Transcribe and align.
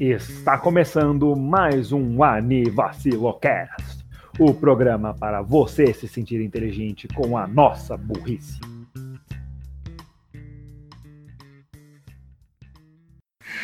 Está 0.00 0.58
começando 0.58 1.36
mais 1.36 1.92
um 1.92 2.24
Anivacilocast, 2.24 4.04
o 4.38 4.52
programa 4.52 5.14
para 5.14 5.40
você 5.40 5.92
se 5.92 6.08
sentir 6.08 6.40
inteligente 6.40 7.06
com 7.08 7.38
a 7.38 7.46
nossa 7.46 7.96
burrice. 7.96 8.58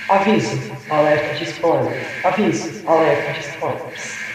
Aviso, 0.09 0.73
alerta 0.89 1.35
de 1.35 1.45
spoilers. 1.51 2.25
Aviso, 2.25 2.89
alerta 2.89 3.33
de 3.33 3.41
spoilers. 3.41 4.26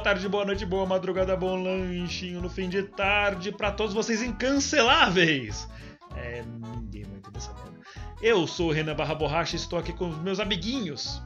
Tarde, 0.00 0.28
boa 0.28 0.44
noite, 0.44 0.64
boa 0.66 0.86
madrugada, 0.86 1.36
bom 1.36 1.62
lanchinho 1.62 2.40
no 2.40 2.48
fim 2.48 2.68
de 2.68 2.82
tarde 2.82 3.52
para 3.52 3.70
todos 3.70 3.94
vocês 3.94 4.22
incanceláveis. 4.22 5.68
É, 6.16 6.42
ninguém 6.42 7.04
vai 7.04 7.18
entender 7.18 7.38
essa 7.38 7.52
merda. 7.54 7.78
Eu 8.22 8.46
sou 8.46 8.68
o 8.68 8.72
Renan 8.72 8.94
Barra 8.94 9.14
Borracha 9.14 9.56
e 9.56 9.58
estou 9.58 9.78
aqui 9.78 9.92
com 9.92 10.08
os 10.08 10.18
meus 10.18 10.40
amiguinhos. 10.40 11.22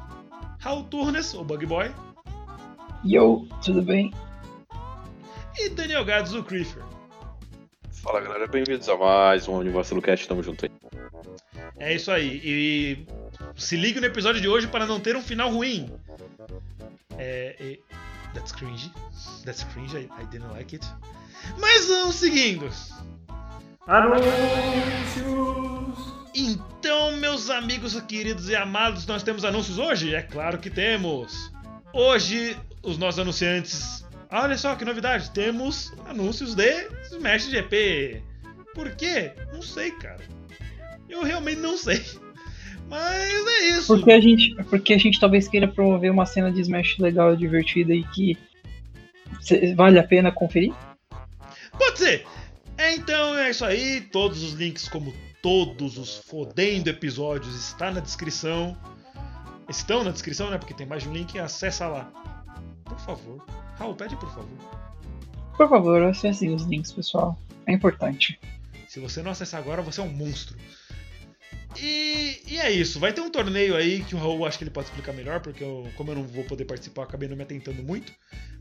Raul 0.60 0.84
Turnes, 0.84 1.34
o 1.34 1.44
Bug 1.44 1.64
Boy, 1.66 1.90
Yo, 3.04 3.46
tudo 3.62 3.82
bem? 3.82 4.12
e 5.56 5.68
Daniel 5.68 6.04
Gads, 6.04 6.32
o 6.32 6.42
Creeper. 6.42 6.82
Fala 7.92 8.20
galera, 8.20 8.46
bem-vindos 8.46 8.88
a 8.88 8.96
mais 8.96 9.46
um 9.46 9.54
Universo 9.54 10.00
Cast, 10.00 10.26
tamo 10.26 10.42
junto 10.42 10.64
aí. 10.64 10.70
É 11.78 11.94
isso 11.94 12.10
aí. 12.10 12.40
E 12.44 13.06
se 13.56 13.76
ligue 13.76 14.00
no 14.00 14.06
episódio 14.06 14.40
de 14.40 14.48
hoje 14.48 14.66
para 14.66 14.86
não 14.86 14.98
ter 15.00 15.16
um 15.16 15.22
final 15.22 15.50
ruim. 15.50 15.90
É. 17.16 17.56
é- 17.60 17.78
That's 18.34 18.52
cringe. 18.52 18.90
That's 19.44 19.64
cringe, 19.72 19.94
I, 19.94 20.08
I 20.20 20.24
didn't 20.30 20.50
like 20.52 20.74
it. 20.74 20.86
Mas 21.58 21.86
vamos 21.86 22.16
seguindo. 22.16 22.68
Anúncios! 23.86 24.24
Então, 26.34 27.16
meus 27.18 27.48
amigos 27.48 27.98
queridos 28.02 28.48
e 28.48 28.56
amados, 28.56 29.06
nós 29.06 29.22
temos 29.22 29.44
anúncios 29.44 29.78
hoje? 29.78 30.14
É 30.14 30.22
claro 30.22 30.58
que 30.58 30.68
temos. 30.68 31.52
Hoje, 31.92 32.58
os 32.82 32.98
nossos 32.98 33.20
anunciantes. 33.20 34.04
Olha 34.30 34.58
só 34.58 34.74
que 34.74 34.84
novidade, 34.84 35.30
temos 35.30 35.92
anúncios 36.08 36.56
de 36.56 36.88
Smash 37.04 37.46
GP. 37.46 38.20
Por 38.74 38.90
quê? 38.96 39.32
Não 39.52 39.62
sei, 39.62 39.92
cara. 39.92 40.24
Eu 41.08 41.22
realmente 41.22 41.60
não 41.60 41.78
sei. 41.78 42.04
Mas 42.88 43.46
é 43.46 43.68
isso. 43.70 43.86
Porque 43.86 44.12
a 44.12 44.20
gente, 44.20 44.54
porque 44.64 44.94
a 44.94 44.98
gente 44.98 45.18
talvez 45.18 45.48
queira 45.48 45.68
promover 45.68 46.10
uma 46.10 46.26
cena 46.26 46.50
de 46.50 46.60
Smash 46.60 46.98
legal 46.98 47.34
e 47.34 47.36
divertida 47.36 47.94
e 47.94 48.04
que 48.04 48.38
vale 49.74 49.98
a 49.98 50.04
pena 50.04 50.30
conferir? 50.30 50.72
Pode 51.78 51.98
ser. 51.98 52.26
É, 52.76 52.94
então 52.94 53.36
é 53.36 53.50
isso 53.50 53.64
aí. 53.64 54.00
Todos 54.00 54.42
os 54.42 54.52
links, 54.52 54.88
como 54.88 55.12
todos 55.42 55.98
os 55.98 56.16
fodendo 56.16 56.90
episódios, 56.90 57.54
está 57.54 57.90
na 57.90 58.00
descrição. 58.00 58.76
Estão 59.68 60.04
na 60.04 60.10
descrição, 60.10 60.50
né? 60.50 60.58
Porque 60.58 60.74
tem 60.74 60.86
mais 60.86 61.02
de 61.02 61.08
um 61.08 61.12
link. 61.12 61.38
Acessa 61.38 61.86
lá. 61.86 62.10
Por 62.84 62.98
favor. 63.00 63.44
Raul, 63.78 63.94
pede 63.94 64.16
por 64.16 64.28
favor. 64.30 64.84
Por 65.56 65.68
favor, 65.68 66.02
acessem 66.02 66.54
os 66.54 66.64
links, 66.64 66.92
pessoal. 66.92 67.38
É 67.66 67.72
importante. 67.72 68.38
Se 68.88 69.00
você 69.00 69.22
não 69.22 69.30
acessar 69.30 69.60
agora, 69.60 69.82
você 69.82 70.00
é 70.00 70.04
um 70.04 70.10
monstro. 70.10 70.56
E, 71.82 72.40
e 72.48 72.58
é 72.58 72.70
isso. 72.70 73.00
Vai 73.00 73.12
ter 73.12 73.20
um 73.20 73.30
torneio 73.30 73.76
aí 73.76 74.02
que 74.04 74.14
o 74.14 74.18
Raul 74.18 74.46
acho 74.46 74.58
que 74.58 74.64
ele 74.64 74.70
pode 74.70 74.86
explicar 74.88 75.12
melhor, 75.12 75.40
porque 75.40 75.62
eu, 75.64 75.88
como 75.96 76.10
eu 76.10 76.16
não 76.16 76.22
vou 76.24 76.44
poder 76.44 76.64
participar, 76.64 77.02
eu 77.02 77.06
acabei 77.06 77.28
não 77.28 77.36
me 77.36 77.42
atentando 77.42 77.82
muito. 77.82 78.12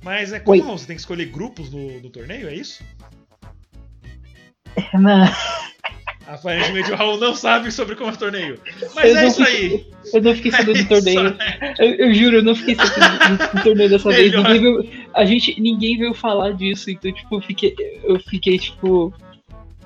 Mas 0.03 0.33
é 0.33 0.39
como. 0.39 0.61
Raul, 0.61 0.77
você 0.77 0.87
tem 0.87 0.95
que 0.95 1.01
escolher 1.01 1.25
grupos 1.27 1.71
no, 1.71 1.99
no 2.01 2.09
torneio, 2.09 2.47
é 2.47 2.55
isso? 2.55 2.83
Não, 4.93 5.27
Aparentemente 6.25 6.89
o 6.91 6.95
Raul 6.95 7.19
não 7.19 7.35
sabe 7.35 7.69
sobre 7.71 7.95
como 7.95 8.09
é 8.09 8.13
o 8.13 8.17
torneio. 8.17 8.59
Mas 8.95 9.11
Eu 9.11 9.17
é 9.17 9.27
isso 9.27 9.43
fiquei- 9.45 9.67
aí. 9.67 9.85
eu 10.13 10.21
não 10.21 10.35
fiquei 10.35 10.51
sabendo 10.51 10.77
É 10.77 10.83
do 10.83 10.87
torneio. 10.89 11.37
Eu, 11.79 11.89
eu 11.95 12.13
juro, 12.13 12.37
eu 12.37 12.43
não 12.43 12.55
fiquei 12.55 12.75
sabendo 12.75 13.37
do, 13.37 13.57
do 13.57 13.63
torneio 13.63 13.89
dessa 13.89 14.09
vez. 14.09 14.31
Ninguém 14.31 14.61
veio, 14.61 14.89
a 15.13 15.25
gente, 15.25 15.59
ninguém 15.59 15.97
veio 15.97 16.13
falar 16.13 16.53
disso, 16.53 16.89
então, 16.89 17.11
tipo, 17.11 17.35
eu 17.35 17.41
fiquei, 17.41 17.75
eu 18.03 18.19
fiquei, 18.21 18.57
tipo, 18.57 19.13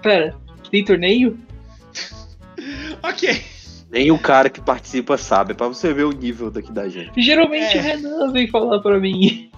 pera, 0.02 0.36
tem 0.70 0.86
torneio? 0.86 1.38
Ok. 3.04 3.44
Nem 3.90 4.12
o 4.12 4.20
cara 4.20 4.50
que 4.50 4.60
participa 4.60 5.18
sabe, 5.18 5.52
é 5.54 5.56
pra 5.56 5.68
você 5.68 5.94
ver 5.94 6.04
o 6.04 6.12
nível 6.12 6.52
daqui 6.52 6.72
da 6.72 6.90
gente. 6.90 7.20
Geralmente 7.22 7.78
É. 7.78 7.80
o 7.80 7.84
Renan 7.84 8.32
vem 8.34 8.48
falar 8.48 8.80
pra 8.80 9.00
mim. 9.00 9.50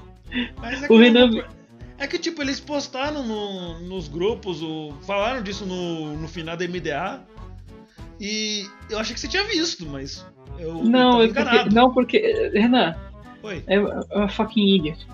Mas 0.62 0.84
é 0.84 0.86
O 0.86 0.90
que, 0.90 0.98
Renan- 0.98 1.44
é 1.98 2.06
que 2.08 2.20
tipo, 2.20 2.42
eles 2.42 2.60
postaram 2.60 3.24
no- 3.26 3.80
nos 3.80 4.08
grupos, 4.08 4.62
o, 4.62 4.94
falaram 5.08 5.42
disso 5.42 5.66
no, 5.66 6.14
no 6.16 6.28
final 6.28 6.56
da 6.56 6.64
MDA. 6.68 7.22
E 8.22 8.66
eu 8.90 9.00
achei 9.00 9.14
que 9.16 9.20
você 9.20 9.28
tinha 9.28 9.44
visto, 9.46 9.86
mas 9.88 10.24
eu, 10.60 10.84
Não, 10.84 11.24
eu 11.24 11.32
é 11.32 11.34
porque, 11.34 11.70
não, 11.74 11.92
porque, 11.94 12.52
Renan, 12.54 12.96
Oi. 13.42 13.64
é 13.66 13.80
uma 13.80 14.30
fucking 14.30 14.76
idiot. 14.76 15.08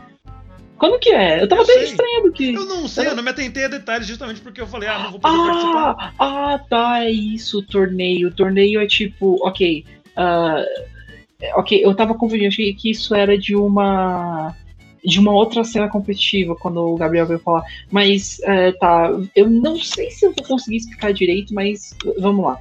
Quando 0.78 1.00
que 1.00 1.10
é? 1.10 1.42
Eu 1.42 1.48
tava 1.48 1.62
Eu 1.62 1.64
até 1.64 1.74
sei. 1.74 1.84
estranhando 1.84 2.32
que. 2.32 2.54
Eu 2.54 2.66
não 2.66 2.88
sei, 2.88 3.08
eu 3.08 3.16
não 3.16 3.24
me 3.24 3.30
atentei 3.30 3.66
a 3.66 3.70
detalhes 3.70 4.08
justamente 4.08 4.42
porque 4.42 4.60
eu 4.60 4.68
falei, 4.68 4.90
ah, 4.90 5.00
não 5.00 5.12
vou 5.12 5.20
poder 5.20 5.38
participar. 5.38 6.14
Ah, 6.20 6.54
ah, 6.54 6.60
tá, 6.60 7.04
é 7.06 7.12
isso, 7.12 7.62
torneio. 7.64 8.32
Torneio 8.32 8.82
é 8.82 8.88
tipo, 8.88 9.38
ok. 9.46 9.86
ah, 10.18 10.64
ok, 11.56 11.84
eu 11.84 11.96
tava 11.96 12.14
confundindo, 12.14 12.48
achei 12.48 12.74
que 12.74 12.92
isso 12.92 13.16
era 13.16 13.38
de 13.38 13.56
uma. 13.56 14.54
De 15.04 15.20
uma 15.20 15.32
outra 15.32 15.64
cena 15.64 15.88
competitiva, 15.88 16.56
quando 16.56 16.78
o 16.78 16.96
Gabriel 16.96 17.28
veio 17.28 17.40
falar. 17.40 17.64
Mas, 17.92 18.40
é, 18.42 18.72
tá, 18.72 19.12
eu 19.36 19.48
não 19.48 19.78
sei 19.78 20.10
se 20.10 20.26
eu 20.26 20.34
vou 20.34 20.44
conseguir 20.44 20.78
explicar 20.78 21.14
direito, 21.14 21.54
mas 21.54 21.96
vamos 22.18 22.44
lá. 22.44 22.60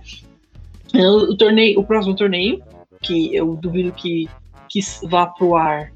O, 0.94 1.32
o 1.32 1.36
torneio, 1.36 1.80
o 1.80 1.84
próximo 1.84 2.14
torneio, 2.14 2.62
que 3.00 3.34
eu 3.34 3.56
duvido 3.56 3.92
que, 3.92 4.28
que 4.68 4.80
vá 5.04 5.26
pro 5.26 5.56
ar 5.56 5.90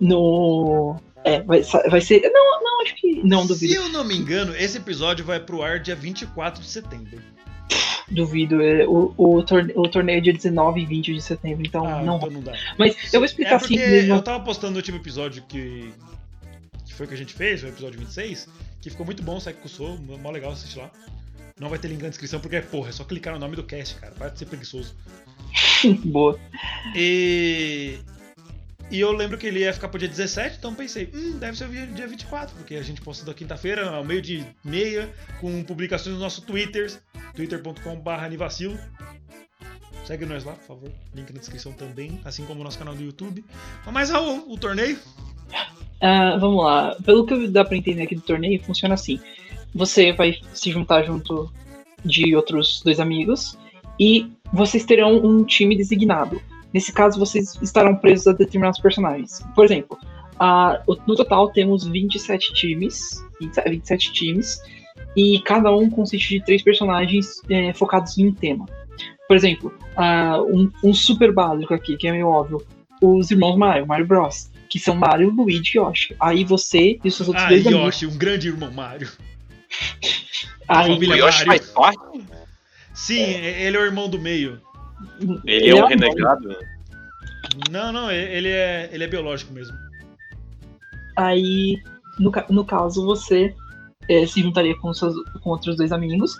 no. 0.00 0.96
É, 1.26 1.42
vai, 1.42 1.60
vai 1.90 2.00
ser. 2.00 2.22
Não, 2.32 2.62
não, 2.62 2.82
acho 2.82 2.94
que. 2.94 3.20
Não, 3.24 3.42
Se 3.42 3.48
duvido. 3.48 3.74
eu 3.74 3.88
não 3.88 4.04
me 4.04 4.16
engano, 4.16 4.54
esse 4.56 4.78
episódio 4.78 5.24
vai 5.24 5.40
pro 5.40 5.60
ar 5.62 5.80
dia 5.80 5.96
24 5.96 6.62
de 6.62 6.68
setembro. 6.68 7.20
Duvido. 8.08 8.62
é, 8.62 8.86
O, 8.86 9.12
o, 9.16 9.42
torne- 9.42 9.72
o 9.74 9.88
torneio 9.88 10.18
é 10.18 10.20
dia 10.20 10.32
19 10.32 10.80
e 10.80 10.86
20 10.86 11.12
de 11.14 11.20
setembro, 11.20 11.66
então 11.66 11.84
ah, 11.84 12.02
não. 12.02 12.16
então 12.18 12.30
não 12.30 12.40
dá. 12.40 12.52
Mas 12.78 12.94
eu 13.12 13.18
vou 13.20 13.24
explicar 13.24 13.52
É 13.52 13.56
assim 13.56 13.74
eu 13.76 14.22
tava 14.22 14.44
postando 14.44 14.72
no 14.72 14.76
último 14.78 14.98
episódio 14.98 15.42
que, 15.48 15.92
que 16.84 16.94
foi 16.94 17.08
que 17.08 17.14
a 17.14 17.16
gente 17.16 17.34
fez, 17.34 17.64
o 17.64 17.66
episódio 17.66 17.98
26, 17.98 18.48
que 18.80 18.90
ficou 18.90 19.04
muito 19.04 19.22
bom, 19.24 19.40
Segue 19.40 19.58
Sou, 19.68 19.98
mó 19.98 20.30
legal 20.30 20.52
assistir 20.52 20.78
lá. 20.78 20.90
Não 21.58 21.68
vai 21.68 21.78
ter 21.78 21.88
link 21.88 22.02
na 22.02 22.08
descrição 22.10 22.38
porque, 22.38 22.60
porra, 22.60 22.90
é 22.90 22.92
só 22.92 23.02
clicar 23.02 23.34
no 23.34 23.40
nome 23.40 23.56
do 23.56 23.64
cast, 23.64 23.96
cara. 23.96 24.14
Para 24.14 24.28
de 24.28 24.38
ser 24.38 24.44
preguiçoso. 24.46 24.94
Boa. 26.04 26.38
E. 26.94 27.98
E 28.90 29.00
eu 29.00 29.10
lembro 29.10 29.36
que 29.36 29.46
ele 29.46 29.60
ia 29.60 29.72
ficar 29.72 29.88
pro 29.88 29.98
dia 29.98 30.08
17, 30.08 30.58
então 30.58 30.74
pensei, 30.74 31.10
hum, 31.12 31.38
deve 31.38 31.58
ser 31.58 31.68
o 31.68 31.86
dia 31.94 32.06
24, 32.06 32.54
porque 32.56 32.76
a 32.76 32.82
gente 32.82 33.00
posta 33.00 33.26
da 33.26 33.34
quinta-feira, 33.34 33.90
ao 33.90 34.04
meio 34.04 34.22
de 34.22 34.44
meia, 34.64 35.12
com 35.40 35.64
publicações 35.64 36.14
no 36.14 36.20
nosso 36.20 36.42
Twitter, 36.42 36.92
twitter.com.br 37.34 38.10
anivacilo. 38.10 38.78
Segue 40.04 40.24
nós 40.24 40.44
lá, 40.44 40.52
por 40.52 40.64
favor. 40.64 40.92
Link 41.12 41.32
na 41.32 41.40
descrição 41.40 41.72
também, 41.72 42.20
assim 42.24 42.44
como 42.44 42.60
o 42.60 42.64
nosso 42.64 42.78
canal 42.78 42.94
do 42.94 43.02
YouTube. 43.02 43.44
Mas 43.92 44.10
Raul, 44.10 44.44
o 44.48 44.56
torneio? 44.56 44.96
Ah, 46.00 46.36
vamos 46.38 46.62
lá. 46.62 46.94
Pelo 47.04 47.26
que 47.26 47.48
dá 47.48 47.64
pra 47.64 47.76
entender 47.76 48.02
aqui 48.02 48.14
do 48.14 48.20
torneio, 48.20 48.62
funciona 48.62 48.94
assim: 48.94 49.18
você 49.74 50.12
vai 50.12 50.38
se 50.54 50.70
juntar 50.70 51.02
junto 51.02 51.52
de 52.04 52.36
outros 52.36 52.82
dois 52.84 53.00
amigos 53.00 53.58
e 53.98 54.30
vocês 54.52 54.84
terão 54.84 55.16
um 55.16 55.44
time 55.44 55.76
designado. 55.76 56.40
Nesse 56.76 56.92
caso, 56.92 57.18
vocês 57.18 57.54
estarão 57.62 57.96
presos 57.96 58.26
a 58.26 58.32
determinados 58.32 58.78
personagens. 58.78 59.40
Por 59.54 59.64
exemplo, 59.64 59.96
o- 60.86 60.96
no 61.06 61.16
total 61.16 61.48
temos 61.48 61.86
27 61.86 62.52
times, 62.52 63.24
27 63.40 63.70
27 63.70 64.12
times, 64.12 64.58
e 65.16 65.40
cada 65.40 65.74
um 65.74 65.88
consiste 65.88 66.38
de 66.38 66.44
três 66.44 66.60
personagens 66.62 67.40
eh, 67.48 67.72
focados 67.72 68.18
em 68.18 68.26
um 68.26 68.34
tema. 68.34 68.66
Por 69.26 69.34
exemplo, 69.38 69.72
ah, 69.96 70.38
um, 70.42 70.70
um 70.84 70.92
super 70.92 71.32
básico 71.32 71.72
aqui, 71.72 71.96
que 71.96 72.06
é 72.08 72.12
meio 72.12 72.28
óbvio: 72.28 72.62
os 73.02 73.30
irmãos 73.30 73.56
Mario, 73.56 73.86
Mario 73.86 74.06
Bros 74.06 74.50
que 74.68 74.78
são 74.78 74.94
Mario, 74.94 75.30
Luigi 75.30 75.78
e 75.78 75.80
Yoshi. 75.80 76.14
Aí 76.20 76.44
você 76.44 76.98
e 77.02 77.08
os 77.08 77.14
seus 77.16 77.28
outros 77.28 77.46
Ah, 77.46 77.48
dois 77.48 77.66
amigos. 77.66 77.86
Yoshi, 78.02 78.06
um 78.06 78.18
grande 78.18 78.48
irmão 78.48 78.70
Mario. 78.70 79.08
Aí, 80.68 80.90
O 80.92 81.02
Yoshi 81.14 81.46
Mario. 81.46 81.46
faz 81.46 81.70
parte? 81.70 82.26
Sim, 82.92 83.20
ele 83.22 83.76
é 83.76 83.80
o 83.80 83.84
irmão 83.84 84.08
do 84.08 84.18
meio. 84.18 84.60
Ele 85.44 85.68
é 85.70 85.74
um 85.74 85.88
irmão. 85.88 85.88
renegado? 85.88 86.56
Não, 87.70 87.92
não, 87.92 88.10
ele 88.10 88.48
é, 88.48 88.88
ele 88.92 89.04
é 89.04 89.06
biológico 89.06 89.52
mesmo. 89.52 89.76
Aí, 91.16 91.76
no, 92.18 92.30
no 92.50 92.64
caso, 92.64 93.04
você 93.04 93.54
eh, 94.08 94.26
se 94.26 94.42
juntaria 94.42 94.76
com, 94.78 94.92
seus, 94.92 95.14
com 95.42 95.50
outros 95.50 95.76
dois 95.76 95.92
amigos. 95.92 96.34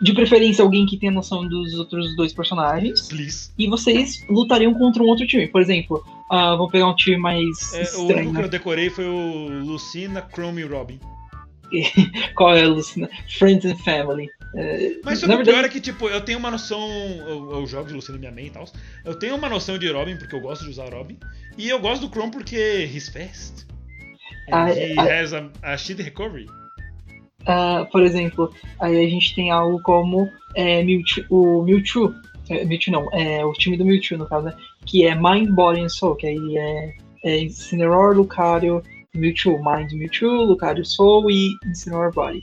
De 0.00 0.12
preferência, 0.12 0.62
alguém 0.62 0.84
que 0.86 0.98
tenha 0.98 1.12
noção 1.12 1.46
dos 1.46 1.74
outros 1.74 2.14
dois 2.16 2.32
personagens. 2.32 3.08
Please. 3.08 3.50
E 3.58 3.68
vocês 3.68 4.24
lutariam 4.28 4.74
contra 4.74 5.02
um 5.02 5.06
outro 5.06 5.26
time. 5.26 5.46
Por 5.46 5.60
exemplo, 5.60 6.04
ah, 6.30 6.56
vou 6.56 6.68
pegar 6.68 6.88
um 6.88 6.96
time 6.96 7.16
mais 7.16 7.72
É, 7.74 7.80
o 7.80 7.82
estranho. 7.82 8.12
único 8.20 8.34
que 8.34 8.42
eu 8.42 8.48
decorei 8.48 8.90
foi 8.90 9.06
o 9.06 9.64
Lucina, 9.64 10.26
Chrome 10.34 10.62
e 10.62 10.64
Robin. 10.64 10.98
Qual 12.34 12.54
é, 12.54 12.66
Lucina? 12.66 13.08
Friends 13.38 13.64
and 13.64 13.76
Family. 13.78 14.28
É, 14.56 15.00
Mas 15.04 15.18
que 15.18 15.24
o 15.24 15.28
verdade, 15.28 15.50
pior 15.50 15.64
é 15.64 15.68
que, 15.68 15.80
tipo, 15.80 16.08
eu 16.08 16.20
tenho 16.20 16.38
uma 16.38 16.50
noção. 16.50 16.80
Eu, 17.26 17.50
eu 17.52 17.66
jogo 17.66 17.88
de 17.88 17.94
Lucina 17.94 18.18
minha 18.18 18.30
main 18.30 18.46
e 18.46 18.50
tal. 18.50 18.64
Eu 19.04 19.14
tenho 19.18 19.34
uma 19.34 19.48
noção 19.48 19.76
de 19.78 19.90
Robin, 19.90 20.16
porque 20.16 20.34
eu 20.34 20.40
gosto 20.40 20.64
de 20.64 20.70
usar 20.70 20.92
Robin. 20.92 21.18
E 21.58 21.68
eu 21.68 21.80
gosto 21.80 22.06
do 22.06 22.12
Chrome 22.12 22.30
porque 22.30 22.56
he's 22.92 23.08
fast. 23.08 23.66
And 24.48 24.56
Ah, 24.56 24.70
he 24.70 24.94
ah. 24.98 25.02
has 25.22 25.32
a, 25.32 25.50
a 25.62 25.76
shit 25.76 26.00
recovery. 26.02 26.46
ah, 27.46 27.86
por 27.90 28.02
exemplo, 28.02 28.52
aí 28.80 29.04
a 29.04 29.08
gente 29.08 29.34
tem 29.34 29.50
algo 29.50 29.80
como 29.82 30.30
é, 30.54 30.82
Mewtwo, 30.82 31.24
o 31.30 31.62
Mewtwo. 31.64 32.14
É, 32.50 32.64
Mewtwo 32.64 32.92
não, 32.92 33.08
é 33.12 33.44
o 33.44 33.52
time 33.52 33.76
do 33.76 33.84
Mewtwo, 33.84 34.18
no 34.18 34.26
caso, 34.26 34.46
né? 34.46 34.54
Que 34.86 35.06
é 35.06 35.14
Mind, 35.14 35.50
Body 35.50 35.80
and 35.80 35.88
Soul, 35.88 36.14
que 36.16 36.26
aí 36.26 36.56
é, 36.58 36.94
é 37.24 37.38
Incineroar, 37.40 38.14
Lucario, 38.14 38.82
Mewtwo, 39.14 39.58
Mind, 39.64 39.92
Mewtwo, 39.92 40.28
Lucario, 40.44 40.84
Soul 40.84 41.30
e 41.30 41.54
Incineroar 41.66 42.12
Body. 42.12 42.42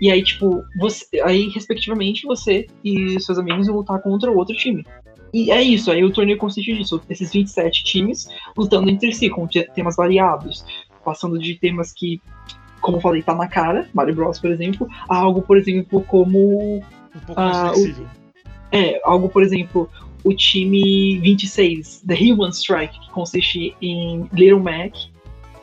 E 0.00 0.10
aí, 0.10 0.22
tipo, 0.22 0.62
você, 0.78 1.06
aí, 1.22 1.48
respectivamente, 1.48 2.26
você 2.26 2.66
e 2.84 3.18
seus 3.20 3.38
amigos 3.38 3.66
vão 3.66 3.76
lutar 3.76 4.00
contra 4.00 4.30
o 4.30 4.36
outro 4.36 4.54
time. 4.56 4.86
E 5.34 5.50
é 5.50 5.60
isso, 5.62 5.90
aí 5.90 6.02
o 6.04 6.10
torneio 6.12 6.38
consiste 6.38 6.72
disso, 6.74 7.02
esses 7.10 7.32
27 7.32 7.84
times 7.84 8.28
lutando 8.56 8.88
entre 8.88 9.12
si, 9.12 9.28
com 9.28 9.46
te- 9.46 9.68
temas 9.74 9.96
variados, 9.96 10.64
passando 11.04 11.38
de 11.38 11.54
temas 11.56 11.92
que, 11.92 12.20
como 12.80 12.96
eu 12.96 13.00
falei, 13.00 13.22
tá 13.22 13.34
na 13.34 13.46
cara, 13.46 13.88
Mario 13.92 14.14
Bros, 14.14 14.38
por 14.38 14.50
exemplo, 14.50 14.88
a 15.08 15.16
algo, 15.16 15.42
por 15.42 15.58
exemplo, 15.58 16.00
como 16.04 16.76
Um 16.78 17.20
pouco 17.26 17.40
Ah, 17.40 17.44
mais 17.64 17.70
o- 17.72 17.74
flexível. 17.82 18.06
é, 18.72 19.00
algo, 19.04 19.28
por 19.28 19.42
exemplo, 19.42 19.90
o 20.24 20.32
time 20.32 21.18
26, 21.20 22.02
The 22.06 22.14
Human 22.14 22.50
Strike, 22.50 22.98
que 22.98 23.10
consiste 23.10 23.74
em 23.82 24.28
Little 24.32 24.60
Mac, 24.60 24.94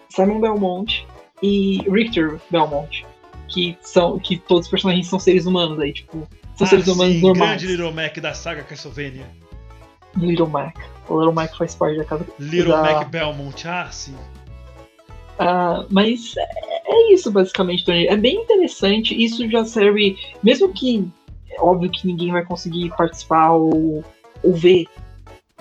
Simon 0.09 0.39
Belmont 0.41 1.05
e 1.41 1.79
Richter 1.89 2.39
Belmont, 2.51 3.05
que 3.47 3.77
são 3.81 4.17
que 4.19 4.37
todos 4.37 4.65
os 4.65 4.71
personagens 4.71 5.07
são 5.07 5.19
seres 5.19 5.45
humanos 5.45 5.79
aí, 5.79 5.93
tipo, 5.93 6.27
são 6.55 6.65
Ah, 6.65 6.69
seres 6.69 6.87
humanos 6.87 7.15
sim, 7.15 7.21
normais. 7.21 7.49
grande 7.61 7.67
Little 7.67 7.91
Mac 7.93 8.17
da 8.19 8.33
saga 8.33 8.63
Castlevania. 8.63 9.25
Little 10.17 10.47
Mac. 10.47 10.77
O 11.09 11.17
Little 11.19 11.33
Mac 11.33 11.55
faz 11.57 11.75
parte 11.75 11.97
da 11.97 12.05
casa. 12.05 12.25
Little 12.39 12.71
da- 12.71 12.81
Mac 12.81 13.09
Belmont, 13.09 13.67
ah, 13.67 13.89
sim. 13.91 14.15
Ah, 15.37 15.85
mas 15.89 16.33
é, 16.37 16.47
é 16.87 17.13
isso, 17.13 17.29
basicamente, 17.31 17.83
torneio. 17.83 18.09
É 18.09 18.15
bem 18.15 18.35
interessante. 18.41 19.13
Isso 19.21 19.49
já 19.49 19.65
serve. 19.65 20.17
Mesmo 20.41 20.71
que. 20.73 21.05
É 21.51 21.61
óbvio 21.61 21.89
que 21.91 22.07
ninguém 22.07 22.31
vai 22.31 22.43
conseguir 22.45 22.89
participar 22.97 23.51
ou, 23.51 24.03
ou 24.43 24.53
ver 24.53 24.85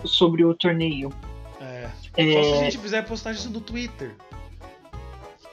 sobre 0.05 0.45
o 0.45 0.55
torneio. 0.55 1.13
É. 1.61 1.89
É, 2.17 2.33
Só 2.33 2.43
se 2.45 2.53
a 2.53 2.65
gente 2.65 2.79
fizer 2.79 3.03
postagem 3.03 3.41
isso 3.41 3.51
no 3.51 3.61
Twitter. 3.61 4.15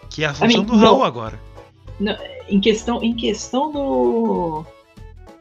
Que 0.10 0.24
é 0.24 0.28
a 0.28 0.34
função 0.34 0.48
mean, 0.48 0.64
do 0.64 0.74
não. 0.74 0.80
Raul 0.80 1.04
agora. 2.10 2.46
em 2.50 2.60
questão 2.60 3.04
em 3.04 3.16
questão 3.16 3.72
do 3.72 4.66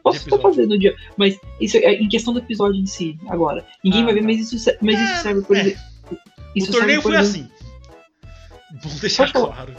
posso 0.03 0.27
no 0.67 0.77
dia 0.79 0.95
mas 1.17 1.37
isso 1.59 1.77
é 1.77 1.93
em 1.93 2.07
questão 2.09 2.33
do 2.33 2.39
episódio 2.39 2.79
em 2.81 2.85
si 2.85 3.17
agora 3.27 3.65
ninguém 3.83 4.01
Ah, 4.01 4.05
vai 4.05 4.13
ver 4.15 4.21
tá. 4.21 4.25
mas 4.27 4.39
isso 4.51 4.71
mas 4.81 4.95
É, 4.99 5.03
isso 5.13 5.21
serve 5.23 5.41
por 5.41 5.55
é. 5.57 5.59
exemplo 5.61 5.81
o 6.55 6.71
torneio 6.71 7.01
foi 7.01 7.15
assim. 7.15 7.47
Vamos 8.83 8.99
deixar 8.99 9.31
Pode 9.31 9.45
claro. 9.47 9.73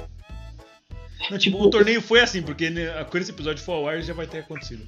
Não, 1.30 1.38
tipo, 1.38 1.56
Tipo, 1.56 1.62
o 1.64 1.70
torneio 1.70 2.00
foi 2.02 2.20
assim, 2.20 2.42
porque 2.42 2.68
né, 2.70 2.86
quando 3.10 3.22
esse 3.22 3.30
episódio 3.30 3.62
for 3.62 3.72
ao 3.72 3.88
ar 3.88 4.02
já 4.02 4.12
vai 4.14 4.26
ter 4.26 4.38
acontecido. 4.38 4.84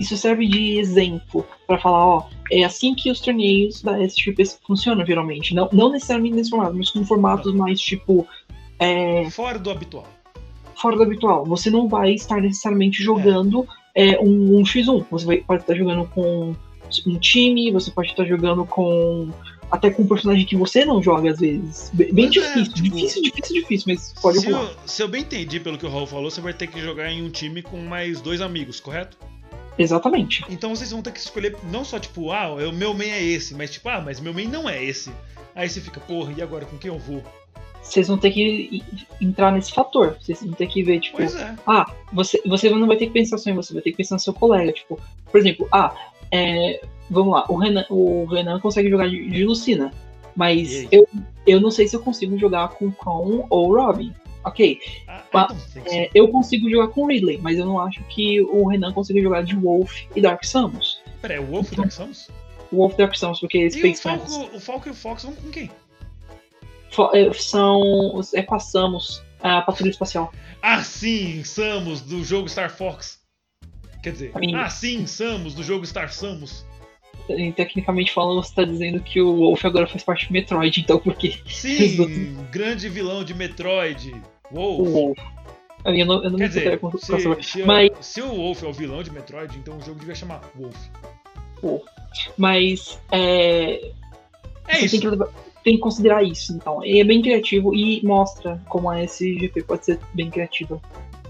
isso 0.00 0.16
serve 0.16 0.46
de 0.46 0.78
exemplo 0.78 1.46
pra 1.66 1.78
falar 1.78 2.06
ó 2.06 2.28
é 2.50 2.64
assim 2.64 2.94
que 2.94 3.10
os 3.10 3.20
torneios 3.20 3.82
da 3.82 3.98
SGP 4.02 4.44
funcionam 4.66 5.04
geralmente 5.06 5.54
não 5.54 5.68
não 5.72 5.90
necessariamente 5.90 6.36
nesse 6.36 6.50
formato 6.50 6.74
mas 6.74 6.90
com 6.90 7.04
formatos 7.04 7.54
mais 7.54 7.80
tipo 7.80 8.26
é, 8.78 9.28
Fora 9.30 9.58
do 9.58 9.70
habitual. 9.70 10.06
Fora 10.82 10.96
do 10.96 11.04
habitual. 11.04 11.46
Você 11.46 11.70
não 11.70 11.88
vai 11.88 12.12
estar 12.12 12.40
necessariamente 12.40 13.02
jogando 13.02 13.66
é, 13.94 14.18
um, 14.20 14.58
um 14.58 14.62
X1. 14.64 15.06
Você 15.10 15.24
vai, 15.24 15.36
pode 15.38 15.62
estar 15.62 15.74
jogando 15.74 16.04
com 16.08 16.54
um 17.06 17.18
time, 17.18 17.70
você 17.70 17.90
pode 17.90 18.10
estar 18.10 18.24
jogando 18.24 18.66
com. 18.66 19.30
Até 19.70 19.90
com 19.90 20.02
um 20.02 20.06
personagem 20.06 20.44
que 20.44 20.54
você 20.54 20.84
não 20.84 21.02
joga 21.02 21.30
às 21.30 21.38
vezes. 21.38 21.90
Bem, 21.94 22.12
Pois 22.12 22.26
é, 22.26 22.28
difícil, 22.28 22.74
tipo, 22.74 22.88
difícil, 22.90 23.22
difícil, 23.22 23.54
difícil, 23.62 23.84
mas 23.94 24.14
pode 24.20 24.40
se, 24.40 24.52
rolar. 24.52 24.64
eu, 24.64 24.76
se 24.84 25.02
eu 25.02 25.08
bem 25.08 25.22
entendi 25.22 25.58
pelo 25.60 25.78
que 25.78 25.86
o 25.86 25.88
Raul 25.88 26.06
falou, 26.06 26.30
você 26.30 26.42
vai 26.42 26.52
ter 26.52 26.66
que 26.66 26.78
jogar 26.78 27.10
em 27.10 27.22
um 27.22 27.30
time 27.30 27.62
com 27.62 27.78
mais 27.78 28.20
dois 28.20 28.42
amigos, 28.42 28.80
correto? 28.80 29.16
Exatamente. 29.78 30.44
Então 30.50 30.76
vocês 30.76 30.90
vão 30.90 31.00
ter 31.00 31.10
que 31.10 31.20
escolher 31.20 31.56
não 31.70 31.86
só 31.86 31.98
tipo, 31.98 32.30
ah, 32.32 32.52
o 32.52 32.72
meu 32.72 32.92
main 32.92 33.08
é 33.08 33.22
esse, 33.22 33.54
mas 33.54 33.70
tipo, 33.70 33.88
ah, 33.88 34.02
mas 34.04 34.20
meu 34.20 34.34
main 34.34 34.46
não 34.46 34.68
é 34.68 34.84
esse. 34.84 35.10
Aí 35.54 35.66
você 35.66 35.80
fica, 35.80 35.98
porra, 36.00 36.34
e 36.36 36.42
agora 36.42 36.66
com 36.66 36.76
quem 36.76 36.90
eu 36.90 36.98
vou? 36.98 37.22
Vocês 37.82 38.08
vão 38.08 38.16
ter 38.16 38.30
que 38.30 38.82
entrar 39.20 39.50
nesse 39.52 39.72
fator. 39.72 40.16
Vocês 40.20 40.40
vão 40.42 40.52
ter 40.52 40.66
que 40.68 40.82
ver, 40.82 41.00
tipo, 41.00 41.20
é. 41.20 41.54
ah, 41.66 41.92
você, 42.12 42.40
você 42.46 42.70
não 42.70 42.86
vai 42.86 42.96
ter 42.96 43.06
que 43.06 43.12
pensar 43.12 43.36
só 43.38 43.50
em 43.50 43.54
você, 43.54 43.74
vai 43.74 43.82
ter 43.82 43.90
que 43.90 43.96
pensar 43.98 44.14
no 44.14 44.20
seu 44.20 44.32
colega. 44.32 44.72
Tipo, 44.72 44.98
por 45.30 45.40
exemplo, 45.40 45.68
ah, 45.72 45.94
é, 46.30 46.80
vamos 47.10 47.32
lá, 47.34 47.44
o 47.48 47.56
Renan, 47.56 47.84
o 47.90 48.24
Renan 48.26 48.58
consegue 48.60 48.88
jogar 48.88 49.08
de, 49.08 49.28
de 49.28 49.44
Lucina, 49.44 49.92
E 49.94 50.32
mas 50.36 50.86
eu, 50.92 51.06
eu 51.46 51.60
não 51.60 51.70
sei 51.70 51.86
se 51.88 51.94
eu 51.96 52.00
consigo 52.00 52.38
jogar 52.38 52.68
com 52.68 52.90
Con 52.92 53.46
ou 53.50 53.74
Robin. 53.74 54.14
Ok, 54.44 54.80
Ah, 55.06 55.22
então, 55.28 55.56
ser- 55.56 55.82
é, 55.86 56.10
eu 56.14 56.26
consigo 56.28 56.68
jogar 56.68 56.88
com 56.88 57.06
Ridley, 57.06 57.38
mas 57.40 57.58
eu 57.58 57.64
não 57.64 57.78
acho 57.78 58.02
que 58.04 58.40
o 58.40 58.66
Renan 58.66 58.92
consiga 58.92 59.20
jogar 59.22 59.44
de 59.44 59.54
Wolf 59.54 60.02
e 60.16 60.20
Dark 60.20 60.42
Samus. 60.44 61.00
Pera, 61.20 61.34
é 61.34 61.40
o 61.40 61.44
Wolf 61.46 61.70
Dark 61.72 61.92
Samus? 61.92 62.28
Wolf 62.72 62.94
e 62.94 62.96
Dark 62.96 63.14
Samus, 63.16 63.38
porque 63.38 63.68
E 63.68 63.92
o 63.92 63.94
Falco, 63.96 64.56
o 64.56 64.58
Falco 64.60 64.88
e 64.88 64.90
o 64.90 64.94
Fox 64.94 65.22
vão 65.22 65.34
com 65.34 65.48
quem? 65.50 65.70
É, 67.14 67.32
são. 67.32 68.20
É 68.34 68.42
com 68.42 68.54
a 68.54 68.58
Samus, 68.60 69.22
a 69.40 69.62
Patrulha 69.62 69.90
Espacial. 69.90 70.32
Ah, 70.60 70.82
sim, 70.82 71.42
Samus, 71.44 72.00
do 72.00 72.22
jogo 72.24 72.48
Star 72.48 72.70
Fox. 72.70 73.20
Quer 74.02 74.12
dizer, 74.12 74.32
ah, 74.56 74.68
sim, 74.68 75.06
Samus, 75.06 75.54
do 75.54 75.62
jogo 75.62 75.86
Star 75.86 76.12
Samus. 76.12 76.66
E, 77.28 77.52
tecnicamente 77.52 78.12
falando, 78.12 78.42
você 78.42 78.54
tá 78.54 78.64
dizendo 78.64 79.00
que 79.00 79.20
o 79.20 79.36
Wolf 79.36 79.64
agora 79.64 79.86
faz 79.86 80.02
parte 80.02 80.26
do 80.26 80.32
Metroid, 80.32 80.80
então 80.80 80.98
por 80.98 81.14
quê? 81.14 81.38
Sim, 81.46 82.36
grande 82.50 82.88
vilão 82.88 83.22
de 83.22 83.32
Metroid. 83.32 84.12
O 84.50 84.54
Wolf. 84.56 84.88
Wolf. 84.88 85.18
Eu 85.84 86.06
não, 86.06 86.22
eu 86.24 86.30
não 86.30 86.38
Quer 86.38 86.44
me 86.44 86.48
dizer, 86.48 86.80
se, 86.98 87.42
se, 87.42 87.62
Mas- 87.64 87.90
se 88.00 88.20
o 88.22 88.28
Wolf 88.28 88.62
é 88.62 88.66
o 88.66 88.72
vilão 88.72 89.02
de 89.02 89.10
Metroid, 89.10 89.56
então 89.58 89.76
o 89.78 89.82
jogo 89.82 89.98
devia 89.98 90.14
chamar 90.14 90.40
Wolf. 90.54 90.76
Mas 92.36 92.98
é, 93.10 93.90
É 94.66 94.78
você 94.78 94.86
isso. 94.86 95.00
Tem, 95.00 95.10
que, 95.10 95.24
tem 95.62 95.74
que 95.74 95.80
considerar 95.80 96.22
isso, 96.22 96.52
então. 96.52 96.84
E 96.84 97.00
é 97.00 97.04
bem 97.04 97.22
criativo 97.22 97.74
e 97.74 98.02
mostra 98.04 98.60
como 98.68 98.90
a 98.90 99.02
SGP 99.02 99.62
pode 99.62 99.84
ser 99.84 99.98
bem 100.12 100.30
criativa 100.30 100.80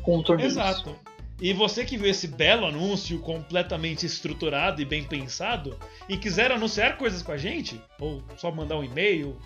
com 0.02 0.22
torneios. 0.22 0.52
Exato. 0.52 0.94
E 1.40 1.52
você 1.52 1.84
que 1.84 1.96
viu 1.96 2.08
esse 2.08 2.28
belo 2.28 2.66
anúncio 2.66 3.18
completamente 3.18 4.06
estruturado 4.06 4.80
e 4.80 4.84
bem 4.84 5.02
pensado 5.02 5.76
e 6.08 6.16
quiser 6.16 6.52
anunciar 6.52 6.96
coisas 6.96 7.20
com 7.20 7.32
a 7.32 7.36
gente, 7.36 7.80
ou 8.00 8.22
só 8.36 8.52
mandar 8.52 8.78
um 8.78 8.84
e-mail, 8.84 9.36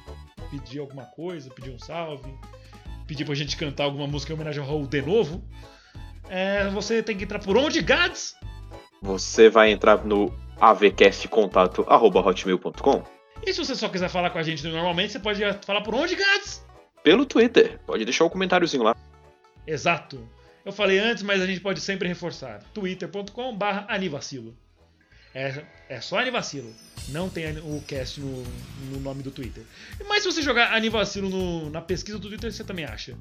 pedir 0.51 0.81
alguma 0.81 1.05
coisa, 1.05 1.49
pedir 1.49 1.71
um 1.71 1.79
salve, 1.79 2.29
pedir 3.07 3.25
pra 3.25 3.35
gente 3.35 3.57
cantar 3.57 3.85
alguma 3.85 4.07
música 4.07 4.31
em 4.33 4.35
homenagem 4.35 4.61
ao 4.61 4.69
Raul 4.69 4.87
de 4.87 5.01
novo, 5.01 5.43
é, 6.29 6.69
você 6.69 7.03
tem 7.03 7.17
que 7.17 7.25
entrar 7.25 7.39
por 7.39 7.57
onde, 7.57 7.81
Gads? 7.81 8.37
Você 9.01 9.49
vai 9.49 9.71
entrar 9.71 10.05
no 10.05 10.31
avcastcontato.hotmail.com 10.61 13.16
E 13.47 13.53
se 13.53 13.59
você 13.59 13.75
só 13.77 13.89
quiser 13.89 14.09
falar 14.11 14.31
com 14.31 14.39
a 14.39 14.43
gente 14.43 14.67
normalmente, 14.67 15.13
você 15.13 15.19
pode 15.21 15.41
falar 15.65 15.81
por 15.83 15.95
onde, 15.95 16.15
Gads? 16.17 16.65
pelo 17.03 17.25
Twitter. 17.25 17.79
Pode 17.87 18.05
deixar 18.05 18.25
um 18.25 18.29
comentáriozinho 18.29 18.83
lá. 18.83 18.97
Exato. 19.65 20.29
Eu 20.65 20.73
falei 20.73 20.99
antes, 20.99 21.23
mas 21.23 21.41
a 21.41 21.47
gente 21.47 21.61
pode 21.61 21.81
sempre 21.81 22.09
reforçar. 22.09 22.61
twitter.com 22.75 23.57
barra 23.57 23.87
anivacilo. 23.89 24.57
É, 25.33 25.63
é 25.89 26.01
só 26.01 26.19
anivacilo. 26.19 26.75
Não 27.11 27.29
tem 27.29 27.57
o 27.59 27.81
cast 27.87 28.21
no, 28.21 28.43
no 28.91 28.99
nome 28.99 29.23
do 29.23 29.31
Twitter. 29.31 29.63
Mas 30.09 30.25
se 30.25 30.33
você 30.33 30.43
jogar 30.43 30.73
anivacilo 30.73 31.29
no- 31.29 31.71
na 31.71 31.81
pesquisa 31.81 32.19
do 32.19 32.27
Twitter, 32.29 32.53
você 32.53 32.65
também 32.65 32.85
acha. 32.85 33.17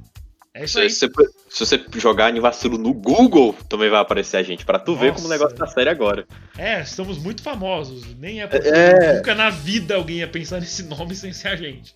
É 0.56 0.64
isso 0.64 0.74
Se, 0.74 0.80
aí. 0.80 0.90
se- 0.90 1.10
se 1.50 1.60
você 1.66 1.84
jogar 1.98 2.28
Anivacilo 2.28 2.78
no 2.78 2.94
Google, 2.94 3.54
também 3.68 3.90
vai 3.90 4.00
aparecer 4.00 4.38
a 4.38 4.44
gente, 4.44 4.66
pra 4.66 4.80
tu 4.80 4.96
ver 4.96 5.14
como 5.14 5.26
o 5.26 5.30
Nossa. 5.30 5.34
negócio 5.34 5.58
tá 5.58 5.68
sério 5.68 5.92
agora. 5.92 6.26
É, 6.58 6.82
estamos 6.82 7.18
muito 7.18 7.44
famosos. 7.44 8.06
Nem 8.18 8.42
é 8.42 8.48
possível. 8.48 8.74
É. 8.74 9.18
Nunca 9.18 9.36
na 9.36 9.50
vida 9.50 9.96
alguém 9.96 10.18
ia 10.20 10.28
pensar 10.30 10.60
nesse 10.62 10.84
nome 10.84 11.14
sem 11.14 11.34
ser 11.34 11.50
a 11.50 11.56
gente. 11.58 11.94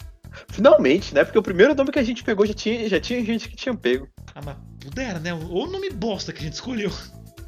Finalmente, 0.49 1.15
né? 1.15 1.23
Porque 1.23 1.39
o 1.39 1.41
primeiro 1.43 1.73
nome 1.73 1.89
que 1.91 1.99
a 1.99 2.03
gente 2.03 2.21
pegou 2.23 2.45
já 2.45 2.53
tinha, 2.53 2.87
já 2.89 2.99
tinha 2.99 3.23
gente 3.23 3.47
que 3.47 3.55
tinha 3.55 3.73
pego. 3.73 4.07
Ah, 4.35 4.41
mas 4.45 4.55
pudera, 4.79 5.19
né? 5.19 5.33
Ou 5.33 5.65
o 5.65 5.71
nome 5.71 5.89
bosta 5.89 6.33
que 6.33 6.39
a 6.39 6.43
gente 6.43 6.53
escolheu. 6.53 6.91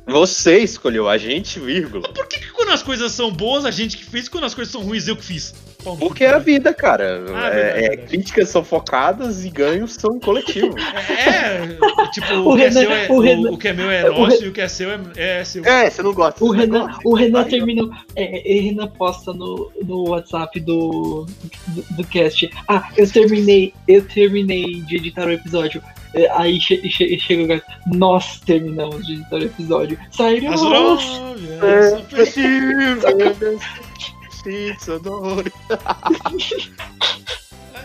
Você 0.08 0.58
escolheu 0.60 1.08
a 1.08 1.18
gente, 1.18 1.60
vírgula. 1.60 2.12
Por 2.12 2.25
que, 2.27 2.39
que 2.39 2.51
quando 2.51 2.70
as 2.72 2.82
coisas 2.82 3.12
são 3.12 3.32
boas, 3.32 3.65
a 3.65 3.72
gente 3.72 3.96
que 3.98 4.03
fez, 4.03 4.25
e 4.25 4.30
quando 4.32 4.46
as 4.46 4.53
coisas 4.56 4.72
são 4.72 4.82
ruins, 4.82 5.08
eu 5.08 5.15
que 5.15 5.24
fiz? 5.24 5.53
Porque 6.00 6.23
é 6.23 6.29
a 6.29 6.39
vida, 6.39 6.73
cara. 6.73 7.23
Ah, 7.33 7.47
É- 7.47 7.51
verdade, 7.53 7.77
é, 7.85 7.89
verdade. 7.89 8.07
críticas 8.09 8.50
são 8.50 8.63
focadas 8.63 9.45
e 9.45 9.50
ganhos 9.50 9.93
são 9.93 10.19
coletivos. 10.19 10.81
É, 11.21 11.77
tipo, 12.11 12.33
O 12.33 12.53
o, 12.53 12.55
que 12.55 12.63
é 12.63 12.67
Renan- 12.69 12.81
seu 12.81 12.91
é, 12.91 13.07
o 13.09 13.19
Renan- 13.19 13.51
o 13.51 13.57
que 13.57 13.67
é 13.67 13.73
meu 13.73 13.89
é 13.91 14.09
nosso 14.09 14.43
e 14.43 14.47
o 14.47 14.51
que 14.51 14.61
é 14.61 14.67
seu 14.67 14.89
é, 14.91 15.00
é 15.15 15.43
seu. 15.43 15.63
é, 15.65 15.89
você 15.89 16.01
não 16.01 16.13
gosta 16.13 16.43
O 16.43 16.51
Renan, 16.51 16.79
negócio? 16.85 17.01
o 17.05 17.13
Renan 17.15 17.43
terminou. 17.45 17.89
É, 18.15 18.43
o 18.59 18.63
Renan 18.63 18.88
posta 18.88 19.33
no, 19.33 19.71
no 19.83 20.09
WhatsApp 20.09 20.59
do, 20.59 21.25
do, 21.67 21.95
do 21.97 22.03
cast. 22.05 22.50
Ah, 22.67 22.89
eu 22.97 23.09
terminei, 23.09 23.73
eu 23.88 24.03
terminei 24.07 24.81
de 24.81 24.97
editar 24.97 25.27
o 25.27 25.31
episódio. 25.31 25.81
É, 26.13 26.29
Aí 26.31 26.59
che, 26.59 26.77
che, 26.89 27.17
chega 27.19 27.43
o 27.43 27.47
gato. 27.47 27.65
Nós 27.88 28.39
terminamos 28.41 29.05
de 29.07 29.13
editar 29.13 29.38
o 29.38 29.43
episódio. 29.43 29.97
Saiu! 30.11 30.51
As 30.51 30.61
É, 30.61 30.65
drogas, 30.65 31.05
Sim, 34.43 34.75
sonoro. 34.79 35.51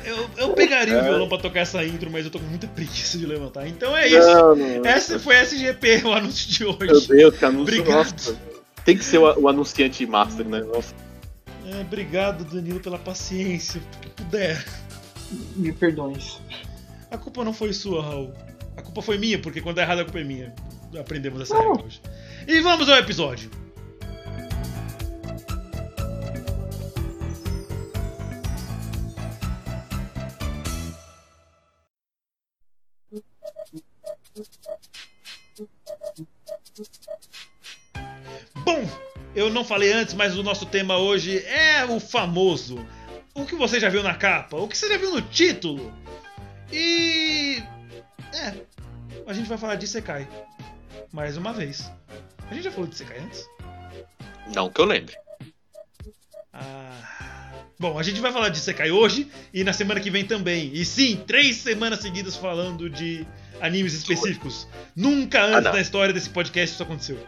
eu, 0.05 0.29
eu 0.37 0.49
pegaria 0.55 0.95
o 0.95 0.99
É. 0.99 1.03
violão 1.03 1.29
pra 1.29 1.39
tocar 1.39 1.61
essa 1.61 1.85
intro, 1.85 2.11
mas 2.11 2.25
eu 2.25 2.31
tô 2.31 2.39
com 2.39 2.47
muita 2.47 2.67
preguiça 2.69 3.19
de 3.19 3.27
levantar. 3.27 3.67
Então 3.69 3.97
é 3.97 4.07
isso. 4.09 4.27
Não, 4.33 4.55
não. 4.57 4.87
Essa 4.87 5.19
foi 5.19 5.37
a 5.37 5.43
SGP, 5.43 6.03
o 6.05 6.13
anúncio 6.13 6.49
de 6.51 6.65
Meu 6.65 6.77
hoje. 6.95 7.09
Deus, 7.09 7.37
que 7.37 7.45
anúncio. 7.45 7.63
Obrigado. 7.81 8.13
Nossa. 8.13 8.37
Tem 8.85 8.97
que 8.97 9.05
ser 9.05 9.19
o, 9.19 9.41
o 9.41 9.49
anunciante 9.49 10.07
master, 10.07 10.47
né? 10.47 10.61
Nossa. 10.61 10.95
É, 11.67 11.81
obrigado, 11.81 12.45
Danilo, 12.45 12.81
pela 12.81 12.99
paciência. 12.99 13.81
Que 14.01 14.09
puder. 14.11 14.65
Me 15.57 15.73
perdões. 15.73 16.39
A 17.11 17.19
culpa 17.19 17.45
não 17.45 17.53
foi 17.53 17.73
sua, 17.73 18.03
Raul. 18.03 18.33
A 18.77 18.83
culpa 18.83 19.03
foi 19.03 19.19
minha, 19.19 19.39
porque 19.41 19.61
quando 19.61 19.79
é 19.79 19.83
errado 19.83 20.01
a 20.01 20.05
culpa 20.05 20.21
é 20.21 20.25
minha. 20.25 20.55
Aprendemos 20.99 21.41
essa 21.43 21.55
Não. 21.55 21.73
regra 21.73 21.85
hoje. 21.87 22.01
E 22.47 22.61
vamos 22.61 22.89
ao 22.89 22.97
episódio. 22.97 23.51
Bom, 38.67 38.85
eu 39.33 39.49
não 39.49 39.65
falei 39.65 39.93
antes, 39.93 40.13
mas 40.13 40.37
o 40.37 40.43
nosso 40.43 40.67
tema 40.67 40.99
hoje 40.99 41.39
é 41.47 41.85
o 41.85 42.01
famoso. 42.01 42.85
O 43.33 43.47
que 43.47 43.55
você 43.55 43.79
já 43.79 43.89
viu 43.89 44.03
na 44.03 44.17
capa, 44.17 44.57
o 44.57 44.67
que 44.67 44.77
você 44.77 44.89
já 44.89 44.97
viu 44.97 45.13
no 45.13 45.23
título. 45.23 45.95
E. 46.73 47.63
É. 48.35 48.55
A 49.25 49.33
gente 49.33 49.49
vai 49.49 49.57
falar 49.57 49.77
de 49.77 49.87
Sekai. 49.87 50.27
Mais 51.13 51.37
uma 51.37 51.53
vez. 51.53 51.89
A 52.51 52.55
gente 52.55 52.65
já 52.65 52.73
falou 52.73 52.89
de 52.89 52.97
Sekai 52.97 53.21
antes? 53.21 53.47
Não 54.53 54.69
que 54.69 54.81
eu 54.81 54.85
lembre. 54.85 55.15
Ah. 56.53 57.53
Bom, 57.79 57.97
a 57.97 58.03
gente 58.03 58.21
vai 58.21 58.33
falar 58.33 58.49
de 58.49 58.59
Sekai 58.59 58.91
hoje 58.91 59.31
e 59.55 59.63
na 59.63 59.73
semana 59.73 60.01
que 60.01 60.11
vem 60.11 60.25
também. 60.25 60.73
E 60.75 60.85
sim, 60.85 61.23
três 61.25 61.59
semanas 61.59 62.01
seguidas 62.01 62.35
falando 62.35 62.91
de 62.91 63.25
animes 63.61 63.95
específicos. 63.95 64.67
Nunca 64.97 65.45
antes 65.45 65.65
não. 65.65 65.73
na 65.73 65.81
história 65.81 66.13
desse 66.13 66.31
podcast 66.31 66.75
isso 66.75 66.83
aconteceu. 66.83 67.25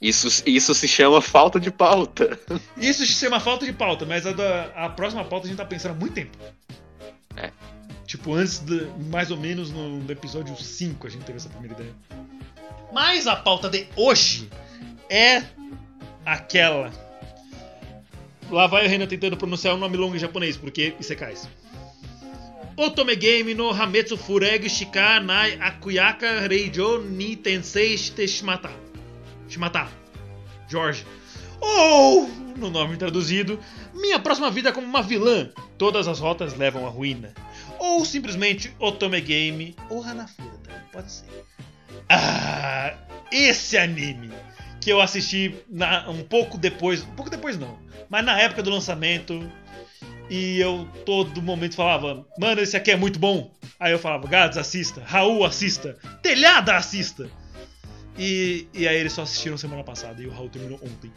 Isso, 0.00 0.42
isso 0.46 0.74
se 0.74 0.88
chama 0.88 1.20
falta 1.20 1.60
de 1.60 1.70
pauta. 1.70 2.38
Isso 2.76 3.04
se 3.04 3.12
chama 3.12 3.38
falta 3.38 3.66
de 3.66 3.72
pauta, 3.72 4.06
mas 4.06 4.26
a, 4.26 4.32
da, 4.32 4.64
a 4.74 4.88
próxima 4.88 5.24
pauta 5.24 5.46
a 5.46 5.48
gente 5.48 5.58
tá 5.58 5.64
pensando 5.64 5.92
há 5.92 5.94
muito 5.94 6.14
tempo. 6.14 6.36
É. 7.36 7.50
Tipo, 8.06 8.34
antes, 8.34 8.60
de, 8.60 8.86
mais 9.10 9.30
ou 9.30 9.36
menos 9.36 9.70
no, 9.70 10.00
no 10.00 10.10
episódio 10.10 10.56
5 10.56 11.06
a 11.06 11.10
gente 11.10 11.24
teve 11.24 11.36
essa 11.36 11.48
primeira 11.48 11.74
ideia. 11.74 11.94
Mas 12.92 13.26
a 13.26 13.36
pauta 13.36 13.68
de 13.68 13.86
hoje 13.94 14.48
é 15.08 15.42
aquela. 16.24 16.90
Lá 18.50 18.66
vai 18.66 18.86
o 18.86 18.88
Renan 18.88 19.06
tentando 19.06 19.36
pronunciar 19.36 19.74
o 19.74 19.78
nome 19.78 19.96
longo 19.96 20.16
em 20.16 20.18
japonês, 20.18 20.56
porque 20.56 20.94
isso 20.98 21.12
é 21.12 21.16
cais. 21.16 21.48
Otome 22.76 23.14
Game 23.14 23.54
no 23.54 23.70
Hametsu 23.70 24.16
Fureg 24.16 24.68
Shika 24.68 25.20
Nai 25.20 25.58
Akuyaka 25.60 26.48
Reijo 26.48 27.02
ni 27.02 27.36
Tensei 27.36 27.96
Shite 27.98 28.26
Shimata. 29.50 29.80
Shimata. 29.80 29.92
Jorge. 30.68 31.04
Ou, 31.60 32.28
no 32.56 32.70
nome 32.70 32.96
traduzido, 32.96 33.58
Minha 33.92 34.18
próxima 34.18 34.50
vida 34.50 34.72
como 34.72 34.86
uma 34.86 35.02
vilã. 35.02 35.50
Todas 35.76 36.06
as 36.08 36.18
rotas 36.20 36.56
levam 36.56 36.86
à 36.86 36.88
ruína. 36.88 37.34
Ou 37.78 38.04
simplesmente 38.04 38.74
Otome 38.78 39.20
Game 39.20 39.74
ou 39.88 40.02
Hanafura 40.02 40.50
também, 40.62 40.80
pode 40.92 41.10
ser. 41.12 41.26
Ah, 42.08 42.94
esse 43.32 43.76
anime 43.76 44.30
que 44.80 44.90
eu 44.90 45.00
assisti 45.00 45.54
na- 45.68 46.08
um 46.08 46.22
pouco 46.22 46.56
depois, 46.56 47.02
um 47.02 47.10
pouco 47.14 47.30
depois 47.30 47.58
não, 47.58 47.78
mas 48.08 48.24
na 48.24 48.38
época 48.40 48.62
do 48.62 48.70
lançamento 48.70 49.50
e 50.30 50.58
eu 50.60 50.88
todo 51.04 51.42
momento 51.42 51.74
falava, 51.74 52.26
mano, 52.38 52.60
esse 52.60 52.76
aqui 52.76 52.90
é 52.90 52.96
muito 52.96 53.18
bom. 53.18 53.52
Aí 53.78 53.92
eu 53.92 53.98
falava, 53.98 54.26
Gads, 54.28 54.58
assista, 54.58 55.02
Raul, 55.04 55.44
assista, 55.44 55.96
Telhada, 56.22 56.76
assista. 56.76 57.30
E, 58.22 58.68
e 58.74 58.86
aí 58.86 58.96
eles 58.98 59.14
só 59.14 59.22
assistiram 59.22 59.56
semana 59.56 59.82
passada 59.82 60.20
e 60.20 60.26
o 60.26 60.30
Raul 60.30 60.50
terminou 60.50 60.78
ontem. 60.82 61.10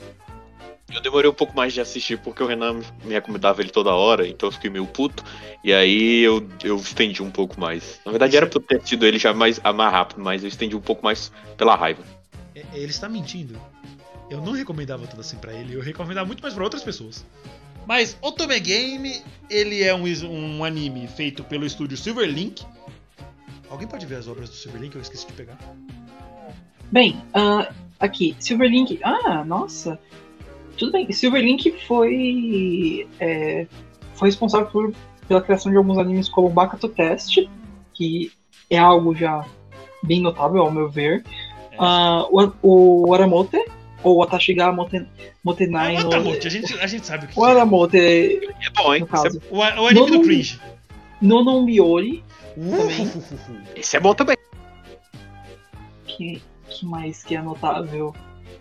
Eu 0.93 1.01
demorei 1.01 1.29
um 1.29 1.33
pouco 1.33 1.53
mais 1.53 1.73
de 1.73 1.81
assistir 1.81 2.17
porque 2.19 2.41
o 2.41 2.47
Renan 2.47 2.79
me 3.03 3.13
recomendava 3.13 3.61
ele 3.61 3.71
toda 3.71 3.89
hora, 3.93 4.25
então 4.25 4.47
eu 4.47 4.53
fiquei 4.53 4.69
meio 4.69 4.85
puto. 4.85 5.21
E 5.63 5.73
aí 5.73 6.21
eu, 6.21 6.47
eu 6.63 6.77
estendi 6.77 7.21
um 7.21 7.29
pouco 7.29 7.59
mais. 7.59 7.99
Na 8.05 8.11
verdade 8.11 8.37
era 8.37 8.47
pra 8.47 8.57
eu 8.57 8.61
ter 8.63 8.77
assistido 8.77 9.05
ele 9.05 9.19
já 9.19 9.33
mais, 9.33 9.59
mais 9.59 9.91
rápido, 9.91 10.21
mas 10.21 10.43
eu 10.43 10.47
estendi 10.47 10.77
um 10.77 10.81
pouco 10.81 11.03
mais 11.03 11.29
pela 11.57 11.75
raiva. 11.75 12.01
É- 12.55 12.63
Ele 12.73 12.91
está 12.91 13.09
mentindo. 13.09 13.59
Eu 14.29 14.39
não 14.39 14.53
recomendava 14.53 15.05
tudo 15.05 15.19
assim 15.19 15.35
pra 15.37 15.51
ele, 15.53 15.73
eu 15.73 15.81
recomendava 15.81 16.25
muito 16.25 16.41
mais 16.41 16.53
pra 16.53 16.63
outras 16.63 16.83
pessoas. 16.83 17.25
Mas 17.85 18.17
Otome 18.21 18.57
Game, 18.61 19.21
ele 19.49 19.83
é 19.83 19.93
um, 19.93 20.05
um 20.29 20.63
anime 20.63 21.05
feito 21.07 21.43
pelo 21.43 21.65
estúdio 21.65 21.97
Silverlink. 21.97 22.63
Alguém 23.69 23.87
pode 23.87 24.05
ver 24.05 24.15
as 24.15 24.27
obras 24.27 24.49
do 24.49 24.55
Silverlink? 24.55 24.95
Eu 24.95 25.01
esqueci 25.01 25.27
de 25.27 25.33
pegar. 25.33 25.57
Bem, 26.93 27.19
ah, 27.33 27.67
aqui, 27.99 28.35
Silverlink. 28.39 28.99
Ah, 29.03 29.43
nossa. 29.43 29.99
Tudo 30.77 30.91
bem. 30.91 31.11
Silverlink 31.11 31.71
foi. 31.87 33.07
é, 33.19 33.65
foi 34.13 34.27
responsável 34.29 34.67
por, 34.67 34.93
pela 35.27 35.41
criação 35.41 35.71
de 35.71 35.77
alguns 35.79 35.97
animes 35.97 36.29
como 36.29 36.49
Bakato 36.49 36.87
Test, 36.87 37.39
que 37.95 38.31
é 38.69 38.77
algo 38.77 39.15
já 39.15 39.43
bem 40.03 40.21
notável, 40.21 40.61
ao 40.61 40.71
meu 40.71 40.87
ver. 40.87 41.23
É. 41.71 41.75
Ah, 41.79 42.27
o, 42.29 43.07
o 43.07 43.13
Aramote, 43.15 43.57
ou 44.03 44.21
Atashiga 44.21 44.71
Moten, 44.71 45.07
Motenai. 45.43 45.95
Ah, 45.97 46.03
no- 46.03 46.29
a 46.31 46.49
gente, 46.49 46.75
a 46.79 46.85
gente 46.85 47.07
sabe 47.07 47.25
o 47.25 47.27
que, 47.27 47.39
o 47.39 47.47
é. 47.47 47.49
Aramote, 47.53 47.97
É 47.97 48.69
bom, 48.75 48.93
hein? 48.93 49.01
no 49.01 49.07
caso. 49.07 49.41
O, 49.49 49.57
o 49.57 49.63
anime 49.63 49.93
Não- 50.11 50.19
do 50.19 50.21
cringe. 50.21 50.61
Nono 51.19 51.63
Miori, 51.65 52.23
Uhuhuhuhu. 52.55 53.63
Esse 53.75 53.97
é 53.97 53.99
bom 53.99 54.13
também. 54.13 54.37
que, 56.05 56.39
que 56.73 56.85
mais 56.85 57.23
que 57.23 57.35
é 57.35 57.41
notável? 57.41 58.13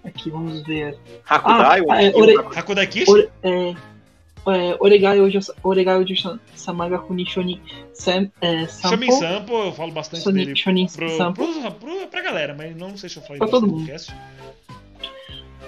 Aqui, 0.05 0.31
vamos 0.31 0.63
ver. 0.63 0.99
Hakudai, 1.29 1.81
Ah, 1.89 2.03
é, 2.03 2.15
ore- 2.15 2.37
Hakudai 2.57 2.87
Kishi? 2.87 3.11
Ore, 3.11 3.29
é, 3.43 3.71
é, 3.71 4.77
Oregai 4.81 5.21
Ojo 5.21 6.39
Samaga 6.55 6.99
Kuni 6.99 7.25
Shonin 7.27 7.61
Sam, 7.95 8.29
é, 8.41 8.67
Shomin 8.67 9.11
Sampo 9.11 9.13
Sampo, 9.13 9.53
eu 9.53 9.73
falo 9.73 9.93
bastante 9.93 10.25
Shonin, 10.25 10.45
dele 10.45 10.57
Shonin 10.57 10.87
pro, 10.89 11.09
Sampo. 11.17 11.47
pro, 11.47 11.73
pro, 11.73 12.07
pra 12.09 12.21
galera, 12.23 12.55
mas 12.55 12.77
não 12.77 12.97
sei 12.97 13.09
se 13.09 13.19
eu 13.19 13.23
falei 13.23 13.39
Pra 13.39 13.49
todo 13.49 13.67
mundo. 13.67 13.79
podcast. 13.81 14.13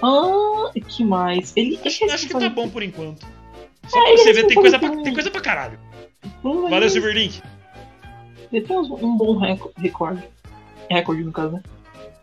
Ah, 0.03 0.71
e 0.75 0.81
que 0.81 1.03
mais? 1.05 1.53
Ele, 1.55 1.79
Acho, 1.85 2.03
ele 2.03 2.11
acho 2.11 2.27
que 2.27 2.33
tá 2.37 2.49
bom 2.49 2.69
por 2.69 2.83
enquanto. 2.83 3.25
Só 3.87 3.97
É, 3.99 4.01
pra 4.13 4.17
você 4.17 4.33
ver, 4.33 4.47
tem 4.47 4.55
coisa, 4.55 4.77
pra, 4.79 4.89
tem 4.89 5.13
coisa 5.13 5.31
pra 5.31 5.41
caralho. 5.41 5.79
Valeu, 6.43 6.89
Silverlink. 6.89 7.41
Ele 8.51 8.65
tem 8.65 8.77
um 8.77 9.17
bom 9.17 9.37
reco- 9.37 9.71
recorde. 9.77 10.23
Recorde, 10.89 11.23
no 11.23 11.31
caso, 11.31 11.53
né? 11.53 11.63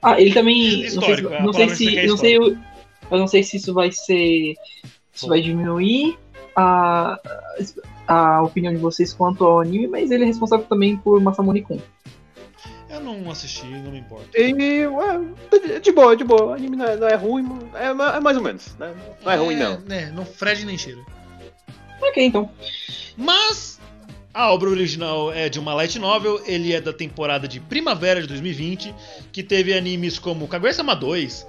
Ah, 0.03 0.21
ele 0.21 0.35
também. 0.35 0.83
Histórico, 0.85 1.33
a 1.33 1.43
não 1.43 1.53
sei 1.53 1.69
se. 1.71 1.99
é 1.99 2.07
Não 2.07 2.17
sei, 2.17 2.37
eu, 2.37 2.57
eu 3.11 3.19
não 3.19 3.27
sei 3.27 3.43
se 3.43 3.57
isso 3.57 3.73
vai 3.73 3.93
ser. 3.93 4.55
Isso 5.15 5.29
vai 5.29 5.41
diminuir 5.41 6.19
a, 6.57 7.19
a 8.09 8.43
opinião 8.43 8.73
de 8.73 8.81
vocês 8.81 9.13
quanto 9.13 9.45
ao 9.45 9.61
anime, 9.61 9.87
mas 9.87 10.11
ele 10.11 10.25
é 10.25 10.27
responsável 10.27 10.67
também 10.67 10.97
por 10.97 11.21
Masamune 11.21 11.63
Kun. 11.63 11.79
Eu 12.89 13.01
não 13.01 13.31
assisti, 13.31 13.65
não 13.67 13.91
me 13.91 14.01
importa. 14.01 14.39
E, 14.39 14.87
ué, 14.87 15.81
de 15.81 15.93
boa, 15.93 16.15
de 16.15 16.25
boa. 16.25 16.47
O 16.47 16.53
anime 16.53 16.77
não 16.77 16.85
é, 16.85 16.97
não 16.97 17.09
é 17.09 17.15
ruim, 17.15 17.47
é, 17.75 17.87
é 17.87 18.21
mais 18.21 18.37
ou 18.37 18.43
menos, 18.43 18.75
né? 18.77 18.95
Não 19.25 19.33
é 19.33 19.37
ruim, 19.37 19.57
não. 19.57 19.83
É, 19.89 20.11
não 20.11 20.27
frede 20.27 20.67
nem 20.67 20.77
cheira. 20.77 21.01
Ok, 22.03 22.23
então. 22.23 22.51
Mas 23.17 23.72
a 24.35 24.51
obra 24.51 24.71
original 24.71 25.33
é 25.33 25.49
de 25.49 25.59
uma 25.59 25.75
light 25.75 25.99
novel, 25.99 26.41
ele 26.47 26.73
é 26.73 26.81
da 26.81 26.93
temporada 26.93 27.47
de 27.47 27.61
primavera 27.61 28.21
de 28.21 28.27
2020, 28.29 28.95
que 29.31 29.43
teve 29.43 29.75
animes 29.75 30.19
como 30.19 30.49
Kaguya-sama 30.49 30.95
2, 30.95 31.47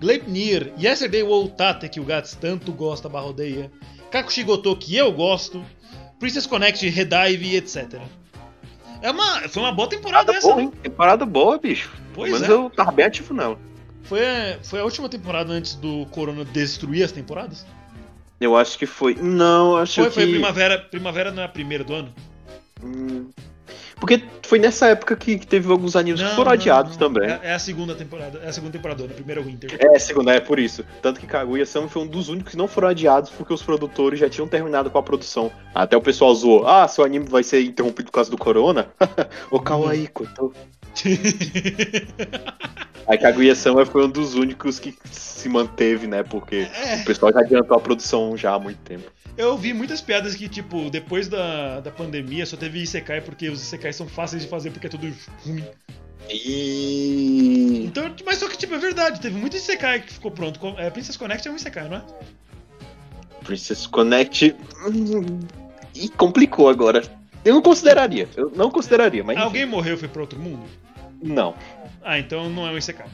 Gleipnir, 0.00 0.72
Yesterday 0.78 1.22
Wo 1.22 1.48
Tate, 1.48 1.88
que 1.88 2.00
o 2.00 2.04
Gats 2.04 2.34
tanto 2.34 2.72
gosta 2.72 3.08
barra 3.08 3.26
odeia, 3.26 3.70
Kakushigoto, 4.10 4.74
que 4.76 4.96
eu 4.96 5.12
gosto, 5.12 5.64
Princess 6.18 6.46
Connect, 6.46 6.88
Redive, 6.88 7.56
etc. 7.56 8.00
É 9.02 9.10
uma, 9.10 9.48
foi 9.48 9.62
uma 9.62 9.72
boa 9.72 9.88
temporada 9.88 10.32
Temporada 10.32 10.38
essa, 10.38 10.46
boa, 10.48 10.56
né? 10.56 10.62
hein? 10.62 10.72
Temporada 10.82 11.26
boa, 11.26 11.58
bicho. 11.58 11.92
Pois 12.14 12.32
Mas 12.32 12.42
é. 12.42 12.50
eu 12.50 12.70
tava 12.70 12.92
bem 12.92 13.06
ativo 13.06 13.34
nela. 13.34 13.58
Foi, 14.04 14.20
foi 14.62 14.80
a 14.80 14.84
última 14.84 15.08
temporada 15.08 15.52
antes 15.52 15.74
do 15.74 16.06
Corona 16.06 16.44
destruir 16.44 17.02
as 17.02 17.12
temporadas? 17.12 17.66
Eu 18.44 18.56
acho 18.56 18.76
que 18.78 18.86
foi. 18.86 19.14
Não, 19.14 19.76
acho 19.76 20.00
Foi, 20.00 20.08
que. 20.08 20.14
foi 20.14 20.26
primavera. 20.26 20.78
Primavera 20.78 21.30
não 21.30 21.42
é 21.42 21.46
a 21.46 21.48
primeira 21.48 21.84
do 21.84 21.94
ano? 21.94 22.14
Hum. 22.82 23.30
Porque 24.02 24.20
foi 24.42 24.58
nessa 24.58 24.88
época 24.88 25.14
que 25.14 25.38
que 25.38 25.46
teve 25.46 25.70
alguns 25.70 25.94
animes 25.94 26.20
que 26.20 26.34
foram 26.34 26.50
adiados 26.50 26.96
não. 26.96 27.06
também. 27.06 27.30
É, 27.30 27.38
é 27.44 27.54
a 27.54 27.58
segunda 27.60 27.94
temporada. 27.94 28.40
É 28.42 28.48
a 28.48 28.52
segunda 28.52 28.72
temporada 28.72 29.04
a 29.04 29.06
primeira 29.06 29.40
é 29.40 29.44
Winter. 29.44 29.76
É, 29.78 29.96
segunda, 29.96 30.34
é 30.34 30.40
por 30.40 30.58
isso. 30.58 30.84
Tanto 31.00 31.20
que 31.20 31.26
Kaguya-sama 31.28 31.86
foi 31.86 32.02
um 32.02 32.06
dos 32.08 32.28
únicos 32.28 32.50
que 32.50 32.58
não 32.58 32.66
foram 32.66 32.88
adiados 32.88 33.30
porque 33.30 33.54
os 33.54 33.62
produtores 33.62 34.18
já 34.18 34.28
tinham 34.28 34.48
terminado 34.48 34.90
com 34.90 34.98
a 34.98 35.02
produção. 35.04 35.52
Até 35.72 35.96
o 35.96 36.00
pessoal 36.00 36.34
zoou. 36.34 36.66
Ah, 36.66 36.88
seu 36.88 37.04
anime 37.04 37.28
vai 37.28 37.44
ser 37.44 37.62
interrompido 37.62 38.06
por 38.06 38.14
causa 38.16 38.28
do 38.28 38.36
corona? 38.36 38.88
Ô, 39.52 39.60
kawaii, 39.60 40.08
koto. 40.08 40.52
Aí 43.06 43.18
Kaguya-sama 43.18 43.86
foi 43.86 44.04
um 44.04 44.10
dos 44.10 44.34
únicos 44.34 44.80
que 44.80 44.98
se 45.12 45.48
manteve, 45.48 46.08
né? 46.08 46.24
Porque 46.24 46.66
É, 46.74 47.02
o 47.02 47.04
pessoal 47.04 47.32
já 47.32 47.38
adiantou 47.38 47.76
a 47.76 47.80
produção 47.80 48.36
já 48.36 48.52
há 48.52 48.58
muito 48.58 48.80
tempo. 48.80 49.04
Eu 49.36 49.56
vi 49.56 49.72
muitas 49.72 50.00
piadas 50.00 50.34
que, 50.34 50.48
tipo, 50.48 50.90
depois 50.90 51.28
da, 51.28 51.80
da 51.80 51.90
pandemia 51.90 52.44
só 52.46 52.56
teve 52.56 52.80
Isekai 52.80 53.20
porque 53.20 53.48
os 53.48 53.62
Isekais 53.62 53.96
são 53.96 54.06
fáceis 54.08 54.42
de 54.42 54.48
fazer 54.48 54.70
porque 54.70 54.86
é 54.86 54.90
tudo 54.90 55.12
ruim. 55.44 55.64
E. 56.30 57.84
Então, 57.86 58.14
mas 58.24 58.38
só 58.38 58.48
que, 58.48 58.56
tipo, 58.56 58.74
é 58.74 58.78
verdade, 58.78 59.20
teve 59.20 59.36
muito 59.36 59.56
Isekai 59.56 60.00
que 60.00 60.12
ficou 60.12 60.30
pronto. 60.30 60.60
É, 60.78 60.88
Princess 60.90 61.16
Connect 61.16 61.46
é 61.48 61.50
um 61.50 61.56
Isekai, 61.56 61.88
não 61.88 61.96
é? 61.98 62.02
Princess 63.44 63.86
Connect. 63.86 64.54
hum, 64.86 65.40
E 65.94 66.08
complicou 66.08 66.68
agora. 66.68 67.02
Eu 67.44 67.54
não 67.54 67.62
consideraria. 67.62 68.28
Eu 68.36 68.52
não 68.54 68.70
consideraria, 68.70 69.24
mas. 69.24 69.36
enfim. 69.36 69.44
Alguém 69.44 69.66
morreu 69.66 69.94
e 69.94 69.98
foi 69.98 70.08
pra 70.08 70.22
outro 70.22 70.38
mundo? 70.38 70.62
Não. 71.20 71.54
Ah, 72.04 72.18
então 72.18 72.48
não 72.50 72.66
é 72.66 72.70
um 72.70 72.78
Isekai. 72.78 73.06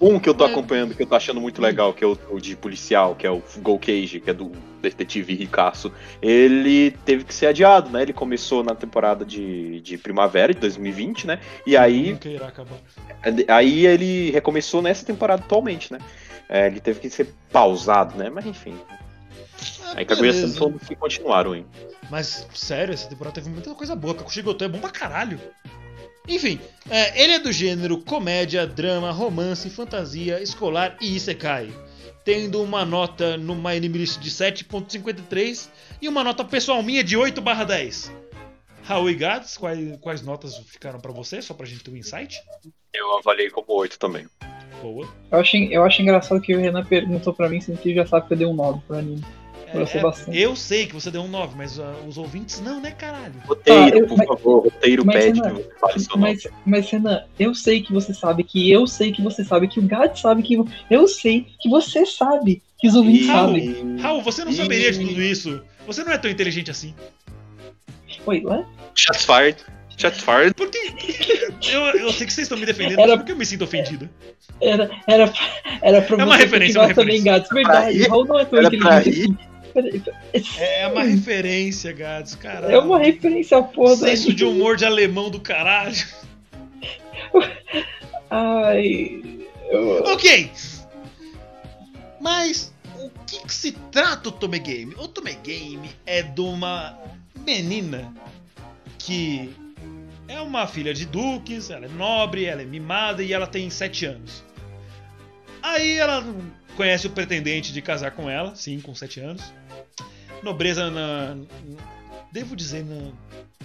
Um 0.00 0.20
que 0.20 0.28
eu 0.28 0.34
tô 0.34 0.44
Mas- 0.44 0.52
acompanhando, 0.52 0.94
que 0.94 1.02
eu 1.02 1.06
tô 1.06 1.16
achando 1.16 1.40
muito 1.40 1.60
legal, 1.60 1.92
que 1.92 2.04
é 2.04 2.06
o, 2.06 2.16
o 2.30 2.40
de 2.40 2.54
policial, 2.54 3.16
que 3.16 3.26
é 3.26 3.30
o 3.30 3.42
Gol 3.58 3.80
Cage, 3.80 4.20
que 4.20 4.30
é 4.30 4.32
do 4.32 4.52
detetive 4.80 5.34
Ricasso. 5.34 5.92
Ele 6.22 6.92
teve 7.04 7.24
que 7.24 7.34
ser 7.34 7.46
adiado, 7.46 7.90
né? 7.90 8.02
Ele 8.02 8.12
começou 8.12 8.62
na 8.62 8.76
temporada 8.76 9.24
de, 9.24 9.80
de 9.80 9.98
primavera 9.98 10.54
de 10.54 10.60
2020, 10.60 11.26
né? 11.26 11.40
E 11.66 11.76
aí, 11.76 12.12
Nunca 12.12 12.28
irá 12.28 12.46
acabar. 12.46 12.78
aí 13.48 13.86
ele 13.86 14.30
recomeçou 14.30 14.80
nessa 14.80 15.04
temporada 15.04 15.42
atualmente, 15.42 15.92
né? 15.92 15.98
É, 16.48 16.68
ele 16.68 16.78
teve 16.78 17.00
que 17.00 17.10
ser 17.10 17.34
pausado, 17.50 18.16
né? 18.16 18.30
Mas 18.30 18.46
enfim. 18.46 18.78
Ah, 19.82 19.94
Aí 19.96 20.04
Kaguya 20.04 20.30
beleza. 20.32 20.46
Sama 20.54 20.70
todos 20.70 20.86
que 20.86 20.94
continuaram, 20.94 21.56
hein? 21.56 21.66
Mas, 22.08 22.46
sério, 22.54 22.94
essa 22.94 23.08
temporada 23.08 23.34
teve 23.34 23.50
muita 23.50 23.74
coisa 23.74 23.96
boa. 23.96 24.14
Kakushigoto 24.14 24.62
é 24.62 24.68
bom 24.68 24.78
pra 24.78 24.90
caralho. 24.90 25.40
Enfim, 26.28 26.60
é, 26.90 27.22
ele 27.22 27.32
é 27.32 27.38
do 27.38 27.50
gênero 27.50 27.98
comédia, 28.02 28.66
drama, 28.66 29.10
romance, 29.10 29.70
fantasia, 29.70 30.42
escolar 30.42 30.96
e 31.00 31.16
isekai. 31.16 31.72
Tendo 32.22 32.62
uma 32.62 32.84
nota 32.84 33.38
no 33.38 33.54
My 33.54 33.76
Anime 33.76 33.98
List 33.98 34.20
de 34.20 34.30
7.53 34.30 35.70
e 36.02 36.08
uma 36.08 36.22
nota 36.22 36.44
pessoal 36.44 36.82
minha 36.82 37.02
de 37.02 37.16
8 37.16 37.40
barra 37.40 37.64
10. 37.64 38.12
Raul 38.82 39.10
e 39.10 39.14
Gats, 39.14 39.56
quais, 39.56 39.98
quais 40.00 40.22
notas 40.22 40.56
ficaram 40.58 41.00
pra 41.00 41.12
você? 41.12 41.40
Só 41.40 41.54
pra 41.54 41.66
gente 41.66 41.82
ter 41.82 41.90
um 41.90 41.96
insight? 41.96 42.42
Eu 42.92 43.18
avaliei 43.18 43.50
como 43.50 43.66
8 43.68 43.98
também. 43.98 44.26
Boa. 44.82 45.08
Eu 45.30 45.38
acho, 45.38 45.56
eu 45.56 45.84
acho 45.84 46.02
engraçado 46.02 46.40
que 46.40 46.54
o 46.54 46.58
Renan 46.58 46.84
perguntou 46.84 47.32
pra 47.32 47.48
mim, 47.48 47.60
sendo 47.60 47.78
que 47.78 47.94
já 47.94 48.06
sabe 48.06 48.26
que 48.26 48.34
eu 48.34 48.38
dei 48.38 48.46
um 48.46 48.54
9 48.54 48.80
pro 48.86 48.96
anime. 48.96 49.24
É, 49.74 50.44
eu 50.44 50.56
sei 50.56 50.86
que 50.86 50.94
você 50.94 51.10
deu 51.10 51.22
um 51.22 51.28
9, 51.28 51.54
mas 51.56 51.78
ah, 51.78 51.94
os 52.06 52.16
ouvintes 52.16 52.60
não, 52.60 52.80
né, 52.80 52.90
caralho? 52.90 53.34
Roteiro, 53.46 53.80
Ah, 53.82 53.88
eu- 53.98 54.06
por 54.06 54.16
mas- 54.18 54.26
favor, 54.28 54.64
roteiro 54.64 55.04
mas, 55.04 55.16
pede 55.16 55.40
Renan, 55.40 55.54
que 55.56 55.62
você 55.62 55.78
fale 55.78 56.00
seu 56.00 56.16
nome. 56.16 56.22
Mas, 56.32 56.46
mas, 56.64 56.90
Renan, 56.90 57.24
eu 57.38 57.54
sei 57.54 57.82
que 57.82 57.92
você 57.92 58.14
sabe 58.14 58.44
que 58.44 58.70
eu 58.70 58.86
sei 58.86 59.12
que 59.12 59.20
você 59.22 59.44
sabe 59.44 59.68
que 59.68 59.78
o 59.78 59.82
Gad 59.82 60.16
sabe 60.16 60.42
que 60.42 60.58
eu 60.90 61.06
sei 61.08 61.46
que 61.60 61.68
você 61.68 62.06
sabe 62.06 62.62
que 62.78 62.88
os 62.88 62.94
ouvintes 62.94 63.24
E- 63.24 63.26
sabem. 63.26 63.96
Raul, 64.00 64.22
você 64.22 64.44
não 64.44 64.52
Ih. 64.52 64.56
saberia 64.56 64.90
de 64.92 65.00
tudo 65.06 65.22
isso. 65.22 65.60
Você 65.86 66.02
não 66.04 66.12
é 66.12 66.18
tão 66.18 66.30
inteligente 66.30 66.70
assim. 66.70 66.94
Oi, 68.26 68.42
ué? 68.44 68.64
Shots 68.94 69.24
fired. 69.24 69.56
Shots 69.96 70.20
fired. 70.20 70.54
Por 70.54 70.68
que. 70.70 70.78
Eu, 71.72 71.80
eu 71.98 72.12
sei 72.12 72.26
que 72.26 72.32
vocês 72.32 72.44
estão 72.44 72.56
me 72.56 72.64
defendendo, 72.64 73.00
Era- 73.00 73.08
mas 73.08 73.16
por 73.18 73.26
que 73.26 73.32
eu 73.32 73.36
me 73.36 73.44
sinto 73.44 73.64
ofendido? 73.64 74.08
Era, 74.60 74.90
era, 75.08 75.32
era 75.82 76.02
pra 76.02 76.16
É 76.20 76.24
uma 76.24 76.36
você 76.36 76.42
referência, 76.44 76.78
é 76.78 76.80
uma 76.82 76.88
continuar 76.88 76.94
também, 76.94 77.18
referência. 77.18 77.32
Gads. 77.32 77.48
Verdade, 77.50 78.02
Raul 78.08 78.24
não 78.26 78.38
é 78.38 78.44
tão 78.44 78.58
Era 78.58 78.68
inteligente 78.68 79.08
assim. 79.08 79.38
Peraí, 79.74 80.02
É 80.58 80.86
uma 80.88 81.02
referência, 81.04 81.92
Gads, 81.92 82.34
caralho. 82.36 82.74
É 82.74 82.78
uma 82.78 82.98
referência, 82.98 83.62
porra. 83.62 83.96
Senso 83.96 84.32
de 84.32 84.44
humor 84.44 84.76
de 84.76 84.84
alemão 84.84 85.30
do 85.30 85.40
caralho. 85.40 85.96
Ai. 88.30 89.22
eu- 89.70 90.02
Ok! 90.04 90.50
Mas 92.20 92.72
o 92.98 93.10
que, 93.26 93.38
que 93.46 93.54
se 93.54 93.72
trata 93.72 94.28
o 94.28 94.32
Tome 94.32 94.58
Game? 94.58 94.94
O 94.98 95.06
Tome 95.08 95.34
Game 95.34 95.88
é 96.04 96.22
de 96.22 96.40
uma 96.40 96.98
menina 97.46 98.12
que 98.98 99.50
é 100.26 100.40
uma 100.40 100.66
filha 100.66 100.92
de 100.92 101.06
duques, 101.06 101.70
ela 101.70 101.86
é 101.86 101.88
nobre, 101.88 102.44
ela 102.44 102.60
é 102.60 102.64
mimada 102.64 103.22
e 103.22 103.32
ela 103.32 103.46
tem 103.46 103.70
7 103.70 104.06
anos. 104.06 104.44
Aí 105.62 105.96
ela 105.98 106.24
conhece 106.78 107.08
o 107.08 107.10
pretendente 107.10 107.72
de 107.72 107.82
casar 107.82 108.12
com 108.12 108.30
ela, 108.30 108.54
sim, 108.54 108.80
com 108.80 108.94
7 108.94 109.18
anos. 109.18 109.52
Nobreza 110.44 110.88
na. 110.88 111.36
Devo 112.30 112.54
dizer, 112.54 112.84
na, 112.84 113.10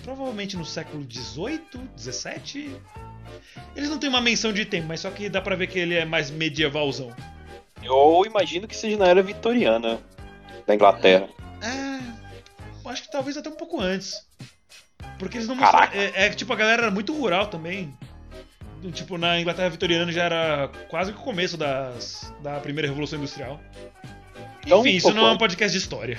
provavelmente 0.01 0.57
no 0.57 0.65
século 0.65 1.05
18, 1.05 1.77
17. 1.95 2.75
Eles 3.75 3.89
não 3.89 3.99
têm 3.99 4.09
uma 4.09 4.19
menção 4.19 4.51
de 4.51 4.65
tempo, 4.65 4.87
mas 4.87 5.01
só 5.01 5.11
que 5.11 5.29
dá 5.29 5.39
pra 5.39 5.55
ver 5.55 5.67
que 5.67 5.77
ele 5.77 5.93
é 5.93 6.05
mais 6.05 6.31
medievalzão. 6.31 7.15
Eu 7.83 8.23
imagino 8.25 8.67
que 8.67 8.75
seja 8.75 8.97
na 8.97 9.07
era 9.07 9.21
vitoriana 9.21 10.01
da 10.65 10.73
Inglaterra. 10.73 11.29
É. 11.61 11.99
eu 12.83 12.89
Acho 12.89 13.03
que 13.03 13.11
talvez 13.11 13.37
até 13.37 13.49
um 13.49 13.55
pouco 13.55 13.79
antes. 13.79 14.25
Porque 15.19 15.37
eles 15.37 15.47
não 15.47 15.55
mostraram. 15.55 15.93
É, 15.93 16.25
é 16.25 16.29
tipo, 16.31 16.51
a 16.51 16.55
galera 16.55 16.83
era 16.83 16.91
muito 16.91 17.13
rural 17.13 17.45
também. 17.47 17.95
Tipo, 18.91 19.17
na 19.17 19.39
Inglaterra 19.39 19.69
vitoriana 19.69 20.11
já 20.11 20.23
era 20.23 20.69
quase 20.89 21.13
que 21.13 21.19
o 21.19 21.21
começo 21.21 21.55
das, 21.57 22.33
da 22.41 22.59
primeira 22.59 22.87
Revolução 22.87 23.17
Industrial. 23.19 23.59
Então, 24.65 24.81
Enfim, 24.81 24.95
isso 24.95 25.13
não 25.13 25.27
é 25.27 25.31
um 25.31 25.37
podcast 25.37 25.71
de 25.71 25.81
história. 25.83 26.17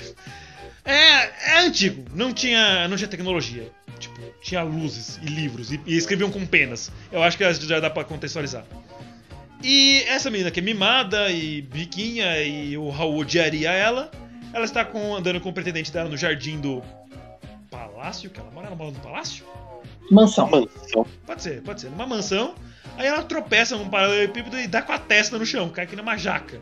É, 0.83 1.53
é 1.53 1.59
antigo, 1.65 2.05
não 2.13 2.31
tinha, 2.33 2.87
não 2.87 2.95
tinha 2.95 3.07
tecnologia. 3.07 3.71
Tipo, 3.99 4.21
tinha 4.41 4.61
luzes 4.61 5.17
e 5.23 5.25
livros 5.25 5.71
e, 5.71 5.79
e 5.85 5.95
escreviam 5.97 6.29
com 6.29 6.45
penas. 6.45 6.91
Eu 7.11 7.23
acho 7.23 7.37
que 7.37 7.53
já 7.53 7.79
dá 7.79 7.89
pra 7.89 8.03
contextualizar. 8.03 8.65
E 9.63 10.03
essa 10.07 10.29
menina 10.29 10.51
que 10.51 10.59
é 10.59 10.63
mimada 10.63 11.31
e 11.31 11.61
biquinha 11.61 12.39
e 12.43 12.77
o 12.77 12.89
Raul 12.89 13.17
odiaria 13.19 13.71
ela, 13.71 14.11
ela 14.53 14.65
está 14.65 14.85
com- 14.85 15.15
andando 15.15 15.39
com 15.41 15.49
o 15.49 15.53
pretendente 15.53 15.91
dela 15.91 16.09
no 16.09 16.17
jardim 16.17 16.59
do 16.59 16.83
palácio, 17.71 18.29
que 18.29 18.39
ela 18.39 18.51
mora 18.51 18.67
ela 18.67 18.75
mora 18.75 18.91
no 18.91 18.99
palácio? 18.99 19.43
Mansão. 20.11 20.49
Mansão. 20.49 21.05
Pode 21.25 21.41
ser, 21.41 21.61
pode 21.61 21.81
ser. 21.81 21.89
Numa 21.89 22.05
mansão. 22.05 22.55
Aí 22.97 23.07
ela 23.07 23.23
tropeça 23.23 23.77
num 23.77 23.89
paralelepípedo 23.89 24.57
e 24.59 24.67
dá 24.67 24.81
com 24.81 24.91
a 24.91 24.99
testa 24.99 25.37
no 25.37 25.45
chão, 25.45 25.69
cai 25.69 25.85
aqui 25.85 25.95
numa 25.95 26.17
jaca. 26.17 26.61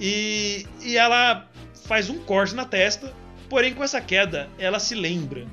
E, 0.00 0.66
e 0.80 0.96
ela 0.96 1.48
faz 1.86 2.08
um 2.08 2.18
corte 2.20 2.54
na 2.54 2.64
testa, 2.64 3.12
porém 3.48 3.74
com 3.74 3.82
essa 3.82 4.00
queda 4.00 4.48
ela 4.58 4.78
se 4.78 4.94
lembra 4.94 5.46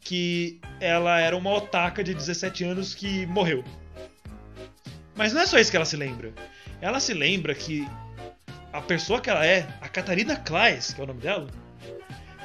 que 0.00 0.60
ela 0.80 1.20
era 1.20 1.36
uma 1.36 1.50
otaka 1.52 2.02
de 2.02 2.14
17 2.14 2.64
anos 2.64 2.94
que 2.94 3.26
morreu. 3.26 3.62
Mas 5.14 5.32
não 5.32 5.42
é 5.42 5.46
só 5.46 5.58
isso 5.58 5.70
que 5.70 5.76
ela 5.76 5.86
se 5.86 5.96
lembra. 5.96 6.32
Ela 6.80 7.00
se 7.00 7.12
lembra 7.12 7.54
que 7.54 7.86
a 8.72 8.80
pessoa 8.80 9.20
que 9.20 9.30
ela 9.30 9.44
é, 9.44 9.66
a 9.80 9.88
Catarina 9.88 10.36
Klaes, 10.36 10.92
que 10.92 11.00
é 11.00 11.04
o 11.04 11.06
nome 11.06 11.20
dela, 11.20 11.48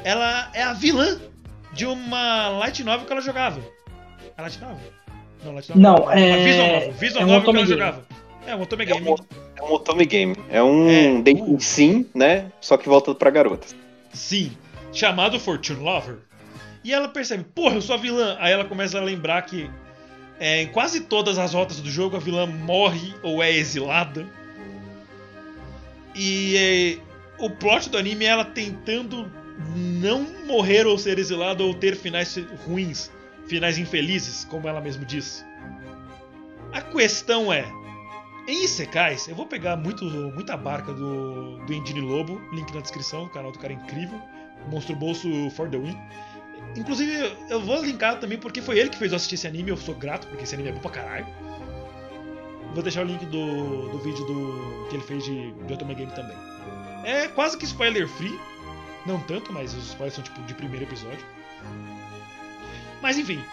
ela 0.04 0.50
é 0.54 0.64
a 0.64 0.74
vilã 0.74 1.20
de 1.74 1.86
uma 1.86 2.50
light 2.50 2.84
novel 2.84 3.06
que 3.06 3.12
ela 3.12 3.22
jogava. 3.22 3.62
É 4.38 4.42
light 4.42 4.60
novel? 4.60 4.94
Não, 5.44 5.54
light 5.54 5.70
novel. 5.70 5.82
Não, 5.82 6.10
A 6.10 6.20
é- 6.20 6.44
Visual 6.44 6.68
novel. 6.74 6.92
Visual 6.94 7.22
é 7.22 7.26
um 7.26 7.28
novel 7.30 7.42
que 7.44 7.50
ela 7.50 7.58
game. 7.66 7.70
jogava. 7.70 8.06
É 8.46 8.56
um 8.56 8.62
otome 8.62 8.84
É 8.84 8.86
game. 8.88 9.10
um, 9.10 9.16
é 9.56 9.64
um 9.64 9.72
otome 9.74 10.06
game. 10.06 10.36
É 10.50 10.64
um 10.64 10.90
É, 10.90 11.22
dating 11.22 11.56
uh. 11.56 11.60
sim, 11.62 12.06
né? 12.14 12.52
Só 12.60 12.76
que 12.78 12.90
voltado 12.90 13.16
pra 13.18 13.30
garotas. 13.30 13.76
Sim, 14.12 14.52
chamado 14.92 15.40
Fortune 15.40 15.80
Lover. 15.82 16.18
E 16.84 16.94
ela 16.94 17.08
percebe, 17.08 17.46
porra, 17.56 17.76
eu 17.76 17.82
sou 17.82 17.96
a 17.96 17.98
vilã. 17.98 18.36
Aí 18.40 18.52
ela 18.52 18.66
começa 18.66 18.98
a 18.98 19.02
lembrar 19.02 19.42
que 19.44 19.70
é, 20.40 20.64
em 20.64 20.68
quase 20.68 21.02
todas 21.02 21.38
as 21.38 21.54
rotas 21.54 21.80
do 21.80 21.90
jogo 21.90 22.18
a 22.18 22.20
vilã 22.20 22.46
morre 22.46 23.14
ou 23.24 23.42
é 23.42 23.50
exilada. 23.52 24.28
E 26.16 27.00
é, 27.40 27.44
o 27.44 27.50
plot 27.50 27.90
do 27.90 27.98
anime 27.98 28.26
é 28.26 28.30
ela 28.30 28.46
tentando 28.46 29.32
não 29.76 30.24
morrer 30.46 30.86
ou 30.86 30.98
ser 30.98 31.20
exilada 31.20 31.64
ou 31.64 31.74
ter 31.74 31.96
finais 31.96 32.38
ruins, 32.66 33.12
finais 33.48 33.78
infelizes, 33.78 34.46
como 34.46 34.68
ela 34.68 34.82
mesmo 34.82 35.06
diz. 35.06 35.46
A 36.72 36.82
questão 36.82 37.54
é, 37.54 37.66
em 38.48 38.64
Isekais, 38.64 39.28
eu 39.28 39.36
vou 39.36 39.46
pegar 39.46 39.78
muito, 39.78 40.06
muita 40.06 40.58
barca 40.58 40.94
do, 40.94 41.58
do 41.66 41.74
Endine 41.74 42.02
Lobo, 42.02 42.42
link 42.52 42.74
na 42.74 42.82
descrição, 42.82 43.24
o 43.24 43.30
canal 43.30 43.52
do 43.52 43.60
cara 43.60 43.74
é 43.74 43.76
incrível, 43.76 44.20
Monstro 44.70 44.96
Bolso 44.96 45.50
for 45.52 45.70
the 45.70 45.78
Win. 45.78 45.98
Inclusive, 46.76 47.36
eu 47.50 47.62
vou 47.62 47.84
linkar 47.84 48.20
também 48.20 48.38
porque 48.38 48.62
foi 48.62 48.80
ele 48.80 48.90
que 48.90 48.98
fez 48.98 49.12
eu 49.12 49.16
assistir 49.16 49.36
esse 49.36 49.48
anime, 49.48 49.70
eu 49.70 49.78
sou 49.78 49.96
grato 49.96 50.28
porque 50.28 50.44
esse 50.44 50.56
anime 50.56 50.70
é 50.70 50.72
bom 50.72 50.80
pra 50.80 50.92
caralho. 50.92 51.28
Vou 52.74 52.82
deixar 52.82 53.06
o 53.06 53.08
link 53.08 53.24
do, 53.28 53.90
do 53.90 54.00
vídeo 54.00 54.26
do, 54.26 54.88
que 54.90 54.96
ele 54.96 55.04
fez 55.04 55.24
de, 55.24 55.52
de 55.52 55.74
Otome 55.74 55.94
Game 55.94 56.12
também. 56.12 56.36
É 57.04 57.28
quase 57.28 57.58
que 57.58 57.66
spoiler 57.66 58.08
free. 58.08 58.40
Não 59.06 59.20
tanto, 59.20 59.52
mas 59.52 59.74
os 59.74 59.88
spoilers 59.88 60.16
são 60.16 60.24
tipo 60.24 60.42
de 60.44 60.54
primeiro 60.54 60.86
episódio. 60.86 61.26
Mas 63.02 63.18
enfim, 63.18 63.44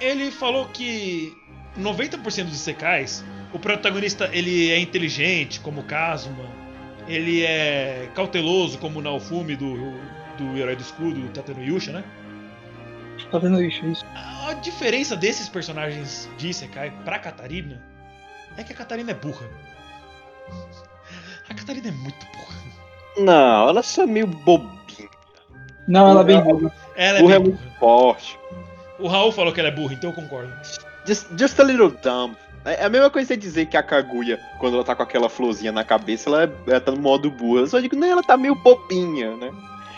ele 0.00 0.30
falou 0.30 0.66
que 0.66 1.36
90% 1.78 2.44
dos 2.44 2.58
secais, 2.58 3.24
o 3.52 3.58
protagonista 3.58 4.30
ele 4.32 4.70
é 4.70 4.78
inteligente, 4.78 5.60
como 5.60 5.82
Kazuma, 5.82 6.48
ele 7.06 7.44
é 7.44 8.10
cauteloso, 8.14 8.78
como 8.78 8.98
o 8.98 9.02
Naofumi 9.02 9.56
do, 9.56 9.74
do 10.36 10.56
Herói 10.56 10.76
do 10.76 10.82
Escudo, 10.82 11.28
Tateno 11.30 11.62
Yusha, 11.62 11.92
né? 11.92 12.04
Tá 13.30 13.38
vendo 13.38 13.62
isso? 13.62 13.84
isso. 13.84 14.04
A 14.46 14.54
diferença 14.54 15.14
desses 15.16 15.48
personagens 15.48 16.28
de 16.38 16.48
Isekai 16.48 16.90
pra 17.04 17.18
Catarina 17.18 17.82
é 18.56 18.64
que 18.64 18.72
a 18.72 18.76
Catarina 18.76 19.10
é 19.10 19.14
burra. 19.14 19.46
A 21.48 21.54
Catarina 21.54 21.88
é 21.88 21.92
muito 21.92 22.26
burra. 22.26 22.58
Não, 23.18 23.68
ela 23.68 23.82
só 23.82 24.04
é 24.04 24.06
meio 24.06 24.26
bobinha. 24.26 24.77
Não, 25.88 26.08
ela 26.10 26.20
é 26.20 26.24
bem 26.24 26.40
burra. 26.40 26.72
Ela 26.94 27.18
é 27.18 27.22
Burra 27.22 27.34
é 27.34 27.38
bem 27.38 27.48
muito 27.48 27.58
burra. 27.62 27.76
forte. 27.80 28.38
O 28.98 29.08
Raul 29.08 29.32
falou 29.32 29.52
que 29.52 29.58
ela 29.58 29.68
é 29.70 29.72
burra, 29.72 29.94
então 29.94 30.10
eu 30.10 30.14
concordo. 30.14 30.52
Just, 31.06 31.26
just 31.36 31.58
a 31.58 31.64
little 31.64 31.90
dumb. 32.02 32.36
É 32.64 32.84
a 32.84 32.88
mesma 32.90 33.08
coisa 33.08 33.28
você 33.28 33.36
dizer 33.36 33.66
que 33.66 33.76
a 33.76 33.82
Kaguya, 33.82 34.38
quando 34.58 34.74
ela 34.74 34.84
tá 34.84 34.94
com 34.94 35.02
aquela 35.02 35.28
florzinha 35.28 35.72
na 35.72 35.82
cabeça, 35.84 36.28
ela, 36.28 36.44
é- 36.44 36.50
ela 36.66 36.80
tá 36.80 36.92
no 36.92 37.00
modo 37.00 37.30
burra. 37.30 37.60
Eu 37.60 37.66
só 37.66 37.80
digo, 37.80 37.96
não, 37.96 38.06
ela 38.06 38.22
tá 38.22 38.36
meio 38.36 38.54
bobinha, 38.54 39.34
né? 39.36 39.50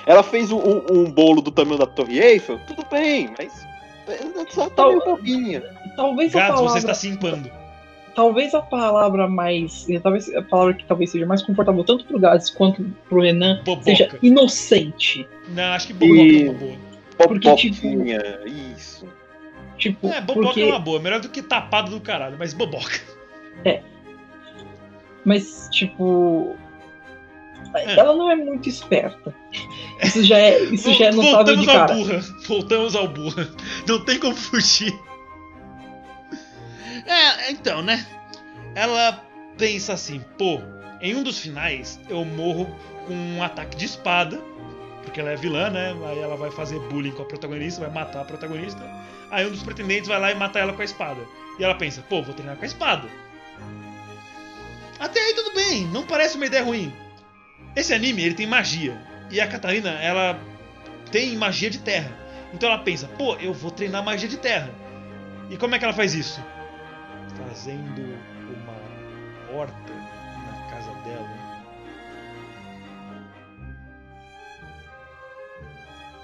Ela 0.07 0.23
fez 0.23 0.53
um, 0.53 0.59
um- 0.59 0.85
um 0.91 1.11
bolo 1.11 1.43
do 1.43 1.51
tamanho 1.51 1.79
da 1.79 1.87
Torre 1.87 2.21
Eiffel, 2.21 2.61
tudo 2.69 2.87
bem, 2.91 3.31
mas 3.37 3.67
ela 4.07 4.47
só 4.51 4.69
tá 4.71 4.87
meio 4.87 5.01
bobinha. 5.05 5.63
Talvez 5.97 6.35
a 6.37 6.39
Gato, 6.39 6.49
palavra. 6.55 6.71
você 6.73 6.79
está 6.79 6.95
se 6.95 7.09
impando. 7.09 7.51
Talvez 8.21 8.53
a 8.55 8.61
palavra 8.61 9.27
mais. 9.27 9.87
Talvez 10.03 10.29
a 10.35 10.43
palavra 10.43 10.75
que 10.75 10.85
talvez 10.85 11.11
seja 11.11 11.25
mais 11.25 11.43
confortável 11.43 11.83
tanto 11.83 12.05
pro 12.05 12.19
Gades 12.21 12.51
quanto 12.51 12.83
pro 13.09 13.23
Renan 13.23 13.63
Boboca. 13.65 13.85
seja 13.85 14.11
inocente. 14.23 15.27
Não, 15.49 15.73
acho 15.73 15.87
que 15.87 15.93
boboca 15.95 16.21
E- 16.21 16.43
é 16.47 16.51
uma 16.51 16.59
boa. 16.59 16.77
Porque, 17.17 17.55
tipo, 17.57 17.87
isso. 18.77 19.09
Tipo, 19.79 20.09
É, 20.09 20.21
boboca 20.21 20.49
porque... 20.49 20.61
é 20.61 20.67
uma 20.67 20.79
boa. 20.79 21.01
Melhor 21.01 21.21
do 21.21 21.31
que 21.31 21.41
tapado 21.41 21.91
do 21.91 21.99
caralho, 22.01 22.37
mas 22.39 22.53
boboca. 22.53 23.01
Mas, 25.25 25.69
tipo. 25.73 26.57
É. 27.75 27.99
Ela 27.99 28.15
não 28.15 28.31
é 28.31 28.37
muito 28.37 28.69
esperta. 28.69 29.35
Isso 30.03 30.23
já 30.25 30.39
é, 30.39 30.61
isso 30.65 30.93
já 30.93 31.07
é 31.07 31.11
notável 31.13 31.57
Voltamos 31.57 31.65
de 31.65 31.71
ao 31.71 31.77
cara. 31.87 31.95
burra. 31.95 32.21
Voltamos 32.47 32.95
ao 32.97 33.09
burra. 33.09 33.49
Não 33.89 34.05
tem 34.05 34.19
como 34.19 34.35
fugir. 34.35 34.93
É, 37.07 37.51
então, 37.51 37.83
né? 37.83 38.07
Ela 38.75 39.25
pensa 39.57 39.93
assim, 39.93 40.25
pô, 40.39 40.61
em 41.01 41.15
um 41.15 41.23
dos 41.23 41.39
finais 41.39 42.01
eu 42.09 42.25
morro 42.25 42.67
com 43.07 43.15
um 43.15 43.43
ataque 43.43 43.77
de 43.77 43.85
espada. 43.85 44.41
Porque 45.03 45.19
ela 45.19 45.31
é 45.31 45.37
vilã, 45.37 45.71
né? 45.71 45.97
Aí 46.09 46.19
ela 46.19 46.37
vai 46.37 46.51
fazer 46.51 46.79
bullying 46.79 47.13
com 47.13 47.23
a 47.23 47.25
protagonista, 47.25 47.81
vai 47.81 47.91
matar 47.91 48.21
a 48.21 48.25
protagonista. 48.25 48.81
Aí 49.31 49.47
um 49.47 49.51
dos 49.51 49.63
pretendentes 49.63 50.09
vai 50.09 50.21
lá 50.21 50.31
e 50.31 50.35
mata 50.35 50.59
ela 50.59 50.73
com 50.73 50.83
a 50.83 50.85
espada. 50.85 51.21
E 51.59 51.65
ela 51.65 51.75
pensa, 51.75 52.03
pô, 52.03 52.23
vou 52.23 52.35
treinar 52.35 52.57
com 52.57 52.63
a 52.63 52.67
espada. 52.67 53.09
Até 54.99 55.19
aí 55.19 55.35
tudo 55.35 55.55
bem, 55.55 55.87
não 55.87 56.07
parece 56.07 56.37
uma 56.37 56.47
ideia 56.47 56.63
ruim. 56.63 56.93
Esse 57.75 57.95
anime, 57.95 58.23
ele 58.23 58.35
tem 58.35 58.47
magia. 58.47 59.01
E 59.31 59.41
a 59.41 59.49
Catarina, 59.49 59.91
ela 59.91 60.39
tem 61.11 61.35
magia 61.37 61.71
de 61.71 61.79
terra. 61.79 62.13
Então 62.53 62.69
ela 62.69 62.79
pensa, 62.79 63.09
pô, 63.09 63.35
eu 63.37 63.55
vou 63.55 63.71
treinar 63.71 64.05
magia 64.05 64.29
de 64.29 64.37
terra. 64.37 64.71
E 65.49 65.57
como 65.57 65.75
é 65.75 65.79
que 65.79 65.85
ela 65.85 65.95
faz 65.95 66.15
isso? 66.15 66.45
Fazendo 67.49 68.19
uma 68.49 69.57
horta 69.57 69.93
na 69.93 70.71
casa 70.71 70.93
dela. 71.03 71.29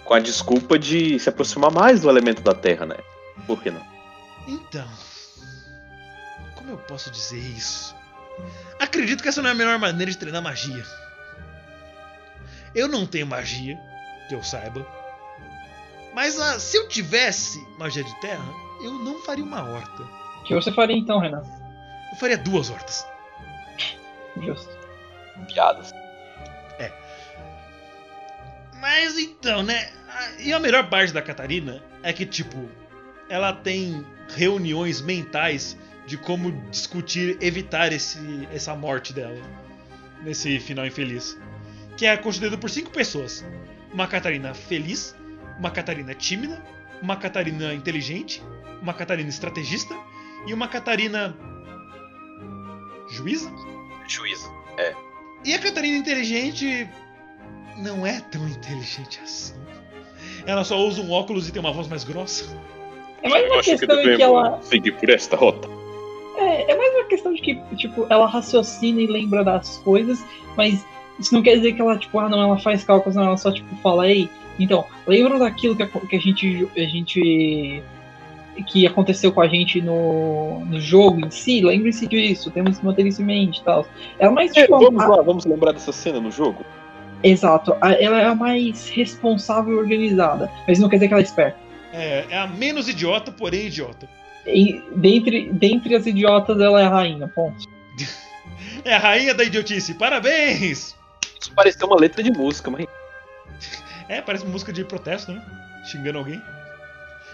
Com 0.05 0.15
a 0.15 0.21
desculpa 0.21 0.79
de 0.79 1.19
se 1.19 1.29
aproximar 1.29 1.71
mais 1.71 2.01
do 2.01 2.09
elemento 2.09 2.43
da 2.43 2.55
Terra, 2.55 2.87
né? 2.87 2.97
Por 3.47 3.61
que 3.63 3.71
não? 3.71 3.85
Então, 4.47 4.89
como 6.55 6.71
eu 6.71 6.79
posso 6.79 7.11
dizer 7.11 7.39
isso? 7.39 7.95
Acredito 8.79 9.23
que 9.23 9.29
essa 9.29 9.43
não 9.43 9.49
é 9.49 9.53
a 9.53 9.57
melhor 9.57 9.79
maneira 9.79 10.11
de 10.11 10.19
treinar 10.19 10.43
magia. 10.43 10.85
Eu 12.75 12.87
não 12.87 13.07
tenho 13.07 13.27
magia, 13.27 13.79
que 14.29 14.35
eu 14.35 14.43
saiba. 14.43 14.87
Mas 16.15 16.39
ah, 16.39 16.59
se 16.59 16.77
eu 16.77 16.89
tivesse 16.89 17.59
magia 17.79 18.05
de 18.05 18.21
terra, 18.21 18.45
eu 18.83 18.93
não 18.93 19.21
faria 19.23 19.45
uma 19.45 19.63
horta. 19.63 20.26
O 20.47 20.49
que 20.49 20.55
você 20.55 20.71
faria 20.73 20.97
então, 20.97 21.19
Renan? 21.19 21.43
Eu 22.13 22.19
faria 22.19 22.39
duas 22.39 22.71
hortas. 22.71 23.07
Justo. 24.41 24.77
Piadas. 25.49 25.93
Mas 28.81 29.19
então, 29.19 29.65
né? 29.65 29.91
E 30.39 30.53
a 30.53 30.61
melhor 30.61 30.89
parte 30.89 31.13
da 31.13 31.21
Catarina 31.21 31.83
é 32.03 32.13
que, 32.13 32.25
tipo, 32.25 32.69
ela 33.29 33.53
tem 33.53 34.07
reuniões 34.29 35.01
mentais 35.01 35.77
de 36.07 36.17
como 36.17 36.53
discutir, 36.71 37.37
evitar 37.41 37.93
esse, 37.93 38.49
essa 38.53 38.77
morte 38.77 39.13
dela. 39.13 39.37
Nesse 40.23 40.61
final 40.61 40.87
infeliz. 40.87 41.37
Que 41.97 42.07
é 42.07 42.17
constituído 42.17 42.59
por 42.59 42.71
cinco 42.71 42.91
pessoas: 42.91 43.45
uma 43.93 44.07
Catarina 44.07 44.55
feliz, 44.55 45.17
uma 45.59 45.71
Catarina 45.71 46.15
tímida, 46.15 46.63
uma 47.03 47.17
Catarina 47.17 47.75
inteligente, 47.75 48.41
uma 48.81 48.95
Catarina 48.95 49.29
estrategista 49.29 49.97
e 50.47 50.53
uma 50.53 50.69
Catarina. 50.69 51.37
juíza? 53.09 53.51
Juízo. 54.09 54.51
E 55.45 55.55
a 55.55 55.59
Catarina 55.61 55.97
inteligente 55.97 56.89
não 57.79 58.05
é 58.05 58.21
tão 58.21 58.47
inteligente 58.49 59.21
assim. 59.23 59.55
Ela 60.45 60.65
só 60.65 60.77
usa 60.79 61.03
um 61.03 61.13
óculos 61.13 61.49
e 61.49 61.53
tem 61.53 61.61
uma 61.61 61.73
voz 61.73 61.89
mais 61.89 62.03
grossa. 62.05 62.57
É 63.23 63.29
mais 63.29 63.51
uma 63.51 63.63
questão 63.63 64.03
de 64.03 64.17
que 64.17 64.23
ela. 64.23 64.61
seguir 64.63 64.93
por 64.93 65.09
esta 65.09 65.37
rota. 65.37 65.69
É, 66.37 66.73
é 66.73 66.77
mais 66.77 66.95
uma 66.95 67.05
questão 67.05 67.33
de 67.33 67.41
que, 67.41 67.55
tipo, 67.77 68.07
ela 68.11 68.27
raciocina 68.27 69.01
e 69.01 69.07
lembra 69.07 69.43
das 69.43 69.79
coisas, 69.79 70.25
mas 70.57 70.85
isso 71.19 71.33
não 71.33 71.43
quer 71.43 71.57
dizer 71.57 71.73
que 71.73 71.81
ela, 71.81 71.97
tipo, 71.97 72.19
ah, 72.19 72.29
não, 72.29 72.41
ela 72.41 72.59
faz 72.59 72.85
cálculos, 72.85 73.17
não, 73.17 73.25
ela 73.25 73.37
só, 73.37 73.51
tipo, 73.51 73.75
fala, 73.77 74.09
ei, 74.09 74.29
então, 74.59 74.85
lembra 75.07 75.39
daquilo 75.39 75.77
que 75.77 75.83
a, 75.83 75.87
que 75.87 76.17
a 76.17 76.21
gente. 76.21 76.69
A 76.77 76.81
gente 76.81 77.83
que 78.65 78.87
aconteceu 78.87 79.33
com 79.33 79.41
a 79.41 79.49
gente 79.49 79.81
no, 79.81 80.65
no 80.65 80.81
jogo 80.81 81.25
em 81.25 81.31
si, 81.31 81.61
lembre-se 81.61 82.07
disso, 82.07 82.51
temos 82.51 82.79
que 82.79 82.85
manter 82.85 83.07
isso 83.07 83.23
em 83.23 83.25
mente 83.25 83.59
e 83.61 83.65
tal. 83.65 83.87
Ela 84.19 84.33
é 84.33 84.35
mais 84.35 84.53
tipo, 84.53 84.79
vamos 84.79 85.03
a- 85.03 85.09
lá, 85.09 85.23
vamos 85.23 85.45
lembrar 85.45 85.73
dessa 85.73 85.93
cena 85.93 86.21
no 86.21 86.31
jogo? 86.31 86.65
Exato, 87.23 87.77
a- 87.81 87.93
ela 87.93 88.21
é 88.21 88.27
a 88.27 88.35
mais 88.35 88.89
responsável 88.89 89.75
e 89.75 89.79
organizada, 89.79 90.51
mas 90.67 90.79
não 90.79 90.89
quer 90.89 90.97
dizer 90.97 91.09
que 91.09 91.15
ela 91.15 91.23
é 91.23 91.25
esperta. 91.25 91.59
É, 91.93 92.25
é 92.31 92.39
a 92.39 92.47
menos 92.47 92.89
idiota, 92.89 93.31
porém 93.33 93.67
idiota. 93.67 94.09
E 94.47 94.83
dentre, 94.95 95.51
dentre 95.53 95.95
as 95.97 96.07
idiotas, 96.07 96.61
ela 96.61 96.81
é 96.81 96.85
a 96.85 96.89
rainha, 96.91 97.27
ponto. 97.29 97.65
É 98.85 98.95
a 98.95 98.99
rainha 98.99 99.35
da 99.35 99.43
idiotice. 99.43 99.95
Parabéns! 99.95 100.95
Isso 101.41 101.53
pareceu 101.57 101.89
uma 101.89 101.99
letra 101.99 102.23
de 102.23 102.31
música, 102.31 102.71
mas. 102.71 102.87
É, 104.09 104.21
parece 104.21 104.47
música 104.47 104.73
de 104.73 104.85
protesto, 104.85 105.33
né? 105.33 105.43
Xingando 105.91 106.19
alguém. 106.19 106.41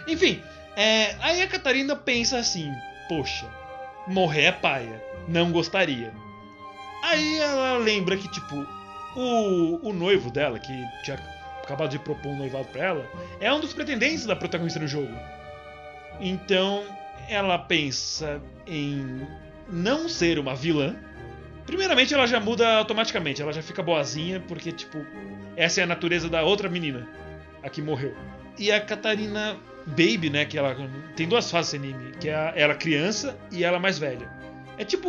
Enfim, 0.09 0.41
é, 0.77 1.17
aí 1.21 1.43
a 1.43 1.49
Catarina 1.49 1.95
pensa 1.95 2.39
assim: 2.39 2.73
Poxa, 3.09 3.47
morrer 4.07 4.45
é 4.45 4.53
paia. 4.53 5.03
Não 5.29 5.53
gostaria. 5.53 6.13
Aí 7.03 7.39
ela 7.39 7.79
lembra 7.79 8.17
que, 8.17 8.29
tipo, 8.29 8.67
o, 9.17 9.89
o 9.89 9.93
noivo 9.93 10.31
dela, 10.31 10.59
que 10.59 10.73
tinha 11.03 11.19
acabado 11.63 11.91
de 11.91 11.99
propor 11.99 12.33
um 12.33 12.37
noivado 12.37 12.67
pra 12.67 12.85
ela, 12.85 13.11
é 13.41 13.53
um 13.53 13.61
dos 13.61 13.73
pretendentes 13.73 14.27
da 14.27 14.37
protagonista 14.37 14.79
no 14.79 14.87
jogo. 14.87 15.13
Então 16.21 16.85
ela 17.29 17.59
pensa 17.59 18.41
em 18.67 19.27
não 19.69 20.09
ser 20.09 20.39
uma 20.39 20.55
vilã. 20.55 20.97
Primeiramente, 21.67 22.13
ela 22.13 22.27
já 22.27 22.41
muda 22.41 22.79
automaticamente, 22.79 23.41
ela 23.41 23.53
já 23.53 23.63
fica 23.63 23.83
boazinha, 23.83 24.41
porque, 24.41 24.73
tipo, 24.73 24.99
essa 25.57 25.81
é 25.81 25.85
a 25.85 25.87
natureza 25.87 26.29
da 26.29 26.43
outra 26.43 26.69
menina, 26.69 27.09
a 27.63 27.71
que 27.71 27.81
morreu. 27.81 28.15
E 28.59 28.71
a 28.73 28.81
Catarina 28.81 29.57
Baby, 29.87 30.31
né? 30.31 30.45
Que 30.45 30.59
ela 30.59 30.77
tem 31.17 31.29
duas 31.29 31.51
fases 31.51 31.75
anime, 31.75 32.13
que 32.21 32.29
é 32.29 32.53
ela 32.57 32.75
criança 32.75 33.39
e 33.51 33.65
ela 33.65 33.79
mais 33.79 33.99
velha. 33.99 34.31
É 34.79 34.85
tipo 34.85 35.09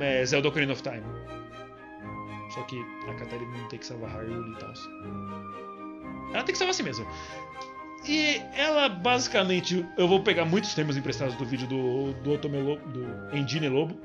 é, 0.00 0.24
Zelda 0.24 0.48
Ocarina 0.48 0.72
of 0.72 0.82
Time. 0.82 1.02
Só 2.54 2.62
que 2.62 2.84
a 3.08 3.14
Catarina 3.14 3.56
não 3.56 3.68
tem 3.68 3.78
que 3.78 3.86
salvar 3.86 4.10
Hyrule 4.10 4.52
e 4.52 4.56
tal. 4.58 4.72
Ela 6.32 6.42
tem 6.42 6.52
que 6.52 6.58
salvar 6.58 6.70
a 6.70 6.74
si 6.74 6.82
mesma. 6.82 7.06
E 8.08 8.42
ela 8.54 8.88
basicamente. 8.88 9.86
Eu 9.96 10.08
vou 10.08 10.20
pegar 10.20 10.44
muitos 10.44 10.74
temas 10.74 10.96
emprestados 10.96 11.34
do 11.36 11.44
vídeo 11.44 11.66
do, 11.66 12.12
do 12.22 12.32
Otome 12.32 12.60
Lobo, 12.60 12.80
do 12.88 13.36
Engine 13.36 13.68
Lobo. 13.68 13.96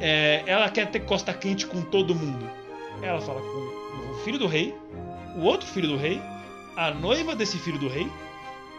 É, 0.00 0.42
ela 0.46 0.68
quer 0.70 0.90
ter 0.90 1.00
costa 1.00 1.32
quente 1.32 1.66
com 1.66 1.82
todo 1.82 2.14
mundo. 2.14 2.48
Ela 3.02 3.20
fala 3.20 3.40
com 3.40 4.10
o 4.10 4.14
filho 4.24 4.38
do 4.38 4.46
rei, 4.46 4.74
o 5.36 5.42
outro 5.42 5.68
filho 5.68 5.88
do 5.88 5.96
rei, 5.96 6.20
a 6.76 6.90
noiva 6.92 7.36
desse 7.36 7.58
filho 7.58 7.78
do 7.78 7.88
rei, 7.88 8.10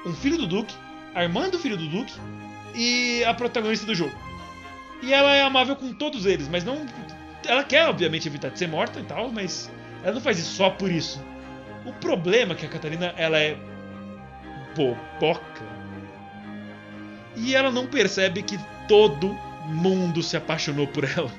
um 0.06 0.14
filho 0.14 0.38
do 0.38 0.48
duque, 0.48 0.74
a 1.14 1.24
irmã 1.24 1.50
do 1.50 1.60
filho 1.60 1.78
do 1.78 1.88
duque 1.88 2.14
e 2.76 3.24
a 3.26 3.34
protagonista 3.34 3.86
do 3.86 3.96
jogo. 3.96 4.16
E 5.02 5.14
ela 5.14 5.34
é 5.36 5.42
amável 5.44 5.76
com 5.76 5.94
todos 5.94 6.26
eles, 6.26 6.48
mas 6.48 6.64
não. 6.64 6.86
ela 7.46 7.64
quer, 7.64 7.88
obviamente, 7.88 8.28
evitar 8.28 8.50
de 8.50 8.60
ser 8.60 8.68
morta 8.68 9.00
e 9.00 9.04
tal, 9.04 9.30
mas 9.32 9.72
ela 10.04 10.14
não 10.16 10.22
faz 10.22 10.38
isso 10.40 10.54
só 10.56 10.70
por 10.70 10.92
isso. 10.92 11.22
O 11.86 11.94
problema 11.94 12.54
é 12.54 12.56
que 12.56 12.66
a 12.66 12.70
Catarina, 12.70 13.14
ela 13.18 13.40
é 13.40 13.58
boboca. 14.76 15.64
E 17.36 17.56
ela 17.56 17.72
não 17.72 17.88
percebe 17.88 18.44
que 18.44 18.60
todo 18.88 19.38
mundo 19.68 20.22
se 20.22 20.36
apaixonou 20.36 20.88
por 20.88 21.04
ela. 21.04 21.32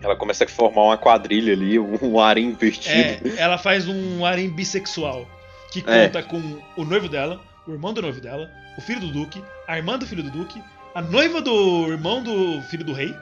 Ela 0.00 0.16
começa 0.16 0.44
a 0.44 0.48
formar 0.48 0.82
uma 0.82 0.96
quadrilha 0.98 1.52
ali, 1.52 1.78
um 1.78 2.18
harém 2.18 2.46
invertido. 2.46 3.28
É, 3.28 3.40
ela 3.40 3.56
faz 3.56 3.86
um 3.86 4.24
harém 4.26 4.50
bissexual. 4.50 5.28
Que 5.70 5.78
É. 5.86 6.06
conta 6.06 6.22
com 6.22 6.40
o 6.76 6.84
noivo 6.84 7.08
dela, 7.08 7.40
o 7.66 7.72
irmão 7.72 7.92
do 7.92 8.02
noivo 8.02 8.20
dela, 8.20 8.50
o 8.76 8.80
filho 8.80 9.00
do 9.00 9.08
Duque, 9.12 9.42
a 9.68 9.76
irmã 9.76 9.98
do 9.98 10.06
filho 10.06 10.22
do 10.22 10.30
Duque, 10.30 10.62
a 10.94 11.00
noiva 11.00 11.40
do 11.40 11.86
irmão 11.88 12.22
do 12.22 12.60
filho 12.62 12.84
do 12.84 12.92
rei, 12.92 13.14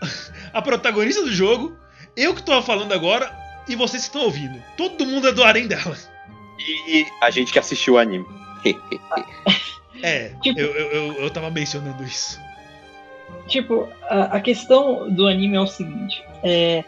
a 0.52 0.60
protagonista 0.62 1.22
do 1.22 1.32
jogo, 1.32 1.76
eu 2.16 2.34
que 2.34 2.42
tô 2.42 2.60
falando 2.62 2.92
agora 2.92 3.32
e 3.68 3.74
vocês 3.76 4.02
que 4.02 4.08
estão 4.08 4.22
ouvindo. 4.22 4.62
Todo 4.76 5.06
mundo 5.06 5.28
é 5.28 5.32
do 5.32 5.42
harém 5.44 5.66
dela. 5.66 5.96
E 6.88 7.06
a 7.22 7.30
gente 7.30 7.52
que 7.52 7.58
assistiu 7.58 7.94
o 7.94 7.98
anime. 7.98 8.26
É, 10.00 10.28
Tipo- 10.42 10.60
eu, 10.60 10.68
eu, 10.76 10.90
eu, 10.92 11.12
eu 11.24 11.30
tava 11.30 11.50
mencionando 11.50 12.04
isso. 12.04 12.38
Tipo, 13.48 13.88
a, 14.08 14.36
a 14.36 14.40
questão 14.40 15.10
do 15.10 15.26
anime 15.26 15.56
é 15.56 15.60
o 15.60 15.66
seguinte. 15.66 16.22
É, 16.44 16.84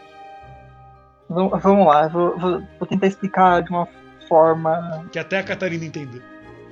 vamos, 1.29 1.61
vamos 1.61 1.85
lá, 1.87 2.07
vou, 2.07 2.37
vou, 2.39 2.61
vou 2.79 2.87
tentar 2.87 3.07
explicar 3.07 3.63
de 3.63 3.69
uma 3.69 3.85
forma. 4.29 5.05
Que 5.11 5.19
até 5.19 5.39
a 5.39 5.43
Catarina 5.43 5.83
entendeu. 5.83 6.21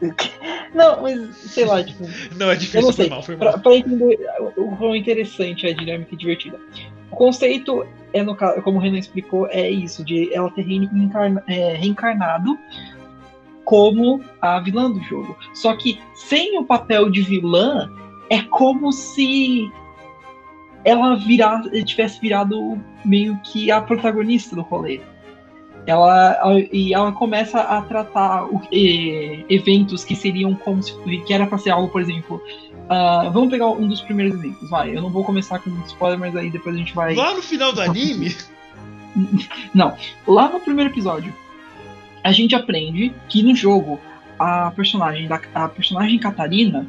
Não, 0.74 1.02
mas 1.02 1.36
sei 1.36 1.66
lá, 1.66 1.84
tipo. 1.84 2.04
Não, 2.38 2.50
é 2.50 2.54
Eu 2.54 2.58
difícil, 2.58 2.82
não 2.82 2.94
foi 2.94 3.04
sei. 3.06 3.10
mal, 3.10 3.24
foi 3.24 3.36
mal. 3.36 3.50
Pra, 3.54 3.58
pra 3.60 3.76
entender 3.76 4.20
o 4.56 4.76
quão 4.76 4.96
interessante 4.96 5.66
é 5.66 5.72
a 5.72 5.76
dinâmica 5.76 6.14
e 6.14 6.18
divertida. 6.18 6.60
O 7.12 7.16
conceito 7.16 7.86
é, 8.14 8.22
no 8.24 8.36
caso, 8.36 8.62
como 8.62 8.78
o 8.78 8.82
Renan 8.82 9.00
explicou, 9.00 9.48
é 9.48 9.70
isso, 9.70 10.04
de 10.06 10.34
ela 10.34 10.50
ter 10.52 10.62
reencarna- 10.62 11.44
é, 11.48 11.74
reencarnado 11.74 12.58
como 13.66 14.24
a 14.42 14.60
vilã 14.60 14.92
do 14.92 15.02
jogo. 15.04 15.36
Só 15.54 15.76
que 15.76 16.00
sem 16.16 16.58
o 16.60 16.64
papel 16.64 17.10
de 17.10 17.22
vilã, 17.22 17.92
é 18.30 18.42
como 18.44 18.92
se 18.92 19.72
ela 20.86 21.16
virar, 21.16 21.62
tivesse 21.84 22.20
virado 22.20 22.80
meio 23.04 23.38
que 23.44 23.70
a 23.72 23.82
protagonista 23.82 24.56
do 24.56 24.62
rolê. 24.62 25.02
Ela, 25.90 26.38
e 26.72 26.94
ela 26.94 27.12
começa 27.12 27.60
a 27.62 27.82
tratar 27.82 28.46
o- 28.46 28.62
e- 28.72 29.44
eventos 29.50 30.04
que 30.04 30.16
seriam 30.16 30.54
como 30.54 30.84
se 30.84 30.94
que 31.26 31.34
era 31.34 31.48
para 31.48 31.58
ser 31.58 31.72
algo, 31.72 31.90
por 31.90 32.00
exemplo, 32.00 32.40
ah, 32.88 33.28
vamos 33.34 33.50
pegar 33.50 33.68
um 33.70 33.88
dos 33.88 34.00
primeiros 34.02 34.36
exemplos, 34.38 34.70
vai. 34.70 34.96
Eu 34.96 35.02
não 35.02 35.10
vou 35.10 35.24
começar 35.24 35.58
com 35.58 35.72
spoiler, 35.88 36.20
mas 36.20 36.36
aí 36.36 36.52
depois 36.52 36.76
a 36.76 36.78
gente 36.78 36.94
vai. 36.94 37.16
Lá 37.16 37.34
no 37.34 37.42
final 37.42 37.74
do 37.74 37.82
anime, 37.82 38.36
Lá 40.28 40.50
no 40.50 40.60
primeiro 40.60 40.92
episódio, 40.92 41.34
a 42.24 42.32
gente 42.32 42.54
aprende 42.56 43.12
que 43.28 43.42
no 43.42 43.56
jogo 43.56 44.00
a 44.38 44.72
personagem 44.72 45.28
da 45.28 45.42
a 45.56 45.68
personagem 45.68 46.20
Catarina 46.20 46.86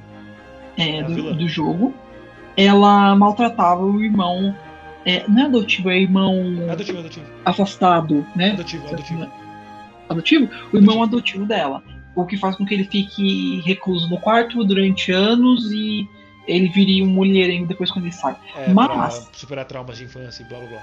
é, 0.77 0.99
É 0.99 1.03
do, 1.03 1.35
do 1.35 1.49
jogo, 1.49 1.95
ela 2.57 3.15
maltratava 3.17 3.83
o 3.85 4.03
irmão. 4.03 4.55
É, 5.05 5.25
não 5.29 5.43
é 5.43 5.45
adotivo, 5.47 5.91
é 5.91 5.99
irmão 5.99 6.35
adotivo, 6.71 6.99
adotivo. 6.99 7.27
afastado, 7.45 8.27
né? 8.37 8.51
Adotivo, 8.53 8.87
adotivo. 8.89 9.31
adotivo, 10.09 10.49
o 10.73 10.77
irmão 10.77 11.03
adotivo 11.03 11.47
dela. 11.47 11.83
O 12.15 12.27
que 12.27 12.37
faz 12.37 12.57
com 12.57 12.67
que 12.67 12.75
ele 12.75 12.85
fique 12.85 13.61
recluso 13.65 14.09
no 14.11 14.19
quarto 14.19 14.65
durante 14.65 15.13
anos 15.13 15.71
e 15.73 16.07
ele 16.47 16.69
vire 16.69 17.03
um 17.03 17.07
mulherengo 17.07 17.67
depois 17.67 17.91
quando 17.91 18.07
ele 18.07 18.15
sai. 18.15 18.37
É, 18.57 18.73
Mas- 18.73 18.89
pra 18.89 19.39
superar 19.39 19.65
traumas 19.65 19.97
de 19.97 20.05
infância 20.05 20.43
e 20.43 20.47
blá 20.47 20.59
blá 20.59 20.69
blá. 20.69 20.81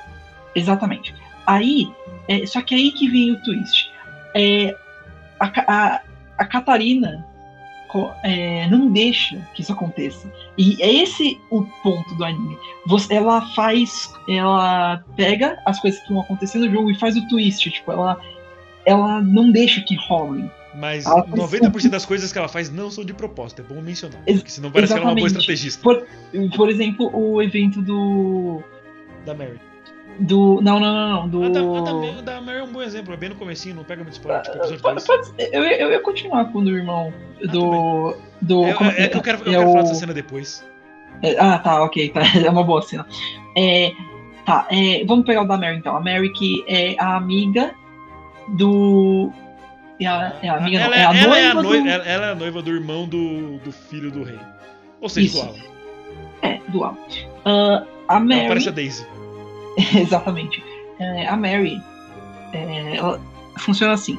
Exatamente. 0.56 1.14
Aí, 1.46 1.92
é, 2.28 2.46
só 2.46 2.62
que 2.62 2.74
aí 2.74 2.92
que 2.92 3.10
vem 3.10 3.32
o 3.32 3.44
twist. 3.44 3.92
É, 4.36 4.76
a, 5.40 5.46
a, 5.68 6.02
a 6.38 6.46
Catarina 6.46 7.26
é, 8.24 8.68
não 8.70 8.92
deixa 8.92 9.38
que 9.54 9.62
isso 9.62 9.72
aconteça. 9.72 10.32
E 10.58 10.82
é 10.82 10.94
esse 11.04 11.40
o 11.50 11.64
ponto 11.84 12.14
do 12.16 12.24
anime. 12.24 12.58
Você, 12.86 13.14
ela 13.14 13.42
faz. 13.54 14.12
Ela 14.30 15.04
pega 15.16 15.62
as 15.66 15.80
coisas 15.80 16.00
que 16.02 16.10
vão 16.10 16.22
acontecer 16.22 16.58
no 16.60 16.72
jogo 16.72 16.92
e 16.92 17.00
faz 17.00 17.16
o 17.16 17.28
twist. 17.28 17.70
Tipo, 17.70 17.92
ela, 17.92 18.20
ela 18.86 19.22
não 19.22 19.52
deixa 19.52 19.82
que 19.82 19.96
rolem. 20.08 20.50
Mas 20.76 21.06
Ela 21.08 21.24
faz 21.24 21.54
90% 21.54 21.90
das 21.90 22.06
coisas 22.06 22.32
que 22.32 22.38
ela 22.38 22.48
faz 22.48 22.70
não 22.70 22.92
são 22.92 23.04
de 23.04 23.14
propósito, 23.14 23.62
é 23.62 23.66
bom 23.66 23.82
mencionar. 23.82 24.22
Porque 24.24 24.52
senão 24.52 24.70
parece 24.72 24.94
que 24.94 25.00
ela 25.00 25.10
é 25.10 25.12
uma 25.12 25.16
boa 25.16 25.28
exatamente. 25.28 25.52
estrategista 25.52 25.82
Por, 25.82 26.06
por 26.56 26.70
exemplo, 26.70 27.10
o 27.14 27.42
evento 27.42 27.82
do. 27.82 28.62
da 29.26 29.34
Mary. 29.34 29.60
Do. 30.20 30.60
Não, 30.62 30.80
não, 30.80 30.94
não, 30.94 31.10
não. 31.10 31.30
Do. 31.30 31.50
Da, 31.50 31.62
da, 31.62 32.22
da 32.22 32.42
Mary 32.42 32.60
é 32.60 32.64
um 32.64 32.72
bom 32.72 32.82
exemplo, 32.82 33.14
é 33.14 33.18
bem 33.18 33.30
no 33.30 33.36
comecinho, 33.36 33.76
não 33.76 33.84
pega 33.84 34.02
muito 34.04 34.14
spoiler, 34.14 34.42
tipo 34.42 34.58
episódio 34.58 34.82
Pode- 34.82 34.96
2. 34.96 35.08
pode 35.08 35.28
ser. 35.28 35.50
eu, 35.54 35.64
eu 35.64 35.92
ia 35.92 36.00
continuar 36.00 36.46
com 36.52 36.60
o 36.60 36.64
do 36.64 36.76
irmão 36.76 37.14
do. 37.52 38.16
do 38.42 38.66
É, 38.66 38.74
como- 38.74 38.90
é- 38.92 39.04
é 39.04 39.08
que 39.08 39.18
eu 39.18 39.22
quero, 39.22 39.38
eu 39.40 39.52
é 39.52 39.56
quero 39.58 39.70
o- 39.70 39.72
falar 39.74 39.84
dessa 39.84 39.96
cena 39.96 40.14
depois. 40.14 40.66
é, 41.22 41.36
ah, 41.40 41.60
tá, 41.60 41.84
ok, 41.84 42.10
tá. 42.10 42.22
É 42.46 42.50
uma 42.50 42.64
boa 42.64 42.82
cena. 42.82 43.06
É, 43.56 43.92
tá, 44.46 44.68
é, 44.72 45.04
vamos 45.06 45.26
pegar 45.26 45.44
o 45.44 45.48
da 45.48 45.58
Mary 45.58 45.78
então. 45.78 45.96
A 45.96 46.00
Mary 46.00 46.32
que 46.34 46.64
é 46.68 46.96
a 47.00 47.16
amiga 47.16 47.72
do. 48.58 49.32
É 50.00 50.06
a, 50.06 50.34
é 50.44 50.50
a 50.50 50.56
amiga, 50.58 50.78
ela, 50.80 50.90
não, 50.90 50.96
é 50.96 51.06
a 51.06 51.12
ela 51.12 51.14
noiva 51.14 51.38
é 51.40 51.48
a 51.50 51.54
noi- 51.56 51.82
do. 51.82 51.88
ela- 51.90 52.04
ela 52.06 52.26
é 52.28 52.32
a 52.32 52.36
noiva 52.36 52.62
do 52.62 52.72
irmão 52.72 53.08
do, 53.08 53.58
do 53.60 53.72
filho 53.72 54.12
do 54.12 54.24
rei. 54.24 54.40
Ou 55.02 55.10
seja, 55.10 55.28
Isso. 55.28 55.44
do 55.46 55.50
Alan. 55.50 55.60
É, 56.44 56.60
do 56.68 56.84
Al. 56.84 56.98
Ah, 57.46 57.84
a 58.08 58.20
Mary. 58.20 58.48
parece 58.48 58.70
a 58.70 58.72
Daisy. 58.72 59.06
Exatamente. 59.96 60.64
É, 61.00 61.28
a 61.28 61.38
Mary, 61.38 61.82
é, 62.54 62.96
ela 62.98 63.22
funciona 63.60 63.94
assim. 63.94 64.18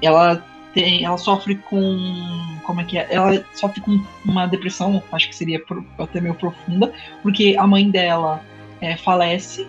Ela 0.00 0.36
tem, 0.74 1.04
ela 1.04 1.16
sofre 1.18 1.56
com, 1.56 2.58
como 2.64 2.80
é 2.80 2.84
que 2.84 2.98
é? 2.98 3.06
Ela 3.10 3.44
sofre 3.54 3.80
com 3.80 3.98
uma 4.24 4.46
depressão, 4.46 5.02
acho 5.10 5.28
que 5.28 5.34
seria 5.34 5.58
pro- 5.58 5.84
até 5.98 6.20
meio 6.20 6.34
profunda, 6.34 6.92
porque 7.22 7.56
a 7.58 7.66
mãe 7.66 7.90
dela 7.90 8.42
é, 8.80 8.96
falece 8.96 9.66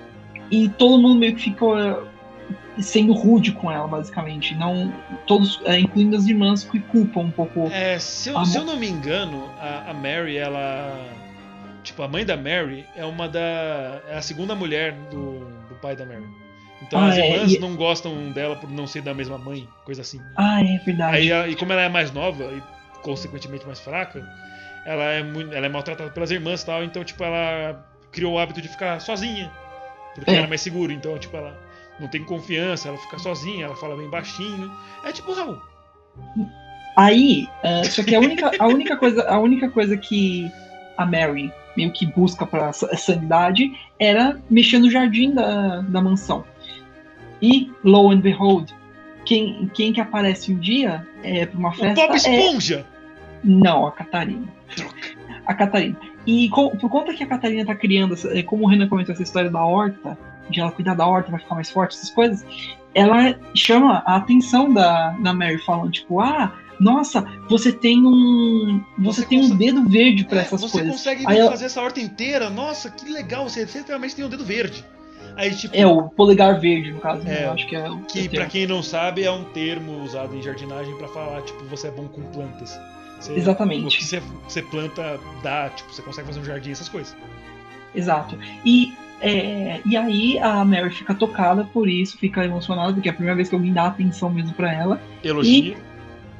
e 0.52 0.68
todo 0.70 1.02
mundo 1.02 1.18
meio 1.18 1.34
que 1.36 1.44
fica 1.44 1.66
é, 1.66 2.82
sendo 2.82 3.14
rude 3.14 3.54
com 3.54 3.72
ela, 3.72 3.88
basicamente. 3.88 4.54
Não 4.56 4.94
todos, 5.26 5.62
é, 5.66 5.80
incluindo 5.80 6.16
as 6.18 6.28
irmãs, 6.28 6.64
que 6.66 6.80
culpam 6.80 7.22
um 7.22 7.32
pouco. 7.32 7.68
É, 7.72 7.98
se 8.00 8.30
eu, 8.30 8.46
se 8.46 8.58
eu 8.58 8.66
não 8.66 8.78
me 8.78 8.88
engano, 8.90 9.50
a, 9.60 9.90
a 9.92 9.94
Mary, 9.94 10.38
ela. 10.38 10.94
Tipo, 11.88 12.04
a 12.04 12.08
mãe 12.08 12.26
da 12.26 12.36
Mary 12.38 12.86
é 12.96 13.06
uma 13.06 13.28
da. 13.30 14.02
É 14.10 14.18
a 14.18 14.22
segunda 14.22 14.54
mulher 14.56 14.94
do, 15.10 15.40
do 15.70 15.76
pai 15.82 15.96
da 15.96 16.06
Mary. 16.06 16.26
Então 16.82 17.00
Ah, 17.00 17.08
as 17.08 17.18
é, 17.18 17.32
irmãs 17.34 17.54
e- 17.54 17.60
não 17.60 17.76
gostam 17.76 18.32
dela 18.32 18.56
por 18.56 18.70
não 18.70 18.86
ser 18.86 19.02
da 19.02 19.14
mesma 19.14 19.38
mãe, 19.38 19.68
coisa 19.86 20.02
assim. 20.02 20.20
Ah, 20.36 20.62
é 20.64 20.78
verdade. 20.80 21.18
Aí, 21.18 21.52
e 21.52 21.56
como 21.56 21.72
ela 21.74 21.82
é 21.84 21.90
mais 21.90 22.12
nova 22.12 22.44
e 22.44 22.62
consequentemente 23.02 23.66
mais 23.66 23.80
fraca, 23.80 24.22
ela 24.86 25.04
é, 25.06 25.24
muito, 25.24 25.54
ela 25.54 25.66
é 25.66 25.70
maltratada 25.70 26.12
pelas 26.12 26.30
irmãs 26.30 26.62
e 26.62 26.66
tal, 26.66 26.84
então, 26.84 27.04
tipo, 27.04 27.24
ela 27.24 27.84
criou 28.12 28.34
o 28.34 28.40
hábito 28.40 28.62
de 28.62 28.68
ficar 28.68 29.00
sozinha. 29.02 29.52
Porque 30.14 30.30
É. 30.32 30.36
era 30.36 30.48
mais 30.48 30.62
seguro, 30.62 30.92
então, 30.92 31.18
tipo, 31.18 31.36
ela 31.38 31.58
não 32.00 32.08
tem 32.08 32.24
confiança, 32.26 32.90
ela 32.90 32.98
fica 32.98 33.18
sozinha, 33.18 33.66
ela 33.66 33.76
fala 33.76 33.96
bem 33.96 34.10
baixinho. 34.10 34.72
É 35.04 35.12
tipo 35.12 35.34
Raul. 35.34 35.60
Aí, 36.96 37.48
ah, 37.64 37.84
só 37.86 38.04
que 38.04 38.16
a 38.16 38.20
única, 38.20 38.52
a 38.60 38.68
única 38.68 38.98
coisa, 38.98 39.28
a 39.30 39.40
única 39.40 39.70
coisa 39.70 39.96
que 39.98 40.52
a 40.98 41.06
Mary 41.06 41.52
meio 41.78 41.92
que 41.94 42.06
busca 42.08 42.46
pra 42.46 42.74
sa- 42.74 42.94
sanidade 42.98 43.72
era 44.00 44.38
mexer 44.50 44.80
no 44.80 44.90
jardim 44.92 45.32
da, 45.34 45.82
da 45.82 46.02
mansão. 46.02 46.44
E, 47.42 47.72
lo 47.84 48.10
and 48.10 48.20
behold, 48.22 48.72
quem, 49.24 49.70
quem 49.74 49.94
que 49.94 50.02
aparece 50.02 50.52
um 50.52 50.58
dia 50.58 51.08
é, 51.24 51.46
pra 51.46 51.58
uma 51.60 51.70
O 51.70 51.74
festa 51.74 52.08
Bob 52.08 52.12
é... 52.16 52.16
Esponja! 52.16 52.86
Não, 53.44 53.86
a 53.86 53.92
Catarina. 53.92 54.48
A 55.46 55.54
Catarina. 55.54 55.96
E 56.26 56.50
co- 56.50 56.72
por 56.72 56.90
conta 56.90 57.14
que 57.14 57.24
a 57.24 57.28
Catarina 57.28 57.64
tá 57.66 57.76
criando, 57.76 58.16
é, 58.36 58.42
como 58.42 58.66
o 58.66 58.68
Renan 58.68 58.90
comentou 58.90 59.14
essa 59.14 59.24
história 59.24 59.50
da 59.52 59.64
horta, 59.64 60.18
de 60.50 60.60
ela 60.60 60.72
cuidar 60.72 60.96
da 60.96 61.06
horta, 61.06 61.30
vai 61.32 61.40
ficar 61.40 61.56
mais 61.56 61.70
forte, 61.70 61.96
essas 61.96 62.10
coisas, 62.10 62.44
ela 62.96 63.38
chama 63.54 64.02
a 64.06 64.16
atenção 64.16 64.74
da, 64.74 65.12
da 65.20 65.34
Mary, 65.34 65.60
falando, 65.60 65.92
tipo, 65.92 66.20
ah, 66.20 66.52
nossa, 66.80 67.22
você 67.50 67.72
tem 67.72 68.06
um. 68.06 68.82
Você, 69.00 69.22
Você 69.22 69.28
tem 69.28 69.40
um 69.42 69.56
dedo 69.56 69.84
verde 69.88 70.24
pra 70.26 70.40
É, 70.40 70.42
essas 70.42 70.62
você 70.62 70.72
coisas. 70.72 70.92
consegue 70.92 71.24
Aí 71.28 71.38
ela- 71.40 71.50
fazer 71.52 71.66
essa 71.66 71.82
horta 71.82 72.00
inteira, 72.00 72.50
nossa, 72.50 72.90
que 72.90 73.10
legal, 73.12 73.48
você 73.50 73.64
literalmente 73.64 74.16
tem 74.16 74.26
um 74.26 74.30
dedo 74.30 74.44
verde. 74.46 74.84
Aí, 75.36 75.54
tipo, 75.56 75.76
É, 75.76 75.86
o 75.86 76.04
polegar 76.10 76.60
verde, 76.60 76.92
no 76.92 77.00
caso, 77.00 77.22
né? 77.24 77.42
É, 77.42 77.46
eu 77.46 77.52
acho 77.52 77.68
que 77.68 77.76
é 77.76 77.90
o. 77.90 78.00
que 78.02 78.28
pra 78.30 78.46
quem 78.48 78.66
não 78.66 78.82
sabe 78.82 79.24
é 79.24 79.32
um 79.32 79.44
termo 79.44 80.02
usado 80.04 80.36
em 80.36 80.42
jardinagem 80.42 80.96
pra 80.98 81.08
falar, 81.08 81.42
tipo, 81.44 81.64
você 81.66 81.88
é 81.88 81.92
bom 81.92 82.08
com 82.08 82.22
plantas. 82.32 82.80
Você- 83.20 83.34
Exatamente. 83.34 83.86
O 83.86 84.00
que 84.00 84.04
você, 84.06 84.22
você 84.48 84.62
planta 84.64 85.20
dá, 85.44 85.70
tipo, 85.70 85.92
você 85.94 86.02
consegue 86.02 86.28
fazer 86.28 86.40
um 86.40 86.46
jardim, 86.46 86.72
essas 86.72 86.90
coisas. 86.90 87.16
Exato. 87.96 88.38
E, 88.66 88.94
é, 89.22 89.80
e 89.86 89.96
aí 89.98 90.38
a 90.40 90.64
Mary 90.64 90.90
fica 90.92 91.14
tocada 91.16 91.64
por 91.74 91.88
isso, 91.90 92.18
fica 92.18 92.44
emocionada, 92.46 92.94
porque 92.94 93.10
é 93.10 93.12
a 93.12 93.16
primeira 93.16 93.36
vez 93.36 93.50
que 93.50 93.56
alguém 93.56 93.74
dá 93.74 93.88
atenção 93.88 94.30
mesmo 94.30 94.54
pra 94.54 94.72
ela. 94.74 95.02
Elogia. 95.24 95.76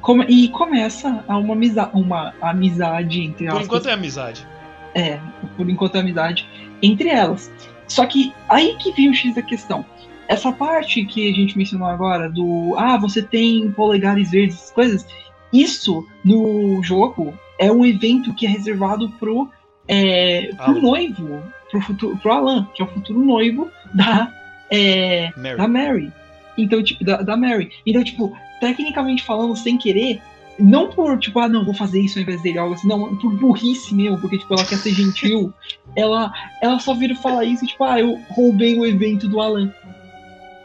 Come- 0.00 0.26
e 0.28 0.48
começa 0.48 1.24
a 1.26 1.36
uma, 1.36 1.54
amizade, 1.54 1.90
uma 1.94 2.34
amizade 2.40 3.20
entre 3.22 3.46
Por 3.46 3.52
aspas. 3.52 3.66
enquanto 3.66 3.88
é 3.88 3.92
amizade. 3.92 4.46
É, 4.94 5.18
por 5.56 5.68
enquanto 5.68 5.96
é 5.96 6.00
amizade 6.00 6.48
entre 6.82 7.08
elas. 7.08 7.50
Só 7.86 8.06
que 8.06 8.32
aí 8.48 8.76
que 8.78 8.92
vem 8.92 9.10
o 9.10 9.14
X 9.14 9.34
da 9.34 9.42
questão. 9.42 9.84
Essa 10.28 10.52
parte 10.52 11.04
que 11.04 11.30
a 11.30 11.34
gente 11.34 11.56
mencionou 11.56 11.88
agora, 11.88 12.28
do 12.28 12.74
ah, 12.76 12.98
você 12.98 13.22
tem 13.22 13.70
polegares 13.72 14.30
verdes, 14.30 14.56
essas 14.56 14.70
coisas, 14.70 15.06
isso 15.52 16.06
no 16.22 16.82
jogo 16.82 17.32
é 17.58 17.72
um 17.72 17.84
evento 17.84 18.34
que 18.34 18.46
é 18.46 18.48
reservado 18.48 19.08
pro, 19.12 19.48
é, 19.86 20.50
pro 20.54 20.64
Alan. 20.64 20.80
noivo, 20.80 21.42
pro, 21.70 21.80
futuro, 21.80 22.16
pro 22.18 22.30
Alan, 22.32 22.68
que 22.74 22.82
é 22.82 22.84
o 22.84 22.88
futuro 22.88 23.24
noivo 23.24 23.70
da, 23.94 24.30
é, 24.70 25.30
Mary. 25.36 25.56
da 25.56 25.68
Mary. 25.68 26.12
Então, 26.58 26.82
tipo, 26.82 27.04
da, 27.04 27.22
da 27.22 27.36
Mary. 27.36 27.70
Então, 27.86 28.04
tipo, 28.04 28.36
tecnicamente 28.60 29.22
falando, 29.22 29.56
sem 29.56 29.76
querer, 29.78 30.20
não 30.58 30.90
por, 30.90 31.18
tipo, 31.18 31.38
ah, 31.38 31.48
não, 31.48 31.64
vou 31.64 31.74
fazer 31.74 32.00
isso 32.00 32.18
ao 32.18 32.22
invés 32.22 32.42
dele, 32.42 32.58
algo 32.58 32.74
assim, 32.74 32.88
não, 32.88 33.16
por 33.16 33.32
burrice 33.34 33.94
mesmo, 33.94 34.18
porque, 34.20 34.38
tipo, 34.38 34.52
ela 34.54 34.64
quer 34.64 34.76
ser 34.78 34.92
gentil, 34.92 35.52
ela, 35.96 36.32
ela 36.60 36.78
só 36.80 36.94
vira 36.94 37.14
falar 37.14 37.44
isso, 37.44 37.64
tipo, 37.66 37.84
ah, 37.84 38.00
eu 38.00 38.18
roubei 38.30 38.76
o 38.78 38.84
evento 38.84 39.28
do 39.28 39.40
Alan. 39.40 39.72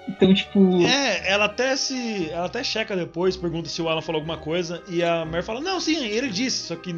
Então, 0.08 0.34
tipo, 0.34 0.82
É, 0.86 1.32
ela 1.32 1.46
até 1.46 1.76
se. 1.78 2.30
Ela 2.30 2.46
até 2.48 2.62
checa 2.64 2.94
depois, 2.96 3.38
pergunta 3.38 3.70
se 3.70 3.82
o 3.82 3.88
Alan 3.88 4.02
falou 4.02 4.20
alguma 4.20 4.38
coisa, 4.38 4.84
e 4.90 5.02
a 5.02 5.24
Mary 5.26 5.44
fala, 5.44 5.62
não, 5.62 5.80
sim, 5.80 5.96
ele 6.06 6.28
disse, 6.30 6.68
só 6.68 6.76
que 6.76 6.94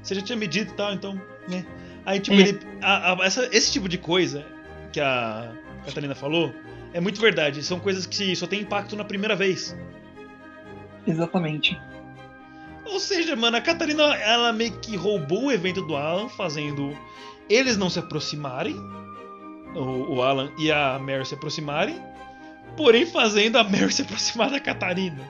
você 0.00 0.14
já 0.14 0.20
tinha 0.22 0.36
me 0.36 0.46
dito 0.46 0.72
e 0.72 0.76
tal, 0.76 0.92
então. 0.92 1.20
Né. 1.48 1.66
Aí, 2.04 2.20
tipo, 2.20 2.36
É. 2.36 2.40
ele. 2.40 2.60
a- 2.80 3.14
a- 3.14 3.26
essa- 3.26 3.48
esse 3.50 3.72
tipo 3.72 3.88
de 3.88 3.98
coisa 3.98 4.46
que 4.92 5.00
a 5.00 5.50
Catarina 5.84 6.14
falou 6.14 6.52
é 6.92 7.00
muito 7.00 7.20
verdade. 7.20 7.64
São 7.64 7.80
coisas 7.80 8.06
que 8.06 8.34
só 8.36 8.46
tem 8.46 8.60
impacto 8.60 8.94
na 8.94 9.04
primeira 9.04 9.34
vez. 9.34 9.76
Exatamente. 11.06 11.80
Ou 12.84 13.00
seja, 13.00 13.34
mano, 13.34 13.56
a 13.56 13.60
Catarina, 13.60 14.02
ela 14.16 14.52
meio 14.52 14.72
que 14.78 14.96
roubou 14.96 15.46
o 15.46 15.52
evento 15.52 15.82
do 15.82 15.96
Alan, 15.96 16.28
fazendo 16.28 16.96
eles 17.48 17.76
não 17.76 17.90
se 17.90 17.98
aproximarem, 17.98 18.76
o, 19.74 20.14
o 20.16 20.22
Alan 20.22 20.50
e 20.58 20.70
a 20.70 20.98
Mary 20.98 21.26
se 21.26 21.34
aproximarem, 21.34 22.00
porém 22.76 23.04
fazendo 23.04 23.56
a 23.56 23.64
Mary 23.64 23.90
se 23.92 24.02
aproximar 24.02 24.50
da 24.50 24.60
Catarina. 24.60 25.20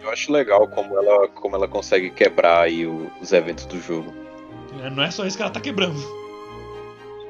Eu 0.00 0.10
acho 0.10 0.30
legal 0.32 0.68
como 0.68 0.96
ela, 0.96 1.26
como 1.28 1.56
ela 1.56 1.66
consegue 1.66 2.10
quebrar 2.10 2.62
aí 2.62 2.86
o- 2.86 3.10
os 3.20 3.32
eventos 3.32 3.66
do 3.66 3.80
jogo. 3.80 4.14
É, 4.82 4.88
Não 4.90 5.02
é 5.02 5.10
só 5.10 5.26
isso 5.26 5.36
que 5.36 5.42
ela 5.42 5.50
tá 5.52 5.60
quebrando. 5.60 5.98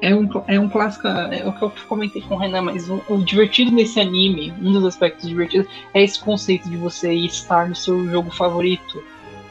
É 0.01 0.15
um, 0.15 0.29
é 0.47 0.57
um 0.57 0.69
clássico, 0.69 1.07
é 1.07 1.45
o 1.45 1.51
que 1.51 1.61
eu 1.61 1.73
comentei 1.87 2.21
com 2.21 2.35
o 2.35 2.37
Renan, 2.37 2.61
mas 2.61 2.89
o, 2.89 3.03
o 3.09 3.17
divertido 3.17 3.71
nesse 3.71 3.99
anime, 3.99 4.53
um 4.61 4.71
dos 4.71 4.85
aspectos 4.85 5.27
divertidos, 5.27 5.67
é 5.93 6.01
esse 6.01 6.19
conceito 6.19 6.69
de 6.69 6.77
você 6.77 7.13
estar 7.13 7.67
no 7.67 7.75
seu 7.75 8.07
jogo 8.09 8.31
favorito 8.31 9.03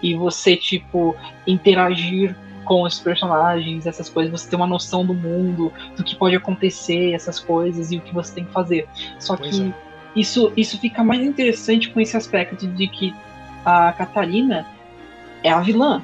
e 0.02 0.14
você, 0.14 0.56
tipo, 0.56 1.14
interagir 1.46 2.34
com 2.64 2.82
os 2.82 2.98
personagens, 2.98 3.86
essas 3.86 4.08
coisas, 4.08 4.30
você 4.30 4.50
ter 4.50 4.56
uma 4.56 4.66
noção 4.66 5.04
do 5.04 5.14
mundo, 5.14 5.72
do 5.96 6.04
que 6.04 6.14
pode 6.14 6.36
acontecer, 6.36 7.12
essas 7.12 7.38
coisas 7.38 7.90
e 7.90 7.96
o 7.96 8.00
que 8.00 8.14
você 8.14 8.34
tem 8.36 8.44
que 8.44 8.52
fazer. 8.52 8.86
Só 9.18 9.36
Pois 9.36 9.58
que 9.58 9.62
é. 9.62 9.72
isso, 10.14 10.52
isso 10.56 10.78
fica 10.78 11.02
mais 11.02 11.22
interessante 11.22 11.90
com 11.90 12.00
esse 12.00 12.16
aspecto 12.16 12.66
de 12.66 12.86
que 12.88 13.14
a 13.64 13.92
Catarina 13.92 14.66
é 15.42 15.50
a 15.50 15.60
vilã. 15.60 16.02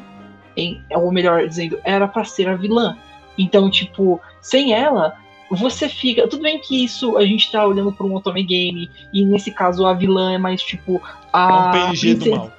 Em, 0.57 0.83
ou 0.91 1.11
melhor 1.13 1.47
dizendo, 1.47 1.79
era 1.85 2.07
pra 2.07 2.25
ser 2.25 2.49
a 2.49 2.55
vilã. 2.55 2.97
Então, 3.37 3.69
tipo, 3.69 4.21
sem 4.45 4.73
ela, 4.75 5.15
você 5.51 5.89
fica. 5.89 6.29
Tudo 6.29 6.43
bem 6.43 6.59
que 6.59 6.85
isso 6.85 7.17
a 7.17 7.25
gente 7.25 7.51
tá 7.51 7.65
olhando 7.67 7.93
pra 7.93 8.05
um 8.07 8.15
otome 8.15 8.43
game, 8.43 8.91
e 9.13 9.25
nesse 9.25 9.51
caso 9.51 9.87
a 9.87 9.95
vilã 9.95 10.33
é 10.35 10.39
mais 10.39 10.63
tipo. 10.63 10.97
É 10.97 11.01
A, 11.33 11.69
um 11.69 11.71
PNG 11.71 12.15
do 12.15 12.31
mal. 12.37 12.53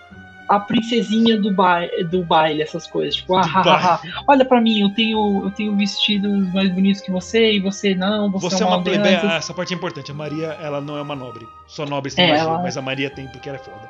a 0.49 0.59
princesinha 0.59 1.39
do, 1.39 1.51
ba 1.53 1.81
do 2.09 2.23
baile, 2.23 2.61
essas 2.61 2.87
coisas. 2.87 3.15
Tipo, 3.15 3.35
ah, 3.37 3.41
Do 3.41 3.47
ha, 3.47 3.59
ha, 3.61 3.93
ha, 3.93 3.97
baile. 3.97 4.13
olha 4.27 4.45
pra 4.45 4.59
mim, 4.61 4.81
eu 4.81 4.89
tenho, 4.93 5.41
eu 5.45 5.51
tenho 5.51 5.75
vestidos 5.75 6.53
mais 6.53 6.69
bonitos 6.73 7.01
que 7.01 7.11
você, 7.11 7.53
e 7.53 7.59
você 7.59 7.93
não, 7.95 8.31
você, 8.31 8.49
Você 8.49 8.63
é 8.63 8.65
uma 8.65 8.81
plebeia. 8.81 9.19
criança. 9.19 9.35
Ah, 9.35 9.37
essa 9.37 9.53
parte 9.53 9.73
é 9.73 9.77
importante. 9.77 10.11
A 10.11 10.13
Maria, 10.13 10.47
ela 10.61 10.79
não 10.81 10.97
é 10.97 11.01
uma 11.01 11.15
nobre. 11.15 11.45
Só 11.67 11.85
nobres 11.85 12.13
têm 12.15 12.25
É, 12.25 12.29
magia, 12.31 12.43
ela- 12.43 12.61
mas 12.61 12.77
a 12.77 12.81
Maria 12.81 13.09
tem 13.09 13.27
porque 13.27 13.47
ela 13.49 13.57
é 13.57 13.61
foda. 13.61 13.89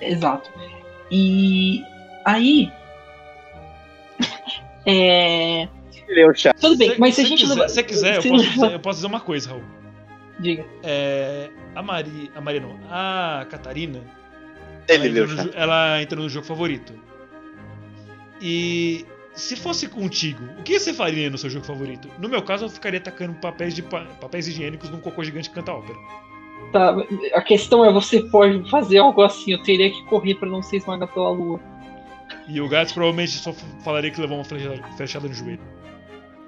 Exato. 0.00 0.50
E 1.10 1.82
aí. 2.24 2.70
É. 4.86 5.68
Tudo 6.60 6.76
bem, 6.76 6.94
mas 6.98 7.14
se 7.14 7.20
a 7.20 7.24
gente 7.24 7.40
quiser, 7.40 7.54
levar- 7.54 7.68
se 7.68 7.82
quiser, 7.82 8.16
eu 8.16 8.22
se 8.22 8.28
posso, 8.28 8.44
levar- 8.60 8.72
eu 8.72 8.80
posso 8.80 8.96
dizer 8.98 9.06
uma 9.06 9.20
coisa, 9.20 9.50
Raul. 9.50 9.62
Diga. 10.40 10.64
É, 10.82 11.50
a 11.74 11.82
Maria. 11.82 12.30
A 12.34 12.40
Maria 12.40 12.60
não. 12.60 12.78
A 12.90 13.46
Catarina. 13.50 14.00
Ela 14.88 15.06
entra, 15.06 15.12
leu 15.12 15.26
no, 15.28 15.50
ela 15.54 16.02
entra 16.02 16.20
no 16.20 16.28
jogo 16.28 16.46
favorito. 16.46 16.94
E 18.40 19.04
se 19.34 19.56
fosse 19.56 19.88
contigo, 19.88 20.42
o 20.58 20.62
que 20.62 20.78
você 20.78 20.94
faria 20.94 21.28
no 21.28 21.36
seu 21.36 21.50
jogo 21.50 21.64
favorito? 21.64 22.08
No 22.18 22.28
meu 22.28 22.42
caso, 22.42 22.64
eu 22.64 22.68
ficaria 22.68 23.00
tacando 23.00 23.34
papéis, 23.34 23.74
de 23.74 23.82
pa- 23.82 24.06
papéis 24.20 24.48
higiênicos 24.48 24.90
num 24.90 25.00
cocô 25.00 25.22
gigante 25.24 25.48
que 25.48 25.54
canta 25.54 25.72
ópera. 25.72 25.98
Tá, 26.72 26.94
a 27.34 27.40
questão 27.42 27.84
é, 27.84 27.92
você 27.92 28.22
pode 28.24 28.68
fazer 28.70 28.98
algo 28.98 29.22
assim, 29.22 29.52
eu 29.52 29.62
teria 29.62 29.90
que 29.90 30.04
correr 30.04 30.34
pra 30.34 30.48
não 30.48 30.62
ser 30.62 30.76
esmagado 30.78 31.12
pela 31.12 31.30
lua. 31.30 31.60
E 32.46 32.60
o 32.60 32.68
Gats 32.68 32.92
provavelmente 32.92 33.32
só 33.32 33.52
falaria 33.82 34.10
que 34.10 34.20
levou 34.20 34.38
uma 34.38 34.44
flechada, 34.44 34.82
flechada 34.96 35.28
no 35.28 35.34
joelho. 35.34 35.60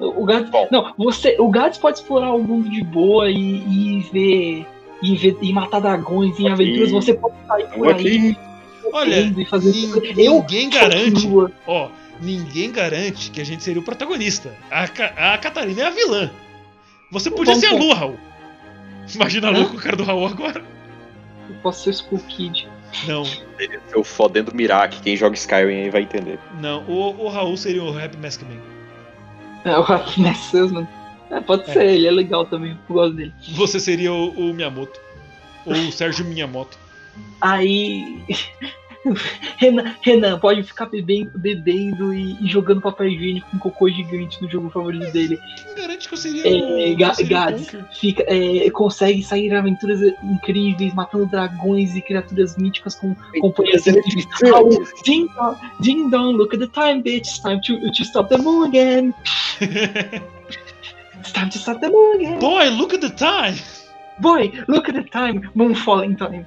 O. 0.00 0.26
Bom. 0.50 0.68
Não, 0.72 0.94
você. 0.96 1.36
O 1.38 1.48
Gats 1.50 1.78
pode 1.78 1.98
explorar 1.98 2.32
o 2.32 2.42
mundo 2.42 2.68
de 2.70 2.82
boa 2.82 3.30
e, 3.30 3.36
e 3.36 4.00
ver. 4.12 4.66
E, 5.02 5.16
ver, 5.16 5.36
e 5.40 5.52
matar 5.52 5.80
dragões 5.80 6.38
em 6.38 6.48
aventuras, 6.48 6.90
você 6.90 7.14
pode 7.14 7.34
sair 7.46 7.66
por 7.68 7.86
aí 7.88 7.92
Aqui, 7.92 8.36
Olha, 8.92 9.20
e 9.20 9.44
fazer 9.46 9.72
nin- 9.72 9.92
Eu 10.18 10.34
ninguém 10.40 10.68
garante. 10.68 11.26
Ó, 11.66 11.88
ninguém 12.20 12.70
garante 12.70 13.30
que 13.30 13.40
a 13.40 13.44
gente 13.44 13.62
seria 13.62 13.80
o 13.80 13.84
protagonista. 13.84 14.54
A, 14.70 14.82
a 15.34 15.38
Catarina 15.38 15.82
é 15.82 15.86
a 15.86 15.90
vilã. 15.90 16.30
Você 17.10 17.30
podia 17.30 17.54
ser 17.54 17.66
a. 17.66 17.72
Lu, 17.72 17.94
Raul. 17.94 18.16
Imagina 19.14 19.48
a 19.48 19.50
Lu 19.50 19.60
Hã? 19.60 19.64
com 19.68 19.76
o 19.76 19.80
cara 19.80 19.96
do 19.96 20.04
Raul 20.04 20.26
agora. 20.26 20.62
Eu 21.48 21.56
posso 21.62 21.82
ser 21.84 21.90
o 21.90 21.92
Skull 21.92 22.18
Kid. 22.28 22.68
Não, 23.06 23.22
eu 23.94 24.02
fodendo 24.04 24.54
Mirak, 24.54 25.00
quem 25.00 25.16
joga 25.16 25.34
Skyrim 25.34 25.82
aí 25.84 25.90
vai 25.90 26.02
entender. 26.02 26.38
não. 26.60 26.84
O, 26.88 27.24
o 27.24 27.28
Raul 27.28 27.56
seria 27.56 27.82
o 27.82 27.90
Rap 27.92 28.16
Mask 28.16 28.42
Man. 28.42 28.60
É, 29.64 29.78
o 29.78 29.82
Happiness 29.82 30.38
Salesman. 30.38 30.88
É, 31.30 31.40
pode 31.40 31.68
É. 31.70 31.72
ser, 31.72 31.84
ele 31.86 32.06
é 32.06 32.10
legal 32.10 32.44
também, 32.44 32.76
eu 32.88 32.94
gosto 32.94 33.14
dele. 33.14 33.32
Você 33.50 33.78
seria 33.78 34.12
o, 34.12 34.30
o 34.30 34.54
Miyamoto. 34.54 34.98
Ou 35.66 35.74
o 35.74 35.92
Sérgio 35.92 36.24
Miyamoto. 36.24 36.78
Aí. 37.40 38.22
Renan, 39.56 39.94
Renan 40.02 40.38
pode 40.38 40.62
ficar 40.62 40.86
bebendo, 40.86 41.30
bebendo 41.38 42.12
e, 42.12 42.36
e 42.44 42.46
jogando 42.46 42.82
papel 42.82 43.08
higiênico 43.08 43.48
com 43.50 43.58
cocô 43.58 43.88
gigante 43.88 44.40
no 44.42 44.50
jogo 44.50 44.68
favorito 44.68 45.10
dele. 45.10 45.38
Quem 45.64 45.74
garante 45.74 46.06
que 46.08 46.14
eu 46.14 46.18
seria 46.18 46.42
É, 46.46 46.92
o. 46.92 46.96
Ga- 46.98 47.08
eu 47.08 47.14
seria 47.14 47.52
Conker? 47.52 47.84
fica, 47.94 48.24
é, 48.28 48.70
consegue 48.70 49.22
sair 49.22 49.46
em 49.48 49.54
aventuras 49.56 50.00
incríveis, 50.22 50.92
matando 50.92 51.24
dragões 51.26 51.96
e 51.96 52.02
criaturas 52.02 52.56
míticas 52.58 52.94
com 52.94 53.14
companhias 53.40 53.86
incríveis. 53.86 54.26
Raul, 54.44 54.84
Ding 55.04 55.26
dong, 55.34 55.56
ding 55.80 56.10
dong, 56.10 56.36
look 56.36 56.54
at 56.54 56.60
the 56.60 56.66
time, 56.68 57.02
bitch. 57.02 57.26
It's 57.26 57.38
time 57.38 57.60
to, 57.62 57.80
to 57.92 58.04
stop 58.04 58.28
the 58.28 58.36
moon 58.38 58.68
again. 58.68 59.14
It's 61.20 61.32
time 61.32 61.50
to 61.50 61.58
stop 61.58 61.80
the 61.80 61.90
moon 61.90 62.16
again. 62.16 62.38
Boy, 62.38 62.70
look 62.70 62.94
at 62.94 63.00
the 63.02 63.10
time! 63.10 63.54
Boy, 64.20 64.50
look 64.68 64.88
at 64.88 64.94
the 64.94 65.04
time, 65.04 65.50
moon 65.54 65.74
falling 65.74 66.16
time. 66.16 66.46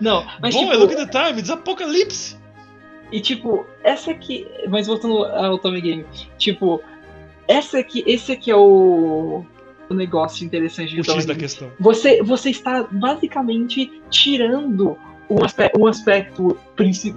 Não, 0.00 0.26
mas 0.40 0.54
Boy, 0.54 0.64
tipo, 0.64 0.78
look 0.78 0.94
at 0.94 1.10
the 1.10 1.24
time, 1.24 1.38
it's 1.38 1.50
apocalypse! 1.50 2.36
E 3.12 3.20
tipo, 3.20 3.66
essa 3.82 4.10
aqui. 4.10 4.46
Mas 4.68 4.86
voltando 4.86 5.24
ao 5.24 5.58
Tommy 5.58 5.80
Game, 5.80 6.04
tipo, 6.38 6.82
essa 7.46 7.78
aqui, 7.78 8.02
esse 8.06 8.32
aqui 8.32 8.50
é 8.50 8.56
o, 8.56 9.44
o 9.88 9.94
negócio 9.94 10.44
interessante 10.44 10.94
de 10.94 11.00
O 11.00 11.04
Tommy 11.04 11.18
X 11.18 11.26
da 11.26 11.32
Game. 11.34 11.42
questão. 11.42 11.70
Você, 11.78 12.22
você 12.22 12.50
está 12.50 12.82
basicamente 12.90 14.02
tirando 14.10 14.98
um 15.30 15.44
aspecto, 15.44 15.80
um 15.80 15.86
aspecto, 15.86 16.58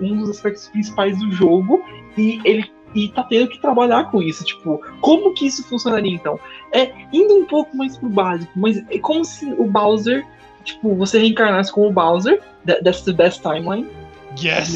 um 0.01 0.17
dos 0.19 0.29
aspectos 0.29 0.67
principais 0.67 1.17
do 1.19 1.31
jogo 1.31 1.83
e 2.17 2.39
ele 2.43 2.69
e 2.95 3.07
tá 3.09 3.23
tendo 3.23 3.47
que 3.49 3.59
trabalhar 3.59 4.05
com 4.05 4.21
isso. 4.21 4.43
Tipo, 4.43 4.81
como 5.01 5.33
que 5.33 5.45
isso 5.45 5.63
funcionaria 5.63 6.11
então? 6.11 6.39
É 6.73 6.91
indo 7.13 7.35
um 7.35 7.45
pouco 7.45 7.75
mais 7.75 7.97
pro 7.97 8.09
básico, 8.09 8.51
mas 8.55 8.77
é 8.89 8.97
como 8.99 9.23
se 9.23 9.45
o 9.53 9.65
Bowser, 9.65 10.25
tipo, 10.73 10.95
você 10.95 11.19
reencarnasse 11.19 11.71
como 11.71 11.87
o 11.87 11.91
Bowser, 11.91 12.41
that- 12.65 12.83
that's 12.83 13.01
the 13.01 13.13
best 13.13 13.41
timeline. 13.41 13.87
Yes! 14.41 14.73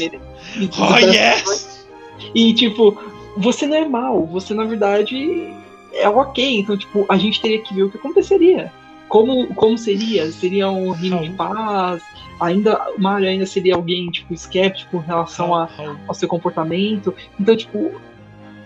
Oh, 0.78 0.98
yes! 0.98 1.86
e, 2.34 2.52
tipo, 2.54 2.96
você 3.36 3.66
não 3.66 3.76
é 3.76 3.88
mal, 3.88 4.26
você 4.26 4.52
na 4.54 4.64
verdade 4.64 5.52
é 5.92 6.08
ok. 6.08 6.60
Então, 6.60 6.76
tipo, 6.76 7.04
a 7.08 7.16
gente 7.16 7.40
teria 7.40 7.60
que 7.62 7.74
ver 7.74 7.84
o 7.84 7.90
que 7.90 7.96
aconteceria. 7.96 8.72
Como, 9.08 9.46
como 9.54 9.78
seria? 9.78 10.30
Seria 10.32 10.68
um 10.70 10.90
reino 10.90 11.20
de 11.22 11.30
paz? 11.30 12.02
Ainda, 12.40 12.80
o 12.96 13.00
Mario 13.00 13.28
ainda 13.28 13.46
seria 13.46 13.76
alguém, 13.76 14.10
tipo, 14.10 14.34
escéptico 14.34 14.96
em 14.96 15.00
relação 15.06 15.54
a, 15.54 15.68
ao 16.08 16.14
seu 16.14 16.26
comportamento. 16.28 17.14
Então, 17.38 17.56
tipo, 17.56 17.92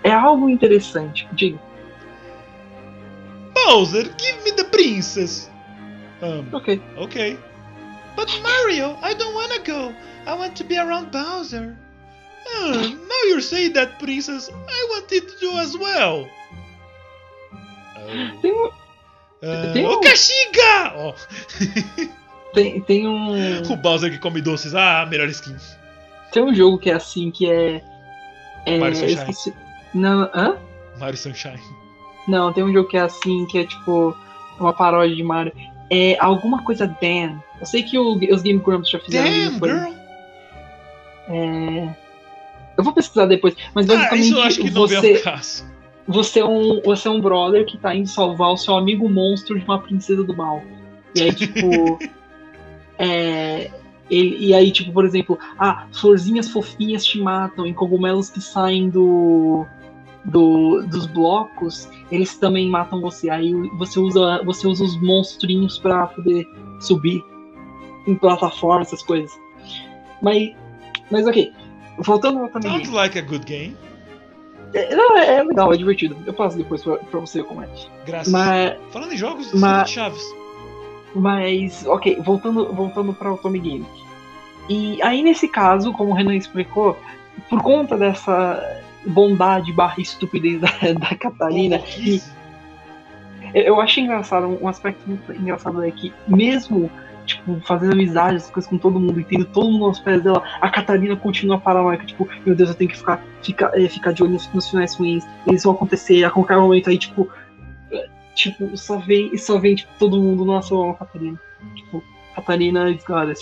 é 0.02 0.10
algo 0.10 0.48
interessante. 0.48 1.28
Diga, 1.32 1.58
Bowser, 3.54 4.10
give 4.18 4.42
me 4.44 4.52
the 4.52 4.64
princess! 4.64 5.50
Um, 6.22 6.46
ok. 6.52 6.80
okay. 6.96 7.38
But 8.16 8.28
Mario, 8.42 8.96
I 9.02 9.14
don't 9.14 9.34
wanna 9.34 9.58
go. 9.64 9.92
I 10.26 10.34
want 10.34 10.56
to 10.56 10.64
be 10.64 10.76
around 10.78 11.10
Bowser. 11.12 11.76
Hmm, 12.46 12.94
now 13.06 13.22
you're 13.28 13.40
saying 13.42 13.74
that, 13.74 13.98
princess. 13.98 14.48
I 14.50 14.86
want 14.90 15.12
it 15.12 15.28
to 15.28 15.38
do 15.40 15.58
as 15.58 15.76
well. 15.76 16.26
Oh. 17.96 18.40
Tem 18.42 18.52
um- 18.52 18.70
Ah, 19.40 19.70
Tem 19.72 19.86
Ô, 19.86 19.98
um- 19.98 20.00
Kashiga! 20.00 20.92
Ó, 20.96 21.14
Tem, 22.54 22.80
tem 22.80 23.06
um. 23.06 23.62
o 23.72 23.76
Bowser 23.76 24.10
que 24.10 24.18
come 24.18 24.40
doces. 24.40 24.74
Ah, 24.74 25.06
melhor 25.08 25.28
skin. 25.28 25.56
Tem 26.32 26.42
um 26.42 26.52
jogo 26.54 26.78
que 26.78 26.90
é 26.90 26.94
assim, 26.94 27.30
que 27.30 27.48
é. 27.48 27.80
é 28.66 28.78
Mario 28.78 28.96
Sunshine. 28.96 29.20
esqueci. 29.20 29.54
Não, 29.94 30.22
hã? 30.34 30.58
Mario 30.98 31.16
Sunshine. 31.16 31.60
Não, 32.26 32.52
tem 32.52 32.64
um 32.64 32.72
jogo 32.72 32.88
que 32.88 32.96
é 32.96 33.02
assim, 33.02 33.46
que 33.46 33.58
é 33.58 33.64
tipo. 33.64 34.16
Uma 34.58 34.72
paródia 34.72 35.14
de 35.14 35.22
Mario. 35.22 35.52
É 35.90 36.16
alguma 36.20 36.62
coisa 36.62 36.86
Dan. 36.86 37.38
Eu 37.60 37.66
sei 37.66 37.82
que 37.82 37.98
o- 37.98 38.18
os 38.32 38.42
Game 38.42 38.60
Grumps 38.60 38.90
já 38.90 38.98
fizeram 39.00 39.30
Damn, 39.30 39.48
isso. 39.56 39.64
girl! 39.64 39.94
É... 41.28 41.94
Eu 42.76 42.84
vou 42.84 42.92
pesquisar 42.92 43.26
depois, 43.26 43.54
mas 43.74 43.88
Ah, 43.88 43.94
basicamente 43.94 44.24
isso 44.24 44.36
eu 44.36 44.42
acho 44.42 44.60
que 44.60 44.70
não 44.70 44.86
vem 44.86 45.00
você, 45.00 45.22
você, 46.06 46.40
é 46.40 46.44
um, 46.44 46.80
você 46.84 47.08
é 47.08 47.10
um 47.10 47.20
brother 47.20 47.66
que 47.66 47.76
tá 47.76 47.94
indo 47.94 48.08
salvar 48.08 48.52
o 48.52 48.56
seu 48.56 48.76
amigo 48.76 49.08
monstro 49.08 49.58
de 49.58 49.64
uma 49.64 49.78
princesa 49.80 50.22
do 50.22 50.36
mal. 50.36 50.62
E 51.14 51.22
aí, 51.22 51.32
tipo. 51.34 51.98
é, 52.98 53.70
ele, 54.10 54.36
e 54.46 54.54
aí, 54.54 54.70
tipo, 54.70 54.92
por 54.92 55.04
exemplo, 55.04 55.38
ah, 55.58 55.86
florzinhas 55.92 56.48
fofinhas 56.48 57.04
te 57.04 57.18
matam 57.18 57.66
e 57.66 57.74
cogumelos 57.74 58.30
que 58.30 58.40
saem 58.40 58.88
do, 58.88 59.66
do, 60.28 60.82
dos 60.86 61.06
blocos, 61.06 61.88
eles 62.10 62.36
também 62.36 62.68
matam 62.68 63.00
você. 63.00 63.28
Aí 63.30 63.52
você 63.76 63.98
usa, 63.98 64.42
você 64.44 64.66
usa 64.66 64.84
os 64.84 65.00
monstrinhos 65.00 65.78
pra 65.78 66.06
poder 66.08 66.46
subir 66.80 67.24
em 68.06 68.14
plataforma, 68.14 68.82
essas 68.82 69.02
coisas. 69.02 69.30
Mas, 70.22 70.54
mas 71.10 71.26
ok. 71.26 71.52
Voltando 71.98 72.38
ao 72.40 72.48
Tommy 72.48 72.62
Sounds 72.64 72.90
like 72.90 73.18
a 73.18 73.22
good 73.22 73.44
game. 73.44 73.76
é, 74.72 74.94
não, 74.94 75.16
é, 75.18 75.36
é 75.36 75.42
legal, 75.42 75.72
é 75.72 75.76
divertido. 75.76 76.16
Eu 76.26 76.32
passo 76.32 76.56
depois 76.56 76.82
pra, 76.82 76.96
pra 76.96 77.20
você 77.20 77.42
como 77.42 77.62
é. 77.62 77.68
Graças. 78.06 78.32
Mas, 78.32 78.76
Falando 78.90 79.12
em 79.12 79.16
jogos, 79.16 79.52
Mas- 79.52 79.90
Chaves. 79.90 80.22
mas, 81.14 81.84
ok, 81.86 82.20
voltando, 82.22 82.72
voltando 82.72 83.12
para 83.12 83.32
o 83.32 83.38
Tommy 83.38 83.58
Game. 83.58 83.86
E 84.68 85.02
aí, 85.02 85.22
nesse 85.22 85.48
caso, 85.48 85.92
como 85.92 86.10
o 86.10 86.14
Renan 86.14 86.36
explicou, 86.36 86.96
por 87.48 87.62
conta 87.62 87.96
dessa 87.96 88.62
bondade 89.08 89.72
barra 89.72 90.00
estupidez 90.00 90.60
da, 90.62 90.68
da 90.98 91.14
Catarina, 91.16 91.80
e 91.98 92.22
eu- 93.54 93.80
acho 93.80 94.00
engraçado, 94.00 94.46
um 94.62 94.68
aspecto 94.68 95.00
muito 95.06 95.32
engraçado 95.32 95.82
é 95.82 95.90
que, 95.90 96.12
mesmo 96.26 96.90
tipo, 97.26 97.60
fazendo 97.66 97.92
amizade, 97.92 98.36
essas 98.36 98.50
coisas 98.50 98.70
com 98.70 98.78
todo 98.78 98.98
mundo, 98.98 99.20
e 99.20 99.24
tendo 99.24 99.44
todo 99.44 99.70
mundo 99.70 99.84
aos 99.84 100.00
pés 100.00 100.22
dela, 100.22 100.42
a 100.62 100.70
Catarina 100.70 101.14
continua 101.14 101.58
paranoica, 101.60 102.06
tipo, 102.06 102.26
meu 102.46 102.54
Deus, 102.54 102.70
eu 102.70 102.74
tenho 102.74 102.90
que 102.90 102.96
ficar, 102.96 103.22
ficar, 103.42 103.78
é, 103.78 103.86
ficar 103.86 104.12
de 104.12 104.22
olho 104.22 104.32
nos, 104.32 104.50
nos 104.54 104.70
finais 104.70 104.94
ruins, 104.96 105.26
eles 105.46 105.62
vão 105.62 105.74
acontecer 105.74 106.24
a 106.24 106.30
qualquer 106.30 106.56
momento, 106.56 106.88
aí, 106.88 106.96
tipo, 106.96 107.28
é, 107.92 108.08
tipo, 108.34 108.74
só 108.78 108.96
vem, 108.98 109.36
só 109.36 109.58
vem, 109.58 109.74
tipo, 109.74 109.92
todo 109.98 110.18
mundo, 110.18 110.42
nossa, 110.46 110.72
eu 110.72 110.82
amo 110.82 110.94
Catarina. 110.94 111.38
Tipo, 111.76 112.02
Catarina 112.34 112.98
goddess. 113.06 113.40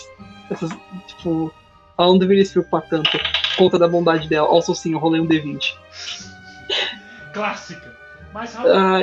Essas, 0.50 0.70
tipo, 1.06 1.52
ela 1.96 2.08
não 2.08 2.18
deveria 2.18 2.44
se 2.44 2.52
preocupar 2.52 2.82
tanto 2.82 3.16
conta 3.56 3.78
da 3.78 3.88
bondade 3.88 4.28
dela. 4.28 4.48
Also, 4.48 4.74
sim, 4.74 4.92
eu 4.92 4.98
rolei 4.98 5.20
um 5.20 5.26
D20. 5.26 5.74
Clássica. 7.32 7.96
Ah, 8.74 9.00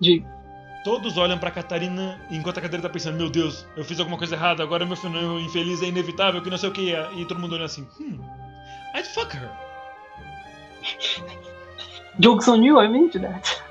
de, 0.00 0.24
Todos 0.84 1.16
olham 1.16 1.38
pra 1.38 1.50
Catarina 1.50 2.20
enquanto 2.28 2.58
a 2.58 2.60
Catarina 2.60 2.88
tá 2.88 2.92
pensando: 2.92 3.16
Meu 3.16 3.30
Deus, 3.30 3.64
eu 3.76 3.84
fiz 3.84 4.00
alguma 4.00 4.18
coisa 4.18 4.34
errada, 4.34 4.62
agora 4.64 4.84
meu 4.84 4.96
final 4.96 5.38
infeliz 5.38 5.80
é 5.80 5.86
inevitável, 5.86 6.42
que 6.42 6.50
não 6.50 6.58
sei 6.58 6.68
o 6.68 6.72
que 6.72 6.92
é. 6.92 7.08
E 7.14 7.24
todo 7.24 7.38
mundo 7.38 7.54
olha 7.54 7.66
assim: 7.66 7.86
Hmm, 7.98 8.18
I'd 8.96 9.06
fuck 9.06 9.36
her. 9.36 9.48
Jokes 12.18 12.48
on 12.48 12.64
you, 12.64 12.82
I'm 12.82 12.96
into 12.96 13.20
that. 13.20 13.62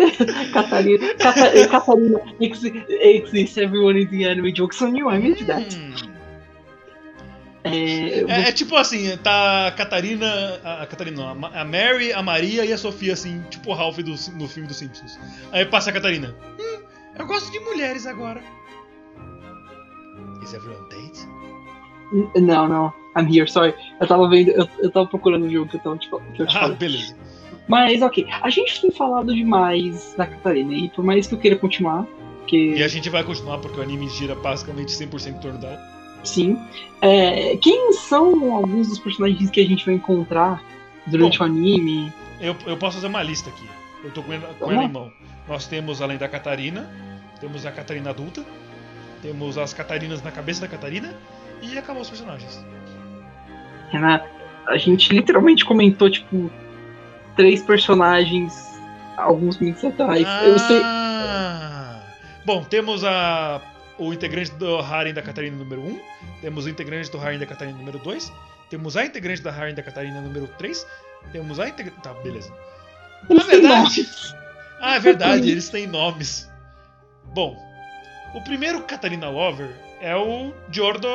Catarina, 0.52 1.14
Cata, 1.14 1.68
Catarina 1.68 2.18
exi- 2.40 2.84
exists, 2.88 3.56
everyone 3.58 3.98
is 3.98 4.08
the 4.10 4.24
enemy. 4.24 4.52
Jokes 4.52 4.80
on 4.82 4.94
you, 4.96 5.08
I'm 5.10 5.24
into 5.24 5.44
that. 5.46 5.72
Hmm. 5.74 6.10
É, 7.62 8.20
É, 8.20 8.48
é 8.48 8.52
tipo 8.52 8.74
assim, 8.76 9.14
tá 9.18 9.66
a 9.66 9.72
Catarina. 9.72 10.26
A, 10.64 10.82
a 10.82 10.86
Catarina 10.86 11.16
não, 11.22 11.28
a 11.28 11.34
Ma- 11.34 11.50
a 11.60 11.64
Mary, 11.64 12.12
a 12.12 12.22
Maria 12.22 12.64
e 12.64 12.72
a 12.72 12.78
Sofia, 12.78 13.12
assim, 13.12 13.42
tipo 13.50 13.70
o 13.70 13.74
Ralph 13.74 13.98
do, 13.98 14.14
no 14.38 14.48
filme 14.48 14.66
dos 14.66 14.78
Simpsons. 14.78 15.18
Aí 15.52 15.66
passa 15.66 15.90
a 15.90 15.92
Catarina. 15.92 16.34
Hum, 16.58 16.80
eu 17.18 17.26
gosto 17.26 17.52
de 17.52 17.60
mulheres 17.60 18.06
agora. 18.06 18.42
Is 20.42 20.54
everyone 20.54 20.88
date? 20.88 21.28
Não, 22.40 22.66
não. 22.66 22.92
I'm 23.16 23.26
here, 23.30 23.46
sorry. 23.50 23.74
Eu 24.00 24.06
tava 24.06 24.28
vendo, 24.28 24.50
eu, 24.52 24.66
eu 24.78 24.90
tava 24.90 25.06
procurando 25.06 25.44
o 25.44 25.50
jogo 25.50 25.68
que 25.68 25.76
eu 25.76 25.80
tava 25.80 25.98
tipo, 25.98 26.20
que 26.34 26.42
eu 26.42 26.46
Ah, 26.48 26.52
falei. 26.52 26.76
beleza. 26.76 27.14
Mas 27.68 28.02
ok, 28.02 28.26
a 28.42 28.50
gente 28.50 28.80
tem 28.80 28.90
falado 28.90 29.34
demais 29.34 30.14
da 30.16 30.26
Catarina, 30.26 30.74
e 30.74 30.88
por 30.88 31.04
mais 31.04 31.26
que 31.26 31.34
eu 31.34 31.38
queira 31.38 31.56
continuar, 31.56 32.06
que 32.46 32.74
E 32.74 32.82
a 32.82 32.88
gente 32.88 33.08
vai 33.08 33.22
continuar 33.22 33.58
porque 33.58 33.78
o 33.78 33.82
anime 33.82 34.08
gira 34.08 34.34
basicamente 34.34 34.88
100% 34.92 35.28
em 35.28 35.40
torno 35.40 35.58
dela. 35.58 35.78
sim, 36.24 36.58
é, 37.00 37.56
quem 37.58 37.92
são 37.92 38.54
alguns 38.54 38.88
dos 38.88 38.98
personagens 38.98 39.48
que 39.50 39.60
a 39.60 39.66
gente 39.66 39.86
vai 39.86 39.94
encontrar 39.94 40.62
durante 41.06 41.38
Bom. 41.38 41.44
o 41.44 41.46
anime? 41.46 42.12
Eu, 42.40 42.56
eu 42.66 42.76
posso 42.76 42.96
fazer 42.96 43.06
uma 43.06 43.22
lista 43.22 43.50
aqui. 43.50 43.68
Eu 44.02 44.10
tô 44.10 44.22
com 44.22 44.32
ela, 44.32 44.54
com 44.58 44.72
ela 44.72 44.84
em 44.84 44.88
mão. 44.90 45.12
Nós 45.46 45.66
temos, 45.66 46.00
além 46.02 46.16
da 46.18 46.28
Catarina, 46.28 46.90
temos 47.40 47.64
a 47.66 47.70
Catarina 47.72 48.10
adulta, 48.10 48.44
temos 49.22 49.56
as 49.58 49.72
Catarinas 49.74 50.22
na 50.22 50.30
cabeça 50.30 50.62
da 50.62 50.68
Catarina 50.68 51.14
e 51.62 51.76
acabou 51.78 52.02
os 52.02 52.08
personagens. 52.08 52.64
Renan, 53.90 54.20
a 54.66 54.76
gente 54.78 55.12
literalmente 55.12 55.64
comentou, 55.64 56.08
tipo, 56.10 56.50
três 57.36 57.62
personagens 57.62 58.68
alguns 59.16 59.58
minutos 59.58 59.84
atrás. 59.84 60.26
Eu 60.44 60.58
sei. 60.58 60.80
Ah! 60.84 62.00
Bom, 62.44 62.64
temos 62.64 63.04
a, 63.04 63.60
o 63.98 64.12
integrante 64.12 64.50
do 64.52 64.78
Harem 64.78 65.12
da 65.12 65.22
Catarina 65.22 65.56
número 65.56 65.80
1, 65.82 66.00
temos 66.40 66.64
o 66.64 66.68
integrante 66.68 67.10
do 67.10 67.20
Harem 67.20 67.38
da 67.38 67.46
Catarina 67.46 67.76
número 67.76 67.98
2, 67.98 68.32
temos 68.70 68.96
a 68.96 69.04
integrante 69.04 69.42
da 69.42 69.52
Harem 69.52 69.74
da 69.74 69.82
Catarina 69.82 70.20
número 70.20 70.46
3, 70.58 70.86
temos 71.32 71.60
a 71.60 71.68
integrante. 71.68 72.00
Tá, 72.02 72.14
beleza. 72.14 72.52
Eles 73.28 73.44
Na 73.44 73.50
verdade-. 73.50 74.08
Ah, 74.80 74.94
é 74.94 75.00
verdade, 75.00 75.50
eles 75.50 75.68
têm 75.68 75.86
nomes. 75.86 76.50
Bom, 77.34 77.56
o 78.34 78.40
primeiro 78.42 78.82
Catarina 78.84 79.28
Lover 79.28 79.70
é 80.00 80.16
o 80.16 80.54
Giordo 80.70 81.06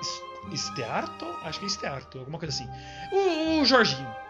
S- 0.00 0.56
Stearto? 0.56 1.24
Acho 1.44 1.60
que 1.60 1.66
é 1.66 1.68
Stearto, 1.68 2.18
alguma 2.18 2.38
coisa 2.38 2.52
assim. 2.52 2.68
O, 3.12 3.60
o 3.60 3.64
Jorginho. 3.64 4.21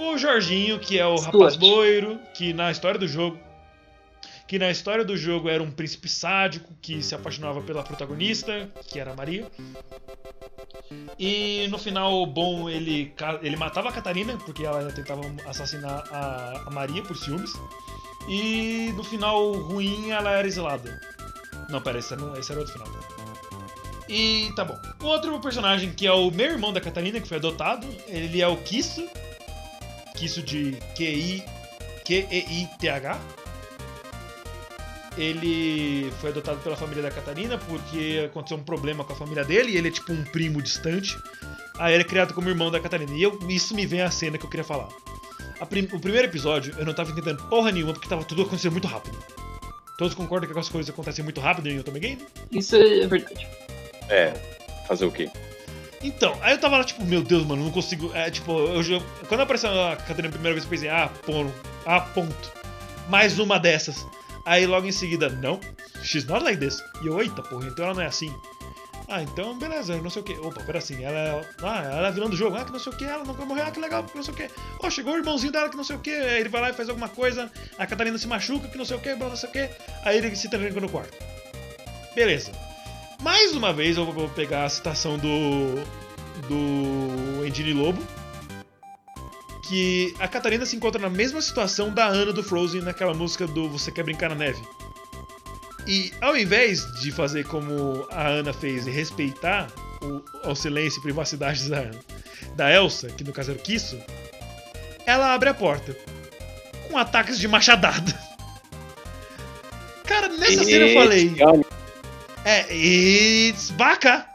O 0.00 0.16
Jorginho, 0.16 0.78
que 0.78 0.98
é 0.98 1.06
o 1.06 1.18
Stuart. 1.18 1.34
rapaz 1.34 1.58
loiro, 1.58 2.18
que 2.32 2.54
na 2.54 2.70
história 2.70 2.98
do 2.98 3.06
jogo. 3.06 3.38
Que 4.48 4.58
na 4.58 4.70
história 4.70 5.04
do 5.04 5.14
jogo 5.14 5.48
era 5.48 5.62
um 5.62 5.70
príncipe 5.70 6.08
sádico 6.08 6.72
que 6.80 7.02
se 7.02 7.14
apaixonava 7.14 7.60
pela 7.60 7.82
protagonista, 7.82 8.66
que 8.88 8.98
era 8.98 9.12
a 9.12 9.14
Maria. 9.14 9.46
E 11.18 11.68
no 11.68 11.78
final, 11.78 12.24
bom, 12.24 12.68
ele, 12.68 13.14
ele 13.42 13.56
matava 13.56 13.90
a 13.90 13.92
Catarina, 13.92 14.38
porque 14.38 14.64
ela 14.64 14.90
tentava 14.90 15.20
assassinar 15.46 16.02
a, 16.10 16.62
a 16.66 16.70
Maria 16.70 17.02
por 17.02 17.16
ciúmes. 17.16 17.52
E 18.26 18.92
no 18.96 19.04
final 19.04 19.52
ruim, 19.52 20.10
ela 20.10 20.30
era 20.30 20.48
exilada. 20.48 20.98
Não, 21.68 21.80
pera, 21.82 21.98
esse 21.98 22.14
era, 22.14 22.38
esse 22.38 22.50
era 22.50 22.60
outro 22.62 22.72
final. 22.72 22.88
E 24.08 24.50
tá 24.56 24.64
bom. 24.64 24.78
O 25.02 25.06
outro 25.06 25.38
personagem, 25.40 25.92
que 25.92 26.06
é 26.06 26.12
o 26.12 26.30
meu 26.30 26.46
irmão 26.46 26.72
da 26.72 26.80
Catarina, 26.80 27.20
que 27.20 27.28
foi 27.28 27.36
adotado, 27.36 27.86
ele 28.08 28.40
é 28.40 28.48
o 28.48 28.56
Kisso. 28.56 29.06
Kisso 30.20 30.42
de 30.42 30.76
Q-I- 30.94 31.42
Q-E-I-T-H. 32.04 33.18
Ele 35.16 36.10
foi 36.20 36.30
adotado 36.30 36.58
pela 36.60 36.76
família 36.76 37.02
da 37.02 37.10
Catarina 37.10 37.58
porque 37.58 38.24
aconteceu 38.30 38.56
um 38.56 38.62
problema 38.62 39.02
com 39.02 39.12
a 39.12 39.16
família 39.16 39.44
dele 39.44 39.72
e 39.72 39.76
ele 39.76 39.88
é 39.88 39.90
tipo 39.90 40.12
um 40.12 40.22
primo 40.24 40.62
distante. 40.62 41.16
Aí 41.78 41.94
ele 41.94 42.02
é 42.02 42.06
criado 42.06 42.32
como 42.34 42.48
irmão 42.48 42.70
da 42.70 42.78
Catarina. 42.78 43.12
E 43.14 43.22
eu, 43.22 43.38
isso 43.48 43.74
me 43.74 43.86
vem 43.86 44.02
a 44.02 44.10
cena 44.10 44.38
que 44.38 44.44
eu 44.44 44.50
queria 44.50 44.64
falar. 44.64 44.88
A 45.58 45.66
prim- 45.66 45.88
o 45.92 45.98
primeiro 45.98 46.28
episódio 46.28 46.74
eu 46.78 46.84
não 46.86 46.92
tava 46.94 47.10
entendendo 47.10 47.42
porra 47.48 47.72
nenhuma 47.72 47.92
porque 47.92 48.08
tava 48.08 48.24
tudo 48.24 48.42
acontecendo 48.42 48.72
muito 48.72 48.86
rápido. 48.86 49.18
Todos 49.98 50.14
concordam 50.14 50.50
que 50.50 50.58
as 50.58 50.68
coisas 50.68 50.90
acontecem 50.92 51.24
muito 51.24 51.40
rápido 51.40 51.68
em 51.68 51.78
Otome 51.78 52.00
Game? 52.00 52.26
Isso 52.52 52.76
é 52.76 53.06
verdade. 53.06 53.46
É, 54.08 54.32
fazer 54.86 55.04
o 55.06 55.10
quê? 55.10 55.28
Então, 56.02 56.38
aí 56.40 56.52
eu 56.52 56.58
tava 56.58 56.78
lá, 56.78 56.84
tipo, 56.84 57.04
meu 57.04 57.22
Deus, 57.22 57.44
mano, 57.44 57.62
não 57.64 57.70
consigo. 57.70 58.10
É, 58.14 58.30
tipo, 58.30 58.52
eu, 58.58 58.82
já- 58.82 59.00
quando 59.28 59.40
apareceu 59.42 59.70
a 59.70 59.96
Catarina 59.96 60.28
a 60.28 60.32
primeira 60.32 60.54
vez, 60.54 60.64
eu 60.64 60.70
pensei, 60.70 60.88
ah, 60.88 61.10
ponto, 61.26 61.52
ah, 61.84 62.00
ponto. 62.00 62.52
Mais 63.08 63.38
uma 63.38 63.58
dessas. 63.58 64.06
Aí 64.46 64.66
logo 64.66 64.86
em 64.86 64.92
seguida, 64.92 65.28
não, 65.28 65.60
she's 66.02 66.24
not 66.24 66.42
like 66.42 66.58
this. 66.58 66.82
E 67.02 67.06
eu, 67.06 67.20
eita 67.20 67.42
porra, 67.42 67.66
então 67.66 67.84
ela 67.84 67.94
não 67.94 68.02
é 68.02 68.06
assim. 68.06 68.34
Ah, 69.12 69.22
então 69.22 69.58
beleza, 69.58 69.96
não 69.96 70.08
sei 70.08 70.22
o 70.22 70.24
que. 70.24 70.32
Opa, 70.34 70.62
pera 70.62 70.78
assim, 70.78 71.04
ela 71.04 71.18
é. 71.18 71.40
Ah, 71.62 71.82
ela 71.92 72.08
é 72.08 72.12
vilã 72.12 72.30
do 72.30 72.36
jogo, 72.36 72.56
ah, 72.56 72.64
que 72.64 72.72
não 72.72 72.78
sei 72.78 72.92
o 72.92 72.96
que, 72.96 73.04
ela 73.04 73.24
não 73.24 73.34
vai 73.34 73.44
morrer, 73.44 73.62
ah, 73.62 73.70
que 73.70 73.80
legal, 73.80 74.04
que 74.04 74.16
não 74.16 74.22
sei 74.22 74.32
o 74.32 74.36
que. 74.36 74.48
Ó, 74.78 74.88
chegou 74.88 75.14
o 75.14 75.16
irmãozinho 75.18 75.52
dela 75.52 75.68
que 75.68 75.76
não 75.76 75.84
sei 75.84 75.96
o 75.96 75.98
que, 75.98 76.10
ele 76.10 76.48
vai 76.48 76.60
lá 76.62 76.70
e 76.70 76.72
faz 76.72 76.88
alguma 76.88 77.08
coisa, 77.08 77.50
a 77.76 77.86
Catarina 77.86 78.16
se 78.16 78.26
machuca, 78.28 78.68
que 78.68 78.78
não 78.78 78.84
sei 78.84 78.96
o 78.96 79.00
que, 79.00 79.14
não 79.16 79.36
sei 79.36 79.48
o 79.48 79.52
que, 79.52 79.68
aí 80.04 80.16
ele 80.16 80.34
se 80.36 80.48
tranca 80.48 80.80
no 80.80 80.88
quarto. 80.88 81.12
Beleza. 82.14 82.52
Mais 83.22 83.52
uma 83.52 83.72
vez 83.72 83.96
eu 83.96 84.10
vou 84.10 84.28
pegar 84.28 84.64
a 84.64 84.68
citação 84.68 85.18
do. 85.18 85.82
do 86.48 87.44
Engine 87.46 87.72
Lobo. 87.72 88.02
que 89.68 90.14
a 90.18 90.26
Catarina 90.26 90.66
se 90.66 90.74
encontra 90.74 91.00
na 91.00 91.10
mesma 91.10 91.40
situação 91.40 91.90
da 91.90 92.06
Ana 92.06 92.32
do 92.32 92.42
Frozen 92.42 92.80
naquela 92.80 93.14
música 93.14 93.46
do 93.46 93.68
Você 93.68 93.92
Quer 93.92 94.02
Brincar 94.02 94.30
na 94.30 94.34
Neve. 94.34 94.60
E 95.86 96.12
ao 96.20 96.36
invés 96.36 96.84
de 97.00 97.12
fazer 97.12 97.44
como 97.46 98.06
a 98.10 98.26
Ana 98.26 98.52
fez 98.52 98.86
e 98.86 98.90
respeitar 98.90 99.68
o, 100.02 100.50
o 100.50 100.54
silêncio 100.54 100.98
e 100.98 101.02
privacidade 101.02 101.68
da, 101.68 101.90
da 102.56 102.72
Elsa, 102.72 103.08
que 103.08 103.22
no 103.22 103.32
caso 103.32 103.52
era 103.52 103.60
o 103.60 103.62
Kisso, 103.62 103.98
ela 105.06 105.34
abre 105.34 105.48
a 105.48 105.54
porta 105.54 105.96
com 106.88 106.96
ataques 106.96 107.38
de 107.38 107.46
machadada. 107.46 108.12
Cara, 110.04 110.28
nessa 110.28 110.64
cena 110.64 110.86
eu 110.86 110.94
falei. 110.94 111.34
É, 112.44 112.74
it's 112.74 113.70
Baka! 113.70 114.26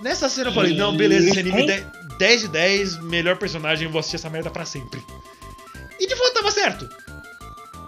Nessa 0.00 0.28
cena 0.28 0.50
eu 0.50 0.54
falei, 0.54 0.76
não, 0.76 0.96
beleza, 0.96 1.30
esse 1.30 1.40
anime 1.40 1.66
10 2.18 2.40
de 2.42 2.48
10, 2.48 3.02
melhor 3.04 3.36
personagem, 3.36 3.86
eu 3.86 3.90
vou 3.90 4.00
assistir 4.00 4.16
essa 4.16 4.30
merda 4.30 4.50
pra 4.50 4.64
sempre. 4.64 5.02
E 5.98 6.06
de 6.06 6.16
fato 6.16 6.34
tava 6.34 6.50
certo. 6.50 6.88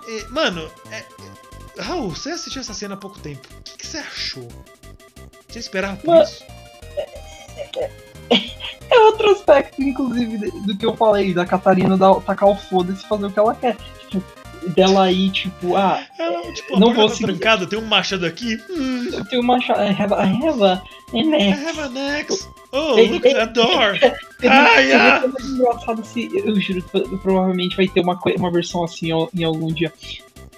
E, 0.07 0.25
mano, 0.31 0.71
é, 0.91 0.99
é, 0.99 1.83
Raul, 1.83 2.11
você 2.11 2.31
assistiu 2.31 2.61
essa 2.61 2.73
cena 2.73 2.95
há 2.95 2.97
pouco 2.97 3.19
tempo. 3.19 3.47
O 3.59 3.63
que, 3.63 3.77
que 3.77 3.87
você 3.87 3.99
achou? 3.99 4.49
Você 5.49 5.59
esperava 5.59 5.97
por 5.97 6.17
Mas, 6.17 6.31
isso? 6.31 6.45
É 8.91 8.99
outro 9.01 9.31
aspecto, 9.31 9.83
inclusive, 9.83 10.51
do 10.51 10.77
que 10.77 10.87
eu 10.87 10.97
falei, 10.97 11.35
da 11.35 11.45
Catarina 11.45 11.99
tacar 12.23 12.49
o 12.49 12.57
foda-se 12.57 13.05
e 13.05 13.09
fazer 13.09 13.27
o 13.27 13.31
que 13.31 13.39
ela 13.39 13.55
quer. 13.55 13.77
Tipo, 14.09 14.25
dela 14.75 15.05
aí, 15.05 15.31
tipo, 15.31 15.77
ah. 15.77 16.03
Ela, 16.19 16.53
tipo, 16.53 16.79
não 16.79 16.93
vou 16.93 17.09
tá 17.09 17.17
trancada, 17.17 17.67
tem 17.67 17.79
um 17.79 17.87
machado 17.87 18.27
aqui. 18.27 18.59
Hum. 18.71 19.11
Tenho 19.29 19.43
um 19.43 19.47
machado. 19.47 19.81
I 19.81 19.91
have, 19.91 20.15
I 20.15 20.47
have 20.47 20.63
a, 20.63 20.83
an 21.15 21.35
axe. 21.35 21.61
I 21.61 21.65
have 21.65 21.81
an 21.81 21.97
axe. 21.97 22.49
Oh, 22.73 22.97
look 22.97 23.25
at 23.25 23.35
that 23.35 23.55
door! 23.55 23.97
ah, 24.45 24.79
yeah. 24.79 25.25
engraçado 25.25 26.05
se, 26.05 26.29
eu 26.35 26.61
juro, 26.61 26.83
provavelmente 27.23 27.75
vai 27.75 27.89
ter 27.89 28.01
uma, 28.01 28.19
uma 28.37 28.51
versão 28.51 28.85
assim 28.85 29.09
em 29.35 29.45
algum 29.45 29.73
dia. 29.73 29.93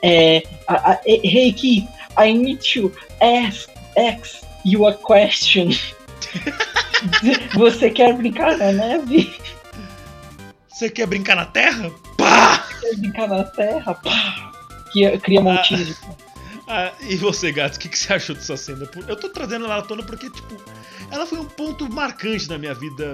É, 0.03 0.43
a, 0.67 0.93
a, 0.93 1.01
hey 1.05 1.53
Keith, 1.53 1.89
I 2.19 2.33
need 2.33 2.61
to 2.73 2.91
ask, 3.21 3.71
ask 3.97 4.43
you 4.65 4.87
a 4.87 4.95
question. 4.95 5.71
Você 7.55 7.91
quer 7.91 8.15
brincar 8.15 8.57
na 8.59 8.73
neve? 8.73 9.33
Você 10.81 10.89
quer 10.89 11.07
brincar 11.07 11.37
na 11.37 11.45
terra? 11.45 11.91
Pá! 12.17 12.65
Você 12.71 12.87
quer 12.87 12.97
brincar 12.97 13.29
na 13.29 13.45
terra? 13.45 13.93
Pá! 13.97 14.51
Que 14.91 15.19
cria 15.19 15.39
montinho 15.43 15.85
de. 15.85 15.95
Ah, 16.67 16.91
e 17.03 17.17
você, 17.17 17.53
gato, 17.53 17.77
o 17.77 17.79
que, 17.79 17.91
que, 17.91 17.99
você 17.99 18.15
achou 18.15 18.35
dessa 18.35 18.57
cena? 18.57 18.89
Eu 19.07 19.15
tô 19.15 19.29
trazendo 19.29 19.67
ela 19.67 19.77
à 19.77 19.83
tona 19.83 20.03
porque, 20.03 20.31
tipo, 20.31 20.57
ela 21.11 21.27
foi 21.27 21.39
um 21.39 21.45
ponto 21.45 21.87
marcante 21.93 22.49
na 22.49 22.57
minha 22.57 22.73
vida 22.73 23.13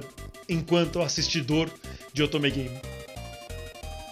enquanto 0.48 1.02
assistidor 1.02 1.68
de 2.12 2.22
Otome 2.22 2.52
Game. 2.52 2.80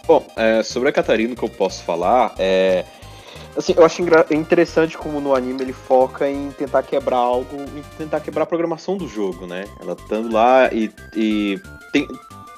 Bom, 0.05 0.27
é, 0.35 0.65
sobre 0.65 0.89
a 0.89 0.93
Catarina, 0.93 1.35
o 1.35 1.37
que 1.37 1.45
eu 1.45 1.49
posso 1.49 1.85
falar 1.85 2.35
é. 2.37 2.85
Assim, 3.57 3.73
eu 3.77 3.87
acho 3.87 4.03
interessante 4.33 4.99
como 4.99 5.21
no 5.21 5.33
anime 5.33 5.63
ele 5.63 5.73
foca 5.73 6.29
em 6.29 6.51
tentar 6.51 6.83
quebrar 6.83 7.19
algo, 7.19 7.55
em 7.55 7.83
tentar 7.97 8.19
quebrar 8.19 8.43
a 8.43 8.47
programação 8.47 8.97
do 8.97 9.07
jogo, 9.07 9.47
né? 9.47 9.65
Ela 9.81 9.93
estando 9.93 10.33
lá 10.33 10.73
e, 10.73 10.91
e 11.15 11.61
tem, 11.93 12.09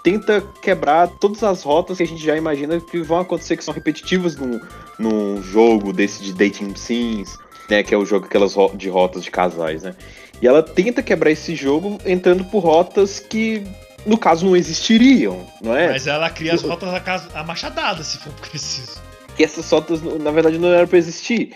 tenta 0.07 0.41
quebrar 0.63 1.09
todas 1.09 1.43
as 1.43 1.65
rotas 1.65 1.97
que 1.97 2.05
a 2.05 2.07
gente 2.07 2.25
já 2.25 2.37
imagina 2.37 2.81
que 2.81 3.03
vão 3.03 3.19
acontecer, 3.19 3.57
que 3.57 3.65
são 3.65 3.75
repetitivas 3.75 4.37
num, 4.37 4.61
num 5.01 5.43
jogo 5.43 5.93
desse 5.93 6.23
de 6.23 6.33
dating 6.33 6.77
sims, 6.77 7.37
né? 7.69 7.83
Que 7.83 7.93
é 7.93 7.99
o 7.99 8.07
jogo 8.07 8.27
aquelas 8.27 8.55
de 8.77 8.89
rotas 8.89 9.25
de 9.25 9.33
casais, 9.33 9.83
né? 9.83 9.97
E 10.41 10.47
ela 10.47 10.63
tenta 10.63 11.03
quebrar 11.03 11.33
esse 11.33 11.57
jogo 11.57 11.99
entrando 12.07 12.45
por 12.45 12.61
rotas 12.61 13.19
que, 13.19 13.65
no 14.07 14.17
caso, 14.17 14.47
não 14.47 14.57
existiriam, 14.57 15.45
não 15.61 15.77
é? 15.77 15.89
Mas 15.89 16.07
ela 16.07 16.31
cria 16.31 16.55
as 16.55 16.63
rotas 16.63 16.95
a, 16.95 17.01
casa, 17.01 17.29
a 17.35 17.43
machadada, 17.43 18.05
se 18.05 18.19
for 18.19 18.33
preciso. 18.49 19.01
Que 19.37 19.43
essas 19.43 19.69
rotas, 19.69 20.01
na 20.21 20.31
verdade, 20.31 20.57
não 20.57 20.69
eram 20.69 20.87
pra 20.87 20.99
existir. 20.99 21.51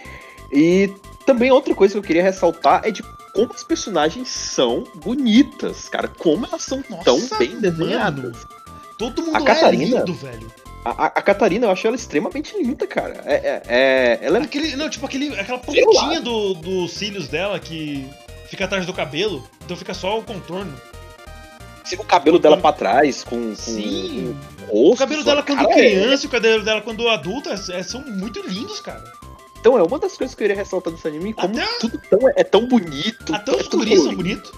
E 0.53 0.92
também 1.24 1.53
outra 1.53 1.72
coisa 1.72 1.92
que 1.92 1.98
eu 1.98 2.03
queria 2.03 2.24
ressaltar 2.24 2.80
é 2.84 2.90
de 2.90 3.05
como 3.35 3.53
as 3.53 3.62
personagens 3.62 4.28
são 4.28 4.85
bonitas, 4.97 5.89
cara. 5.89 6.09
Como 6.09 6.47
elas 6.47 6.62
são 6.62 6.83
Nossa, 6.89 7.05
tão 7.05 7.39
bem 7.39 7.61
desenhadas. 7.61 8.33
Mano. 8.45 8.61
Todo 8.99 9.22
mundo 9.22 9.37
a 9.37 9.45
Catarina, 9.45 9.97
é 9.97 9.99
lindo, 10.01 10.14
velho. 10.14 10.53
A, 10.85 11.07
a, 11.07 11.22
Catarina, 11.22 11.66
eu 11.66 11.70
acho 11.70 11.87
ela 11.87 11.97
extremamente 11.97 12.57
linda, 12.57 12.87
cara. 12.87 13.22
É, 13.24 13.35
é, 13.35 13.62
é 13.66 14.18
ela 14.22 14.39
é... 14.39 14.43
Aquele, 14.43 14.76
não, 14.76 14.89
tipo 14.89 15.07
aquele, 15.07 15.39
aquela 15.39 15.59
pontinha 15.59 16.20
do, 16.20 16.55
dos 16.55 16.93
cílios 16.93 17.28
dela 17.28 17.59
que 17.59 18.07
fica 18.49 18.64
atrás 18.64 18.85
do 18.87 18.93
cabelo, 18.93 19.47
então 19.64 19.76
fica 19.76 19.95
só 19.95 20.18
o 20.18 20.22
contorno. 20.22 20.74
O 21.99 22.05
cabelo 22.05 22.39
dela 22.39 22.57
pra 22.57 22.72
trás, 22.72 23.24
com. 23.24 23.49
com 23.49 23.57
Sim. 23.57 24.37
Com 24.68 24.93
o 24.93 24.97
cabelo 24.97 25.24
dela 25.24 25.43
quando 25.43 25.68
é 25.68 25.72
criança 25.72 26.24
e 26.24 26.28
o 26.28 26.31
cabelo 26.31 26.62
dela 26.62 26.81
quando 26.81 27.09
adulta 27.09 27.51
é, 27.53 27.83
são 27.83 28.01
muito 28.03 28.41
lindos, 28.47 28.81
cara. 28.81 29.20
Então 29.61 29.79
é 29.79 29.83
uma 29.83 29.99
das 29.99 30.17
coisas 30.17 30.35
que 30.35 30.43
eu 30.43 30.49
queria 30.49 30.63
ressaltar 30.63 30.93
desse 30.93 31.07
anime, 31.07 31.35
como 31.35 31.55
Até... 31.55 31.67
tudo 31.79 32.01
tão, 32.09 32.29
é 32.35 32.43
tão 32.45 32.67
bonito. 32.67 33.35
Até 33.35 33.55
os 33.55 33.69
guris 33.69 34.03
são 34.03 34.15
bonitos. 34.15 34.51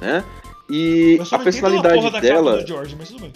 Né? 0.00 0.24
E 0.68 1.18
a 1.30 1.38
personalidade 1.38 2.20
dela. 2.20 2.66
George, 2.66 2.96
mas 2.98 3.08
tudo 3.08 3.20
bem. 3.20 3.32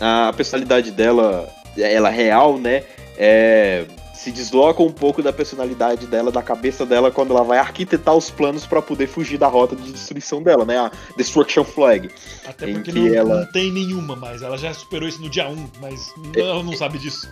A 0.00 0.32
personalidade 0.34 0.90
dela, 0.90 1.48
ela 1.76 2.08
real, 2.08 2.58
né? 2.58 2.84
É, 3.18 3.84
se 4.14 4.30
desloca 4.30 4.82
um 4.82 4.90
pouco 4.90 5.22
da 5.22 5.32
personalidade 5.32 6.06
dela, 6.06 6.32
da 6.32 6.42
cabeça 6.42 6.86
dela, 6.86 7.10
quando 7.10 7.32
ela 7.32 7.42
vai 7.42 7.58
arquitetar 7.58 8.14
os 8.14 8.30
planos 8.30 8.64
para 8.64 8.80
poder 8.80 9.06
fugir 9.06 9.38
da 9.38 9.46
rota 9.46 9.76
de 9.76 9.92
destruição 9.92 10.42
dela, 10.42 10.64
né? 10.64 10.78
A 10.78 10.90
Destruction 11.16 11.64
Flag. 11.64 12.10
Até 12.46 12.72
porque 12.72 12.92
não, 12.92 13.14
ela... 13.14 13.40
não, 13.40 13.52
tem 13.52 13.70
nenhuma 13.70 14.16
mais. 14.16 14.42
Ela 14.42 14.56
já 14.56 14.72
superou 14.72 15.08
isso 15.08 15.20
no 15.20 15.28
dia 15.28 15.48
1, 15.48 15.68
mas 15.80 16.14
ela 16.34 16.62
não 16.62 16.72
sabe 16.74 16.98
disso 16.98 17.28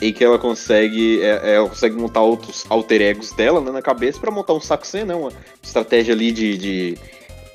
em 0.00 0.12
que 0.12 0.24
ela 0.24 0.38
consegue 0.38 1.22
é, 1.22 1.54
ela 1.54 1.68
consegue 1.68 1.96
montar 1.96 2.20
outros 2.20 2.64
alter 2.68 3.00
egos 3.00 3.32
dela 3.32 3.60
né, 3.60 3.70
na 3.70 3.82
cabeça 3.82 4.20
para 4.20 4.30
montar 4.30 4.52
um 4.52 4.60
saxê, 4.60 5.04
né, 5.04 5.14
uma 5.14 5.32
estratégia 5.62 6.14
ali 6.14 6.32
de, 6.32 6.58
de, 6.58 6.98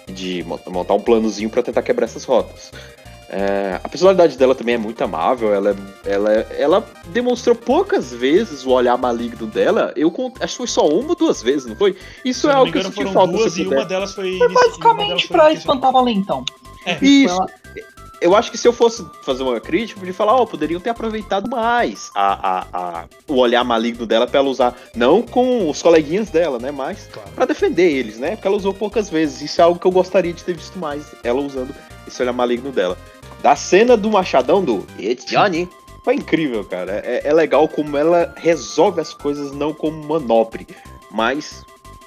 de 0.07 0.43
montar 0.67 0.93
um 0.93 1.01
planozinho 1.01 1.49
para 1.49 1.63
tentar 1.63 1.81
quebrar 1.81 2.05
essas 2.05 2.23
rotas. 2.23 2.71
É, 3.33 3.79
a 3.81 3.87
personalidade 3.87 4.37
dela 4.37 4.53
também 4.53 4.75
é 4.75 4.77
muito 4.77 5.01
amável, 5.01 5.53
ela, 5.55 5.73
ela, 6.05 6.31
ela 6.57 6.85
demonstrou 7.13 7.55
poucas 7.55 8.11
vezes 8.11 8.65
o 8.65 8.71
olhar 8.71 8.97
maligno 8.97 9.47
dela. 9.47 9.93
Eu 9.95 10.13
acho 10.41 10.53
que 10.53 10.57
foi 10.57 10.67
só 10.67 10.85
uma 10.85 11.11
ou 11.11 11.15
duas 11.15 11.41
vezes, 11.41 11.65
não 11.65 11.75
foi? 11.77 11.95
Isso 12.25 12.49
é 12.49 12.53
algo 12.53 12.69
que 12.69 12.79
eu 12.79 12.83
senti 12.83 13.05
falta. 13.13 13.31
Duas 13.31 13.57
e 13.57 13.61
uma 13.61 13.85
delas 13.85 14.13
foi. 14.13 14.37
Foi 14.37 14.51
basicamente 14.51 15.29
pra 15.29 15.53
espantar 15.53 15.93
Valentão. 15.93 16.43
É. 16.85 16.97
Isso. 17.01 17.33
Ela 17.33 17.60
eu 18.21 18.35
acho 18.35 18.51
que 18.51 18.57
se 18.57 18.67
eu 18.67 18.71
fosse 18.71 19.03
fazer 19.23 19.41
uma 19.41 19.59
crítica, 19.59 19.97
eu 19.97 20.01
podia 20.01 20.13
falar, 20.13 20.35
ó, 20.35 20.43
oh, 20.43 20.47
poderiam 20.47 20.79
ter 20.79 20.91
aproveitado 20.91 21.49
mais 21.49 22.11
a, 22.13 22.59
a, 22.59 22.67
a, 22.71 23.05
o 23.27 23.35
olhar 23.37 23.63
maligno 23.63 24.05
dela 24.05 24.27
pra 24.27 24.39
ela 24.39 24.49
usar, 24.49 24.77
não 24.95 25.23
com 25.23 25.67
os 25.67 25.81
coleguinhas 25.81 26.29
dela, 26.29 26.59
né, 26.59 26.69
mas 26.71 27.07
claro. 27.11 27.31
para 27.31 27.45
defender 27.45 27.91
eles, 27.91 28.19
né, 28.19 28.35
porque 28.35 28.47
ela 28.47 28.55
usou 28.55 28.73
poucas 28.73 29.09
vezes. 29.09 29.41
Isso 29.41 29.59
é 29.59 29.63
algo 29.63 29.79
que 29.79 29.87
eu 29.87 29.91
gostaria 29.91 30.31
de 30.31 30.43
ter 30.43 30.55
visto 30.55 30.77
mais, 30.77 31.03
ela 31.23 31.41
usando 31.41 31.73
esse 32.07 32.21
olhar 32.21 32.33
maligno 32.33 32.71
dela. 32.71 32.95
Da 33.41 33.55
cena 33.55 33.97
do 33.97 34.11
machadão 34.11 34.63
do 34.63 34.85
It's 34.99 35.25
Johnny, 35.25 35.67
foi 36.03 36.15
incrível, 36.15 36.63
cara. 36.63 37.01
É, 37.03 37.27
é 37.27 37.33
legal 37.33 37.67
como 37.67 37.97
ela 37.97 38.33
resolve 38.37 39.01
as 39.01 39.15
coisas 39.15 39.51
não 39.51 39.73
como 39.73 40.03
manobre, 40.03 40.67
mas, 41.09 41.65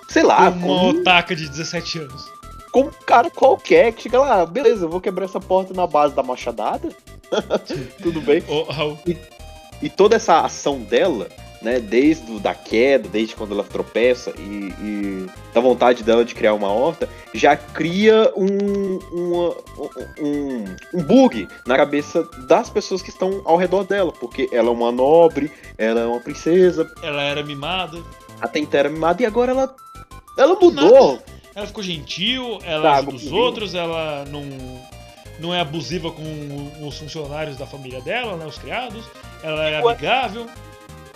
sei 0.08 0.22
lá. 0.22 0.50
Como 0.52 0.72
uma 0.72 0.90
otaka 0.90 1.34
de 1.34 1.48
17 1.48 1.98
anos 1.98 2.33
como 2.74 2.88
um 2.88 3.06
cara 3.06 3.30
qualquer 3.30 3.92
que 3.92 4.02
chega 4.02 4.18
lá, 4.18 4.44
beleza, 4.44 4.86
eu 4.86 4.88
vou 4.88 5.00
quebrar 5.00 5.26
essa 5.26 5.38
porta 5.38 5.72
na 5.72 5.86
base 5.86 6.12
da 6.12 6.24
machadada. 6.24 6.88
Tudo 8.02 8.20
bem. 8.20 8.42
Oh, 8.48 8.96
e, 9.08 9.16
e, 9.80 9.88
toda 9.88 10.16
essa 10.16 10.40
ação 10.40 10.80
dela, 10.80 11.28
né, 11.62 11.78
desde 11.78 12.32
o, 12.32 12.40
da 12.40 12.52
queda, 12.52 13.08
desde 13.08 13.36
quando 13.36 13.52
ela 13.52 13.62
tropeça 13.62 14.34
e, 14.36 14.74
e, 14.82 15.26
da 15.54 15.60
vontade 15.60 16.02
dela 16.02 16.24
de 16.24 16.34
criar 16.34 16.52
uma 16.52 16.66
horta, 16.66 17.08
já 17.32 17.56
cria 17.56 18.32
um, 18.34 18.98
uma, 19.12 19.56
um, 20.18 20.64
um 20.94 21.02
bug 21.04 21.46
na 21.64 21.76
cabeça 21.76 22.24
das 22.48 22.68
pessoas 22.68 23.02
que 23.02 23.10
estão 23.10 23.40
ao 23.44 23.56
redor 23.56 23.84
dela, 23.84 24.10
porque 24.10 24.48
ela 24.50 24.66
é 24.66 24.72
uma 24.72 24.90
nobre, 24.90 25.48
ela 25.78 26.00
é 26.00 26.06
uma 26.06 26.18
princesa. 26.18 26.90
Ela 27.04 27.22
era 27.22 27.44
mimada. 27.44 28.02
Até 28.40 28.58
então 28.58 28.80
era 28.80 28.88
mimada 28.88 29.22
e 29.22 29.26
agora 29.26 29.52
ela, 29.52 29.76
ela 30.36 30.56
mudou. 30.56 31.12
Nada 31.12 31.34
ela 31.54 31.66
ficou 31.66 31.82
gentil, 31.82 32.58
ela 32.64 32.96
ajuda 32.98 33.16
os 33.16 33.30
outros, 33.30 33.74
ela 33.74 34.24
não, 34.26 34.42
não 35.38 35.54
é 35.54 35.60
abusiva 35.60 36.10
com 36.10 36.86
os 36.86 36.98
funcionários 36.98 37.56
da 37.56 37.66
família 37.66 38.00
dela, 38.00 38.36
né? 38.36 38.46
Os 38.46 38.58
criados. 38.58 39.04
Ela 39.42 39.68
é 39.68 39.78
amigável. 39.78 40.46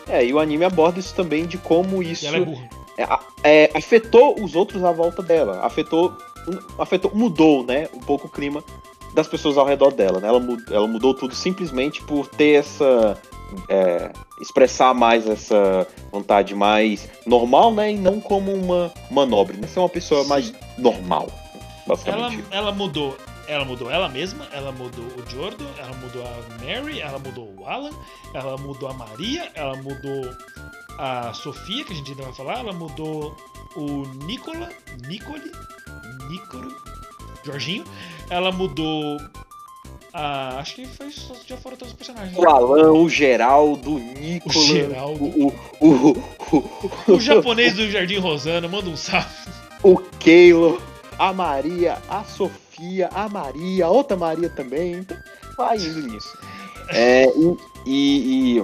É, 0.07 0.25
e 0.25 0.33
o 0.33 0.39
anime 0.39 0.65
aborda 0.65 0.99
isso 0.99 1.15
também 1.15 1.47
de 1.47 1.59
como 1.59 2.03
isso. 2.03 2.27
É. 2.27 3.03
É, 3.03 3.65
é, 3.65 3.71
afetou 3.75 4.43
os 4.43 4.55
outros 4.55 4.83
à 4.85 4.93
volta 4.93 5.23
dela. 5.23 5.61
Afetou. 5.65 6.17
Afetou. 6.79 7.11
Mudou, 7.15 7.65
né? 7.65 7.89
Um 7.95 8.01
pouco 8.01 8.27
o 8.27 8.31
clima 8.31 8.63
das 9.15 9.27
pessoas 9.27 9.59
ao 9.59 9.67
redor 9.67 9.93
dela, 9.93 10.21
né? 10.21 10.29
Ela, 10.29 10.41
ela 10.71 10.87
mudou 10.87 11.15
tudo 11.15 11.35
simplesmente 11.35 12.03
por 12.03 12.27
ter 12.27 12.61
essa 12.61 13.21
é, 13.69 14.11
expressar 14.41 14.95
mais 14.95 15.27
essa 15.27 15.87
vontade 16.13 16.55
mais 16.55 17.09
normal, 17.27 17.73
né? 17.73 17.93
E 17.93 17.97
não 17.97 18.21
como 18.21 18.53
uma 18.53 18.93
manobre, 19.11 19.57
né? 19.57 19.67
Ser 19.67 19.81
uma 19.81 19.89
pessoa 19.89 20.23
Sim. 20.23 20.29
mais 20.29 20.55
normal, 20.77 21.29
basicamente. 21.87 22.45
Ela, 22.51 22.63
ela 22.63 22.73
mudou. 22.73 23.17
Ela 23.47 23.65
mudou 23.65 23.91
ela 23.91 24.11
mesma, 24.11 24.47
ela 24.53 24.71
mudou 24.73 25.07
o 25.07 25.31
Jordo, 25.31 25.67
ela 25.79 25.95
mudou 25.97 26.23
a 26.23 26.63
Mary, 26.63 27.01
ela 27.01 27.19
mudou 27.19 27.55
o 27.59 27.67
Alan, 27.67 27.93
ela 28.35 28.59
mudou 28.59 28.91
a 28.91 28.93
Maria, 28.93 29.51
ela 29.55 29.75
mudou 29.77 30.37
a 30.99 31.33
Sofia, 31.33 31.83
que 31.83 31.95
a 31.95 31.97
gente 31.97 32.11
ainda 32.11 32.25
vai 32.25 32.35
falar, 32.35 32.59
ela 32.59 32.75
mudou 32.75 33.35
o 33.75 34.07
Nicola, 34.27 34.69
Nicole, 35.07 35.51
Nicolo, 36.29 36.77
Jorginho, 37.43 37.85
ela 38.29 38.53
mudou 38.53 39.17
a. 40.19 40.59
Acho 40.61 40.75
que 40.77 40.87
foi, 40.87 41.09
já 41.47 41.57
foram 41.57 41.77
todos 41.77 41.93
os 41.93 41.99
personagens. 41.99 42.33
né? 42.37 42.39
O 42.45 42.49
Alan, 42.49 42.93
o 42.93 43.09
Geraldo, 43.09 43.95
o 43.95 43.99
Nicolas. 43.99 44.57
O 44.57 44.63
Geraldo. 44.67 45.25
O, 45.25 45.55
o, 45.81 45.89
o, 45.89 46.59
o, 47.09 47.13
O 47.15 47.21
japonês 47.21 47.75
do 47.75 47.91
Jardim 47.91 48.19
Rosana, 48.19 48.67
manda 48.69 48.89
um 48.91 48.97
salve. 48.97 49.27
o 49.83 49.97
Keilo, 50.19 50.81
a 51.19 51.33
Maria, 51.33 51.99
a 52.09 52.25
Sofia, 52.25 53.09
a 53.15 53.29
Maria, 53.29 53.87
a 53.87 53.89
outra 53.89 54.17
Maria 54.17 54.49
também. 54.51 54.93
Então, 54.95 55.17
vai 55.57 55.77
indo 55.77 56.03
nisso. 56.03 56.37
É, 56.91 57.27
e. 57.27 57.57
e- 57.87 58.59
e, 58.59 58.63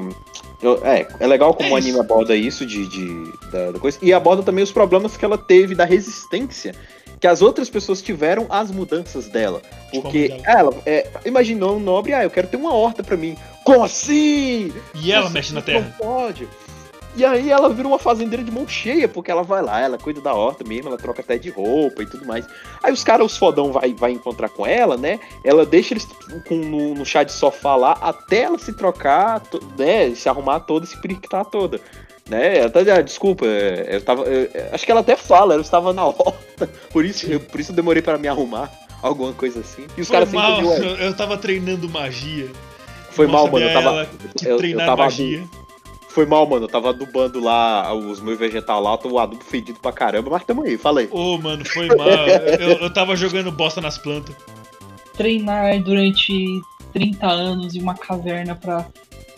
é, 0.83 1.07
é 1.21 1.27
legal 1.27 1.53
como 1.53 1.69
É 1.69 1.73
o 1.73 1.77
anime 1.77 1.99
aborda 2.01 2.35
isso 2.35 2.65
de, 2.65 2.87
de- 2.89 3.33
da, 3.53 3.71
da 3.73 3.79
coisa. 3.79 3.99
E 4.01 4.13
aborda 4.15 4.43
também 4.43 4.65
os 4.65 4.73
problemas 4.73 5.15
que 5.17 5.25
ela 5.25 5.37
teve 5.37 5.75
da 5.75 5.85
resistência 5.85 6.75
que 7.25 7.29
as 7.29 7.41
outras 7.41 7.71
pessoas 7.71 8.03
tiveram 8.03 8.45
às 8.51 8.71
mudanças 8.71 9.29
dela. 9.29 9.63
Porque 9.91 10.29
Tipo 10.29 10.43
ela 10.47 10.75
é, 10.85 11.09
imaginou 11.25 11.77
um 11.77 11.81
nobre, 11.81 12.13
ah, 12.13 12.23
eu 12.23 12.29
quero 12.29 12.49
ter 12.49 12.59
uma 12.59 12.75
horta 12.75 13.03
pra 13.03 13.17
mim. 13.17 13.35
Como 13.65 13.83
assim? 13.83 14.71
E 14.95 15.11
ela 15.11 15.25
Isso- 15.25 15.33
mexe 15.33 15.55
na 15.55 15.61
isso 15.61 15.67
terra. 15.67 15.81
Não 15.99 16.07
pode. 16.07 16.47
E 17.17 17.25
aí 17.25 17.51
ela 17.51 17.71
vira 17.71 17.89
uma 17.89 17.99
fazendeira 17.99 18.45
de 18.45 18.51
mão 18.51 18.69
cheia, 18.69 19.09
porque 19.09 19.31
ela 19.31 19.43
vai 19.43 19.63
lá, 19.63 19.81
ela 19.81 19.97
cuida 19.97 20.21
da 20.21 20.35
horta 20.35 20.65
mesmo, 20.69 20.89
ela 20.89 20.99
troca 20.99 21.23
até 21.23 21.39
de 21.39 21.49
roupa 21.49 22.03
e 22.03 22.07
tudo 22.07 22.27
mais. 22.27 22.45
Aí 22.83 22.93
os 22.93 23.03
caras, 23.03 23.25
os 23.25 23.39
fodão, 23.39 23.73
vai, 23.73 23.95
vai 23.95 24.11
encontrar 24.13 24.51
com 24.51 24.67
ela, 24.67 24.99
né? 24.99 25.19
Ela 25.43 25.65
deixa 25.65 25.95
eles 25.95 26.07
com, 26.47 26.57
no, 26.57 26.93
no 26.95 27.07
chá 27.07 27.23
de 27.23 27.33
sofá 27.33 27.75
lá 27.75 27.93
até 28.03 28.41
ela 28.43 28.59
se 28.59 28.75
trocar, 28.75 29.41
né? 29.79 30.15
Se 30.15 30.29
arrumar 30.29 30.61
toda, 30.61 30.85
se 30.85 31.01
periquitar 31.01 31.47
toda. 31.47 31.81
Né? 32.29 32.59
Ela 32.59 32.71
tá, 32.71 32.81
ah, 32.81 33.03
desculpa, 33.03 33.45
é, 33.47 33.97
eu 33.97 34.01
tava. 34.01 34.23
eu- 34.25 34.51
é, 34.55 34.71
acho 34.73 34.85
que 34.87 34.91
ela 34.91 35.01
até 35.01 35.15
fala, 35.17 35.55
eu 35.55 35.61
estava 35.61 35.93
na 35.93 36.07
horta, 36.07 36.69
por 36.91 37.05
isso, 37.05 37.27
eu, 37.31 37.39
por 37.39 37.61
isso 37.61 37.71
eu 37.73 37.77
demorei 37.77 38.01
pra 38.03 38.17
me 38.19 38.29
arrumar. 38.29 38.71
Alguma 39.03 39.35
coisa 39.35 39.61
assim. 39.61 39.85
E 39.99 40.01
os 40.01 40.09
Foi 40.09 40.15
caras 40.17 40.31
sempre 40.31 40.47
mal, 40.49 40.57
viu, 40.61 40.69
"Ué, 40.71 40.79
eu, 40.79 40.97
eu 40.97 41.15
tava 41.15 41.37
treinando 41.37 41.87
magia. 41.91 42.49
Foi 43.11 43.27
Mal 43.27 43.43
mal, 43.45 43.53
mano. 43.53 43.67
Eu 43.67 43.73
tava. 43.75 44.09
eu- 44.47 44.59
eu 44.61 44.79
tava 44.79 44.97
magia. 44.97 45.45
Foi 46.09 46.25
mal, 46.25 46.47
mano. 46.49 46.65
Eu 46.65 46.69
tava 46.71 46.89
adubando 46.89 47.39
lá 47.39 47.93
os 47.93 48.21
meus 48.21 48.39
vegetal 48.39 48.81
lá, 48.83 48.97
tô 48.97 49.11
o 49.11 49.19
adubo 49.19 49.45
fedido 49.45 49.79
pra 49.79 49.93
caramba, 49.93 50.31
mas 50.31 50.45
tamo 50.45 50.63
aí, 50.63 50.79
fala 50.79 51.01
aí. 51.01 51.09
Ô, 51.11 51.37
mano, 51.37 51.63
foi 51.67 51.87
mal. 51.89 52.09
Eu, 52.09 52.79
eu 52.79 52.91
tava 52.95 53.15
jogando 53.15 53.53
bosta 53.53 53.79
nas 53.83 53.99
plantas. 53.99 54.35
Treinar 55.17 55.79
durante 55.83 56.33
30 56.93 57.27
anos 57.27 57.75
em 57.75 57.83
uma 57.83 57.95
caverna 57.95 58.55
pra, 58.55 58.87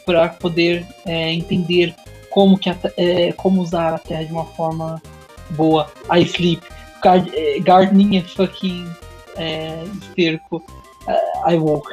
pra 0.05 0.29
poder 0.29 0.87
é, 1.05 1.33
entender 1.33 1.93
como, 2.37 2.59
que 2.59 2.69
a 2.69 2.77
é, 2.99 3.33
como 3.33 3.63
usar 3.63 3.95
a 3.95 3.99
terra 3.99 4.23
de 4.25 4.31
uma 4.31 4.45
forma 4.45 5.01
boa. 5.53 5.91
I 6.15 6.21
sleep. 6.23 6.63
Gar- 7.03 7.27
é, 7.33 7.59
Gardening 7.61 8.19
é 8.19 8.23
fucking 8.23 8.87
é, 9.37 9.83
esterco. 10.03 10.63
É, 11.09 11.55
I 11.55 11.57
woke. 11.57 11.91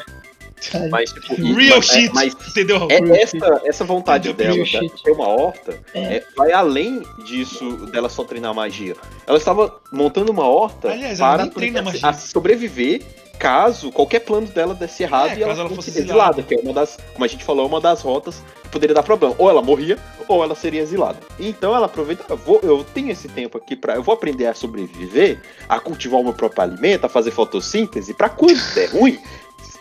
Mas, 0.92 1.12
tipo, 1.14 1.36
Real 1.36 1.78
mas, 1.78 1.86
shit. 1.88 2.12
mas 2.14 2.36
Entendeu, 2.50 2.88
é- 2.90 3.00
Real 3.00 3.16
essa, 3.16 3.62
essa 3.66 3.86
vontade 3.86 4.28
Real 4.34 4.36
dela 4.56 4.66
shit. 4.66 4.94
de 4.96 5.04
ter 5.04 5.12
uma 5.12 5.28
horta 5.30 5.80
É. 5.94 6.16
é, 6.18 6.24
vai 6.36 6.52
além 6.52 7.02
disso 7.26 7.86
dela 7.88 8.10
só 8.10 8.26
treinar 8.26 8.54
magia. 8.54 8.96
Ela 9.26 9.38
estava 9.38 9.80
montando 9.94 10.30
uma 10.32 10.46
horta 10.48 10.90
Aliás, 10.92 11.20
para 11.20 11.44
nem 11.44 11.52
treina 11.54 11.80
a- 11.80 11.84
magia. 11.84 12.10
a 12.10 12.14
sobreviver 12.14 13.02
caso 13.44 13.92
qualquer 13.92 14.22
plano 14.22 14.48
dela 14.48 14.74
desse 14.74 15.04
errado 15.04 15.32
É, 15.32 15.40
e 15.40 15.44
ela, 15.44 15.52
ela 15.52 15.68
fosse 15.68 15.90
exilada, 15.90 16.40
exilada. 16.40 16.44
que 16.44 16.56
é 16.56 16.60
uma 16.60 16.72
das, 16.72 16.98
como 17.12 17.26
a 17.26 17.28
gente 17.28 17.44
falou, 17.44 17.66
é 17.66 17.68
uma 17.68 17.82
das 17.82 18.02
rotas 18.02 18.42
que 18.64 18.70
poderia 18.70 18.96
dar 18.96 19.04
problema. 19.04 19.36
Ou 19.38 19.50
ela 19.50 19.62
morria, 19.62 20.00
ou 20.30 20.42
ela 20.42 20.56
seria 20.56 20.82
exilada. 20.82 21.20
Então 21.38 21.76
ela 21.76 21.88
aproveita, 21.88 22.24
eu, 22.30 22.38
vou, 22.38 22.62
eu 22.64 22.86
tenho 22.94 23.12
esse 23.12 23.28
tempo 23.28 23.58
aqui 23.58 23.76
para, 23.76 23.96
eu 23.96 24.02
vou 24.02 24.14
aprender 24.14 24.48
a 24.48 24.54
sobreviver, 24.54 25.42
a 25.68 25.78
cultivar 25.78 26.22
o 26.22 26.24
meu 26.24 26.32
próprio 26.34 26.64
alimento, 26.64 27.04
a 27.04 27.10
fazer 27.10 27.32
fotossíntese, 27.32 28.14
para 28.14 28.30
quando 28.30 28.62
der 28.76 28.90
ruim, 28.96 29.20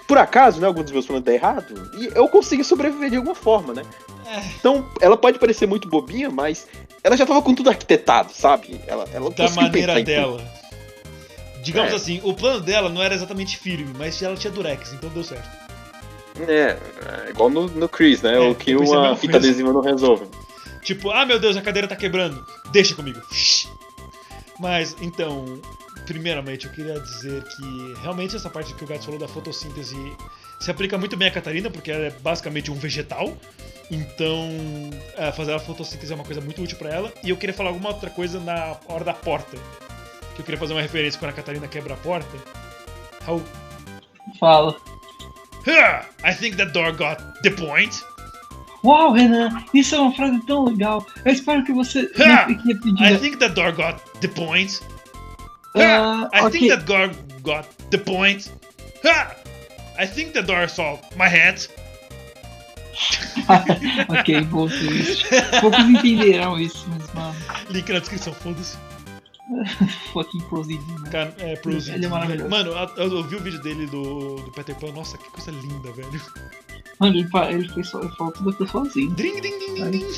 por 0.08 0.18
acaso, 0.18 0.60
né, 0.60 0.66
algum 0.66 0.82
dos 0.82 0.90
meus 0.90 1.06
planos 1.06 1.24
der 1.24 1.34
errado, 1.34 1.72
e 1.96 2.10
eu 2.16 2.28
consigo 2.28 2.64
sobreviver 2.64 3.10
de 3.10 3.16
alguma 3.16 3.36
forma, 3.36 3.72
né? 3.72 3.84
É. 4.26 4.40
Então, 4.58 4.84
ela 5.00 5.16
pode 5.16 5.38
parecer 5.38 5.68
muito 5.68 5.88
bobinha, 5.88 6.30
mas 6.30 6.66
ela 7.04 7.16
já 7.16 7.24
tava 7.24 7.40
com 7.40 7.54
tudo 7.54 7.70
arquitetado, 7.70 8.32
sabe? 8.32 8.80
Ela, 8.88 9.06
ela 9.14 9.30
Da 9.30 9.48
maneira 9.50 10.00
em 10.00 10.04
tudo. 10.04 10.61
Digamos 11.62 11.92
É. 11.92 11.96
assim, 11.96 12.20
o 12.24 12.34
plano 12.34 12.60
dela 12.60 12.88
não 12.88 13.02
era 13.02 13.14
exatamente 13.14 13.56
firme, 13.56 13.92
mas 13.96 14.20
ela 14.20 14.36
tinha 14.36 14.52
durex, 14.52 14.92
então 14.92 15.08
deu 15.10 15.22
certo. 15.24 15.48
É, 16.48 16.76
é 17.26 17.30
igual 17.30 17.50
no, 17.50 17.66
no 17.68 17.88
Chris, 17.88 18.22
né? 18.22 18.34
É, 18.34 18.40
o 18.40 18.54
que 18.54 18.74
uma 18.74 19.14
fita 19.16 19.36
adesiva 19.36 19.72
não 19.72 19.80
resolve. 19.80 20.26
Tipo, 20.82 21.10
ah 21.10 21.24
meu 21.24 21.38
Deus, 21.38 21.56
a 21.56 21.62
cadeira 21.62 21.86
tá 21.86 21.94
quebrando, 21.94 22.44
deixa 22.72 22.94
comigo. 22.94 23.20
Mas, 24.58 24.96
então, 25.00 25.60
primeiramente 26.06 26.66
eu 26.66 26.72
queria 26.72 26.98
dizer 27.00 27.42
que 27.44 27.94
realmente 28.02 28.34
essa 28.36 28.50
parte 28.50 28.74
que 28.74 28.84
o 28.84 28.86
Gato 28.86 29.04
falou 29.04 29.20
da 29.20 29.28
fotossíntese 29.28 29.96
se 30.60 30.70
aplica 30.70 30.96
muito 30.96 31.16
bem 31.16 31.28
a 31.28 31.30
Catarina, 31.30 31.70
porque 31.70 31.90
ela 31.90 32.06
é 32.06 32.10
basicamente 32.10 32.70
um 32.70 32.74
vegetal. 32.74 33.36
Então, 33.90 34.48
é, 35.16 35.30
fazer 35.32 35.52
a 35.52 35.58
fotossíntese 35.58 36.12
é 36.12 36.14
uma 36.14 36.24
coisa 36.24 36.40
muito 36.40 36.62
útil 36.62 36.78
pra 36.78 36.88
ela. 36.90 37.12
E 37.22 37.30
eu 37.30 37.36
queria 37.36 37.54
falar 37.54 37.70
alguma 37.70 37.90
outra 37.90 38.08
coisa 38.10 38.40
na 38.40 38.76
hora 38.88 39.04
da 39.04 39.12
porta. 39.12 39.56
Que 40.34 40.40
eu 40.40 40.44
queria 40.44 40.58
fazer 40.58 40.72
uma 40.72 40.82
referência 40.82 41.18
quando 41.18 41.30
a 41.30 41.34
Catarina 41.34 41.68
quebra 41.68 41.94
a 41.94 41.96
porta. 41.96 42.36
How 43.26 43.42
Fala. 44.40 44.76
I 46.24 46.34
think 46.34 46.56
that 46.56 46.72
door 46.72 46.92
got 46.92 47.18
the 47.42 47.50
point. 47.50 48.02
Uau, 48.84 49.12
Renan, 49.12 49.62
isso 49.72 49.94
é 49.94 49.98
uma 50.00 50.12
frase 50.12 50.40
tão 50.46 50.64
legal. 50.64 51.06
Eu 51.24 51.32
espero 51.32 51.64
que 51.64 51.72
você 51.72 52.10
Ha! 52.18 52.26
não 52.26 52.46
fique 52.46 52.68
I 52.70 52.72
repetindo. 52.74 53.20
think 53.20 53.36
that 53.38 53.54
door 53.54 53.72
got 53.72 54.00
the 54.20 54.28
point. 54.28 54.80
Ah, 55.76 56.28
I 56.34 56.40
ok. 56.40 56.50
think 56.50 56.68
that 56.70 56.84
door 56.84 57.10
got 57.42 57.68
the 57.90 57.98
point. 57.98 58.50
Ha! 59.04 59.36
I 60.00 60.06
think 60.06 60.32
the 60.32 60.42
door 60.42 60.66
saw 60.68 60.98
my 61.16 61.28
hat. 61.28 61.68
ok, 64.08 64.40
bom 64.50 64.68
twist. 64.68 65.26
Poucos 65.60 65.84
entenderão 65.84 66.58
isso, 66.58 66.84
mas, 66.88 67.12
mano, 67.14 67.34
Link 67.70 67.90
na 67.92 68.00
descrição, 68.00 68.32
foda-se. 68.34 68.76
fucking 70.12 70.40
proceed, 70.48 70.80
né? 71.00 71.10
Cara, 71.10 71.34
é, 71.38 71.56
Proceed. 71.56 71.94
Ele 71.96 72.06
é 72.06 72.08
maravilhoso. 72.08 72.50
Mano, 72.50 72.70
eu, 72.96 73.12
eu 73.12 73.24
vi 73.24 73.36
o 73.36 73.40
vídeo 73.40 73.60
dele 73.60 73.86
do, 73.86 74.36
do 74.36 74.50
Peter 74.52 74.74
Pan. 74.76 74.92
Nossa, 74.92 75.18
que 75.18 75.28
coisa 75.30 75.50
linda, 75.50 75.90
velho. 75.92 76.22
Mano, 76.98 77.16
ele, 77.16 77.28
ele, 77.50 77.68
fez, 77.68 77.88
so- 77.88 78.00
ele 78.00 78.14
falou 78.16 78.32
tudo 78.32 78.50
aquilo 78.50 78.68
sozinho. 78.68 79.10
Ding, 79.14 79.40
ding, 79.40 79.58
ding, 79.58 79.74
ding, 79.74 79.90
ding. 79.90 80.06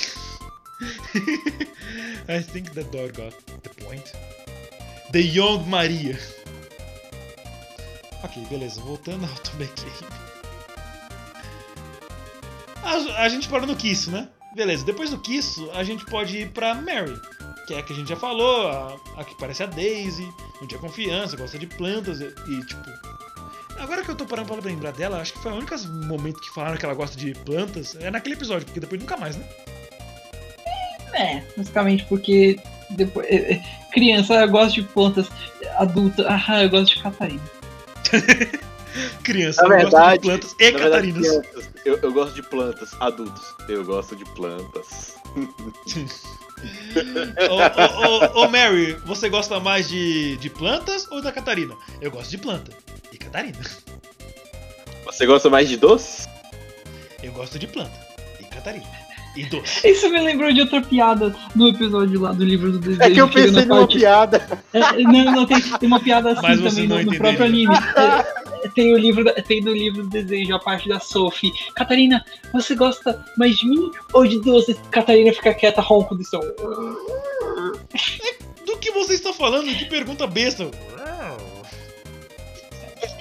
I 2.29 2.43
think 2.43 2.71
the 2.73 2.85
door 2.85 3.09
got 3.13 3.35
the 3.63 3.71
point. 3.85 4.13
The 5.13 5.21
Young 5.21 5.65
Maria. 5.69 6.19
Ok, 8.23 8.45
beleza. 8.51 8.81
Voltando 8.81 9.25
ao 9.25 9.57
Game. 9.59 9.71
A, 12.83 13.23
a 13.23 13.29
gente 13.29 13.49
parou 13.49 13.67
no 13.67 13.77
Kisso, 13.77 14.11
né? 14.11 14.29
Beleza, 14.55 14.85
depois 14.85 15.11
do 15.11 15.19
Kisso, 15.19 15.69
a 15.73 15.83
gente 15.83 16.05
pode 16.05 16.37
ir 16.39 16.51
pra 16.51 16.75
Mary. 16.75 17.19
Que 17.67 17.75
é 17.75 17.79
a 17.79 17.83
que 17.83 17.93
a 17.93 17.97
gente 17.97 18.09
já 18.09 18.17
falou, 18.17 18.69
a, 18.69 18.97
a 19.17 19.25
que 19.25 19.35
parece 19.37 19.63
a 19.63 19.67
Daisy, 19.67 20.29
não 20.61 20.67
tinha 20.67 20.81
confiança, 20.81 21.37
gosta 21.37 21.59
de 21.59 21.67
plantas 21.67 22.21
e, 22.21 22.25
e, 22.27 22.67
tipo. 22.67 22.91
Agora 23.79 24.03
que 24.03 24.11
eu 24.11 24.15
tô 24.15 24.25
parando 24.25 24.53
pra 24.55 24.71
lembrar 24.71 24.93
dela, 24.93 25.21
acho 25.21 25.33
que 25.33 25.41
foi 25.41 25.53
o 25.53 25.57
único 25.57 25.75
momento 26.07 26.41
que 26.41 26.51
falaram 26.51 26.77
que 26.77 26.85
ela 26.85 26.95
gosta 26.95 27.17
de 27.17 27.35
plantas. 27.45 27.97
É 27.97 28.11
naquele 28.11 28.35
episódio, 28.35 28.67
porque 28.67 28.81
depois 28.81 29.01
nunca 29.01 29.17
mais, 29.17 29.37
né? 29.37 29.49
É, 31.15 31.43
basicamente 31.57 32.05
porque 32.07 32.59
depois, 32.91 33.27
é, 33.29 33.55
é, 33.55 33.63
criança 33.93 34.35
eu 34.35 34.49
gosto 34.49 34.75
de 34.75 34.83
plantas, 34.83 35.29
adulta, 35.79 36.27
ah, 36.29 36.63
eu 36.63 36.69
gosto 36.69 36.95
de 36.95 37.03
Catarina. 37.03 37.43
Criança, 39.25 39.67
Na 39.67 39.69
eu 39.69 39.71
gosto 39.71 39.85
de 39.85 39.91
verdade, 39.91 40.21
plantas 40.21 40.55
e 40.59 40.71
Na 40.71 40.79
verdade, 40.79 41.13
catarinas. 41.13 41.29
crianças, 41.29 41.71
eu, 41.85 41.99
eu 42.01 42.13
gosto 42.13 42.35
de 42.35 42.43
plantas. 42.43 42.97
Adultos, 43.01 43.55
eu 43.69 43.85
gosto 43.85 44.17
de 44.17 44.25
plantas. 44.27 45.15
Ô, 47.51 47.55
ô, 47.55 48.41
ô, 48.41 48.45
ô, 48.45 48.51
Mary, 48.51 48.97
você 49.05 49.29
gosta 49.29 49.59
mais 49.61 49.89
de, 49.89 50.37
de 50.39 50.51
plantas 50.51 51.07
ou 51.11 51.21
da 51.23 51.33
Catarina? 51.33 51.75
Eu 52.01 52.11
gosto 52.11 52.31
de 52.31 52.39
planta. 52.39 52.73
E 53.13 53.19
Catarina. 53.19 53.59
Você 55.05 55.27
gosta 55.27 55.51
mais 55.51 55.69
de 55.69 55.77
doces? 55.77 56.29
Eu 57.23 57.33
gosto 57.33 57.59
de 57.59 57.67
planta. 57.67 57.93
E 58.41 58.45
Catarina. 58.45 59.05
E 59.37 59.45
doce. 59.47 59.89
Isso 59.89 60.09
me 60.11 60.21
lembrou 60.21 60.53
de 60.53 60.61
outra 60.61 60.81
piada 60.81 61.35
no 61.57 61.69
episódio 61.69 62.21
lá 62.21 62.33
do 62.33 62.45
livro 62.45 62.71
do 62.71 62.79
desejo. 62.79 63.03
É 63.03 63.11
que 63.11 63.21
eu 63.21 63.29
pensei 63.29 63.65
numa 63.65 63.81
parte- 63.81 63.99
piada. 63.99 64.47
É, 64.73 65.03
não, 65.03 65.25
não, 65.25 65.47
tem, 65.47 65.61
tem 65.61 65.87
uma 65.89 65.99
piada 65.99 66.31
assim 66.31 66.43
Mas 66.43 66.61
também 66.61 66.87
no, 66.87 67.03
no 67.03 67.19
próprio 67.19 67.45
anime. 67.45 67.75
É, 68.65 68.69
tem 68.69 68.93
o 68.93 68.99
livro 68.99 69.25
tem 69.45 69.61
no 69.61 69.73
livro 69.73 70.03
do 70.03 70.09
desejo 70.09 70.55
a 70.55 70.59
parte 70.59 70.89
da 70.89 70.99
Sophie. 70.99 71.53
Catarina, 71.75 72.25
você 72.53 72.75
gosta 72.75 73.25
mais 73.37 73.57
de 73.57 73.69
mim 73.69 73.91
ou 74.13 74.27
de 74.27 74.41
doces? 74.41 74.77
Catarina 74.91 75.33
fica 75.33 75.55
quieta, 75.55 75.81
ronco 75.81 76.15
do 76.15 76.25
som. 76.25 76.41
Do 78.67 78.79
que 78.79 78.91
você 78.91 79.15
está 79.15 79.33
falando? 79.33 79.67
Que 79.67 79.85
pergunta 79.85 80.27
besta. 80.27 80.71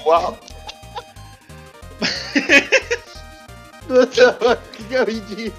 Uau! 0.06 0.38
Que 4.88 4.96
eu 4.96 5.06
ri 5.06 5.20
disso? 5.22 5.54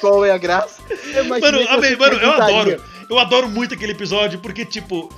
Qual 0.00 0.24
é 0.24 0.32
a 0.32 0.38
graça? 0.38 0.82
Eu 1.14 1.24
imaginei 1.24 1.64
Mano, 1.64 1.68
amei, 1.70 1.96
mano, 1.96 2.16
eu 2.16 2.32
adoro. 2.32 2.84
Eu 3.08 3.18
adoro 3.18 3.48
muito 3.48 3.74
aquele 3.74 3.92
episódio, 3.92 4.38
porque, 4.40 4.64
tipo. 4.64 5.08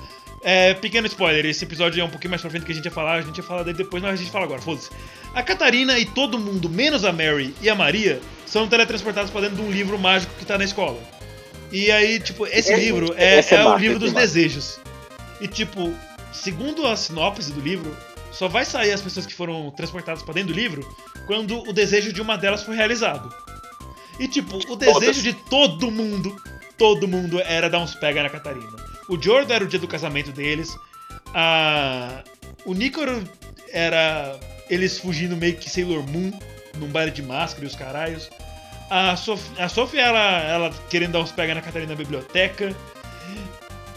É, 0.43 0.73
pequeno 0.73 1.07
spoiler, 1.07 1.45
esse 1.45 1.63
episódio 1.63 2.01
é 2.01 2.03
um 2.03 2.09
pouquinho 2.09 2.31
mais 2.31 2.41
pra 2.41 2.51
frente 2.51 2.65
que 2.65 2.71
a 2.71 2.75
gente 2.75 2.85
ia 2.85 2.91
falar, 2.91 3.13
a 3.13 3.21
gente 3.21 3.37
ia 3.37 3.43
falar 3.43 3.63
dele 3.63 3.77
depois, 3.77 4.03
mas 4.03 4.13
a 4.13 4.15
gente 4.15 4.29
fala 4.29 4.45
agora, 4.45 4.61
foda-se. 4.61 4.89
A 5.33 5.41
Catarina 5.41 5.97
e 5.97 6.05
todo 6.05 6.37
mundo, 6.37 6.69
menos 6.69 7.05
a 7.05 7.11
Mary 7.13 7.55
e 7.61 7.69
a 7.69 7.75
Maria, 7.75 8.19
são 8.45 8.67
teletransportados 8.67 9.31
pra 9.31 9.41
dentro 9.41 9.55
de 9.55 9.61
um 9.61 9.71
livro 9.71 9.97
mágico 9.97 10.33
que 10.37 10.45
tá 10.45 10.57
na 10.57 10.65
escola. 10.65 11.01
E 11.71 11.89
aí, 11.89 12.19
tipo, 12.19 12.45
esse 12.45 12.71
É, 12.71 12.77
livro 12.77 13.15
é, 13.17 13.39
essa 13.39 13.55
é 13.55 13.59
é 13.59 13.65
o 13.65 13.77
livro 13.77 13.97
dos 13.97 14.13
desejos. 14.13 14.79
E, 15.41 15.47
tipo, 15.47 15.93
segundo 16.31 16.85
a 16.85 16.95
sinopse 16.95 17.51
do 17.51 17.61
livro, 17.61 17.95
só 18.31 18.47
vai 18.47 18.65
sair 18.65 18.91
as 18.91 19.01
pessoas 19.01 19.25
que 19.25 19.33
foram 19.33 19.71
transportadas 19.71 20.21
pra 20.21 20.33
dentro 20.33 20.53
do 20.53 20.59
livro 20.59 20.87
quando 21.25 21.67
o 21.67 21.73
desejo 21.73 22.11
de 22.11 22.21
uma 22.21 22.37
delas 22.37 22.63
for 22.63 22.75
realizado. 22.75 23.33
E, 24.19 24.27
tipo, 24.27 24.59
o 24.71 24.75
desejo 24.75 25.23
de 25.23 25.33
todo 25.33 25.89
mundo, 25.89 26.35
todo 26.77 27.07
mundo 27.07 27.41
era 27.41 27.69
dar 27.69 27.79
uns 27.79 27.95
pega 27.95 28.21
na 28.21 28.29
Catarina. 28.29 28.82
O 29.07 29.21
Jordan 29.21 29.55
era 29.55 29.63
o 29.63 29.67
dia 29.67 29.79
do 29.79 29.87
casamento 29.87 30.31
deles. 30.31 30.77
A... 31.33 32.23
O 32.65 32.73
Nicoro 32.73 33.23
era 33.71 34.39
eles 34.69 34.97
fugindo 34.97 35.35
meio 35.35 35.55
que 35.57 35.69
Sailor 35.69 36.03
Moon 36.07 36.31
num 36.77 36.87
baile 36.87 37.11
de 37.11 37.21
máscara 37.21 37.65
e 37.65 37.67
os 37.67 37.75
caralhos. 37.75 38.29
A, 38.89 39.15
Sof... 39.15 39.41
a 39.59 39.67
Sophie, 39.67 39.99
ela, 39.99 40.41
ela 40.43 40.73
querendo 40.89 41.13
dar 41.13 41.19
uns 41.19 41.31
pega 41.31 41.55
na 41.55 41.61
Catarina 41.61 41.91
na 41.91 41.97
biblioteca. 41.97 42.75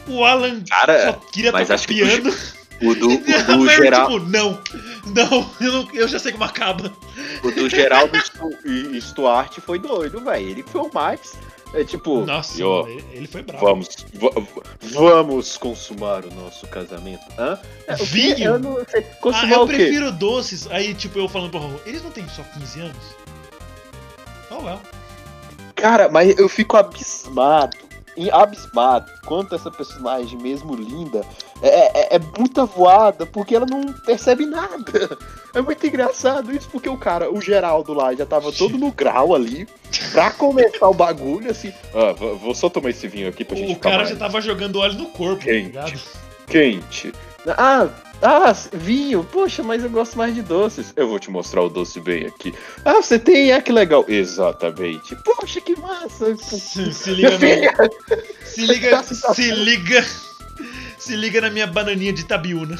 O 0.08 0.24
Alan 0.24 0.62
Cara, 0.68 1.06
só 1.06 1.12
queria 1.32 1.52
mas 1.52 1.62
tocar 1.62 1.74
acho 1.74 1.88
que 1.88 1.94
piano. 1.94 2.34
O 2.82 2.94
do, 2.94 3.08
o 3.16 3.18
do 3.18 3.64
Mary, 3.64 3.84
geral, 3.84 4.06
tipo, 4.06 4.18
não, 4.20 4.60
não 5.06 5.50
eu, 5.60 5.72
não, 5.72 5.88
eu 5.94 6.08
já 6.08 6.18
sei 6.18 6.32
como 6.32 6.44
acaba. 6.44 6.92
o 7.42 7.50
do 7.50 7.68
Geraldo 7.68 8.16
Stu- 8.18 8.56
e 8.64 9.00
Stuart 9.00 9.58
foi 9.60 9.78
doido, 9.78 10.20
velho. 10.22 10.48
Ele 10.48 10.62
foi 10.62 10.82
o 10.82 10.90
mais. 10.92 11.34
É 11.76 11.84
tipo, 11.84 12.24
Nossa, 12.24 12.66
ó, 12.66 12.86
ele- 12.88 13.26
foi 13.26 13.42
bravo. 13.42 13.64
vamos, 13.66 13.88
va- 14.14 14.30
va- 14.30 14.62
vamos 14.82 15.56
consumar 15.58 16.24
o 16.24 16.34
nosso 16.34 16.66
casamento. 16.68 17.20
Hã? 17.38 17.58
É? 17.86 17.94
Vinho? 17.96 18.44
Eu 18.54 18.58
não 18.58 18.78
sei. 18.88 19.04
Ah, 19.32 19.46
eu 19.50 19.62
o 19.62 19.68
quê? 19.68 19.74
prefiro 19.76 20.10
doces. 20.10 20.66
Aí, 20.70 20.94
tipo, 20.94 21.18
eu 21.18 21.28
falando 21.28 21.50
pro 21.50 21.60
Raul, 21.60 21.80
eles 21.84 22.02
não 22.02 22.10
têm 22.10 22.26
só 22.28 22.42
15 22.42 22.80
anos? 22.80 22.96
Oh, 24.50 24.62
well. 24.64 24.80
Cara, 25.74 26.08
mas 26.08 26.38
eu 26.38 26.48
fico 26.48 26.76
abismado. 26.78 27.76
Abismado 28.32 29.10
quanto 29.24 29.54
essa 29.54 29.70
personagem, 29.70 30.38
mesmo 30.38 30.74
linda, 30.74 31.22
é, 31.62 32.14
é, 32.14 32.16
é 32.16 32.18
puta 32.18 32.64
voada, 32.64 33.26
porque 33.26 33.54
ela 33.54 33.66
não 33.66 33.92
percebe 33.92 34.46
nada. 34.46 35.16
É 35.54 35.60
muito 35.62 35.86
engraçado 35.86 36.54
isso, 36.54 36.68
porque 36.70 36.86
o 36.86 36.98
cara, 36.98 37.32
o 37.32 37.40
Geraldo 37.40 37.94
lá, 37.94 38.12
já 38.14 38.26
tava 38.26 38.52
todo 38.52 38.76
no 38.76 38.92
grau 38.92 39.34
ali, 39.34 39.66
pra 40.12 40.30
começar 40.30 40.86
o 40.86 40.92
bagulho, 40.92 41.50
assim. 41.50 41.72
Ah, 41.94 42.12
vou 42.12 42.54
só 42.54 42.68
tomar 42.68 42.90
esse 42.90 43.08
vinho 43.08 43.26
aqui 43.26 43.42
pra 43.42 43.56
gente 43.56 43.72
O 43.72 43.76
cara 43.78 43.96
mais 43.98 44.10
já 44.10 44.16
tava 44.16 44.38
jogando 44.42 44.76
óleo 44.78 44.98
no 44.98 45.06
corpo, 45.06 45.38
tá 45.38 45.44
Quente. 45.46 45.66
ligado? 45.68 46.00
quente. 46.46 47.12
Ah, 47.48 47.88
ah, 48.22 48.52
vinho, 48.72 49.22
poxa, 49.24 49.62
mas 49.62 49.84
eu 49.84 49.90
gosto 49.90 50.16
mais 50.16 50.34
de 50.34 50.42
doces. 50.42 50.92
Eu 50.96 51.08
vou 51.08 51.18
te 51.18 51.30
mostrar 51.30 51.62
o 51.62 51.68
doce 51.68 52.00
bem 52.00 52.26
aqui. 52.26 52.54
Ah, 52.84 52.94
você 52.94 53.18
tem, 53.18 53.52
ah, 53.52 53.60
que 53.60 53.70
legal. 53.70 54.04
Exatamente. 54.08 55.14
Poxa, 55.16 55.60
que 55.60 55.78
massa. 55.78 56.36
Se, 56.36 56.92
se 56.92 57.10
liga 57.10 57.30
no, 57.30 57.38
Se 58.44 58.66
liga. 58.66 59.02
Se 59.02 59.50
liga. 59.50 60.06
Se 60.98 61.14
liga 61.14 61.40
na 61.42 61.50
minha 61.50 61.66
bananinha 61.66 62.12
de 62.12 62.24
Tabiúna. 62.24 62.78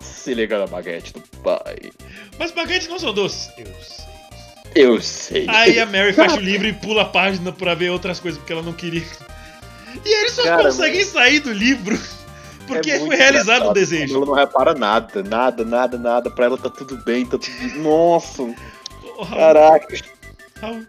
se 0.00 0.32
liga 0.32 0.58
na 0.58 0.66
baguete 0.66 1.12
do 1.12 1.20
pai. 1.42 1.90
Mas 2.38 2.52
baguetes 2.52 2.88
não 2.88 2.98
são 2.98 3.12
doces. 3.12 3.50
Eu 3.58 3.66
sei. 3.66 4.08
Eu 4.74 5.00
sei. 5.02 5.46
Aí 5.48 5.80
a 5.80 5.86
Mary 5.86 6.12
fecha 6.12 6.36
o 6.36 6.40
livro 6.40 6.68
e 6.68 6.72
pula 6.72 7.02
a 7.02 7.06
página 7.06 7.50
pra 7.50 7.74
ver 7.74 7.90
outras 7.90 8.20
coisas 8.20 8.38
porque 8.38 8.52
ela 8.52 8.62
não 8.62 8.72
queria. 8.72 9.04
E 10.04 10.20
eles 10.20 10.32
só 10.32 10.44
Cara, 10.44 10.62
conseguem 10.62 11.04
sair 11.04 11.40
do 11.40 11.52
livro 11.52 11.98
porque 12.68 12.90
É 12.90 12.98
foi 13.00 13.16
realizado 13.16 13.42
engraçado 13.56 13.70
um 13.70 13.72
desejo. 13.72 14.16
Ela 14.16 14.26
não 14.26 14.34
repara 14.34 14.74
nada, 14.74 15.22
nada, 15.22 15.64
nada, 15.64 15.98
nada. 15.98 16.30
Pra 16.30 16.44
ela 16.46 16.56
tá 16.58 16.70
tudo 16.70 16.96
bem, 16.98 17.24
tá 17.26 17.38
tudo. 17.38 17.78
Nossa, 17.80 18.42
Oh, 19.16 19.22
Raul, 19.24 19.36
caraca. 19.40 19.96
Raul. 20.60 20.86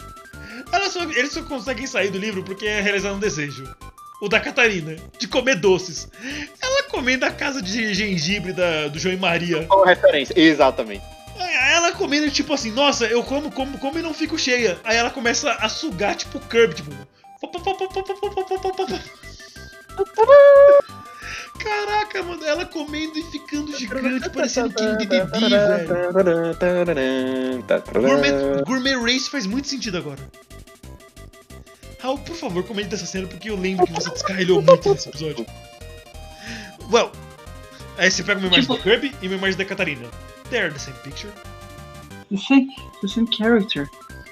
Só- 0.91 1.03
eles 1.03 1.31
só 1.31 1.41
conseguem 1.43 1.87
sair 1.87 2.09
do 2.09 2.17
livro 2.17 2.43
porque 2.43 2.65
é 2.65 2.79
realizado 2.81 3.15
um 3.15 3.19
desejo. 3.19 3.63
O 4.21 4.27
da 4.27 4.39
Catarina, 4.39 4.95
de 5.17 5.27
comer 5.27 5.55
doces. 5.55 6.07
Ela 6.61 6.83
comendo 6.83 7.25
a 7.25 7.31
casa 7.31 7.61
de 7.61 7.93
gengibre 7.93 8.51
da, 8.53 8.87
do 8.87 8.99
João 8.99 9.13
e 9.15 9.17
Maria. 9.17 9.63
Qual 9.65 9.83
referência? 9.85 10.33
Exatamente. 10.37 11.03
Ela 11.71 11.93
comendo, 11.93 12.29
tipo 12.29 12.53
assim, 12.53 12.69
nossa, 12.71 13.05
eu 13.05 13.23
como, 13.23 13.49
como, 13.49 13.77
como 13.77 13.97
e 13.97 14.01
não 14.01 14.13
fico 14.13 14.37
cheia. 14.37 14.77
Aí 14.83 14.97
ela 14.97 15.09
começa 15.09 15.51
a 15.53 15.69
sugar, 15.69 16.15
tipo, 16.15 16.37
Kirby, 16.39 16.75
tipo. 16.75 16.91
Caraca, 21.59 22.23
mano, 22.23 22.43
ela 22.45 22.65
comendo 22.65 23.17
e 23.17 23.23
ficando 23.23 23.75
gigante, 23.77 24.29
parecendo 24.31 24.73
King 24.73 24.97
Dedede, 25.05 25.39
velho. 25.39 26.13
Gourmet, 27.93 28.63
Gourmet 28.65 28.95
Race 28.95 29.29
faz 29.29 29.45
muito 29.45 29.67
sentido 29.67 29.97
agora. 29.97 30.19
Raul, 32.01 32.17
por 32.19 32.35
favor, 32.35 32.63
comente 32.63 32.89
dessa 32.89 33.05
cena, 33.05 33.27
porque 33.27 33.49
eu 33.49 33.57
lembro 33.57 33.85
que 33.85 33.93
você 33.93 34.09
descarrilhou 34.09 34.61
muito 34.63 34.89
nesse 34.93 35.09
episódio. 35.09 35.45
Well, 36.91 37.11
aí 37.97 38.09
você 38.09 38.23
pega 38.23 38.39
uma 38.39 38.47
imagem 38.47 38.61
Tipo- 38.63 38.77
do 38.77 38.83
Kirby 38.83 39.13
e 39.21 39.27
uma 39.27 39.35
imagem 39.35 39.57
da 39.57 39.65
Catarina. 39.65 40.07
They're 40.49 40.71
the 40.71 40.79
same 40.79 40.97
picture. 41.03 41.31
The 42.31 42.37
same, 42.37 42.67
the 43.01 43.07
same 43.07 43.27
character. 43.35 43.89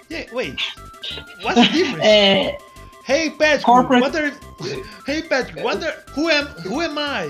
Yeah, 0.10 0.34
wait. 0.34 0.56
What's 1.44 1.56
the 1.62 1.68
difference? 1.74 2.08
É, 2.08 2.58
Hey 3.08 3.30
Patrick, 3.30 3.64
Corporate- 3.64 4.02
what 4.02 4.16
are... 4.16 4.32
Hey 5.06 5.22
Patrick, 5.22 5.64
what 5.64 5.82
are... 5.82 5.94
Who 6.14 6.30
am... 6.30 6.46
Who 6.68 6.82
am 6.82 6.98
I? 6.98 7.24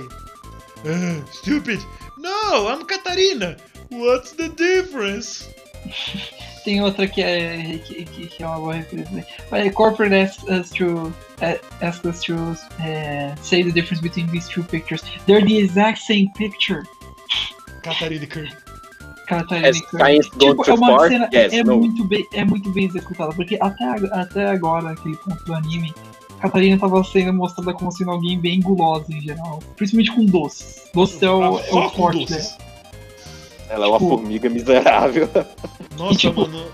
Uh, 0.84 1.24
stupid. 1.32 1.80
No, 2.18 2.68
I'm 2.68 2.84
Catarina. 2.86 3.58
What's 3.90 4.32
the 4.32 4.50
difference? 4.50 5.48
tem 6.66 6.82
outra 6.82 7.08
que 7.08 7.22
é, 7.22 7.78
que, 7.86 8.06
que- 8.06 8.44
é 8.44 8.48
uma 8.48 8.58
boa 8.60 8.74
referência. 8.74 9.12
né? 9.16 9.24
But 9.52 9.72
corporate 9.76 10.14
asks 10.16 10.44
us 10.50 10.72
to, 10.72 11.14
asks 11.82 12.04
us 12.06 12.22
to 12.24 12.34
uh, 12.36 13.36
say 13.44 13.62
the 13.62 13.72
difference 13.72 14.02
between 14.02 14.28
these 14.32 14.50
two 14.50 14.64
pictures. 14.64 15.04
They're 15.28 15.46
the 15.46 15.60
exact 15.60 16.00
same 16.00 16.32
picture. 16.34 16.84
Catarina 17.84 18.26
Kirby. 18.26 18.52
Catarina 19.28 19.72
Kirby. 19.72 19.88
science 19.98 20.30
Tipo, 20.32 20.70
é 20.70 20.74
uma 20.74 20.98
far? 20.98 21.10
cena 21.10 21.30
Yes, 21.34 21.54
é, 21.54 21.64
no. 21.64 21.78
muito 21.78 22.04
bem, 22.06 22.28
é 22.34 22.44
muito 22.46 22.70
bem 22.72 22.86
executada, 22.86 23.34
porque 23.34 23.58
até, 23.62 23.84
a- 23.84 24.22
até 24.22 24.46
agora, 24.48 24.92
aquele 24.92 25.16
ponto 25.18 25.44
do 25.44 25.54
anime, 25.54 25.94
Catarina 26.40 26.76
estava 26.76 27.04
sendo 27.04 27.34
mostrada 27.34 27.74
como 27.74 27.92
sendo 27.92 28.12
alguém 28.12 28.40
bem 28.40 28.62
gulosa 28.62 29.06
em 29.12 29.20
geral. 29.22 29.60
Principalmente 29.76 30.12
com 30.14 30.26
doces. 30.26 30.84
Doces 30.94 31.22
é 31.22 31.30
o, 31.30 31.58
Ah, 31.58 31.62
é 31.62 31.74
o 31.74 31.90
forte 31.90 32.26
dela. 32.26 32.58
Ela 33.70 33.86
é 33.86 33.90
uma 33.90 33.98
Tipo- 33.98 34.10
formiga 34.12 34.50
miserável. 34.50 35.30
Nossa, 35.98 36.14
E, 36.14 36.18
tipo, 36.18 36.42
mano. 36.42 36.66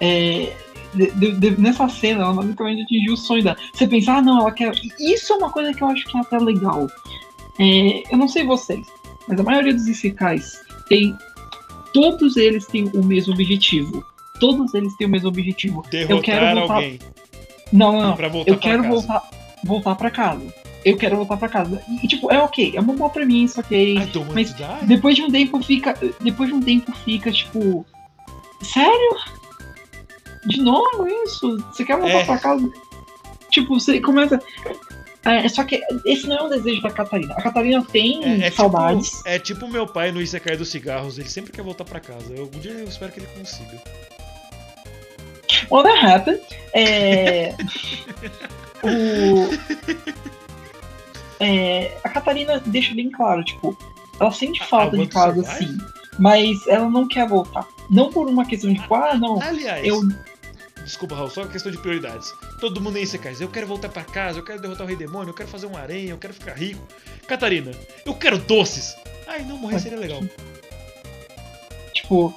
É, 0.00 0.52
de- 0.94 1.10
de- 1.10 1.32
de- 1.32 1.60
nessa 1.60 1.88
cena, 1.88 2.22
ela 2.24 2.32
basicamente 2.32 2.82
atingiu 2.82 3.14
o 3.14 3.16
sonho 3.16 3.42
dela. 3.44 3.56
Você 3.74 3.86
pensa, 3.86 4.12
ah, 4.14 4.22
não, 4.22 4.40
ela 4.40 4.52
quer. 4.52 4.72
Isso 4.98 5.32
é 5.32 5.36
uma 5.36 5.50
coisa 5.50 5.72
que 5.74 5.82
eu 5.82 5.88
acho 5.88 6.06
que 6.06 6.16
é 6.16 6.20
até 6.20 6.38
legal. 6.38 6.86
É, 7.58 8.02
eu 8.12 8.16
não 8.16 8.26
sei 8.28 8.44
vocês, 8.44 8.86
mas 9.28 9.38
a 9.38 9.42
maioria 9.42 9.74
dos 9.74 9.86
Isekais 9.86 10.58
tem. 10.90 11.16
Todos 11.94 12.36
eles 12.36 12.66
têm 12.66 12.84
o 12.92 13.02
mesmo 13.02 13.32
objetivo. 13.32 14.04
Todos 14.38 14.74
eles 14.74 14.94
têm 14.96 15.06
o 15.06 15.10
mesmo 15.10 15.28
objetivo. 15.28 15.82
eu 15.92 16.20
quero 16.20 16.40
Derrotar 16.40 16.54
voltar. 16.56 16.74
alguém 16.74 16.98
Não, 17.72 17.92
não, 17.92 18.00
não. 18.16 18.44
Eu 18.46 18.58
quero 18.58 18.82
casa. 18.82 18.94
voltar, 18.94 19.30
voltar 19.64 19.94
pra 19.94 20.10
casa. 20.10 20.54
Eu 20.84 20.96
quero 20.96 21.16
voltar 21.16 21.36
pra 21.36 21.48
casa. 21.48 21.82
E, 22.02 22.06
tipo, 22.08 22.30
é 22.32 22.38
ok, 22.42 22.72
é 22.74 22.80
uma 22.80 22.94
boa 22.94 23.10
premissa, 23.10 23.60
ok. 23.60 23.98
Mas. 24.34 24.54
Depois 24.82 25.14
de 25.16 25.22
um 25.22 25.30
tempo 25.30 25.62
fica. 25.62 25.94
Depois 26.20 26.48
de 26.48 26.54
um 26.54 26.60
tempo 26.62 26.92
fica, 27.04 27.30
tipo. 27.30 27.84
Sério? 28.62 29.16
De 30.46 30.60
novo 30.62 31.06
isso? 31.24 31.58
Você 31.70 31.84
quer 31.84 31.98
voltar 31.98 32.18
É. 32.20 32.24
pra 32.24 32.38
casa? 32.38 32.70
Tipo, 33.50 33.78
você 33.78 34.00
começa. 34.00 34.40
É, 35.24 35.48
só 35.48 35.64
que 35.64 35.82
esse 36.04 36.26
não 36.26 36.36
é 36.36 36.42
um 36.42 36.48
desejo 36.48 36.80
da 36.80 36.90
Catarina. 36.90 37.34
A 37.34 37.42
Catarina 37.42 37.84
tem 37.84 38.24
É, 38.24 38.46
é 38.46 38.50
saudades. 38.50 39.10
Tipo, 39.10 39.28
é 39.28 39.38
tipo 39.38 39.68
meu 39.68 39.86
pai 39.86 40.10
no 40.12 40.20
Isekai 40.20 40.56
dos 40.56 40.68
cigarros, 40.70 41.18
ele 41.18 41.28
sempre 41.28 41.52
quer 41.52 41.62
voltar 41.62 41.84
pra 41.84 42.00
casa. 42.00 42.32
Eu, 42.32 42.44
algum 42.44 42.58
dia 42.58 42.72
eu 42.72 42.88
espero 42.88 43.12
que 43.12 43.20
ele 43.20 43.28
consiga. 43.38 43.82
Well, 45.70 45.82
that 45.82 46.04
happened. 46.04 46.40
É. 46.74 47.54
o. 48.82 49.50
É, 51.42 51.96
a 52.04 52.08
Catarina 52.10 52.60
deixa 52.66 52.94
bem 52.94 53.10
claro, 53.10 53.42
tipo, 53.42 53.74
ela 54.20 54.30
sente 54.30 54.62
falta 54.62 54.94
de 54.98 55.06
casa, 55.06 55.42
sim. 55.42 55.78
Mas 56.18 56.66
ela 56.66 56.90
não 56.90 57.08
quer 57.08 57.26
voltar. 57.26 57.66
Não 57.88 58.10
por 58.12 58.28
uma 58.28 58.44
questão 58.44 58.70
de, 58.70 58.78
tipo, 58.78 58.94
ah, 58.94 59.16
não, 59.16 59.40
Aliás, 59.40 59.86
eu 59.86 60.02
desculpa, 60.90 61.14
Raul, 61.14 61.30
só 61.30 61.46
questão 61.46 61.72
de 61.72 61.78
prioridades. 61.78 62.34
Todo 62.60 62.80
mundo 62.80 62.98
em 62.98 63.02
Isekais, 63.02 63.40
eu 63.40 63.48
quero 63.48 63.66
voltar 63.66 63.88
pra 63.88 64.04
casa, 64.04 64.38
eu 64.38 64.44
quero 64.44 64.60
derrotar 64.60 64.84
o 64.84 64.88
Rei 64.88 64.96
Demônio, 64.96 65.30
eu 65.30 65.34
quero 65.34 65.48
fazer 65.48 65.66
um 65.66 65.76
aranha, 65.76 66.10
eu 66.10 66.18
quero 66.18 66.34
ficar 66.34 66.54
rico. 66.54 66.82
Catarina, 67.26 67.70
eu 68.04 68.14
quero 68.14 68.38
doces. 68.38 68.96
Ai, 69.26 69.44
não, 69.44 69.56
morrer 69.56 69.78
seria 69.78 69.98
legal. 69.98 70.20
Tipo, 71.92 72.34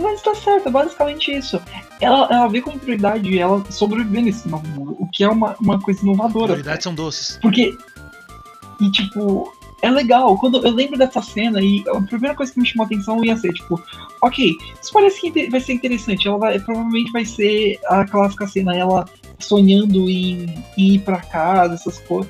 mas 0.00 0.22
tá 0.22 0.34
certo, 0.34 0.68
é 0.68 0.70
basicamente 0.70 1.30
isso. 1.32 1.60
Ela, 2.00 2.28
ela 2.30 2.48
vê 2.48 2.60
com 2.60 2.78
prioridade 2.78 3.38
ela 3.38 3.64
sobreviver 3.70 4.22
nesse 4.22 4.48
novo 4.48 4.66
mundo, 4.68 4.96
o 4.98 5.06
que 5.08 5.22
é 5.22 5.28
uma, 5.28 5.54
uma 5.60 5.80
coisa 5.80 6.00
inovadora. 6.02 6.52
Prioridades 6.52 6.84
são 6.84 6.94
doces. 6.94 7.38
Porque. 7.40 7.76
E 8.80 8.90
tipo, 8.90 9.52
é 9.84 9.90
legal. 9.90 10.36
Quando 10.38 10.64
eu 10.64 10.70
lembro 10.72 10.96
dessa 10.98 11.20
cena 11.22 11.60
e 11.60 11.84
a 11.88 12.00
primeira 12.00 12.34
coisa 12.34 12.52
que 12.52 12.58
me 12.60 12.66
chamou 12.66 12.84
a 12.84 12.86
atenção 12.86 13.24
ia 13.24 13.36
ser, 13.36 13.52
tipo, 13.52 13.80
ok, 14.22 14.52
isso 14.82 14.92
parece 14.92 15.20
que 15.20 15.50
vai 15.50 15.60
ser 15.60 15.74
interessante. 15.74 16.26
Ela 16.26 16.38
vai, 16.38 16.58
provavelmente 16.58 17.12
vai 17.12 17.24
ser 17.24 17.78
a 17.86 18.04
clássica 18.04 18.46
cena, 18.46 18.74
ela 18.74 19.04
sonhando 19.38 20.08
em, 20.08 20.46
em 20.76 20.94
ir 20.94 20.98
pra 21.00 21.18
casa, 21.18 21.74
essas, 21.74 21.98
co 22.00 22.26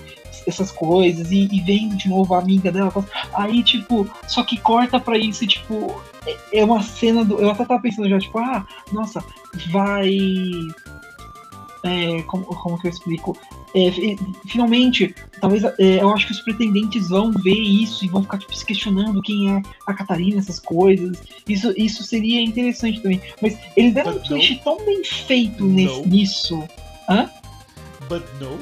essas 0.47 0.71
coisas, 0.71 1.31
e, 1.31 1.49
e 1.51 1.61
vem 1.61 1.89
de 1.91 2.09
novo 2.09 2.35
a 2.35 2.39
amiga 2.39 2.71
dela. 2.71 2.93
Aí, 3.35 3.63
tipo, 3.63 4.07
só 4.27 4.43
que 4.43 4.59
corta 4.59 4.99
pra 5.01 5.17
isso 5.17 5.45
e, 5.45 5.47
tipo, 5.47 5.95
é- 6.27 6.59
é 6.61 6.65
uma 6.65 6.83
cena 6.83 7.25
do. 7.25 7.39
Eu 7.39 7.51
até 7.51 7.65
tava 7.65 7.81
pensando 7.81 8.09
já, 8.09 8.19
tipo, 8.19 8.39
ah, 8.39 8.67
nossa, 8.93 9.25
vai. 9.71 10.11
É, 11.85 12.23
como, 12.23 12.45
como 12.47 12.79
que 12.81 12.87
eu 12.87 12.91
explico? 12.91 13.37
É, 13.75 13.91
fi- 13.91 14.17
finalmente, 14.47 15.15
talvez 15.41 15.65
é, 15.65 16.01
eu 16.01 16.09
acho 16.13 16.27
que 16.27 16.33
os 16.33 16.41
pretendentes 16.43 17.09
vão 17.09 17.33
ver 17.33 17.59
isso 17.59 18.05
e 18.05 18.09
vão 18.09 18.23
ficar 18.23 18.39
tipo, 18.39 18.55
se 18.55 18.65
questionando 18.65 19.21
quem 19.21 19.51
é 19.53 19.63
a 19.87 19.93
Catarina, 19.93 20.39
essas 20.39 20.61
coisas. 20.61 21.19
Isso, 21.49 21.73
isso 21.77 22.03
seria 22.05 22.41
interessante 22.41 23.01
também. 23.01 23.21
Mas 23.43 23.59
eles 23.77 23.93
deram 23.93 24.13
um 24.13 24.19
twist 24.21 24.61
tão 24.63 24.77
bem 24.85 25.03
feito 25.05 25.65
nesse- 25.65 26.01
No. 26.01 26.07
nisso. 26.07 26.63
But 28.09 28.23
no. 28.41 28.59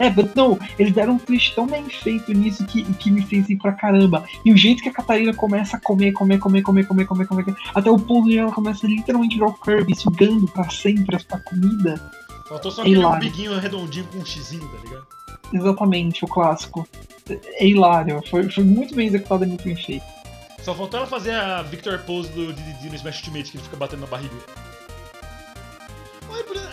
É, 0.00 0.10
but 0.10 0.34
não, 0.34 0.58
eles 0.76 0.92
deram 0.92 1.12
um 1.14 1.18
twist 1.18 1.54
tão 1.54 1.68
bem 1.68 1.84
feito 1.88 2.32
nisso 2.32 2.66
que, 2.66 2.82
que 2.94 3.12
me 3.12 3.22
fez 3.22 3.48
ir 3.48 3.54
pra 3.56 3.70
caramba. 3.72 4.24
E 4.44 4.52
o 4.52 4.56
jeito 4.56 4.82
que 4.82 4.88
a 4.88 4.92
Catarina 4.92 5.32
começa 5.32 5.76
a 5.76 5.80
comer, 5.80 6.10
comer, 6.10 6.38
comer, 6.40 6.62
comer, 6.62 6.84
comer, 6.84 7.06
comer, 7.06 7.26
comer, 7.28 7.54
até 7.72 7.88
o 7.88 7.98
ponto 8.00 8.28
de 8.28 8.36
ela 8.38 8.50
começa 8.50 8.84
a 8.84 8.90
literalmente 8.90 9.38
ver 9.38 9.44
o 9.44 9.52
Kirby 9.52 9.94
sugando 9.94 10.48
pra 10.48 10.68
sempre 10.68 11.14
a 11.30 11.38
comida. 11.38 12.10
Faltou 12.48 12.70
só 12.70 12.82
É 12.82 12.84
aquele 12.84 13.00
hilário. 13.00 13.20
biguinho 13.20 13.58
redondinho 13.58 14.06
com 14.06 14.18
um 14.18 14.24
xizinho, 14.24 14.68
tá 14.68 14.78
ligado? 14.82 15.06
Exatamente, 15.52 16.24
o 16.24 16.28
clássico. 16.28 16.86
É 17.28 17.66
hilário, 17.66 18.22
foi, 18.28 18.50
foi 18.50 18.64
muito 18.64 18.94
bem 18.94 19.06
executado 19.06 19.44
e 19.44 19.46
muito 19.46 19.64
bem 19.64 19.76
feito. 19.76 20.04
Só 20.62 20.74
faltou 20.74 20.98
ela 21.00 21.06
fazer 21.06 21.32
a 21.32 21.62
Victor 21.62 21.98
Pose 22.00 22.28
do 22.30 22.52
DDD 22.52 22.88
no 22.88 22.94
Smash 22.94 23.18
Ultimate, 23.18 23.50
que 23.50 23.56
ele 23.56 23.64
fica 23.64 23.76
batendo 23.76 24.00
na 24.00 24.06
barriga. 24.06 24.34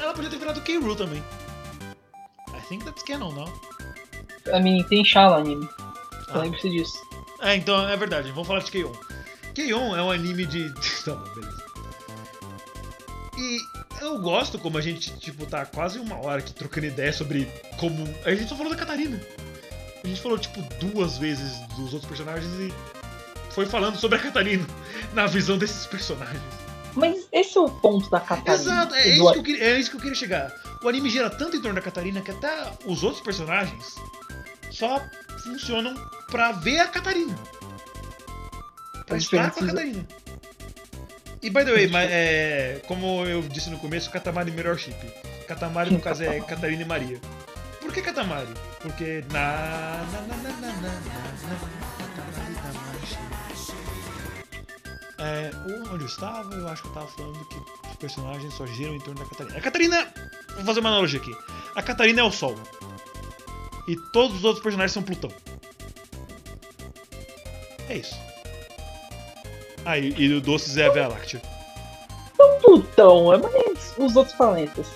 Ela 0.01 0.13
podia 0.13 0.29
ter 0.29 0.37
virado 0.37 0.61
K. 0.61 0.77
Rool 0.77 0.95
também. 0.95 1.23
I 2.49 2.61
think 2.67 2.83
that's 2.83 3.03
canon, 3.03 3.31
não? 3.31 3.51
A 4.53 4.59
mim 4.59 4.83
tem 4.89 5.03
Shala 5.05 5.37
anime. 5.37 5.67
Ah. 6.29 6.39
Lembre-se 6.39 6.69
disso. 6.69 6.97
É, 7.41 7.55
então 7.55 7.87
é 7.87 7.95
verdade, 7.97 8.29
vamos 8.31 8.47
falar 8.47 8.59
de 8.59 8.71
K-On! 8.71 8.91
K-On! 9.55 9.95
é 9.95 10.01
um 10.01 10.11
anime 10.11 10.45
de. 10.45 10.69
tá 11.03 11.15
bom, 11.15 11.33
beleza. 11.33 11.70
E 13.41 13.59
eu 14.01 14.19
gosto 14.19 14.59
como 14.59 14.77
a 14.77 14.81
gente, 14.81 15.17
tipo, 15.19 15.45
tá 15.47 15.65
quase 15.65 15.97
uma 15.99 16.15
hora 16.23 16.39
aqui 16.39 16.53
trocando 16.53 16.85
ideia 16.85 17.11
sobre 17.11 17.45
como. 17.79 18.07
A 18.23 18.29
gente 18.35 18.47
só 18.47 18.55
falou 18.55 18.71
da 18.71 18.77
Catarina. 18.77 19.19
A 20.03 20.07
gente 20.07 20.21
falou, 20.21 20.37
tipo, 20.37 20.61
duas 20.79 21.17
vezes 21.17 21.57
dos 21.75 21.93
outros 21.93 22.05
personagens 22.05 22.51
e 22.59 22.73
foi 23.51 23.65
falando 23.65 23.97
sobre 23.97 24.17
a 24.17 24.21
Catarina 24.21 24.65
na 25.13 25.25
visão 25.25 25.57
desses 25.57 25.85
personagens. 25.87 26.41
Mas 26.93 27.27
esse 27.31 27.57
é 27.57 27.61
o 27.61 27.69
ponto 27.69 28.09
da 28.09 28.19
Catarina. 28.19 28.53
Exato, 28.53 28.93
é 28.95 29.07
isso, 29.09 29.23
do- 29.23 29.31
que 29.33 29.39
eu 29.39 29.43
queria, 29.43 29.63
é 29.63 29.79
isso 29.79 29.89
que 29.89 29.95
eu 29.95 30.01
queria 30.01 30.15
chegar. 30.15 30.53
O 30.83 30.89
anime 30.89 31.09
gira 31.09 31.29
tanto 31.29 31.55
em 31.57 31.61
torno 31.61 31.75
da 31.75 31.81
Catarina 31.81 32.21
que 32.21 32.31
até 32.31 32.71
os 32.85 33.03
outros 33.03 33.21
personagens 33.23 33.95
só 34.71 35.01
funcionam 35.43 35.95
pra 36.29 36.51
ver 36.51 36.79
a 36.79 36.87
Catarina. 36.87 37.35
Pra 39.05 39.17
estar 39.17 39.51
com 39.51 39.63
a 39.63 39.67
Catarina. 39.67 40.07
E 41.41 41.49
by 41.49 41.65
the 41.65 41.71
way, 41.71 41.87
mas, 41.87 42.09
é, 42.11 42.81
como 42.87 43.25
eu 43.25 43.41
disse 43.41 43.69
no 43.69 43.79
começo, 43.79 44.11
Katamari 44.11 44.51
é 44.51 44.53
melhor 44.53 44.77
chip. 44.77 44.95
Katamari, 45.47 45.91
no 45.91 45.99
caso, 45.99 46.23
é 46.23 46.39
Catarina 46.41 46.83
e 46.83 46.85
Maria. 46.85 47.19
Por 47.79 47.91
que 47.91 48.01
Katamari? 48.01 48.53
Porque 48.79 49.23
na. 49.31 50.05
na, 50.11 50.21
na, 50.21 50.37
na, 50.37 50.51
na, 50.51 50.51
na, 50.51 50.71
na, 50.71 50.91
na 50.91 51.81
tá 55.17 55.23
é, 55.23 55.51
onde 55.91 56.03
eu 56.03 56.07
estava, 56.07 56.53
eu 56.55 56.67
acho 56.67 56.81
que 56.81 56.87
eu 56.87 56.93
estava 56.93 57.07
falando 57.07 57.45
que 57.45 57.87
os 57.89 57.95
personagens 57.97 58.53
só 58.55 58.65
giram 58.65 58.95
em 58.95 58.99
torno 58.99 59.19
da 59.19 59.29
Catarina. 59.29 59.57
A 59.57 59.61
Catarina. 59.61 60.13
Vou 60.55 60.65
fazer 60.65 60.79
uma 60.79 60.89
analogia 60.89 61.19
aqui. 61.19 61.31
A 61.75 61.81
Catarina 61.81 62.21
é 62.21 62.23
o 62.23 62.31
Sol. 62.31 62.55
E 63.87 63.95
todos 64.11 64.37
os 64.37 64.43
outros 64.43 64.63
personagens 64.63 64.91
são 64.91 65.03
Plutão. 65.03 65.31
É 67.87 67.97
isso. 67.97 68.15
Ah, 69.85 69.97
e, 69.97 70.33
o 70.33 70.41
Doces 70.41 70.77
é 70.77 70.87
a 70.87 70.91
Via 70.91 71.07
Láctea. 71.07 71.41
Plutão, 72.61 73.33
é 73.33 73.37
mais 73.37 73.93
os 73.97 74.15
outros 74.15 74.35
planetas. 74.35 74.87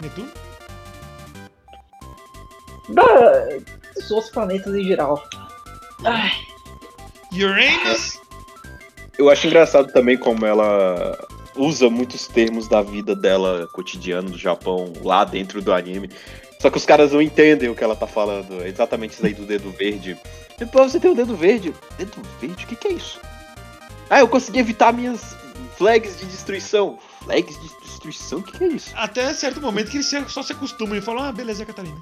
Netuno? 0.00 0.28
Da... 2.88 3.02
Os 3.96 4.10
outros 4.10 4.32
planetas 4.32 4.74
em 4.74 4.84
geral. 4.84 5.22
Ai, 6.04 6.32
Uranus? 7.32 8.20
Eu 9.18 9.30
acho 9.30 9.46
engraçado 9.46 9.92
também 9.92 10.16
como 10.16 10.44
ela 10.44 11.16
usa 11.56 11.88
muitos 11.88 12.26
termos 12.26 12.68
da 12.68 12.82
vida 12.82 13.16
dela 13.16 13.66
cotidiana 13.72 14.28
do 14.28 14.38
Japão 14.38 14.92
lá 15.02 15.24
dentro 15.24 15.62
do 15.62 15.72
anime. 15.72 16.10
Só 16.60 16.70
que 16.70 16.76
os 16.76 16.86
caras 16.86 17.12
não 17.12 17.20
entendem 17.20 17.68
o 17.68 17.74
que 17.74 17.84
ela 17.84 17.96
tá 17.96 18.06
falando. 18.06 18.62
É 18.62 18.68
exatamente 18.68 19.12
isso 19.12 19.24
aí 19.24 19.34
do 19.34 19.44
dedo 19.44 19.70
verde. 19.70 20.16
E, 20.60 20.66
Pô, 20.66 20.82
você 20.82 21.00
tem 21.00 21.10
o 21.10 21.14
dedo 21.14 21.34
verde. 21.34 21.74
Dedo 21.98 22.22
verde? 22.40 22.64
O 22.64 22.66
que, 22.66 22.76
que 22.76 22.88
é 22.88 22.92
isso? 22.92 23.20
Ah, 24.08 24.20
eu 24.20 24.28
consegui 24.28 24.58
evitar 24.58 24.92
minhas 24.92 25.36
flags 25.76 26.18
de 26.18 26.26
destruição. 26.26 26.98
Flags 27.24 27.60
de 27.60 27.68
destruição? 27.82 28.38
O 28.38 28.42
que, 28.42 28.56
que 28.56 28.64
é 28.64 28.68
isso? 28.68 28.90
Até 28.94 29.32
certo 29.34 29.60
momento 29.60 29.90
que 29.90 29.96
eles 29.98 30.14
só 30.28 30.42
se 30.42 30.52
acostumam 30.52 30.96
e 30.96 31.00
falam, 31.00 31.24
ah, 31.24 31.32
beleza, 31.32 31.62
é 31.62 31.66
Catarina. 31.66 31.96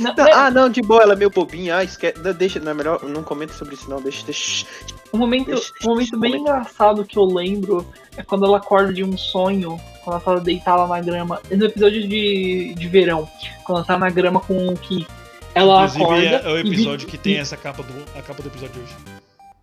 não, 0.00 0.14
Não, 0.14 0.26
é, 0.26 0.32
ah, 0.32 0.50
não, 0.50 0.68
de 0.68 0.82
boa, 0.82 1.02
ela 1.02 1.12
é 1.12 1.16
meio 1.16 1.30
bobinha. 1.30 1.76
Ah, 1.76 1.84
esquece. 1.84 2.18
não, 2.20 2.32
Deixa, 2.32 2.58
não 2.58 2.72
é 2.72 2.74
melhor. 2.74 3.02
Não 3.04 3.22
comenta 3.22 3.52
sobre 3.52 3.74
isso, 3.74 3.88
não. 3.88 4.00
Deixa, 4.00 4.24
deixa. 4.24 4.66
um 5.12 5.18
momento, 5.18 5.46
deixa- 5.46 5.72
um 5.84 5.88
momento 5.90 6.18
bem 6.18 6.36
engraçado 6.36 7.04
que 7.04 7.16
eu 7.16 7.24
lembro 7.24 7.86
é 8.16 8.22
quando 8.22 8.44
ela 8.44 8.56
acorda 8.58 8.92
de 8.92 9.04
um 9.04 9.16
sonho, 9.16 9.80
quando 10.04 10.16
ela 10.16 10.20
tá 10.38 10.42
deitada 10.42 10.86
na 10.88 11.00
grama. 11.00 11.40
É 11.50 11.56
no 11.56 11.66
episódio 11.66 12.06
de, 12.08 12.74
de 12.74 12.88
verão, 12.88 13.28
quando 13.64 13.78
ela 13.78 13.86
tá 13.86 13.96
na 13.96 14.10
grama 14.10 14.40
com 14.40 14.68
o 14.68 14.76
Ki. 14.76 15.06
Ela 15.54 15.84
Inclusive, 15.86 16.04
acorda. 16.04 16.24
é, 16.26 16.42
é 16.44 16.52
o 16.52 16.56
e 16.58 16.60
episódio 16.60 17.06
que 17.08 17.16
tem 17.18 17.34
e- 17.34 17.36
essa 17.38 17.56
capa 17.56 17.82
do, 17.82 18.18
a 18.18 18.22
capa 18.22 18.42
do 18.42 18.48
episódio 18.48 18.74
de 18.74 18.80
hoje. 18.80 19.17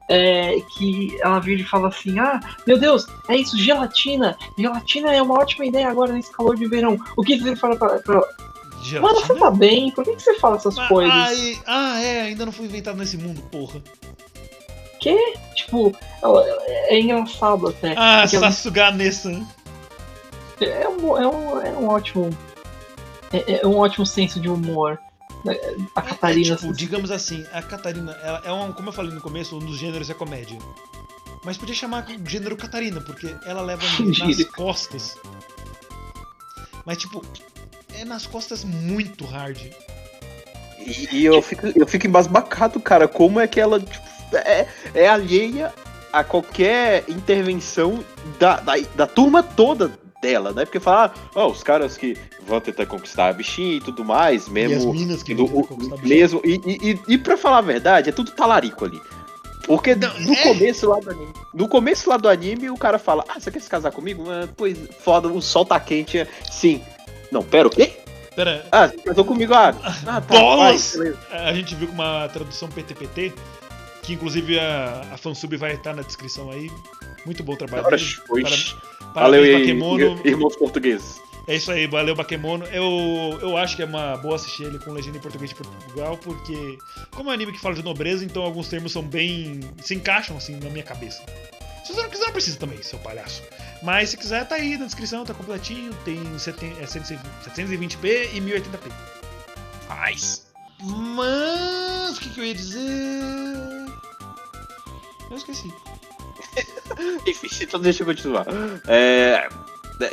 É, 0.10 0.60
que 0.78 1.18
ela 1.22 1.40
vira 1.40 1.62
e 1.62 1.66
fala 1.66 1.88
assim: 1.90 2.18
Ah, 2.20 2.40
meu 2.68 2.78
Deus, 2.80 3.06
é 3.30 3.36
isso, 3.38 3.58
gelatina! 3.58 4.38
Gelatina 4.58 5.14
é 5.14 5.22
uma 5.22 5.40
ótima 5.40 5.66
ideia 5.66 5.90
agora 5.90 6.14
nesse 6.14 6.32
calor 6.32 6.56
de 6.56 6.68
verão. 6.68 6.98
O 7.18 7.24
que 7.24 7.38
você 7.40 7.56
fala 7.56 7.76
pra. 7.76 8.00
pra... 8.00 8.22
Mano, 9.02 9.20
você 9.20 9.34
tá 9.34 9.50
bem? 9.50 9.90
Por 9.92 10.04
que, 10.04 10.16
que 10.16 10.22
você 10.22 10.36
fala 10.40 10.58
essas 10.58 10.78
Ah, 10.78 10.88
coisas? 10.88 11.12
ah, 11.14 11.34
e- 11.34 11.60
ah, 11.66 12.02
é, 12.04 12.22
ainda 12.22 12.46
não 12.46 12.52
foi 12.52 12.66
inventado 12.66 12.98
nesse 12.98 13.18
mundo, 13.18 13.42
porra. 13.52 13.82
Tipo, 15.56 15.96
ela- 16.22 16.44
é 16.68 17.00
engraçado 17.00 17.68
até. 17.68 17.94
Ah, 17.98 18.26
ela- 18.32 18.52
Sasuga 18.52 18.92
Nessan. 18.92 19.46
É 20.60 20.88
um, 20.88 21.18
é 21.18 21.28
um, 21.28 21.62
é 21.62 21.72
um 21.72 21.88
ótimo. 21.90 22.30
É, 23.34 23.60
é 23.62 23.68
um 23.68 23.78
ótimo 23.78 24.06
senso 24.06 24.40
de 24.40 24.50
humor. 24.50 25.00
Né? 25.46 25.58
A 25.96 26.02
Catarina. 26.02 26.54
É, 26.54 26.56
tipo, 26.56 26.68
assim, 26.68 26.72
digamos 26.74 27.12
assim, 27.12 27.46
a 27.54 27.62
Catarina, 27.62 28.12
ela 28.24 28.42
é 28.44 28.52
um, 28.52 28.72
como 28.74 28.90
eu 28.90 28.94
falei 28.94 29.12
no 29.12 29.22
começo, 29.22 29.56
um 29.56 29.60
dos 29.60 29.78
gêneros 29.78 30.10
é 30.10 30.14
comédia. 30.14 30.58
Mas 31.44 31.58
podia 31.58 31.76
chamar 31.76 32.06
o 32.10 32.30
gênero 32.30 32.58
Catarina, 32.58 33.00
porque 33.00 33.36
ela 33.46 33.62
leva 33.62 33.84
nas 34.02 34.44
costas. 34.46 35.16
Mas 36.86 36.98
tipo, 36.98 37.24
é 37.94 38.04
nas 38.04 38.26
costas 38.26 38.64
muito 38.64 39.26
hard. 39.26 39.60
E, 40.80 41.16
e 41.16 41.26
eu, 41.26 41.42
fico, 41.42 41.68
eu 41.68 41.88
fico 41.88 42.08
embasbacado, 42.08 42.80
cara. 42.80 43.08
Como 43.08 43.40
é 43.40 43.48
que 43.48 43.60
ela 43.60 43.80
tipo, 43.80 44.06
é, 44.34 44.68
é 44.94 45.08
alheia 45.08 45.74
a 46.12 46.24
qualquer 46.24 47.04
intervenção 47.08 48.04
da, 48.40 48.60
da, 48.60 48.74
da 48.96 49.08
turma 49.08 49.44
toda 49.44 50.05
dela, 50.22 50.52
né? 50.52 50.66
Porque 50.66 50.80
falar, 50.80 51.14
ah, 51.36 51.46
os 51.46 51.62
caras 51.64 51.98
que 51.98 52.18
vão 52.46 52.60
tentar 52.60 52.86
conquistar 52.86 53.28
a 53.30 53.34
bichinha 53.34 53.78
e 53.78 53.82
tudo 53.82 54.04
mais, 54.04 54.44
e 54.44 54.46
as 54.46 54.50
mesmo. 54.50 54.94
minas 54.94 55.22
que 55.24 55.34
do- 55.36 55.48
vão 55.48 55.64
conquistar 55.64 55.96
bicho. 55.98 56.08
mesmo 56.08 56.42
e, 56.44 56.62
e, 56.66 56.92
e, 56.92 57.00
e 57.14 57.18
pra 57.18 57.38
falar 57.38 57.60
a 57.60 57.62
verdade, 57.62 58.10
é 58.10 58.12
tudo 58.12 58.32
talarico 58.32 58.86
ali. 58.86 59.02
Porque 59.68 59.96
Não, 59.96 60.20
no 60.20 60.34
é. 60.34 60.44
começo 60.44 60.88
lá 60.88 61.00
do 61.00 61.10
anime. 61.10 61.34
No 61.54 61.68
começo 61.68 62.08
lá 62.10 62.18
do 62.18 62.30
anime, 62.30 62.70
o 62.70 62.78
cara 62.78 63.00
fala, 63.00 63.24
ah, 63.28 63.40
você 63.40 63.50
quer 63.50 63.60
se 63.62 63.70
casar 63.70 63.92
comigo? 63.92 64.24
Ah, 64.30 64.48
pois, 64.56 64.78
foda, 65.00 65.28
o 65.28 65.42
sol 65.42 65.66
tá 65.66 65.80
quente. 65.80 66.20
é, 66.20 66.28
Sim. 66.52 66.82
Não, 67.32 67.42
pera, 67.42 67.68
o 67.68 67.72
quê? 67.72 67.94
Pera, 68.36 68.66
Ah, 68.72 68.88
você 68.88 68.98
casou 68.98 69.26
comigo, 69.26 69.54
ah. 69.54 69.74
ah 70.06 70.22
tá, 70.22 70.22
Bolas! 70.22 70.96
vai, 71.32 71.48
a 71.48 71.54
gente 71.54 71.74
viu 71.74 71.88
com 71.88 71.94
uma 71.94 72.28
tradução 72.30 72.68
PTPT, 72.70 73.34
que 74.06 74.14
inclusive 74.14 74.60
a, 74.60 75.08
a 75.14 75.18
fansub 75.18 75.56
vai 75.58 75.74
estar 75.74 75.94
na 75.96 76.02
descrição 76.02 76.52
aí. 76.52 76.70
Muito 77.26 77.44
bom 77.44 77.56
trabalho. 77.56 77.86
Oi. 78.30 78.42
Para- 78.42 78.56
Valeu 79.14 79.42
Parabéns, 79.42 79.46
aí, 79.56 79.62
Bakemono. 79.62 80.22
irmãos 80.26 80.56
portugueses. 80.58 81.22
É 81.48 81.56
isso 81.56 81.72
aí, 81.72 81.86
valeu 81.88 82.16
Bakemono. 82.16 82.66
Eu, 82.66 83.38
eu 83.42 83.56
acho 83.56 83.76
que 83.76 83.82
é 83.84 83.86
uma 83.86 84.18
boa 84.18 84.36
assistir 84.36 84.64
ele 84.64 84.80
com 84.80 84.92
legenda 84.92 85.18
em 85.18 85.22
português 85.22 85.52
de 85.52 85.56
Portugal, 85.56 86.18
porque 86.18 86.78
como 87.12 87.30
é 87.30 87.32
um 87.32 87.36
anime 87.36 87.52
que 87.54 87.60
fala 87.62 87.76
de 87.76 87.84
nobreza, 87.84 88.26
então 88.26 88.44
alguns 88.44 88.68
termos 88.68 88.92
são 88.92 89.04
bem. 89.04 89.62
se 89.82 89.94
encaixam 89.96 90.36
assim 90.36 90.56
na 90.58 90.70
minha 90.70 90.84
cabeça. 90.84 91.24
Se 91.86 91.94
você 91.94 92.02
não 92.02 92.10
quiser, 92.10 92.26
não 92.26 92.34
precisa 92.34 92.58
também, 92.58 92.82
seu 92.82 92.98
palhaço. 93.00 93.44
Mas 93.84 94.10
se 94.10 94.18
quiser, 94.18 94.46
tá 94.48 94.56
aí 94.56 94.76
na 94.78 94.86
descrição, 94.86 95.24
tá 95.24 95.34
completinho, 95.36 95.94
tem 96.04 96.20
seten- 96.40 96.74
é 96.82 96.86
720p 96.86 98.30
e 98.34 98.42
1080p. 98.42 98.92
Faz. 99.88 100.46
Mas 100.82 102.18
o 102.18 102.22
que, 102.22 102.30
que 102.32 102.40
eu 102.40 102.46
ia 102.46 102.56
dizer? 102.56 102.82
Eu 105.36 105.38
esqueci. 105.38 105.74
Enfim, 107.28 107.64
então 107.64 107.80
deixa 107.80 108.04
eu 108.04 108.08
continuar. 108.08 108.46
É, 108.88 109.48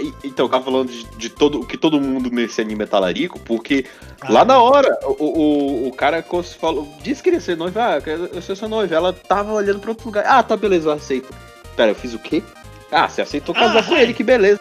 e- 0.01 0.13
Então, 0.25 0.47
eu 0.47 0.51
tava 0.51 0.65
falando 0.65 0.91
de, 0.91 1.05
de 1.17 1.29
todo, 1.29 1.65
que 1.65 1.77
todo 1.77 2.01
mundo 2.01 2.29
nesse 2.31 2.61
anime 2.61 2.83
é 2.83 2.87
talarico, 2.87 3.39
porque 3.41 3.87
lá 4.29 4.45
na 4.45 4.61
hora, 4.61 4.89
o, 5.05 5.25
o, 5.25 5.89
o 5.89 5.93
cara 5.93 6.25
falou, 6.59 6.93
disse 7.03 7.23
que 7.23 7.25
queria 7.31 7.41
ser 7.41 7.57
noiva, 7.57 7.81
ah, 7.83 8.11
eu 8.33 8.43
sou 8.43 8.57
sua 8.57 8.69
noiva. 8.69 8.95
Ela 8.95 9.13
tava 9.13 9.53
olhando 9.53 9.79
pra 9.81 9.91
outro 9.91 10.07
lugar. 10.07 10.25
Ah, 10.27 10.43
tá, 10.43 10.57
beleza, 10.57 10.89
eu 10.89 10.93
aceito. 10.93 11.33
Pera, 11.77 11.93
eu 11.93 11.95
fiz 11.95 12.15
o 12.15 12.19
quê? 12.19 12.43
Ah, 12.91 13.09
você 13.09 13.23
aceitou 13.23 13.55
casar 13.55 13.79
Ah, 13.79 13.83
com 13.85 13.97
ele, 13.97 14.13
que 14.13 14.23
beleza. 14.25 14.61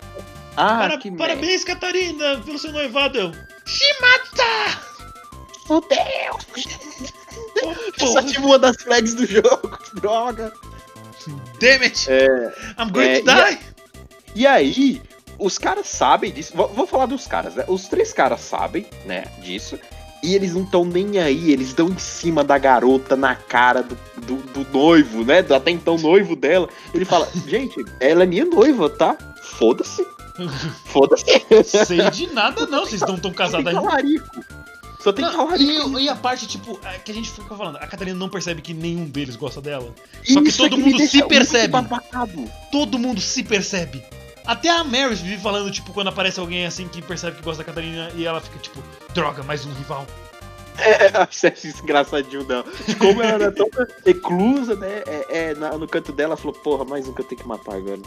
Ah, 0.55 0.77
Para- 0.79 0.97
que 0.97 1.09
merda. 1.09 1.25
parabéns, 1.27 1.63
Catarina, 1.63 2.39
pelo 2.45 2.59
seu 2.59 2.71
noivado. 2.71 3.17
Eu, 3.17 3.31
Shimata! 3.65 4.81
Fudeu! 5.65 6.37
Tive 8.27 8.45
uma 8.45 8.59
das 8.59 8.75
flags 8.77 9.13
do 9.13 9.25
jogo, 9.25 9.79
droga. 10.01 10.51
damn 11.59 11.83
it! 11.83 12.07
I'm 12.77 12.91
going 12.91 13.07
é, 13.07 13.19
to 13.19 13.25
die! 13.25 13.59
E 14.35 14.47
aí, 14.47 15.01
os 15.37 15.57
caras 15.57 15.87
sabem 15.87 16.31
disso. 16.31 16.53
Vou, 16.55 16.67
vou 16.69 16.87
falar 16.87 17.05
dos 17.07 17.27
caras, 17.27 17.55
né? 17.55 17.65
Os 17.67 17.87
três 17.87 18.13
caras 18.13 18.41
sabem, 18.41 18.85
né, 19.05 19.25
disso. 19.41 19.77
E 20.23 20.35
eles 20.35 20.53
não 20.53 20.61
estão 20.61 20.85
nem 20.85 21.17
aí, 21.17 21.51
eles 21.51 21.73
dão 21.73 21.89
em 21.89 21.97
cima 21.97 22.43
da 22.43 22.57
garota 22.57 23.15
na 23.15 23.35
cara 23.35 23.81
do, 23.81 23.97
do, 24.17 24.35
do 24.35 24.71
noivo, 24.71 25.25
né? 25.25 25.41
Do 25.41 25.55
até 25.55 25.71
então 25.71 25.97
noivo 25.97 26.35
dela. 26.35 26.69
Ele 26.93 27.05
fala, 27.05 27.27
gente, 27.47 27.83
ela 27.99 28.23
é 28.23 28.25
minha 28.27 28.45
noiva, 28.45 28.87
tá? 28.89 29.17
Foda-se. 29.41 30.05
Foda-se. 30.85 31.25
Sei 31.63 32.09
de 32.11 32.31
nada, 32.33 32.67
não, 32.67 32.85
vocês 32.85 33.01
não 33.01 33.15
estão 33.15 33.33
casados 33.33 33.67
ainda. 33.67 33.81
Só 35.01 35.11
tem 35.11 35.25
Não, 35.25 35.55
e, 35.57 36.03
e 36.03 36.09
a 36.09 36.15
parte, 36.15 36.47
tipo, 36.47 36.79
é, 36.83 36.99
que 36.99 37.11
a 37.11 37.15
gente 37.15 37.31
fica 37.31 37.55
falando, 37.55 37.77
a 37.77 37.87
Catarina 37.87 38.17
não 38.17 38.29
percebe 38.29 38.61
que 38.61 38.73
nenhum 38.73 39.05
deles 39.05 39.35
gosta 39.35 39.59
dela. 39.59 39.93
Isso 40.23 40.33
só 40.33 40.41
que 40.41 40.49
é 40.49 40.51
todo 40.51 40.77
me 40.77 40.83
mundo 40.83 40.97
deixa 40.97 41.11
se 41.11 41.23
percebe. 41.23 41.73
Todo 42.71 42.99
mundo 42.99 43.19
se 43.19 43.43
percebe. 43.43 44.03
Até 44.45 44.69
a 44.69 44.83
Mary 44.83 45.15
vive 45.15 45.41
falando, 45.41 45.71
tipo, 45.71 45.91
quando 45.93 46.07
aparece 46.07 46.39
alguém 46.39 46.65
assim 46.65 46.87
que 46.87 47.01
percebe 47.01 47.37
que 47.37 47.43
gosta 47.43 47.63
da 47.63 47.67
Catarina 47.67 48.11
e 48.15 48.25
ela 48.25 48.41
fica, 48.41 48.59
tipo, 48.59 48.81
droga, 49.13 49.43
mais 49.43 49.65
um 49.65 49.73
rival. 49.73 50.05
É, 50.77 51.11
achei 51.15 51.53
isso 51.63 51.83
engraçadinho 51.83 52.43
dela. 52.43 52.65
De 52.87 52.95
como 52.95 53.21
ela 53.21 53.43
era 53.43 53.51
tão 53.51 53.67
reclusa, 54.05 54.73
né? 54.75 55.03
É, 55.05 55.51
é, 55.51 55.53
no 55.53 55.85
canto 55.85 56.11
dela, 56.11 56.29
ela 56.29 56.37
falou, 56.37 56.53
porra, 56.53 56.85
mais 56.85 57.07
um 57.07 57.13
que 57.13 57.21
eu 57.21 57.25
tenho 57.25 57.41
que 57.41 57.47
matar 57.47 57.75
agora. 57.75 57.99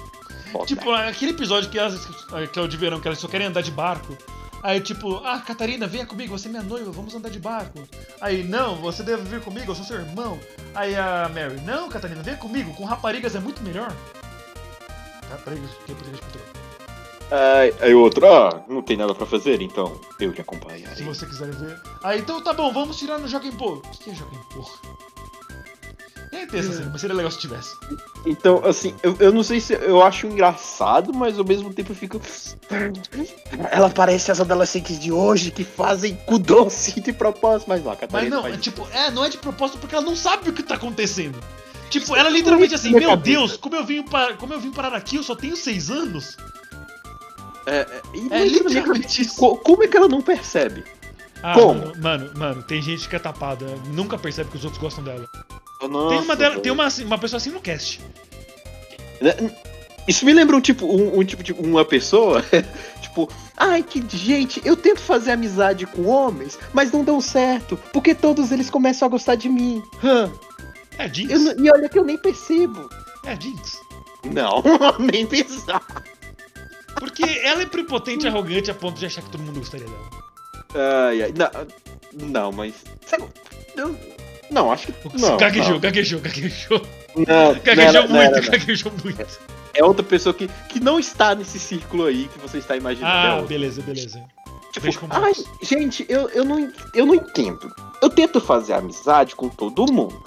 Foda. 0.51 0.67
Tipo, 0.67 0.91
aquele 0.91 1.33
episódio 1.33 1.71
que, 1.71 1.79
elas, 1.79 2.05
que 2.53 2.59
é 2.59 2.63
o 2.63 2.67
de 2.67 2.77
verão, 2.77 3.01
que 3.01 3.07
elas 3.07 3.19
só 3.19 3.29
querem 3.29 3.47
andar 3.47 3.61
de 3.61 3.71
barco. 3.71 4.17
Aí, 4.65 4.81
tipo, 4.81 5.17
ah, 5.27 5.41
Catarina, 5.41 5.87
venha 5.87 6.07
comigo, 6.07 6.39
você 6.39 6.49
é 6.49 6.51
minha 6.51 6.63
noiva, 6.63 6.91
vamos 6.91 7.15
andar 7.15 7.29
de 7.29 7.39
barco. 7.39 7.87
Aí, 8.19 8.43
não, 8.43 8.77
você 8.77 9.03
deve 9.03 9.23
vir 9.25 9.43
comigo, 9.43 9.71
eu 9.71 9.75
sou 9.75 9.85
seu 9.85 9.99
irmão. 9.99 10.41
Aí 10.75 10.97
a 10.97 11.29
Mary, 11.29 11.61
não, 11.67 11.91
Catarina, 11.91 12.23
venha 12.23 12.39
comigo, 12.39 12.73
com 12.73 12.83
raparigas 12.83 13.37
é 13.37 13.41
muito 13.41 13.63
melhor. 13.63 13.95
Raparigas, 15.31 15.69
que 15.85 15.93
português 15.93 16.17
de 16.17 16.23
Portugal. 16.23 16.47
Aí, 17.31 17.75
aí 17.79 17.95
o 17.95 18.01
outro, 18.01 18.27
ah, 18.27 18.65
não 18.67 18.81
tem 18.81 18.97
nada 18.97 19.15
pra 19.15 19.27
fazer, 19.27 19.61
então 19.61 20.01
eu 20.19 20.33
te 20.33 20.41
acompanho. 20.41 20.89
Se 20.97 21.03
você 21.03 21.27
quiser 21.27 21.51
ver. 21.51 21.79
Aí, 22.03 22.21
então 22.21 22.43
tá 22.43 22.55
bom, 22.55 22.73
vamos 22.73 22.99
tirar 22.99 23.19
no 23.19 23.29
Joguem 23.29 23.53
Pô. 23.53 23.75
O 23.75 23.81
que 23.83 24.13
é 24.13 24.15
Joguem 24.15 24.41
Pô? 24.51 24.65
Essa 26.53 26.73
cena, 26.73 26.89
mas 26.93 27.01
seria 27.01 27.17
legal 27.17 27.31
se 27.31 27.39
tivesse. 27.39 27.77
Então, 28.27 28.65
assim, 28.65 28.95
eu, 29.03 29.17
eu 29.21 29.33
não 29.33 29.43
sei 29.43 29.61
se 29.61 29.73
eu 29.75 30.03
acho 30.03 30.27
engraçado, 30.27 31.13
mas 31.15 31.39
ao 31.39 31.45
mesmo 31.45 31.73
tempo 31.73 31.93
eu 31.93 31.97
fico. 31.97 32.21
Ela 33.71 33.91
parece 33.91 34.31
as 34.31 34.41
adolescentes 34.41 34.99
de 34.99 35.13
hoje 35.13 35.51
que 35.51 35.65
fazem 35.65 36.15
cu 36.27 36.39
doce 36.39 37.01
de 37.01 37.13
propósito, 37.13 37.69
mas 37.69 37.83
não, 37.83 37.91
a 37.91 37.95
Mas 37.95 38.01
Catarina 38.01 38.37
não, 38.37 38.47
é 38.47 38.57
tipo, 38.57 38.87
é, 38.93 39.11
não 39.11 39.25
é 39.25 39.29
de 39.29 39.39
propósito 39.39 39.79
porque 39.79 39.95
ela 39.95 40.05
não 40.05 40.17
sabe 40.17 40.51
o 40.51 40.53
que 40.53 40.63
tá 40.63 40.75
acontecendo. 40.75 41.39
Tipo, 41.91 42.17
ela 42.17 42.29
literalmente 42.29 42.75
assim, 42.75 42.91
meu. 42.93 43.17
Deus, 43.17 43.57
como 43.57 43.77
eu 43.77 43.85
vim 43.85 44.03
para, 44.03 44.35
como 44.35 44.53
eu 44.53 44.61
vim 44.61 44.71
parar 44.73 44.97
aqui, 44.97 45.17
eu 45.17 45.23
só 45.23 45.37
tenho 45.37 45.57
seis 45.57 45.91
anos. 45.91 46.37
É, 47.67 47.77
é, 47.77 48.03
É 48.07 48.19
minha 48.21 48.45
literalmente 48.45 49.23
isso. 49.23 49.37
co- 49.37 49.57
Como 49.57 49.85
é 49.85 49.89
que 49.89 49.97
ela 49.97 50.09
não 50.09 50.21
percebe? 50.21 50.85
Ah, 51.43 51.55
Como? 51.55 51.81
Mano, 51.81 51.95
mano, 52.01 52.31
mano, 52.37 52.63
tem 52.63 52.81
gente 52.83 53.09
que 53.09 53.15
é 53.15 53.19
tapada, 53.19 53.67
nunca 53.93 54.17
percebe 54.19 54.51
que 54.51 54.57
os 54.57 54.65
outros 54.65 54.81
gostam 54.83 55.05
dela. 55.05 55.29
Nossa, 55.89 56.09
tem 56.17 56.25
uma, 56.25 56.37
dela, 56.37 56.61
tem 56.61 56.73
uma, 56.73 56.87
assim, 56.87 57.05
uma 57.05 57.19
pessoa 57.19 57.39
assim 57.39 57.51
no 57.51 57.61
cast. 57.61 58.01
Né? 59.21 59.35
Isso 60.07 60.25
me 60.27 60.33
lembra 60.35 60.57
um 60.57 60.61
tipo, 60.61 60.87
um, 60.87 61.19
um 61.21 61.25
tipo 61.25 61.43
de 61.43 61.53
uma 61.53 61.85
pessoa, 61.85 62.45
tipo, 63.01 63.29
ai 63.57 63.83
que 63.83 64.05
gente, 64.09 64.61
eu 64.65 64.77
tento 64.77 65.01
fazer 65.01 65.33
amizade 65.33 65.87
com 65.87 66.07
homens, 66.07 66.59
mas 66.73 66.93
não 66.93 67.03
dão 67.03 67.21
certo, 67.21 67.79
porque 67.93 68.15
todos 68.15 68.53
eles 68.53 68.69
começam 68.69 69.07
a 69.07 69.11
gostar 69.11 69.35
de 69.35 69.49
mim. 69.49 69.83
Hã? 70.03 70.31
É 70.99 71.13
Jinx. 71.13 71.31
Eu 71.33 71.65
e 71.65 71.71
olha 71.71 71.89
que 71.89 71.99
eu 71.99 72.05
nem 72.05 72.19
percebo. 72.19 72.89
É 73.25 73.39
Jinx. 73.41 73.81
Não, 74.33 74.63
nem 75.01 75.27
pensar. 75.27 75.83
Porque 76.99 77.25
ela 77.43 77.63
é 77.63 77.67
prepotente 77.67 78.25
e 78.25 78.29
arrogante 78.29 78.71
a 78.71 78.75
ponto 78.75 78.99
de 78.99 79.07
achar 79.07 79.23
que 79.23 79.31
todo 79.31 79.43
mundo 79.43 79.59
gostaria 79.59 79.87
dela. 79.87 80.11
Ai, 81.09 81.23
ai, 81.23 81.35
não, 81.37 82.29
não, 82.29 82.53
mas. 82.53 82.75
sabe, 83.07 83.25
eu- 83.77 83.97
não, 84.51 84.71
acho 84.73 84.87
que. 84.89 84.95
Não, 85.19 85.37
gaguejou, 85.37 85.73
não. 85.75 85.81
gaguejou, 85.81 86.21
gaguejou. 86.21 86.87
Não, 87.17 87.55
Gaguejou 87.63 88.09
não 88.09 88.17
era- 88.21 88.31
muito, 88.31 88.37
era, 88.49 88.59
gaguejou 88.59 88.93
muito. 89.05 89.39
É 89.75 89.85
outra 89.85 90.03
pessoa 90.05 90.33
que, 90.35 90.49
que 90.69 90.79
não 90.81 90.99
está 90.99 91.35
nesse 91.35 91.59
círculo 91.59 92.07
aí 92.07 92.29
que 92.29 92.39
você 92.39 92.59
está 92.59 92.77
imaginando. 92.77 93.43
Ah, 93.43 93.47
beleza, 93.47 93.83
beleza. 93.83 94.23
Tipo, 94.73 94.89
ai, 95.11 95.33
gente, 95.63 96.05
eu, 96.09 96.29
eu, 96.31 96.45
não, 96.45 96.73
eu 96.95 97.07
não 97.07 97.15
entendo. 97.15 97.73
Eu 98.03 98.11
tento 98.11 98.41
fazer 98.41 98.73
amizade 98.73 99.37
com 99.37 99.49
todo 99.49 99.93
mundo. 99.93 100.21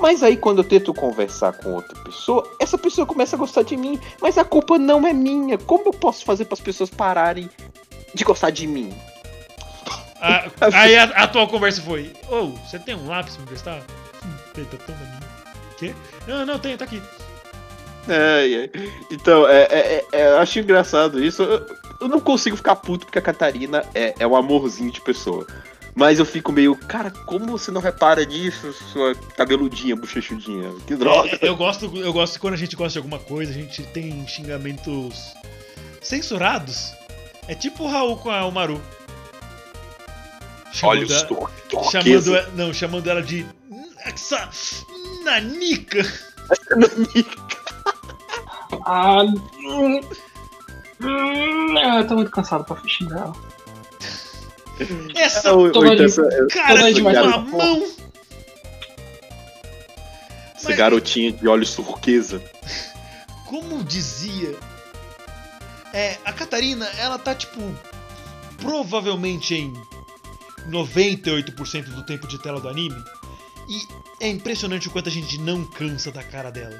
Mas 0.00 0.24
aí 0.24 0.36
quando 0.36 0.58
eu 0.58 0.64
tento 0.64 0.92
conversar 0.92 1.52
com 1.52 1.74
outra 1.74 1.96
pessoa, 2.02 2.44
essa 2.60 2.76
pessoa 2.76 3.06
começa 3.06 3.36
a 3.36 3.38
gostar 3.38 3.62
de 3.62 3.76
mim, 3.76 3.98
mas 4.20 4.36
a 4.36 4.44
culpa 4.44 4.76
não 4.76 5.06
é 5.06 5.12
minha. 5.12 5.56
Como 5.56 5.84
eu 5.86 5.92
posso 5.92 6.24
fazer 6.24 6.44
para 6.46 6.54
as 6.54 6.60
pessoas 6.60 6.90
pararem 6.90 7.48
de 8.12 8.24
gostar 8.24 8.50
de 8.50 8.66
mim? 8.66 8.92
Ah, 10.24 10.50
aí 10.72 10.96
a, 10.96 11.04
a 11.04 11.22
atual 11.24 11.46
conversa 11.48 11.82
foi: 11.82 12.12
Ô, 12.28 12.46
você 12.48 12.78
tem 12.78 12.94
um 12.94 13.06
lápis 13.06 13.34
pra 13.34 13.40
me 13.40 13.44
emprestar? 13.44 13.80
Hum, 14.24 14.34
Eita, 14.56 14.76
toma 14.78 14.98
mim. 14.98 15.26
Quê? 15.78 15.94
Não, 16.26 16.46
não, 16.46 16.58
tem, 16.58 16.76
tá 16.76 16.84
aqui. 16.84 17.02
Ai, 18.08 18.54
ai. 18.62 18.70
Então, 19.10 19.48
é, 19.48 19.62
é- 19.64 20.04
é- 20.12 20.26
eu 20.32 20.38
acho 20.38 20.58
engraçado 20.58 21.22
isso. 21.22 21.42
Eu, 21.42 21.66
eu 22.02 22.08
não 22.08 22.20
consigo 22.20 22.56
ficar 22.56 22.76
puto 22.76 23.06
porque 23.06 23.18
a 23.18 23.22
Catarina 23.22 23.84
é, 23.94 24.14
é 24.18 24.26
um 24.26 24.36
amorzinho 24.36 24.90
de 24.90 25.00
pessoa. 25.00 25.46
Mas 25.96 26.18
eu 26.18 26.24
fico 26.26 26.50
meio, 26.50 26.74
cara, 26.74 27.10
como 27.10 27.46
você 27.46 27.70
não 27.70 27.80
repara 27.80 28.24
nisso, 28.24 28.72
sua 28.92 29.14
cabeludinha, 29.36 29.94
bochechudinha? 29.94 30.72
Que 30.86 30.96
droga. 30.96 31.38
É, 31.40 31.48
eu 31.48 31.54
gosto, 31.56 31.84
eu 31.96 32.12
gosto 32.12 32.40
quando 32.40 32.54
a 32.54 32.56
gente 32.56 32.74
gosta 32.74 32.92
de 32.92 32.98
alguma 32.98 33.18
coisa, 33.20 33.52
a 33.52 33.54
gente 33.54 33.82
tem 33.84 34.26
xingamentos 34.26 35.32
censurados. 36.02 36.92
É 37.46 37.54
tipo 37.54 37.84
o 37.84 37.88
Raul 37.88 38.16
com 38.16 38.30
a 38.30 38.44
Umaru. 38.44 38.74
Olha 38.74 39.03
Chamando, 40.74 41.04
os 41.04 41.12
a- 41.12 41.90
chamando, 41.90 42.36
a- 42.36 42.48
não, 42.54 42.74
chamando 42.74 43.08
ela 43.08 43.22
de 43.22 43.46
essa 44.04 44.48
nanica. 45.24 45.98
Ah, 48.86 49.22
hum, 49.22 50.00
eu 51.78 52.06
tô 52.08 52.14
muito 52.16 52.30
cansado 52.30 52.64
pra 52.64 52.76
xingar 52.88 53.18
ela. 53.20 53.32
Essa 55.14 55.52
ou 55.52 55.70
Toma 55.70 55.86
então 55.86 55.92
ali. 55.96 56.04
essa, 56.06 56.22
cara 56.52 56.88
de 56.88 56.94
demais, 56.94 57.18
uma 57.18 57.44
porra. 57.44 57.64
mão. 57.64 57.82
essa 60.56 60.68
Mas- 60.68 60.76
garotinha 60.76 61.32
de 61.32 61.46
olhos 61.46 61.74
turquesa. 61.74 62.42
como 63.46 63.84
dizia, 63.84 64.56
é, 65.92 66.16
a 66.24 66.32
Catarina, 66.32 66.86
ela 66.98 67.18
tá 67.18 67.32
tipo 67.34 67.60
provavelmente 68.60 69.54
em 69.54 69.72
98% 70.68 71.84
do 71.90 72.02
tempo 72.02 72.26
de 72.26 72.38
tela 72.38 72.60
do 72.60 72.68
anime. 72.68 73.02
E 73.68 74.24
é 74.24 74.28
impressionante 74.28 74.88
o 74.88 74.90
quanto 74.90 75.08
a 75.08 75.12
gente 75.12 75.38
não 75.38 75.64
cansa 75.64 76.10
da 76.10 76.22
cara 76.22 76.50
dela. 76.50 76.78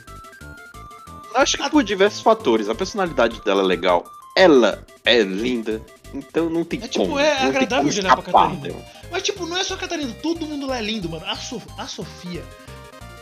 Acho 1.35 1.57
que 1.57 1.70
por 1.70 1.82
diversos 1.82 2.20
fatores. 2.20 2.68
A 2.68 2.74
personalidade 2.74 3.41
dela 3.43 3.62
é 3.62 3.66
legal. 3.66 4.05
Ela 4.37 4.85
é 5.05 5.22
linda. 5.22 5.82
Então 6.12 6.49
não 6.49 6.64
tem 6.64 6.80
É 6.82 6.87
tipo, 6.87 7.05
como. 7.07 7.18
é 7.18 7.41
não 7.41 7.49
agradável 7.49 7.91
de 7.91 8.01
olhar 8.01 8.14
pra 8.16 8.24
Catarina. 8.32 8.61
dela. 8.61 8.85
Mas 9.11 9.22
tipo, 9.22 9.47
não 9.47 9.57
é 9.57 9.64
só 9.64 9.74
a 9.74 9.78
Catarina, 9.78 10.12
todo 10.22 10.47
mundo 10.47 10.66
lá 10.66 10.78
é 10.78 10.82
lindo, 10.82 11.09
mano. 11.09 11.24
A, 11.26 11.35
So- 11.37 11.62
a 11.78 11.87
Sofia. 11.89 12.45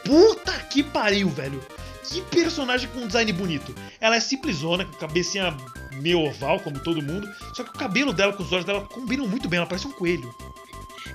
Puta 0.05 0.53
que 0.71 0.83
pariu, 0.83 1.29
velho. 1.29 1.61
Que 2.05 2.21
personagem 2.23 2.89
com 2.91 3.07
design 3.07 3.33
bonito. 3.33 3.75
Ela 4.01 4.17
é 4.17 4.21
simplesona, 4.21 4.85
com 4.85 4.93
cabecinha 4.99 5.57
meio 5.95 6.21
oval, 6.21 6.61
como 6.61 6.79
todo 6.81 7.03
mundo. 7.03 7.29
Só 7.55 7.63
que 7.63 7.71
o 7.71 7.79
cabelo 7.79 8.13
dela 8.13 8.33
com 8.33 8.43
os 8.43 8.53
olhos 8.53 8.65
dela 8.65 8.81
combinam 8.83 9.27
muito 9.27 9.49
bem, 9.49 9.59
ela 9.59 9.67
parece 9.67 9.87
um 9.87 9.93
coelho. 9.93 10.35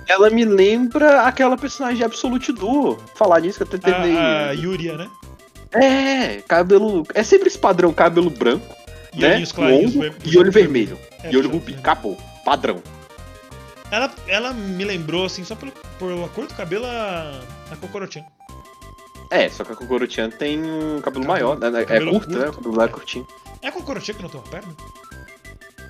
Ela 0.08 0.30
me 0.30 0.44
lembra 0.44 1.22
aquela 1.22 1.56
personagem 1.56 1.98
de 1.98 2.04
Absolute 2.04 2.52
Duo. 2.52 2.98
Falar 3.14 3.40
nisso 3.40 3.58
que 3.58 3.62
eu 3.62 3.66
até 3.66 3.78
tentei. 3.78 4.16
A, 4.16 4.48
a 4.48 4.52
Yuria, 4.52 4.96
né? 4.96 5.10
É, 5.72 6.40
cabelo. 6.48 7.06
É 7.14 7.22
sempre 7.22 7.48
esse 7.48 7.58
padrão, 7.58 7.92
cabelo 7.92 8.30
branco, 8.30 8.74
E 9.14 9.20
né? 9.20 9.32
olhinhos 9.32 9.52
clarinhos. 9.52 9.94
Longo 9.94 10.14
e 10.24 10.38
olho 10.38 10.50
vermelho. 10.50 10.98
É, 11.22 11.30
e 11.30 11.36
olho 11.36 11.50
rubi. 11.50 11.74
é. 11.74 11.78
Acabou. 11.78 12.16
Padrão. 12.44 12.82
Ela, 13.90 14.10
ela 14.26 14.52
me 14.52 14.84
lembrou, 14.84 15.24
assim, 15.26 15.44
só 15.44 15.54
pelo, 15.54 15.72
pela 15.98 16.28
cor 16.28 16.46
do 16.46 16.54
cabelo, 16.54 16.86
a, 16.86 17.40
a. 17.70 18.37
É, 19.30 19.48
só 19.50 19.62
que 19.64 19.72
a 19.72 19.76
Kokoro-chan 19.76 20.30
tem 20.30 20.58
um 20.58 21.00
cabelo 21.00 21.02
Cabelo- 21.02 21.26
maior, 21.26 21.58
né? 21.58 21.82
É 21.82 21.84
cabelo 21.84 22.12
curto, 22.12 22.38
né? 22.38 22.48
O 22.48 22.52
cabelo 22.52 22.76
lá 22.76 22.84
é 22.84 22.88
curtinho. 22.88 23.26
É 23.62 23.68
a 23.68 23.72
Kokoro-chan 23.72 24.14
que 24.14 24.22
não 24.22 24.30
tem 24.30 24.40
uma 24.40 24.48
perna? 24.48 24.74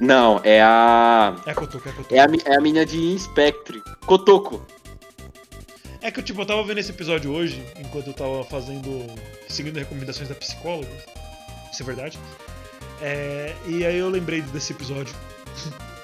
Não, 0.00 0.40
é 0.44 0.60
a. 0.62 1.36
É 1.46 1.50
a 1.50 1.54
Kotoko, 1.54 1.88
é 1.88 1.90
a 1.90 1.94
Kotoko. 1.94 2.14
É 2.14 2.18
a, 2.20 2.26
é 2.52 2.56
a 2.56 2.60
menina 2.60 2.86
de 2.86 2.98
Inspectre. 2.98 3.82
Kotoko. 4.06 4.64
É 6.00 6.10
que, 6.12 6.22
tipo, 6.22 6.40
eu 6.40 6.46
tava 6.46 6.62
vendo 6.62 6.78
esse 6.78 6.90
episódio 6.92 7.32
hoje, 7.32 7.60
enquanto 7.78 8.06
eu 8.08 8.14
tava 8.14 8.44
fazendo. 8.44 9.06
seguindo 9.48 9.76
recomendações 9.76 10.28
da 10.28 10.34
psicóloga. 10.36 10.88
Isso 11.72 11.82
é 11.82 11.86
verdade. 11.86 12.18
É, 13.00 13.54
e 13.66 13.84
aí 13.84 13.96
eu 13.98 14.08
lembrei 14.08 14.40
desse 14.42 14.72
episódio. 14.72 15.14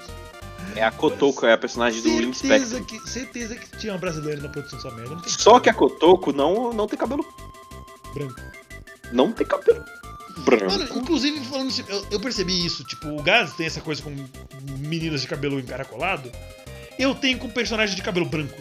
É 0.76 0.82
a 0.82 0.90
Kotoko, 0.90 1.46
é 1.46 1.52
a 1.52 1.58
personagem 1.58 2.00
do 2.02 2.08
certeza 2.34 2.78
Inspectre. 2.78 2.98
que, 2.98 3.08
certeza 3.10 3.54
que 3.56 3.76
tinha 3.78 3.92
uma 3.92 3.98
brasileira 3.98 4.40
na 4.40 4.48
produção 4.48 4.78
dessa 4.78 4.90
merda. 4.94 5.16
Só 5.28 5.60
que 5.60 5.68
a 5.70 5.74
Kotoko 5.74 6.32
não, 6.32 6.72
não 6.72 6.86
tem 6.86 6.98
cabelo. 6.98 7.24
branco. 8.14 8.40
Não 9.12 9.30
tem 9.32 9.46
cabelo 9.46 9.84
branco. 10.38 10.64
Mano, 10.72 10.84
inclusive, 10.96 11.40
falando 11.44 11.70
isso, 11.70 11.84
eu, 11.88 12.04
eu 12.12 12.20
percebi 12.20 12.64
isso. 12.64 12.82
Tipo, 12.84 13.08
o 13.08 13.22
Gaz 13.22 13.52
tem 13.54 13.66
essa 13.66 13.80
coisa 13.80 14.02
com 14.02 14.14
meninas 14.78 15.20
de 15.20 15.28
cabelo 15.28 15.60
encaracolado. 15.60 16.30
Eu 16.98 17.14
tenho 17.14 17.38
com 17.38 17.48
personagem 17.48 17.94
de 17.94 18.02
cabelo 18.02 18.26
branco. 18.26 18.60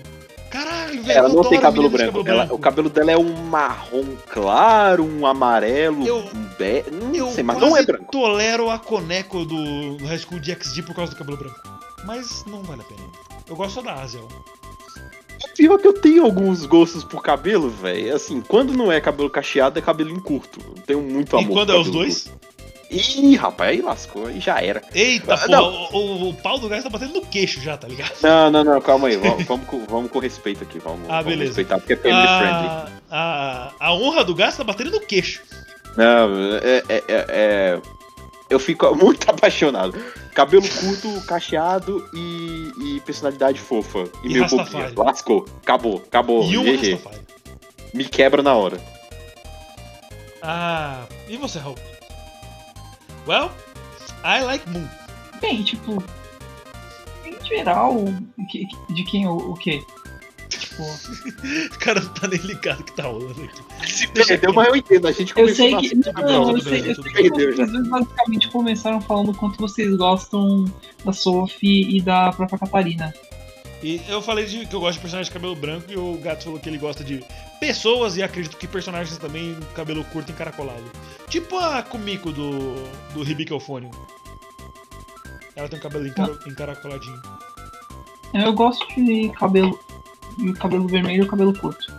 Caralho, 0.51 1.01
velho. 1.01 1.17
Ela 1.17 1.29
eu 1.29 1.33
não 1.33 1.43
tem 1.49 1.59
cabelo 1.59 1.89
meninas 1.89 2.05
de 2.05 2.11
branco. 2.11 2.29
Ela- 2.29 2.53
o 2.53 2.59
cabelo 2.59 2.89
dela 2.89 3.11
é 3.11 3.17
um 3.17 3.33
marrom 3.45 4.15
claro, 4.29 5.03
um 5.03 5.25
amarelo, 5.25 6.05
Eu- 6.05 6.19
um 6.19 6.43
be... 6.59 6.83
Não 6.91 7.15
Eu 7.15 7.31
sei, 7.31 7.43
mas 7.43 7.57
não 7.57 7.75
é 7.75 7.83
branco. 7.83 8.11
tolero 8.11 8.69
a 8.69 8.77
Coneco 8.77 9.43
do 9.45 9.97
High 10.05 10.19
School 10.19 10.39
de 10.39 10.51
XG 10.53 10.83
por 10.83 10.93
causa 10.95 11.11
do 11.11 11.17
cabelo 11.17 11.37
branco. 11.37 11.59
Mas 12.05 12.43
não 12.45 12.61
vale 12.63 12.81
a 12.81 12.85
pena. 12.85 13.01
Eu 13.47 13.55
gosto 13.55 13.75
só 13.75 13.81
da 13.81 13.93
Asia. 13.93 14.21
ó. 14.23 14.53
Pior 15.55 15.77
que 15.77 15.87
eu 15.87 15.93
tenho 15.93 16.23
alguns 16.25 16.65
gostos 16.65 17.03
por 17.03 17.21
cabelo, 17.21 17.69
velho. 17.69 18.15
Assim, 18.15 18.41
quando 18.41 18.73
não 18.73 18.91
é 18.91 18.99
cabelo 18.99 19.29
cacheado, 19.29 19.77
é 19.77 19.81
cabelo 19.81 20.19
curto. 20.21 20.59
Eu 20.75 20.81
tenho 20.83 21.01
muito 21.01 21.35
amor 21.37 21.49
E 21.49 21.53
quando 21.53 21.71
é 21.73 21.77
os 21.77 21.89
dois? 21.91 22.23
curto. 22.23 22.43
Ih, 22.91 23.35
rapaz, 23.35 23.71
aí 23.71 23.81
lascou, 23.81 24.27
aí 24.27 24.39
já 24.39 24.61
era. 24.61 24.81
Eita, 24.93 25.33
Ah, 25.33 25.47
não. 25.47 25.87
o, 25.91 26.29
o- 26.29 26.33
pau 26.35 26.59
do 26.59 26.69
Gás 26.69 26.83
tá 26.83 26.89
batendo 26.91 27.13
no 27.13 27.21
queixo 27.25 27.59
já, 27.59 27.75
tá 27.75 27.87
ligado? 27.87 28.11
Não, 28.21 28.51
não, 28.51 28.63
não, 28.63 28.81
calma 28.81 29.07
aí. 29.07 29.17
Vamos, 29.17 29.45
vamos, 29.45 29.65
com, 29.67 29.83
vamos 29.85 30.11
com 30.11 30.19
respeito 30.19 30.63
aqui. 30.63 30.77
Vamos, 30.79 31.01
Ah, 31.09 31.13
vamos 31.21 31.25
beleza. 31.25 31.45
respeitar, 31.47 31.79
porque 31.79 31.93
é 31.93 31.97
family 31.97 32.27
friendly. 32.27 32.67
A, 33.09 33.71
a, 33.79 33.87
a 33.87 33.93
honra 33.95 34.23
do 34.23 34.35
Gás 34.35 34.55
tá 34.55 34.63
batendo 34.63 34.91
no 34.91 34.99
queixo. 34.99 35.41
Não, 35.97 36.29
é, 36.61 36.83
é- 36.89 37.03
é- 37.07 37.25
é- 37.29 37.81
Eu 38.49 38.59
fico 38.59 38.93
muito 38.95 39.25
apaixonado. 39.29 39.97
Cabelo 40.33 40.67
curto, 40.67 41.21
cacheado 41.27 42.09
e, 42.13 42.71
e 42.79 42.99
personalidade 43.01 43.59
fofa. 43.59 44.09
E, 44.23 44.27
E 44.29 44.33
meu 44.33 44.41
Rastafari. 44.43 44.87
bobinha. 44.87 45.03
Lascou. 45.05 45.45
Acabou, 45.61 46.01
acabou. 46.07 46.43
e 46.43 46.57
um 46.57 46.63
GG. 46.63 46.99
Me 47.93 48.05
quebra 48.05 48.41
na 48.41 48.55
hora. 48.55 48.81
Ah, 50.41 51.05
e 51.29 51.37
você, 51.37 51.59
Raul? 51.59 51.75
Well, 53.27 53.51
I 54.25 54.41
like 54.43 54.67
Moon. 54.69 54.87
Bem, 55.39 55.63
tipo. 55.63 56.03
Em 57.25 57.45
geral, 57.45 57.95
de 58.89 59.03
quem 59.05 59.27
o, 59.27 59.51
o 59.51 59.53
quê? 59.53 59.81
Tipo. 60.59 60.83
O 61.73 61.79
cara 61.79 61.99
não 61.99 62.09
tá 62.13 62.27
nem 62.27 62.39
ligado 62.39 62.83
que 62.83 62.91
tá 62.93 63.03
rolando 63.03 63.43
aqui. 63.43 63.91
Se 63.91 64.07
perdeu, 64.07 64.53
mas 64.53 64.67
eu 64.67 64.75
entendo. 64.75 65.07
A 65.07 65.11
gente 65.11 65.29
Eu 65.31 65.35
começou 65.35 65.55
sei 65.55 65.71
na- 65.71 65.79
que. 65.81 65.95
Não, 66.21 66.51
eu 66.51 66.61
sei, 66.61 66.91
eu 66.91 66.95
sei 66.95 67.11
Perdeu 67.13 67.55
já. 67.57 67.65
vocês 67.67 67.87
basicamente 67.87 68.47
começaram 68.49 69.01
falando 69.01 69.31
o 69.31 69.35
quanto 69.35 69.57
vocês 69.59 69.93
gostam 69.95 70.65
da 71.03 71.11
Sophie 71.13 71.97
e 71.97 72.01
da 72.01 72.31
própria 72.31 72.57
Catarina. 72.59 73.13
E 73.81 74.01
eu 74.07 74.21
falei 74.21 74.45
de, 74.45 74.65
que 74.65 74.73
eu 74.73 74.79
gosto 74.79 74.93
de 74.95 74.99
personagens 75.01 75.27
de 75.27 75.33
cabelo 75.33 75.55
branco 75.55 75.91
e 75.91 75.97
o 75.97 76.17
Gato 76.23 76.45
falou 76.45 76.57
que 76.59 76.69
ele 76.69 76.77
gosta 76.77 77.03
de 77.03 77.21
pessoas 77.59 78.15
e 78.15 78.23
acredito 78.23 78.55
que 78.55 78.65
personagens 78.65 79.17
também 79.17 79.57
cabelo 79.75 80.03
curto 80.05 80.31
encaracolado. 80.31 80.83
Tipo 81.27 81.57
a 81.57 81.81
Kumiko 81.83 82.31
do, 82.31 82.75
do 83.13 83.23
Euphonium. 83.53 83.91
Ela 85.55 85.67
tem 85.67 85.77
um 85.77 85.81
cabelo 85.81 86.07
encara- 86.07 86.39
encaracoladinho. 86.47 87.21
Eu 88.33 88.53
gosto 88.53 88.87
de 88.95 89.29
cabelo. 89.37 89.77
De 90.37 90.53
cabelo 90.53 90.87
vermelho 90.87 91.23
e 91.23 91.27
cabelo 91.27 91.57
curto. 91.57 91.93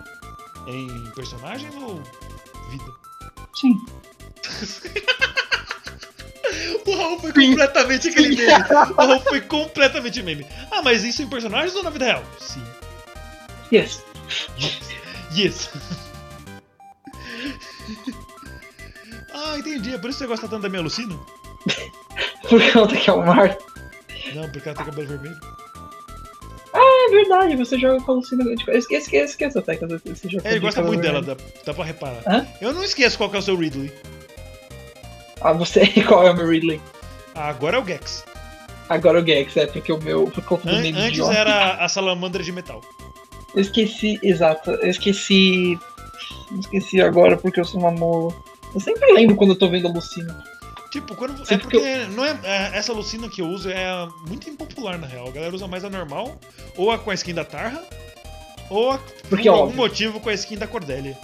Em 0.67 1.11
personagens 1.15 1.75
ou 1.75 2.03
vida? 2.71 2.93
Sim. 3.55 3.79
O 6.87 6.97
Raul 6.97 7.19
foi 7.19 7.33
completamente 7.33 8.09
aquele 8.09 8.37
meme. 8.37 8.53
O 8.91 8.95
Raul 8.95 9.21
foi 9.21 9.41
completamente 9.41 10.23
meme. 10.23 10.47
Ah, 10.71 10.83
mas 10.83 11.03
isso 11.03 11.23
em 11.23 11.27
personagens 11.27 11.75
ou 11.75 11.83
na 11.83 11.91
vida 11.91 12.05
real? 12.05 12.25
Sim. 12.39 12.63
Yes. 13.73 14.05
Yes. 15.35 15.71
ah, 19.33 19.59
entendi. 19.59 19.95
É 19.95 19.99
por 19.99 20.11
isso 20.11 20.19
que 20.19 20.25
você 20.25 20.29
gosta 20.29 20.49
tanto 20.49 20.63
da 20.63 20.69
minha 20.69 20.83
Lucina? 20.83 21.19
Por 22.49 22.61
conta 22.73 22.95
que 22.95 23.09
é 23.09 23.13
o 23.13 23.25
mar. 23.25 23.57
Não, 24.35 24.51
porque 24.51 24.69
ela 24.69 24.77
tem 24.77 24.87
cabelo 24.87 25.09
vermelho. 25.09 25.41
É 27.15 27.19
verdade, 27.19 27.57
você 27.57 27.79
joga 27.79 28.01
com 28.03 28.13
a 28.13 28.15
Lucina. 28.17 28.45
Tipo, 28.57 28.71
eu 28.71 28.79
esqueço, 28.79 29.05
esqueço, 29.07 29.31
esqueço 29.33 29.59
até 29.59 29.77
que 29.77 29.87
você 29.87 30.29
joga 30.29 30.49
É, 30.49 30.53
ele 30.53 30.61
gosta 30.61 30.83
muito 30.83 31.01
dela, 31.01 31.23
dá, 31.23 31.37
dá 31.65 31.73
pra 31.75 31.85
reparar. 31.85 32.23
Hã? 32.27 32.47
Eu 32.61 32.73
não 32.73 32.83
esqueço 32.83 33.17
qual 33.17 33.31
que 33.31 33.37
é 33.37 33.39
o 33.39 33.43
seu 33.43 33.57
Ridley. 33.57 33.93
Ah, 35.41 35.53
você. 35.53 35.87
Qual 36.09 36.27
é 36.27 36.31
o 36.31 36.35
meu 36.37 36.49
Ridley? 36.49 36.81
Ah, 37.35 37.49
agora 37.49 37.77
é 37.77 37.81
o 37.81 37.85
Gex. 37.85 38.25
Agora 38.89 39.21
o 39.21 39.27
Gex, 39.27 39.55
é, 39.59 39.67
porque 39.67 39.93
o 39.93 40.01
meu. 40.01 40.27
Por 40.31 40.61
An- 40.67 40.79
antes 40.79 41.09
idiota. 41.09 41.35
era 41.35 41.75
a 41.75 41.89
salamandra 41.89 42.43
de 42.43 42.51
metal. 42.51 42.81
Eu 43.55 43.61
esqueci, 43.61 44.19
exato. 44.23 44.71
Eu 44.71 44.89
esqueci. 44.89 45.79
Eu 46.51 46.61
esqueci 46.61 47.01
agora 47.03 47.37
porque 47.37 47.61
eu 47.61 47.65
sou 47.65 47.79
uma 47.81 47.91
mola. 47.91 48.33
Eu 48.75 48.81
sempre 48.81 49.13
lembro 49.13 49.37
quando 49.37 49.51
eu 49.51 49.59
tô 49.59 49.69
vendo 49.69 49.87
a 49.89 49.91
Lucina. 49.93 50.43
Tipo, 50.95 51.17
quando. 51.17 51.43
É 51.43 51.45
Sim, 51.45 51.59
porque 51.59 51.77
porque 51.77 52.07
não 52.15 52.25
é, 52.25 52.39
é- 52.45 52.79
essa 52.79 52.93
Lucina 52.93 53.29
que 53.29 53.43
eu 53.43 53.49
uso 53.49 53.69
é 53.69 54.09
muito 54.29 54.49
impopular 54.49 54.97
na 54.97 55.09
real. 55.09 55.27
A 55.27 55.31
galera 55.33 55.53
usa 55.53 55.67
mais 55.67 55.85
a 55.85 55.91
normal, 55.91 56.39
ou 56.77 56.93
a 56.93 56.97
com 56.97 57.11
a 57.11 57.15
skin 57.15 57.35
da 57.35 57.45
Tarra, 57.45 57.85
ou 58.71 58.93
a, 58.93 58.99
Porque, 59.29 59.51
por 59.51 59.59
algum 59.59 59.75
motivo 59.75 60.21
com 60.21 60.29
a 60.29 60.35
skin 60.35 60.57
da 60.57 60.69
Cordélia. 60.69 61.19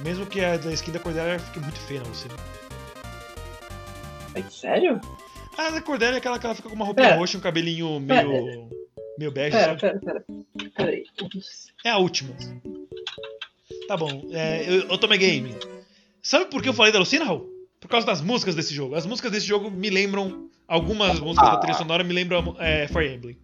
Mesmo 0.00 0.26
que 0.26 0.44
a 0.44 0.58
da 0.58 0.70
skin 0.74 0.92
da 0.92 0.98
Cordélia 0.98 1.38
fique 1.38 1.58
muito 1.58 1.80
feia 1.80 2.02
na 2.02 2.08
Lucina. 2.08 2.34
É 4.34 4.42
sério? 4.42 5.00
A 5.56 5.70
da 5.70 5.80
Cordélia 5.80 6.16
é 6.16 6.18
aquela 6.18 6.38
que 6.38 6.44
ela 6.44 6.54
fica 6.54 6.68
com 6.68 6.74
uma 6.74 6.84
roupinha 6.84 7.08
Pera. 7.08 7.18
roxa 7.18 7.38
e 7.38 7.40
um 7.40 7.42
cabelinho 7.42 8.04
Pera. 8.06 8.28
meio. 8.28 8.68
meio 9.18 9.32
bege. 9.32 9.56
Pera, 9.56 9.78
sabe? 9.78 9.80
pera, 9.80 10.00
pera. 10.00 10.24
Pera 10.76 10.90
aí. 10.90 11.04
É 11.82 11.88
a 11.88 11.96
última. 11.96 12.36
Tá 13.88 13.96
bom, 13.96 14.28
é, 14.32 14.64
eu, 14.68 14.88
eu 14.90 14.98
tomei 14.98 15.16
game. 15.16 15.56
Sabe 16.20 16.44
por 16.50 16.62
que 16.62 16.68
eu 16.68 16.74
falei 16.74 16.92
da 16.92 16.98
Lucina, 16.98 17.24
Raul? 17.24 17.53
Por 17.84 17.90
causa 17.90 18.06
das 18.06 18.22
músicas 18.22 18.54
desse 18.54 18.72
jogo. 18.72 18.94
As 18.94 19.04
músicas 19.04 19.30
desse 19.30 19.46
jogo 19.46 19.70
me 19.70 19.90
lembram. 19.90 20.48
Algumas 20.66 21.20
músicas 21.20 21.50
da 21.50 21.58
trilha 21.58 21.76
sonora 21.76 22.02
me 22.02 22.14
lembram 22.14 22.56
é, 22.58 22.88
Fire 22.88 23.12
Emblem. 23.14 23.36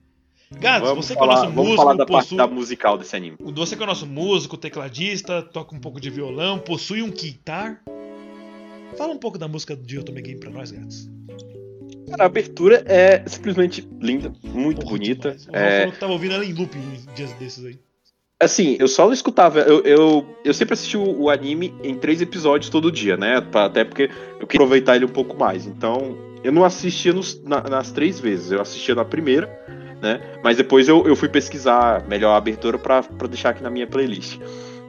Gads, 0.51 0.89
Vamos 0.89 1.05
você 1.05 1.15
que 1.15 1.21
é 1.21 1.23
o 1.23 1.27
falar, 1.27 1.43
nosso 1.43 1.53
músico, 1.55 1.77
falar 1.77 1.93
da 1.95 2.07
parte 2.07 2.23
possui. 2.25 2.39
da 2.39 2.47
musical 2.47 2.97
desse 2.97 3.15
anime. 3.15 3.37
Você 3.39 3.77
que 3.77 3.83
é 3.83 3.85
o 3.85 3.87
nosso 3.87 4.07
músico, 4.07 4.57
tecladista, 4.57 5.43
toca 5.43 5.77
um 5.77 5.79
pouco 5.79 6.01
de 6.01 6.09
violão, 6.09 6.59
possui 6.59 7.03
um 7.03 7.11
guitar. 7.11 7.83
Fala 8.97 9.13
um 9.13 9.19
pouco 9.19 9.37
da 9.37 9.47
música 9.47 9.77
de 9.77 9.97
Eu 9.97 10.03
Tomei 10.03 10.23
Game 10.23 10.41
pra 10.41 10.51
nós, 10.51 10.71
Gads. 10.71 11.07
Cara, 12.09 12.23
a 12.25 12.27
abertura 12.27 12.83
é 12.87 13.23
simplesmente 13.29 13.87
linda, 14.01 14.33
muito 14.43 14.81
Porra, 14.81 14.93
bonita. 14.93 15.31
demais. 15.33 15.47
O 15.47 15.55
É, 15.55 15.79
falou 15.81 15.93
que 15.93 16.01
tava 16.01 16.13
ouvindo 16.15 16.35
ela 16.35 16.45
em 16.47 16.55
loop 16.55 16.75
em 16.77 17.15
dias 17.15 17.33
desses 17.35 17.63
aí. 17.67 17.79
Assim, 18.43 18.77
eu 18.81 18.89
só 18.89 19.05
não 19.07 19.13
escutava. 19.13 19.61
Eu, 19.61 19.81
eu, 19.83 20.27
eu 20.45 20.55
sempre 20.55 20.73
assisti 20.75 20.97
o, 20.97 21.23
o 21.25 21.29
anime 21.31 21.75
em 21.85 21.95
três 21.95 22.23
episódios 22.23 22.71
todo 22.71 22.91
dia, 22.91 23.17
né? 23.17 23.45
Até 23.53 23.85
porque 23.85 24.05
eu 24.41 24.47
queria 24.47 24.65
aproveitar 24.65 24.97
ele 24.97 25.05
um 25.05 25.09
pouco 25.09 25.37
mais. 25.39 25.67
Então, 25.67 26.17
eu 26.43 26.51
não 26.51 26.65
assistia 26.65 27.13
nos- 27.13 27.43
na- 27.45 27.61
nas 27.63 27.93
três 27.93 28.19
vezes. 28.19 28.51
Eu 28.51 28.61
assistia 28.63 28.95
na 28.95 29.05
primeira, 29.05 29.47
né? 30.01 30.21
Mas 30.43 30.57
depois 30.57 30.89
eu, 30.89 31.07
eu 31.07 31.15
fui 31.15 31.29
pesquisar 31.29 32.07
melhor 32.09 32.33
a 32.33 32.37
abertura 32.39 32.79
pra 32.79 33.03
deixar 33.29 33.51
aqui 33.51 33.63
na 33.63 33.69
minha 33.69 33.87
playlist. 33.87 34.39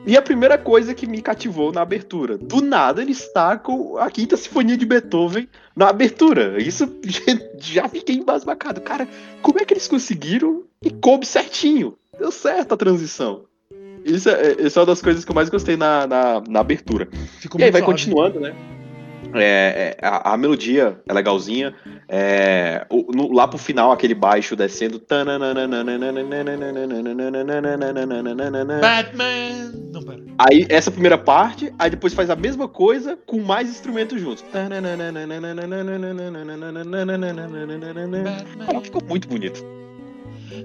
E 0.08 0.16
a 0.18 0.22
primeira 0.22 0.58
coisa 0.58 0.96
que 0.96 1.06
me 1.06 1.22
cativou 1.22 1.72
na 1.74 1.82
abertura, 1.82 2.36
do 2.38 2.60
nada 2.62 3.02
eles 3.04 3.32
tacam 3.34 3.98
a 3.98 4.10
quinta 4.10 4.36
sinfonia 4.38 4.76
de 4.78 4.86
Beethoven 4.86 5.48
na 5.76 5.90
abertura. 5.90 6.56
Isso 6.60 6.90
já 7.60 7.88
fiquei 7.90 8.16
embasbacado. 8.16 8.80
Cara, 8.82 9.08
como 9.42 9.60
é 9.60 9.66
que 9.66 9.74
eles 9.74 9.88
conseguiram 9.90 10.64
e 10.84 10.90
coube 10.90 11.26
certinho? 11.26 11.96
Deu 12.20 12.32
certo 12.32 12.74
a 12.74 12.78
transição. 12.78 13.46
Isso 14.04 14.30
é, 14.30 14.54
isso 14.60 14.78
é 14.78 14.82
uma 14.82 14.86
das 14.88 15.02
coisas 15.02 15.24
que 15.24 15.32
eu 15.32 15.36
mais 15.36 15.48
gostei 15.50 15.78
na, 15.78 16.06
na, 16.06 16.42
na 16.48 16.60
abertura. 16.60 17.08
Ficou 17.40 17.60
e 17.60 17.64
aí 17.64 17.72
vai 17.72 17.82
suave. 17.82 17.94
continuando, 17.94 18.40
né? 18.40 18.54
É, 19.34 19.96
é, 20.02 20.06
a, 20.06 20.34
a 20.34 20.38
melodia 20.38 21.00
é 21.08 21.14
legalzinha. 21.14 21.74
É, 22.10 22.86
o- 22.90 23.12
no- 23.16 23.32
lá 23.32 23.48
pro 23.48 23.58
final, 23.58 23.92
aquele 23.92 24.14
baixo 24.14 24.56
descendo. 24.58 25.00
Batman! 28.82 29.72
Não, 29.94 30.04
pera. 30.04 30.22
Aí, 30.38 30.66
essa 30.68 30.92
primeira 30.92 31.18
parte, 31.18 31.74
aí 31.80 31.90
depois 31.90 32.14
faz 32.14 32.30
a 32.30 32.36
mesma 32.36 32.68
coisa 32.68 33.18
com 33.26 33.40
mais 33.40 33.70
instrumentos 33.70 34.20
juntos. 34.20 34.44
Cara, 38.66 38.82
ficou 38.82 39.02
muito 39.08 39.30
bonito. 39.30 39.64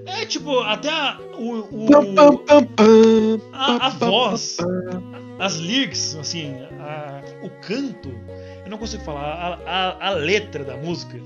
É 0.05 0.25
tipo, 0.25 0.59
até 0.59 0.89
a, 0.89 1.19
o, 1.37 1.59
o- 1.71 1.87
a, 3.53 3.87
a 3.87 3.89
voz, 3.89 4.57
as 5.39 5.55
lyrics, 5.55 6.15
assim, 6.15 6.53
a- 6.79 7.21
o 7.43 7.49
canto, 7.61 8.09
eu 8.63 8.69
não 8.69 8.77
consigo 8.77 9.03
falar, 9.03 9.59
a, 9.65 9.71
a, 9.97 10.07
a 10.07 10.09
letra 10.11 10.63
da 10.63 10.75
música. 10.77 11.17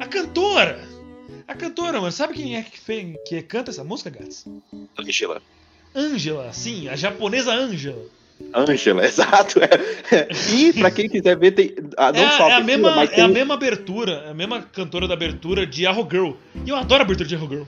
A 0.00 0.06
cantora! 0.06 0.78
A 1.46 1.54
cantora, 1.54 1.98
mano, 2.00 2.12
sabe 2.12 2.34
quem 2.34 2.56
é 2.56 2.62
que, 2.62 2.78
fez, 2.78 3.16
que 3.26 3.40
canta 3.42 3.70
essa 3.70 3.82
música, 3.84 4.10
Gats? 4.10 4.44
Angela. 4.98 5.40
Angela, 5.94 6.52
sim, 6.52 6.88
a 6.88 6.96
japonesa 6.96 7.52
Angela. 7.52 8.02
Angela, 8.54 9.04
exato. 9.06 9.58
é. 9.60 10.28
E 10.54 10.72
pra 10.72 10.90
quem 10.90 11.08
quiser 11.08 11.36
ver, 11.38 11.52
tem. 11.52 11.74
ah, 11.96 12.12
Não 12.12 12.20
É, 12.20 12.30
só 12.36 12.48
é 12.48 12.52
a 12.54 12.60
mesma, 12.60 12.94
mas 12.94 13.10
é 13.10 13.14
tem, 13.16 13.24
a 13.24 13.28
mesma 13.28 13.54
abertura, 13.54 14.24
é 14.26 14.30
a 14.30 14.34
mesma 14.34 14.62
cantora 14.62 15.06
da 15.08 15.14
abertura 15.14 15.66
de 15.66 15.86
Arrow 15.86 16.08
Girl. 16.10 16.30
E 16.64 16.68
eu 16.70 16.76
adoro 16.76 17.02
a 17.02 17.04
abertura 17.04 17.28
de 17.28 17.34
Arrow 17.34 17.48
Girl. 17.48 17.62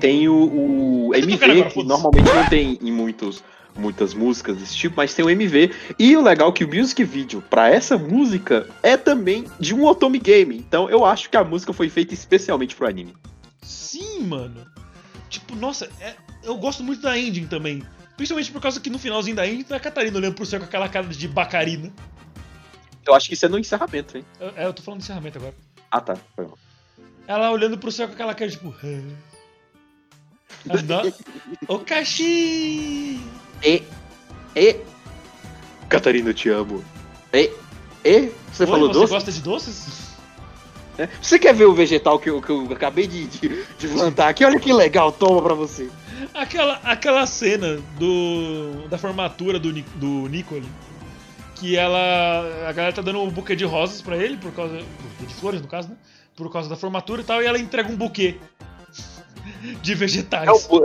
tem 0.00 0.28
o, 0.28 1.08
o 1.08 1.14
MV, 1.14 1.44
agora, 1.44 1.70
que 1.70 1.82
normalmente 1.84 2.26
não 2.34 2.48
tem 2.48 2.78
em 2.82 2.90
muitos, 2.90 3.44
muitas 3.76 4.14
músicas 4.14 4.56
desse 4.56 4.74
tipo, 4.76 4.96
mas 4.96 5.14
tem 5.14 5.24
o 5.24 5.30
MV. 5.30 5.70
E 5.98 6.16
o 6.16 6.22
legal 6.22 6.48
é 6.48 6.52
que 6.52 6.64
o 6.64 6.68
music 6.74 7.04
video 7.04 7.42
pra 7.48 7.68
essa 7.68 7.96
música 7.98 8.66
é 8.82 8.96
também 8.96 9.44
de 9.60 9.74
um 9.74 9.84
Otome 9.84 10.18
Game. 10.18 10.56
Então 10.56 10.88
eu 10.90 11.04
acho 11.04 11.28
que 11.30 11.36
a 11.36 11.44
música 11.44 11.72
foi 11.72 11.88
feita 11.88 12.14
especialmente 12.14 12.74
pro 12.74 12.86
anime. 12.88 13.14
Sim, 13.62 14.20
mano. 14.24 14.66
Tipo, 15.28 15.54
nossa, 15.54 15.88
é- 16.00 16.14
eu 16.42 16.56
gosto 16.56 16.82
muito 16.82 17.02
da 17.02 17.16
ending 17.16 17.46
também. 17.46 17.82
Principalmente 18.20 18.52
por 18.52 18.60
causa 18.60 18.78
que 18.78 18.90
no 18.90 18.98
finalzinho 18.98 19.34
da 19.34 19.44
tá 19.66 19.76
a 19.76 19.80
Catarina 19.80 20.18
olhando 20.18 20.34
pro 20.34 20.44
céu 20.44 20.60
com 20.60 20.66
aquela 20.66 20.90
cara 20.90 21.06
de 21.06 21.26
bacarina. 21.26 21.90
Eu 23.06 23.14
acho 23.14 23.26
que 23.26 23.32
isso 23.32 23.46
é 23.46 23.48
no 23.48 23.58
encerramento, 23.58 24.18
hein? 24.18 24.24
Eu- 24.38 24.52
É, 24.54 24.66
eu 24.66 24.74
tô 24.74 24.82
falando 24.82 25.00
de 25.00 25.04
encerramento 25.04 25.38
agora. 25.38 25.54
Ah, 25.90 26.02
tá. 26.02 26.18
Foi 26.36 26.44
mal. 26.44 26.58
Ela 27.26 27.50
olhando 27.50 27.78
pro 27.78 27.90
céu 27.90 28.06
com 28.08 28.12
aquela 28.12 28.34
cara, 28.34 28.50
tipo. 28.50 28.74
Ô 31.66 31.78
Kashi! 31.78 33.18
E. 33.64 33.82
E. 34.54 34.76
Catarina, 35.88 36.28
eu 36.28 36.34
te 36.34 36.50
amo. 36.50 36.84
E. 37.32 37.50
E. 38.04 38.32
Você 38.52 38.64
Oi, 38.64 38.68
falou 38.68 38.88
você 38.88 39.00
doce? 39.00 39.12
gosta 39.14 39.32
de 39.32 39.40
doces? 39.40 40.10
né? 40.98 41.08
Você 41.22 41.38
quer 41.38 41.54
ver 41.54 41.64
o 41.64 41.72
vegetal 41.72 42.18
que 42.18 42.28
eu, 42.28 42.42
que 42.42 42.50
eu 42.50 42.70
acabei 42.70 43.06
de, 43.06 43.26
de, 43.28 43.64
de 43.78 43.88
plantar 43.88 44.28
aqui? 44.28 44.44
Olha 44.44 44.60
que 44.60 44.74
legal, 44.74 45.10
toma 45.10 45.40
pra 45.40 45.54
você. 45.54 45.90
Aquela, 46.34 46.80
aquela 46.84 47.26
cena 47.26 47.78
do 47.98 48.88
da 48.88 48.98
formatura 48.98 49.58
do, 49.58 49.72
do 49.72 50.28
Nicole. 50.28 50.68
Que 51.56 51.76
ela. 51.76 52.68
A 52.68 52.72
galera 52.72 52.94
tá 52.94 53.02
dando 53.02 53.20
um 53.20 53.30
buquê 53.30 53.54
de 53.54 53.64
rosas 53.64 54.00
pra 54.00 54.16
ele, 54.16 54.36
por 54.36 54.52
causa. 54.52 54.78
De 55.20 55.34
flores, 55.34 55.60
no 55.60 55.68
caso, 55.68 55.88
né? 55.88 55.96
Por 56.34 56.50
causa 56.50 56.68
da 56.68 56.76
formatura 56.76 57.20
e 57.20 57.24
tal, 57.24 57.42
e 57.42 57.46
ela 57.46 57.58
entrega 57.58 57.90
um 57.90 57.96
buquê 57.96 58.36
de 59.82 59.94
vegetais. 59.94 60.48
É 60.48 60.52
o... 60.52 60.84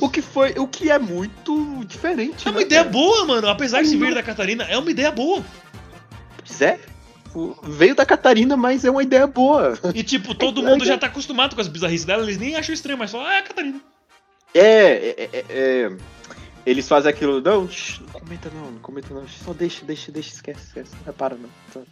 o 0.04 0.10
que 0.10 0.20
foi. 0.20 0.52
O 0.58 0.66
que 0.66 0.90
é 0.90 0.98
muito 0.98 1.84
diferente. 1.86 2.46
É 2.46 2.50
uma 2.50 2.60
né, 2.60 2.66
ideia 2.66 2.82
cara? 2.82 2.92
boa, 2.92 3.24
mano. 3.24 3.48
Apesar 3.48 3.82
de 3.82 3.88
se 3.88 3.96
vir 3.96 4.14
da 4.14 4.22
Catarina, 4.22 4.64
é 4.64 4.76
uma 4.76 4.90
ideia 4.90 5.10
boa. 5.10 5.42
Pois 6.36 6.60
é. 6.60 6.78
O- 7.34 7.56
Veio 7.64 7.94
da 7.94 8.06
Catarina, 8.06 8.56
mas 8.56 8.84
é 8.84 8.90
uma 8.90 9.02
ideia 9.02 9.26
boa. 9.26 9.78
E 9.94 10.02
tipo, 10.02 10.34
todo 10.36 10.62
mundo 10.62 10.84
já 10.84 10.96
tá 10.96 11.06
acostumado 11.08 11.54
com 11.54 11.60
as 11.60 11.68
bizarrices 11.68 12.04
dela, 12.06 12.22
eles 12.22 12.38
nem 12.38 12.54
acham 12.56 12.72
estranho, 12.74 12.98
mas 12.98 13.10
falam, 13.10 13.26
ah, 13.26 13.34
é 13.34 13.38
a 13.38 13.42
Catarina. 13.42 13.80
É, 14.54 14.62
é, 14.62 15.30
é, 15.32 15.44
é, 15.50 15.96
Eles 16.64 16.86
fazem 16.88 17.10
aquilo. 17.10 17.40
Não, 17.40 17.68
shh, 17.68 18.00
não 18.00 18.08
comenta 18.20 18.50
não, 18.54 18.70
não 18.70 18.78
comenta 18.78 19.12
não. 19.12 19.26
Só 19.26 19.52
deixa, 19.52 19.84
deixa, 19.84 20.12
deixa, 20.12 20.32
esquece, 20.32 20.60
esquece. 20.68 20.92
Não 20.96 21.04
repara 21.04 21.36
não. 21.36 21.48
Só- 21.72 21.82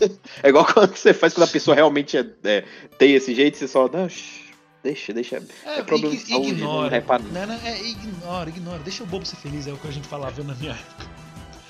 É 0.42 0.48
igual 0.48 0.64
quando 0.72 0.94
você 0.96 1.12
faz 1.12 1.34
quando 1.34 1.48
a 1.48 1.52
pessoa 1.52 1.74
realmente 1.74 2.16
é- 2.16 2.26
é, 2.44 2.64
tem 2.96 3.12
esse 3.14 3.34
jeito, 3.34 3.58
você 3.58 3.66
só. 3.66 3.88
Não, 3.92 4.08
shh, 4.08 4.52
deixa, 4.84 5.12
deixa. 5.12 5.42
É 5.66 5.82
problema 5.82 6.14
de 6.14 6.20
saúde, 6.22 6.52
não 6.52 6.58
ignora. 6.58 6.88
repara. 6.90 7.22
Não, 7.24 7.46
não, 7.48 7.54
é, 7.66 7.82
ignora, 7.82 8.48
ignora. 8.48 8.78
Deixa 8.78 9.02
o 9.02 9.06
bobo 9.06 9.26
ser 9.26 9.36
feliz, 9.36 9.66
é 9.66 9.72
o 9.72 9.76
que 9.76 9.88
a 9.88 9.90
gente 9.90 10.06
falava 10.06 10.42
na 10.44 10.54
minha 10.54 10.72
época. 10.72 11.09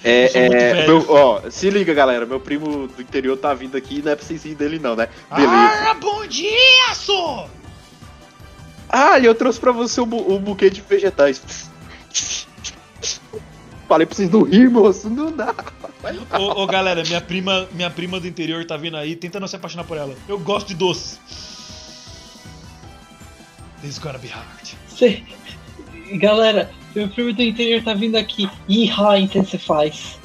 É, 0.03 0.31
é, 0.35 0.87
meu- 0.87 1.05
ó, 1.11 1.43
se 1.51 1.69
liga, 1.69 1.93
galera. 1.93 2.25
Meu 2.25 2.41
primo 2.41 2.89
do 2.89 3.03
interior 3.03 3.37
tá 3.37 3.53
vindo 3.53 3.77
aqui, 3.77 4.01
não 4.03 4.13
é 4.13 4.17
pra 4.17 4.25
vocês 4.25 4.43
rirem 4.43 4.57
dele, 4.57 4.79
não, 4.79 4.97
né? 4.97 5.09
Beleza. 5.35 5.53
Ah, 5.53 5.95
bom 6.01 6.27
dia, 6.27 6.95
só! 6.95 7.49
Ah, 8.89 9.19
e 9.19 9.27
eu 9.27 9.35
trouxe 9.35 9.61
pra 9.61 9.73
você 9.73 10.01
o, 10.01 10.07
bu- 10.07 10.35
o 10.35 10.39
buquê 10.39 10.71
de 10.71 10.81
vegetais. 10.81 11.69
Falei 13.87 14.07
pra 14.07 14.17
vocês 14.17 14.31
não 14.31 14.43
rir, 14.43 14.71
moço. 14.71 15.11
Não 15.11 15.31
dá. 15.33 15.55
Ô, 16.39 16.63
ô, 16.63 16.67
galera, 16.67 17.03
minha 17.05 17.21
prima, 17.21 17.69
minha 17.73 17.91
prima 17.91 18.19
do 18.19 18.27
interior 18.27 18.65
tá 18.65 18.77
vindo 18.77 18.97
aí, 18.97 19.15
tenta 19.15 19.39
não 19.39 19.47
se 19.47 19.57
apaixonar 19.57 19.85
por 19.85 19.97
ela. 19.99 20.15
Eu 20.29 20.39
gosto 20.39 20.69
de 20.69 20.75
doces. 20.77 21.19
This 23.83 23.91
is 23.93 23.99
gonna 23.99 24.19
be 24.19 24.29
hard. 24.29 24.75
Galera, 26.19 26.71
meu 26.95 27.09
primo 27.09 27.33
do 27.33 27.43
interior 27.43 27.83
tá 27.83 27.95
vindo 27.95 28.17
aqui. 28.17 28.51
Iha 28.69 29.19
Intensifies. 29.19 30.19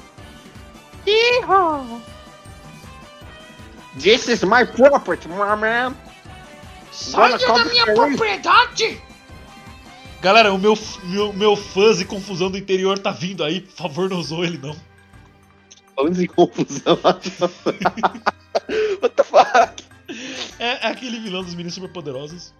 This 3.97 4.27
is 4.27 4.43
my 4.43 4.65
property, 4.65 5.27
my 5.29 5.55
man. 5.55 5.95
Saia 6.91 7.37
da 7.37 7.65
minha 7.65 7.85
propriedade! 7.93 9.01
Galera, 10.21 10.53
o 10.53 10.57
meu, 10.57 10.77
meu, 11.03 11.33
meu 11.33 11.55
fãs 11.55 12.01
e 12.01 12.05
confusão 12.05 12.49
do 12.49 12.57
interior 12.57 12.97
tá 12.97 13.11
vindo 13.11 13.43
aí, 13.43 13.61
por 13.61 13.75
favor, 13.75 14.09
não 14.09 14.23
zoe 14.23 14.47
ele 14.47 14.57
não. 14.57 14.75
Vamos 15.95 16.19
em 16.19 16.25
confusão. 16.25 16.97
What 17.03 17.29
the 19.15 19.23
fuck? 19.23 19.83
É, 20.57 20.87
é 20.87 20.87
aquele 20.87 21.19
vilão 21.19 21.43
dos 21.43 21.53
meninos 21.53 21.75
superpoderosos, 21.75 22.53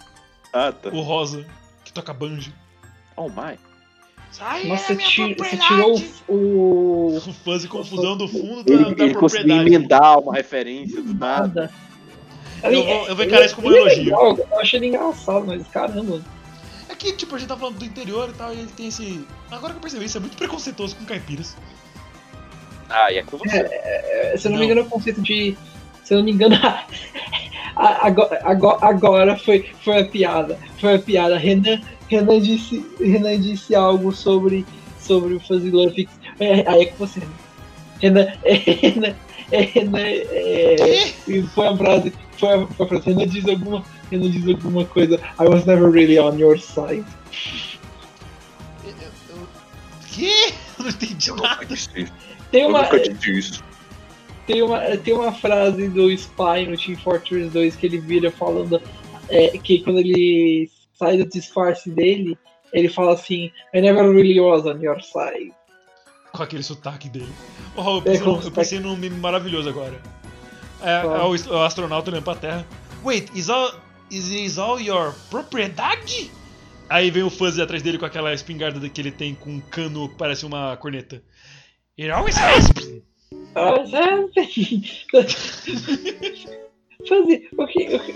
Ah, 0.54 0.72
tá. 0.72 0.90
o 0.90 1.02
Rosa, 1.02 1.46
que 1.84 1.92
toca 1.92 2.14
banjo. 2.14 2.54
Oh 3.16 3.30
my. 3.30 3.58
Saia 4.32 4.68
Nossa, 4.68 4.94
da 4.94 5.00
você 5.02 5.36
você 5.36 5.58
tirou 5.58 6.02
o. 6.28 7.16
O 7.18 7.34
fãs 7.46 7.64
e 7.64 7.68
confusão 7.68 8.18
do 8.18 8.28
fundo 8.28 8.64
da, 8.64 8.74
Ele, 8.74 8.96
da 8.96 9.04
ele 9.06 9.14
conseguiu 9.16 9.20
propriedade. 9.20 9.68
emendar 9.76 10.20
uma 10.20 10.34
referência 10.34 11.02
do 11.02 11.14
nada. 11.14 11.72
Nada. 12.62 12.76
Eu 12.76 12.84
vou, 12.84 13.08
eu 13.08 13.16
vou 13.16 13.26
encarar 13.26 13.46
isso 13.46 13.56
como 13.56 13.68
um 13.68 13.72
Ele 13.72 13.80
é 13.80 13.82
elogio. 13.82 14.04
legal, 14.04 14.38
Eu 14.52 14.60
achei 14.60 14.80
ele 14.80 14.88
engraçado, 14.88 15.46
mas 15.46 15.68
caramba. 15.68 16.22
É 16.90 16.96
que, 16.96 17.14
tipo, 17.14 17.36
a 17.36 17.40
gente 17.40 17.48
tá 17.48 17.58
falando 17.58 17.78
do 17.78 17.86
interior 17.86 18.30
e 18.30 18.34
tal, 18.34 18.54
e 18.54 18.60
ele 18.60 18.72
tem 18.76 18.88
esse. 18.88 19.26
Agora 19.52 19.74
que 19.74 19.78
eu 19.78 19.82
percebi, 19.82 20.06
isso 20.06 20.18
é 20.18 20.22
muito 20.22 20.38
preconceituoso 20.38 20.96
com 20.96 21.06
caipiras. 21.06 21.56
Ah, 22.90 23.12
e 23.12 23.18
é 23.18 23.24
com 23.24 23.38
você. 23.38 23.58
É, 23.58 24.36
se 24.38 24.48
eu 24.48 24.52
não, 24.52 24.60
me 24.60 24.66
Não. 24.66 24.72
engano, 24.72 24.82
é 24.82 24.84
o 24.84 24.90
conceito 24.90 25.22
de. 25.22 25.58
Se 26.04 26.14
eu 26.14 26.20
não 26.20 26.26
me 26.26 26.32
engano, 26.32 26.56
agora, 27.76 28.40
agora, 28.44 28.78
agora 28.86 29.38
foi, 29.38 29.70
foi 29.84 30.00
a 30.02 30.06
piada. 30.06 30.58
Foi 30.80 30.96
a 30.96 31.00
piada. 31.00 31.38
Renan, 31.38 31.82
Renan, 32.08 32.40
disse, 32.40 32.86
Renan 33.00 33.40
disse 33.40 33.74
algo 33.74 34.12
sobre, 34.12 34.66
sobre 35.00 35.34
o 35.34 35.40
Fuzzy 35.40 35.72
Love. 35.72 36.08
É, 36.40 36.68
aí 36.70 36.84
é 36.84 36.86
com 36.88 37.06
você. 37.06 37.22
Renan. 38.00 38.28
É, 38.44 38.54
Renan. 38.54 39.16
É, 39.52 39.62
Renan 39.62 40.00
é, 40.00 41.44
foi 41.54 41.68
a 41.68 41.78
frase. 41.78 42.14
Foi 42.38 42.54
a, 42.54 42.68
foi 42.68 42.86
a 42.86 42.90
frase. 42.90 43.06
Renan 43.06 43.28
diz 43.28 43.48
alguma. 43.48 43.84
Renan 44.12 44.30
diz 44.30 44.48
alguma 44.48 44.86
coisa. 44.86 45.20
I 45.40 45.48
was 45.48 45.66
never 45.66 45.90
really 45.90 46.20
on 46.20 46.38
your 46.38 46.58
side. 46.60 47.06
Eu, 48.84 48.92
eu, 48.92 49.08
eu... 49.30 49.48
Que? 50.08 50.54
Eu 50.78 50.84
não 50.84 50.90
entendi 50.90 51.30
Eu 51.30 51.36
nunca 51.36 51.48
nada. 51.48 51.76
Tem 52.52 52.62
Eu 52.62 52.70
uma, 52.70 52.84
nunca 52.84 53.00
disse 53.00 53.40
isso. 53.40 53.64
Tem 54.46 54.62
uma, 54.62 54.80
tem 54.98 55.14
uma 55.14 55.32
frase 55.32 55.90
do 55.90 56.12
Spy 56.12 56.68
no 56.68 56.78
Team 56.78 56.98
Fortress 56.98 57.50
2 57.50 57.76
que 57.76 57.86
ele 57.88 57.98
vira 57.98 58.30
falando 58.30 58.80
é, 59.30 59.58
que 59.58 59.80
quando 59.80 60.00
ele 60.00 60.70
sai 60.98 61.18
do 61.18 61.26
disfarce 61.26 61.90
dele, 61.90 62.38
ele 62.74 62.90
fala 62.90 63.14
assim: 63.14 63.52
I 63.74 63.82
never 63.82 64.10
really 64.10 64.40
was 64.40 64.66
on 64.66 64.82
your 64.82 65.02
side. 65.02 65.54
Com 66.32 66.44
aquele 66.44 66.64
sotaque 66.64 67.10
dele. 67.10 67.32
Oh, 67.78 67.82
eu, 67.82 67.98
É, 67.98 68.02
pensei, 68.02 68.24
com 68.24 68.42
eu 68.42 68.52
pensei 68.52 68.80
num 68.80 68.98
meme 68.98 69.18
maravilhoso 69.18 69.70
agora. 69.70 70.00
É, 70.82 71.02
é 71.02 71.22
o, 71.22 71.30
o 71.30 71.62
astronauta 71.62 72.12
olhando 72.12 72.24
pra 72.24 72.36
Terra. 72.36 72.66
Wait, 73.04 73.32
is 73.36 73.50
all, 73.50 73.72
is, 74.12 74.30
is 74.32 74.58
all 74.58 74.80
your 74.80 75.14
propriedade? 75.30 76.32
Aí 76.90 77.10
vem 77.10 77.24
o 77.24 77.30
Fuzzy 77.30 77.62
atrás 77.62 77.82
dele 77.82 77.98
com 77.98 78.06
aquela 78.06 78.34
espingarda 78.34 78.88
que 78.90 79.02
ele 79.02 79.12
tem 79.12 79.34
com 79.34 79.52
um 79.52 79.60
cano 79.60 80.10
que 80.10 80.16
parece 80.16 80.46
uma 80.46 80.78
corneta. 80.78 81.24
It 81.98 82.12
always 82.12 82.38
has 82.38 82.70
been. 82.72 83.02
Ah, 83.56 83.84
Fazer, 87.08 87.48
o 87.58 87.68
que, 87.68 87.96
o 87.96 88.00
que, 88.00 88.14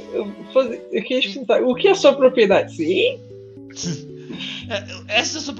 fazer, 0.53 0.77
te 0.89 1.21
perguntar, 1.21 1.63
o 1.63 1.75
que 1.75 1.87
é 1.87 1.93
sua 1.93 2.13
propriedade? 2.13 2.75
Sim? 2.75 3.19
É, 4.69 5.17
essa 5.19 5.39
é 5.39 5.41
a 5.41 5.41
sua. 5.41 5.55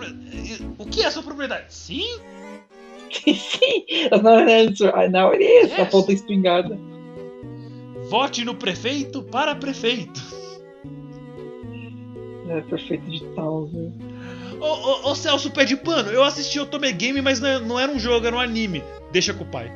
O 0.77 0.85
que 0.85 1.01
é 1.01 1.05
a 1.07 1.11
sua 1.11 1.23
propriedade? 1.23 1.65
Sim? 1.73 2.05
Sim, 3.11 3.85
that's 4.09 4.21
not 4.21 4.43
an 4.43 4.67
answer. 4.69 4.91
Now 5.09 5.31
it 5.31 5.43
is. 5.43 5.71
A 5.73 5.81
Yes. 5.81 5.89
ponta 5.89 6.13
espingarda. 6.13 6.77
Vote 8.09 8.45
no 8.45 8.53
prefeito 8.53 9.23
para 9.23 9.55
prefeito. 9.55 10.21
É 12.47 12.61
perfeito 12.61 13.09
de 13.09 13.23
tal, 13.35 13.65
viu? 13.65 13.91
Ô, 14.61 14.65
ô, 14.65 15.09
ô 15.11 15.15
Celso, 15.15 15.49
pé 15.51 15.65
de 15.65 15.75
pano, 15.75 16.11
eu 16.11 16.23
assisti 16.23 16.59
o 16.59 16.65
Tome 16.67 16.91
Game, 16.93 17.19
mas 17.21 17.39
não, 17.39 17.59
não 17.61 17.79
era 17.79 17.91
um 17.91 17.99
jogo, 17.99 18.27
era 18.27 18.35
um 18.35 18.39
anime. 18.39 18.83
Deixa 19.11 19.33
com 19.33 19.43
o 19.43 19.47
pai. 19.47 19.71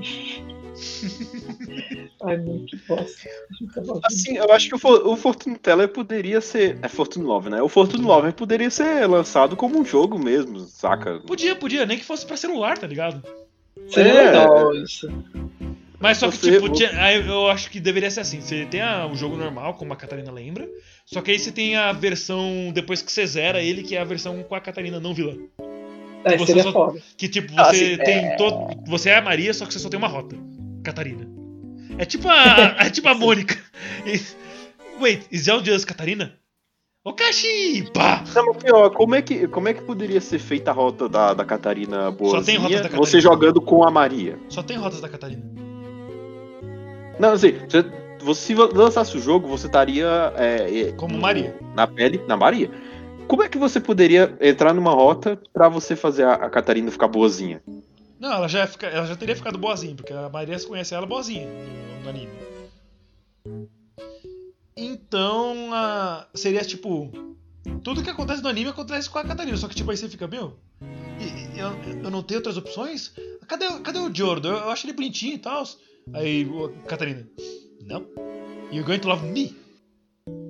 Ai, 2.22 2.38
que 2.66 2.76
bosta. 2.88 3.28
Assim, 4.04 4.36
eu 4.36 4.52
acho 4.52 4.68
que 4.68 4.74
o, 4.74 4.78
For- 4.78 5.06
o 5.06 5.16
Fortune 5.16 5.56
Teller 5.56 5.88
poderia 5.88 6.40
ser. 6.40 6.78
É 6.82 6.88
Fortune 6.88 7.24
Lover, 7.24 7.50
né? 7.50 7.62
O 7.62 7.68
Fortune 7.68 8.04
Lover 8.04 8.32
poderia 8.34 8.70
ser 8.70 9.06
lançado 9.06 9.56
como 9.56 9.78
um 9.78 9.84
jogo 9.84 10.18
mesmo, 10.18 10.60
saca? 10.60 11.20
Podia, 11.26 11.54
podia, 11.56 11.86
nem 11.86 11.98
que 11.98 12.04
fosse 12.04 12.26
pra 12.26 12.36
celular, 12.36 12.76
tá 12.78 12.86
ligado? 12.86 13.22
Seria 13.88 14.12
É. 14.12 14.26
legal 14.26 14.74
isso. 14.74 15.08
Mas 15.98 16.16
só 16.18 16.30
que, 16.30 16.36
Você- 16.36 16.52
tipo, 16.52 16.68
tinha- 16.70 16.90
aí 17.02 17.26
eu 17.26 17.48
acho 17.48 17.70
que 17.70 17.78
deveria 17.78 18.10
ser 18.10 18.20
assim. 18.20 18.40
Você 18.40 18.64
tem 18.66 18.80
a- 18.80 19.06
o 19.06 19.14
jogo 19.14 19.36
normal, 19.36 19.74
como 19.74 19.92
a 19.92 19.96
Catarina 19.96 20.30
lembra. 20.32 20.68
Só 21.04 21.20
que 21.20 21.30
aí 21.30 21.38
você 21.38 21.52
tem 21.52 21.76
a 21.76 21.92
versão, 21.92 22.70
depois 22.72 23.02
que 23.02 23.12
você 23.12 23.26
zera 23.26 23.62
ele, 23.62 23.82
que 23.82 23.96
é 23.96 24.00
a 24.00 24.04
versão 24.04 24.42
com 24.42 24.54
a 24.54 24.60
Catarina 24.60 24.98
não 25.00 25.12
vilã. 25.14 25.34
É, 26.24 26.36
Você 26.36 26.46
seria 26.46 26.62
só- 26.64 26.72
foda. 26.72 27.00
Que 27.16 27.28
tipo, 27.28 27.52
Ah, 27.56 27.64
você 27.72 27.94
assim, 27.94 27.96
tem 28.04 28.36
todo. 28.36 28.82
Você 28.86 29.08
é 29.10 29.16
a 29.16 29.22
Maria, 29.22 29.52
só 29.54 29.64
que 29.66 29.72
você 29.72 29.78
só 29.78 29.88
tem 29.88 29.98
uma 29.98 30.08
rota. 30.08 30.36
Catarina. 30.84 31.26
É 32.00 32.04
tipo 32.06 32.28
a. 32.28 32.76
é 32.78 32.90
tipo 32.90 33.08
a 33.08 33.14
Mônica. 33.14 33.56
E- 34.06 34.20
Wait, 35.00 35.26
is 35.30 35.44
that 35.46 35.64
just 35.64 35.86
Catarina? 35.86 36.32
Ô 37.04 37.12
Kashi! 37.14 37.90
Pá! 37.94 38.22
Não, 38.34 38.46
mas 38.46 38.56
pior, 38.62 38.90
como 38.90 39.14
é 39.14 39.22
que, 39.22 39.46
como 39.48 39.68
é 39.68 39.72
que 39.74 39.80
poderia 39.82 40.20
ser 40.20 40.38
feita 40.38 40.70
a 40.70 40.74
rota 40.74 41.08
da, 41.08 41.32
da 41.32 41.44
Catarina 41.46 42.10
boazinha, 42.10 42.42
tem 42.44 42.56
rota 42.56 42.74
da 42.76 42.82
Catarina. 42.82 43.06
você 43.06 43.20
jogando 43.20 43.60
com 43.62 43.82
a 43.86 43.90
Maria? 43.90 44.38
Só 44.50 44.62
tem 44.62 44.76
rotas 44.76 45.00
da 45.00 45.08
Catarina. 45.08 45.42
Não, 47.18 47.32
assim, 47.32 47.52
você, 47.68 47.84
você, 48.22 48.40
se 48.40 48.54
lançasse 48.54 49.16
o 49.16 49.20
jogo, 49.20 49.48
você 49.48 49.66
estaria 49.66 50.06
é, 50.36 50.80
é, 50.88 50.92
Como 50.92 51.14
no- 51.14 51.20
Maria. 51.20 51.56
Na 51.74 51.86
pele, 51.86 52.20
na 52.28 52.36
Maria. 52.36 52.70
Como 53.26 53.42
é 53.42 53.48
que 53.48 53.56
você 53.58 53.78
poderia 53.80 54.34
entrar 54.40 54.74
numa 54.74 54.90
rota 54.92 55.40
pra 55.52 55.68
você 55.68 55.96
fazer 55.96 56.24
a, 56.24 56.34
a 56.34 56.50
Catarina 56.50 56.90
ficar 56.90 57.08
boazinha? 57.08 57.62
Não, 58.20 58.32
ela 58.34 58.46
já, 58.48 58.60
ia 58.60 58.66
ficar- 58.66 58.88
ela 58.88 59.06
já 59.06 59.16
teria 59.16 59.34
ficado 59.34 59.58
boazinha, 59.58 59.94
porque 59.96 60.12
a 60.12 60.28
Maria 60.28 60.58
se 60.58 60.66
conhece 60.66 60.94
ela 60.94 61.06
boazinha 61.06 61.46
no, 61.48 62.02
no 62.04 62.08
anime. 62.10 62.32
Então, 64.76 65.72
a- 65.72 66.26
seria 66.34 66.60
tipo. 66.62 67.10
Tudo 67.82 68.02
que 68.02 68.10
acontece 68.10 68.42
no 68.42 68.48
anime 68.48 68.70
acontece 68.70 69.08
com 69.08 69.18
a 69.18 69.24
Catarina, 69.24 69.56
só 69.56 69.68
que 69.68 69.74
tipo 69.74 69.90
aí 69.90 69.96
você 69.96 70.08
fica, 70.08 70.26
meu. 70.26 70.56
Eu, 71.56 72.02
eu 72.04 72.10
não 72.10 72.22
tenho 72.22 72.38
outras 72.40 72.56
opções? 72.56 73.12
Cadê, 73.46 73.66
cadê 73.80 73.98
o 73.98 74.14
Jordo? 74.14 74.48
Eu, 74.48 74.56
eu 74.56 74.70
acho 74.70 74.86
ele 74.86 74.94
bonitinho 74.94 75.34
e 75.34 75.38
tal. 75.38 75.62
Aí, 76.14 76.46
ô, 76.48 76.70
Catarina, 76.86 77.26
não. 77.84 78.06
You're 78.72 78.84
going 78.86 78.98
to 79.00 79.08
love 79.08 79.26
me. 79.26 79.54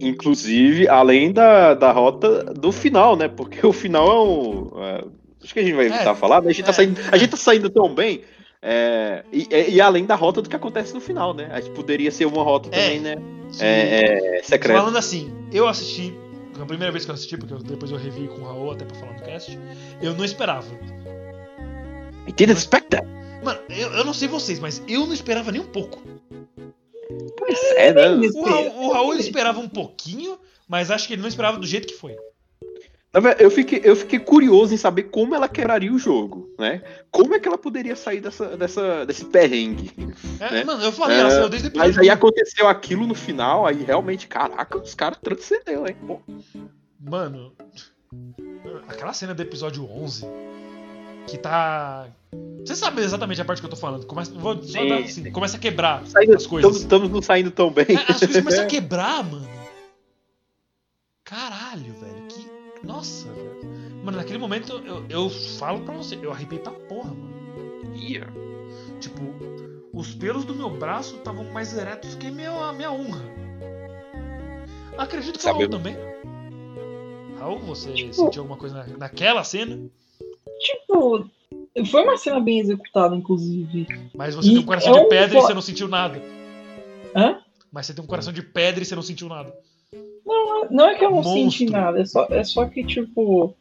Inclusive, 0.00 0.88
além 0.88 1.32
da, 1.32 1.74
da 1.74 1.90
rota 1.92 2.44
do 2.54 2.70
final, 2.70 3.16
né? 3.16 3.28
Porque 3.28 3.66
o 3.66 3.72
final 3.72 4.06
é 4.08 4.20
um. 4.20 5.10
É, 5.40 5.44
acho 5.44 5.52
que 5.54 5.60
a 5.60 5.62
gente 5.62 5.74
vai 5.74 5.86
evitar 5.86 6.10
É, 6.12 6.14
falar, 6.14 6.42
né? 6.42 6.50
A 6.50 6.52
gente, 6.52 6.62
é. 6.62 6.66
tá 6.66 6.72
saindo, 6.72 7.00
a 7.12 7.16
gente 7.16 7.30
tá 7.30 7.36
saindo 7.36 7.70
tão 7.70 7.94
bem. 7.94 8.22
é, 8.62 9.24
e, 9.32 9.46
e- 9.50 9.70
e 9.76 9.80
além 9.80 10.04
da 10.04 10.14
rota 10.14 10.42
do 10.42 10.48
que 10.48 10.54
acontece 10.56 10.92
no 10.92 11.00
final, 11.00 11.32
né? 11.32 11.48
A 11.50 11.60
gente 11.60 11.74
poderia 11.74 12.10
ser 12.10 12.26
uma 12.26 12.42
rota 12.42 12.68
É. 12.72 12.72
também, 12.72 13.00
né? 13.00 13.16
É, 13.58 14.38
é, 14.38 14.42
secreta. 14.42 14.78
Falando 14.80 14.98
assim, 14.98 15.32
eu 15.52 15.66
assisti. 15.66 16.14
A 16.60 16.66
primeira 16.66 16.92
vez 16.92 17.06
que 17.06 17.10
eu 17.10 17.14
assisti, 17.14 17.38
porque 17.38 17.54
depois 17.64 17.90
eu 17.90 17.96
revi 17.96 18.28
com 18.28 18.42
o 18.42 18.44
Raul 18.44 18.72
até 18.72 18.84
pra 18.84 18.94
falar 18.96 19.14
no 19.14 19.22
cast, 19.22 19.58
eu 20.02 20.12
não 20.14 20.24
esperava. 20.26 20.66
I 22.28 22.32
didn't 22.32 22.58
expect 22.58 22.90
that. 22.90 23.06
Mano, 23.42 23.58
eu, 23.70 23.90
eu 23.94 24.04
não 24.04 24.12
sei 24.12 24.28
vocês, 24.28 24.58
mas 24.58 24.82
eu 24.86 25.06
não 25.06 25.14
esperava 25.14 25.50
nem 25.50 25.62
um 25.62 25.66
pouco. 25.66 26.02
Pois 27.38 27.58
é, 27.76 27.92
né? 27.94 28.10
O 28.34 28.42
Raul, 28.44 28.82
o 28.88 28.92
Raul 28.92 29.14
esperava 29.14 29.58
um 29.58 29.68
pouquinho, 29.68 30.38
mas 30.68 30.90
acho 30.90 31.08
que 31.08 31.14
ele 31.14 31.22
não 31.22 31.28
esperava 31.28 31.58
do 31.58 31.66
jeito 31.66 31.86
que 31.88 31.94
foi. 31.94 32.14
Eu 33.40 33.50
fiquei, 33.50 33.80
eu 33.82 33.96
fiquei 33.96 34.20
curioso 34.20 34.72
em 34.72 34.76
saber 34.76 35.04
como 35.04 35.34
ela 35.34 35.48
quebraria 35.48 35.92
o 35.92 35.98
jogo, 35.98 36.48
né? 36.56 36.80
Como 37.10 37.34
é 37.34 37.40
que 37.40 37.48
ela 37.48 37.58
poderia 37.58 37.96
sair 37.96 38.20
dessa, 38.20 38.56
dessa, 38.56 39.04
desse 39.04 39.24
perrengue. 39.24 39.90
É, 40.38 40.50
Né? 40.52 40.64
Mano, 40.64 40.84
eu 40.84 40.92
falei, 40.92 41.16
É, 41.16 41.20
ela 41.20 41.30
saiu 41.30 41.48
desde 41.48 41.68
o 41.68 41.72
Mas 41.74 41.98
aí 41.98 42.08
aconteceu 42.08 42.68
aquilo 42.68 43.08
no 43.08 43.14
final, 43.16 43.66
aí 43.66 43.82
realmente, 43.82 44.28
caraca, 44.28 44.78
os 44.78 44.94
caras 44.94 45.18
transcenderam, 45.20 45.88
hein? 45.88 45.96
Pô, 46.06 46.20
Mano, 47.00 47.52
aquela 48.86 49.12
cena 49.12 49.34
do 49.34 49.42
episódio 49.42 49.84
11, 49.90 50.24
que 51.26 51.36
tá. 51.36 52.06
Você 52.64 52.76
sabe 52.76 53.02
exatamente 53.02 53.40
a 53.40 53.44
parte 53.44 53.58
que 53.60 53.66
eu 53.66 53.70
tô 53.70 53.76
falando. 53.76 54.06
Começa, 54.06 54.30
vou 54.32 54.62
só 54.62 54.84
dar 54.84 54.98
assim, 54.98 55.32
começa 55.32 55.56
a 55.56 55.60
quebrar 55.60 56.06
saindo- 56.06 56.36
as 56.36 56.46
coisas. 56.46 56.76
Estamos, 56.76 56.80
estamos 56.82 57.10
não 57.10 57.22
saindo 57.22 57.50
tão 57.50 57.72
bem. 57.72 57.86
É, 57.88 58.12
as 58.12 58.18
coisas 58.20 58.36
começam 58.36 58.64
a 58.64 58.66
quebrar, 58.68 59.24
mano. 59.24 59.48
Caralho, 61.24 61.92
velho. 61.94 62.19
Nossa, 62.82 63.28
velho. 63.32 63.60
Mano, 64.04 64.16
naquele 64.18 64.38
momento 64.38 64.80
eu, 64.84 65.04
eu 65.08 65.28
falo 65.30 65.80
pra 65.80 65.94
você, 65.94 66.18
eu 66.22 66.32
arrepiei 66.32 66.60
pra 66.60 66.72
porra, 66.72 67.10
mano. 67.10 67.30
Tipo, 68.98 69.22
os 69.92 70.14
pelos 70.14 70.44
do 70.44 70.54
meu 70.54 70.70
braço 70.70 71.16
estavam 71.16 71.44
mais 71.52 71.76
eretos 71.76 72.14
que 72.14 72.30
meu, 72.30 72.62
a 72.62 72.72
minha 72.72 72.90
honra. 72.90 73.22
Acredito 74.96 75.36
que 75.36 75.42
Sabe- 75.42 75.56
o 75.56 75.58
Raul 75.60 75.70
também. 75.70 75.96
Raul, 77.38 77.58
você 77.60 78.12
sentiu 78.12 78.42
alguma 78.42 78.58
coisa 78.58 78.84
na- 78.86 78.96
naquela 78.98 79.42
cena? 79.44 79.78
Tipo, 80.60 81.28
foi 81.90 82.02
uma 82.02 82.16
cena 82.18 82.40
bem 82.40 82.60
executada, 82.60 83.14
inclusive. 83.16 83.86
Mas 84.14 84.34
você 84.34 84.48
E 84.48 84.52
tem 84.52 84.60
um 84.62 84.66
coração 84.66 84.94
é 84.94 84.98
de 84.98 85.04
um 85.06 85.08
pedra 85.08 85.38
e 85.38 85.42
você 85.42 85.54
não 85.54 85.62
sentiu 85.62 85.88
nada. 85.88 86.20
Hã? 87.16 87.38
Mas 87.72 87.86
você 87.86 87.94
tem 87.94 88.04
um 88.04 88.06
coração 88.06 88.32
de 88.32 88.42
pedra 88.42 88.82
e 88.82 88.86
você 88.86 88.94
não 88.94 89.02
sentiu 89.02 89.28
nada. 89.28 89.54
Não 90.70 90.88
é 90.88 90.94
que 90.94 91.04
eu 91.04 91.10
não 91.10 91.16
Monstro. 91.16 91.34
senti 91.34 91.66
nada, 91.66 92.00
é 92.00 92.04
só, 92.04 92.26
é 92.30 92.44
só 92.44 92.66
que, 92.66 92.84
tipo. 92.84 93.54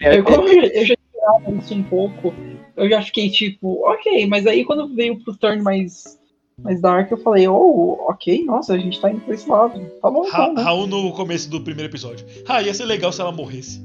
É, 0.00 0.18
eu, 0.18 0.24
como 0.24 0.48
eu, 0.48 0.64
eu 0.64 0.86
já 0.86 0.94
esperava 0.94 1.58
isso 1.58 1.74
um 1.74 1.82
pouco, 1.82 2.34
eu 2.76 2.88
já 2.88 3.02
fiquei 3.02 3.30
tipo, 3.30 3.84
ok, 3.86 4.26
mas 4.26 4.46
aí 4.46 4.64
quando 4.64 4.94
veio 4.94 5.22
pro 5.22 5.36
turn 5.36 5.62
mais, 5.62 6.18
mais 6.58 6.80
dark, 6.80 7.10
eu 7.10 7.18
falei, 7.18 7.46
oh, 7.48 7.98
ok, 8.08 8.44
nossa, 8.44 8.74
a 8.74 8.78
gente 8.78 9.00
tá 9.00 9.10
indo 9.10 9.20
pra 9.20 9.34
esse 9.34 9.48
lado. 9.48 9.78
Tá 10.00 10.10
bom, 10.10 10.26
então, 10.26 10.54
né? 10.54 10.62
Raul 10.62 10.86
no 10.86 11.12
começo 11.12 11.50
do 11.50 11.60
primeiro 11.60 11.90
episódio. 11.90 12.26
Ah, 12.46 12.62
ia 12.62 12.72
ser 12.72 12.84
legal 12.84 13.12
se 13.12 13.20
ela 13.20 13.32
morresse. 13.32 13.80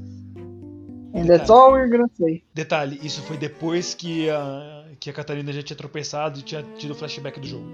And 1.14 1.26
that's 1.26 1.50
all 1.50 1.72
we're 1.72 1.88
gonna 1.88 2.10
say. 2.18 2.42
Detalhe, 2.52 2.98
isso 3.02 3.22
foi 3.22 3.36
depois 3.36 3.94
que 3.94 4.28
a, 4.30 4.84
que 4.98 5.10
a 5.10 5.12
Catarina 5.12 5.52
já 5.52 5.62
tinha 5.62 5.76
tropeçado 5.76 6.40
e 6.40 6.42
tinha 6.42 6.64
tido 6.76 6.90
o 6.90 6.94
flashback 6.94 7.38
do 7.38 7.46
jogo. 7.46 7.66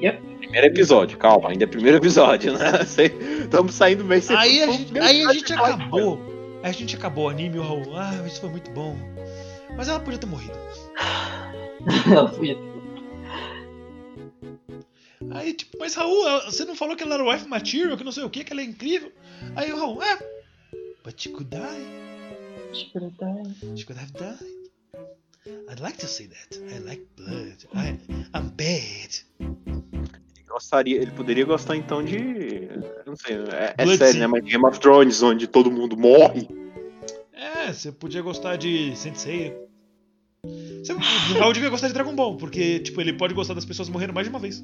Yep. 0.00 0.37
Primeiro 0.48 0.66
episódio, 0.66 1.18
calma, 1.18 1.50
ainda 1.50 1.64
é 1.64 1.66
primeiro 1.66 1.98
episódio, 1.98 2.56
né? 2.56 2.70
Estamos 3.44 3.74
saindo 3.74 4.04
meio 4.04 4.22
sem- 4.22 4.34
Aí 4.36 4.62
a 4.62 4.70
gente, 4.72 4.98
aí 4.98 5.24
a 5.24 5.32
gente 5.32 5.52
acabou. 5.52 6.18
Aí 6.62 6.70
a 6.70 6.72
gente 6.72 6.96
acabou 6.96 7.26
o 7.26 7.28
anime 7.28 7.58
o 7.58 7.62
Raul. 7.62 7.94
Ah, 7.96 8.14
isso 8.26 8.40
foi 8.40 8.48
muito 8.50 8.70
bom. 8.70 8.96
Mas 9.76 9.88
ela 9.88 10.00
podia 10.00 10.18
ter 10.18 10.26
morrido. 10.26 10.58
Aí, 15.30 15.52
tipo, 15.52 15.76
mas 15.78 15.94
Raul, 15.94 16.26
ela- 16.26 16.44
você 16.50 16.64
não 16.64 16.74
falou 16.74 16.96
que 16.96 17.02
ela 17.02 17.14
era 17.14 17.24
wife 17.24 17.46
material, 17.46 17.96
que 17.96 18.04
não 18.04 18.12
sei 18.12 18.24
o 18.24 18.30
que, 18.30 18.42
que 18.44 18.52
ela 18.52 18.62
é 18.62 18.64
incrível. 18.64 19.12
Aí 19.54 19.70
o 19.72 19.76
Raul, 19.76 20.02
é. 20.02 20.16
But 21.04 21.20
she 21.20 21.28
could 21.30 21.50
die. 21.50 22.72
She 22.72 22.86
could 23.84 23.98
have 24.00 24.12
died. 24.12 24.58
I'd 25.70 25.80
like 25.80 25.98
to 25.98 26.06
say 26.06 26.26
that. 26.28 26.58
I 26.74 26.78
like 26.80 27.06
blood. 27.16 27.66
I, 27.74 27.98
I'm 28.34 28.48
bad. 28.50 29.24
Ele 30.48 30.54
gostaria, 30.54 30.96
ele 30.96 31.10
poderia 31.10 31.44
gostar 31.44 31.76
então 31.76 32.02
de. 32.02 32.70
Não 33.06 33.14
sei, 33.14 33.36
é, 33.36 33.74
é 33.76 33.96
sério, 33.96 34.20
né? 34.20 34.26
Mas 34.26 34.44
Game 34.44 34.64
of 34.64 34.80
Thrones, 34.80 35.22
onde 35.22 35.46
todo 35.46 35.70
mundo 35.70 35.94
morre. 35.94 36.48
É, 37.34 37.70
você 37.70 37.92
podia 37.92 38.22
gostar 38.22 38.56
de 38.56 38.96
Sensei. 38.96 39.54
Você, 40.42 40.94
o 40.94 41.38
Raul 41.38 41.52
devia 41.52 41.68
gostar 41.68 41.88
de 41.88 41.92
Dragon 41.92 42.14
Ball, 42.14 42.38
porque, 42.38 42.78
tipo, 42.80 42.98
ele 42.98 43.12
pode 43.12 43.34
gostar 43.34 43.52
das 43.52 43.66
pessoas 43.66 43.90
morrendo 43.90 44.14
mais 44.14 44.26
de 44.26 44.30
uma 44.30 44.38
vez. 44.38 44.62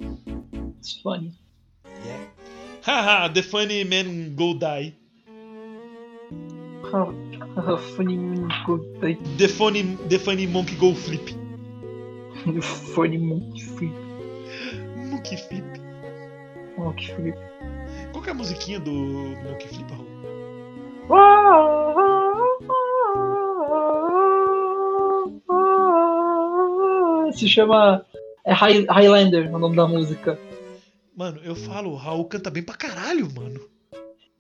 It's 0.78 1.01
funny. 1.02 1.32
Haha, 2.82 3.28
the 3.28 3.43
funny 3.43 3.85
man 3.85 4.35
go 4.35 4.55
die. 4.55 4.94
Ah, 6.94 7.12
ah, 7.59 7.77
funny 7.94 8.16
good 8.65 8.82
The 9.36 9.48
funny, 9.48 9.98
the 10.09 10.19
funny 10.19 10.47
monkey 10.47 10.77
go 10.77 10.94
flip. 10.94 11.28
funny 12.94 13.19
monkey 13.19 13.61
flip. 13.61 14.03
Monkey 15.24 15.36
flip. 15.38 15.64
Monkey 16.76 17.06
flip. 17.14 17.38
Qual 18.12 18.22
que 18.22 18.28
é 18.28 18.32
a 18.32 18.34
musiquinha 18.34 18.78
do, 18.78 18.90
do 18.92 19.42
monkey 19.42 19.68
flip, 19.68 19.90
Raul? 19.90 21.14
Se 27.32 27.48
chama 27.48 28.05
é 28.44 28.52
High- 28.52 28.86
Highlander, 28.88 29.55
o 29.55 29.59
nome 29.59 29.74
da 29.76 29.86
música. 29.86 30.38
Mano, 31.16 31.40
eu 31.44 31.55
falo, 31.55 31.90
o 31.90 31.96
Raul 31.96 32.24
canta 32.26 32.51
bem 32.51 32.62
pra 32.62 32.76
caralho, 32.76 33.28
mano. 33.34 33.60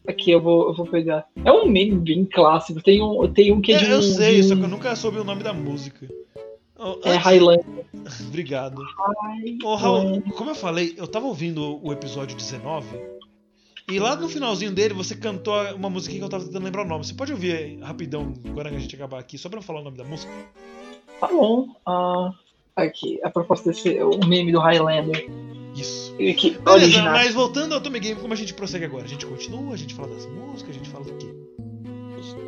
Aqui 0.06 0.30
eu 0.32 0.40
vou, 0.40 0.68
eu 0.68 0.74
vou 0.74 0.86
pegar. 0.86 1.24
É 1.44 1.50
um 1.50 1.66
meme 1.68 1.96
bem 1.98 2.24
clássico. 2.26 2.82
Tem 2.82 3.02
um, 3.02 3.26
tem 3.32 3.52
um 3.52 3.60
que 3.60 3.72
é 3.72 3.78
de 3.78 3.86
É, 3.86 3.92
eu 3.94 3.98
um- 3.98 4.02
sei, 4.02 4.36
de 4.36 4.42
só 4.44 4.54
um- 4.54 4.58
que 4.58 4.64
eu 4.64 4.68
nunca 4.68 4.94
soube 4.94 5.18
o 5.18 5.24
nome 5.24 5.42
da 5.42 5.52
música. 5.52 6.06
Oh, 6.76 6.98
É 7.04 7.16
Highlander. 7.16 7.64
Obrigado. 8.26 8.82
Ô, 9.62 9.74
Raul, 9.74 10.22
como 10.36 10.50
eu 10.50 10.54
falei, 10.54 10.94
eu 10.96 11.06
tava 11.06 11.26
ouvindo 11.26 11.80
o 11.84 11.92
episódio 11.92 12.36
19 12.36 12.86
e 13.88 13.98
lá 13.98 14.16
no 14.16 14.28
finalzinho 14.28 14.72
dele 14.72 14.94
você 14.94 15.14
cantou 15.14 15.54
uma 15.74 15.90
musiquinha 15.90 16.18
que 16.20 16.24
eu 16.24 16.28
tava 16.30 16.44
tentando 16.44 16.64
lembrar 16.64 16.84
o 16.84 16.88
nome. 16.88 17.04
Você 17.04 17.14
pode 17.14 17.32
ouvir 17.32 17.78
rapidão 17.80 18.32
agora 18.46 18.70
que 18.70 18.76
a 18.76 18.78
gente 18.78 18.94
acabar 18.96 19.18
aqui, 19.18 19.36
só 19.36 19.48
pra 19.48 19.58
eu 19.58 19.62
falar 19.62 19.80
o 19.80 19.84
nome 19.84 19.96
da 19.98 20.04
música? 20.04 20.32
Tá 21.20 21.28
bom. 21.28 21.68
Ah, 21.86 22.30
aqui, 22.74 23.20
a 23.22 23.30
proposta 23.30 23.70
desse 23.70 24.02
o 24.02 24.18
meme 24.26 24.52
do 24.52 24.58
Highlander. 24.58 25.28
Isso. 25.76 26.14
Aqui, 26.14 26.50
Beleza, 26.50 26.70
original. 26.70 27.12
mas 27.12 27.34
voltando 27.34 27.74
ao 27.74 27.80
Tommy 27.80 28.00
Game, 28.00 28.20
como 28.20 28.32
a 28.32 28.36
gente 28.36 28.54
prossegue 28.54 28.84
agora? 28.86 29.04
A 29.04 29.08
gente 29.08 29.26
continua, 29.26 29.74
a 29.74 29.76
gente 29.76 29.94
fala 29.94 30.08
das 30.08 30.24
músicas, 30.26 30.70
a 30.70 30.78
gente 30.78 30.88
fala 30.88 31.04
do 31.04 31.14
quê? 31.16 31.34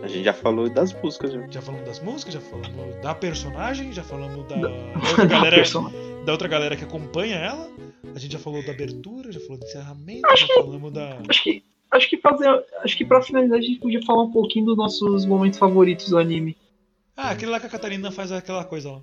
A 0.03 0.09
gente 0.09 0.24
já 0.24 0.32
falou 0.32 0.69
das 0.69 0.93
músicas, 0.93 1.32
já. 1.32 1.47
Já 1.51 1.62
falamos 1.62 1.86
das 1.86 2.01
músicas, 2.01 2.35
já 2.35 2.40
falamos 2.40 2.97
da 3.03 3.15
personagem, 3.15 3.93
já 3.93 4.03
falamos 4.03 4.47
da, 4.48 4.57
Da- 4.57 4.69
da 4.69 4.98
outra 5.11 5.24
galera, 5.27 5.62
da 6.24 6.32
outra 6.32 6.48
galera 6.48 6.77
que 6.77 6.85
acompanha 6.85 7.36
ela. 7.36 7.69
A 8.15 8.19
gente 8.19 8.32
já 8.32 8.39
falou 8.39 8.65
da 8.65 8.73
abertura, 8.73 9.31
já 9.32 9.40
falou 9.40 9.59
do 9.59 9.65
encerramento, 9.65 10.28
já 10.36 10.47
falamos 10.55 10.93
da. 10.93 11.19
Acho 11.28 11.43
que, 11.43 11.62
acho 11.90 12.09
que 12.11 12.16
fazer, 12.19 12.65
acho 12.82 12.97
que 12.97 13.05
pra 13.05 13.20
finalizar 13.23 13.59
a 13.59 13.62
gente 13.62 13.78
podia 13.81 14.01
falar 14.05 14.23
um 14.23 14.31
pouquinho 14.31 14.66
dos 14.66 14.77
nossos 14.77 15.27
momentos 15.27 15.59
favoritos 15.59 16.09
do 16.09 16.19
anime. 16.19 16.57
Ah, 17.16 17.31
aquele 17.31 17.51
lá 17.51 17.59
que 17.61 17.66
a 17.66 17.70
Catarina 17.70 18.11
faz 18.11 18.31
aquela 18.32 18.65
coisa 18.65 18.90
lá. 18.93 19.03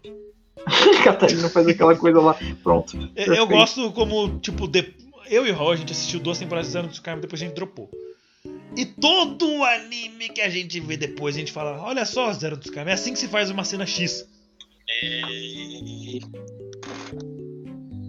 Catarina 1.04 1.50
faz 1.50 1.68
aquela 1.68 1.96
coisa 1.96 2.20
lá. 2.22 2.36
Pronto. 2.64 2.96
Eu, 2.96 3.02
eu 3.02 3.08
Perfeito. 3.16 3.48
gosto 3.48 3.92
como, 3.92 4.40
tipo, 4.40 4.68
de- 4.68 4.94
eu 5.30 5.46
e 5.48 5.52
o 5.52 5.56
Raul, 5.56 5.72
a 5.72 5.76
gente 5.76 5.92
assistiu 5.92 6.20
duas 6.20 6.38
temporadas 6.38 6.68
de 6.68 6.74
Zero 6.74 6.88
do 6.88 6.92
Tsukaima, 6.92 7.22
depois 7.22 7.42
a 7.42 7.46
gente 7.46 7.56
dropou. 7.56 7.90
E 8.76 8.86
todo 8.86 9.48
o 9.48 9.64
anime 9.64 10.30
que 10.30 10.42
a 10.42 10.50
gente 10.50 10.80
vê 10.80 10.98
depois, 10.98 11.36
a 11.36 11.40
gente 11.40 11.52
fala, 11.52 11.80
olha 11.82 12.06
só, 12.06 12.34
Zero 12.34 12.56
do 12.58 12.62
Tsukaima, 12.62 12.90
é 12.90 12.94
assim 12.94 13.14
que 13.14 13.20
se 13.20 13.28
faz 13.28 13.50
uma 13.50 13.64
cena 13.64 13.86
X. 13.86 14.28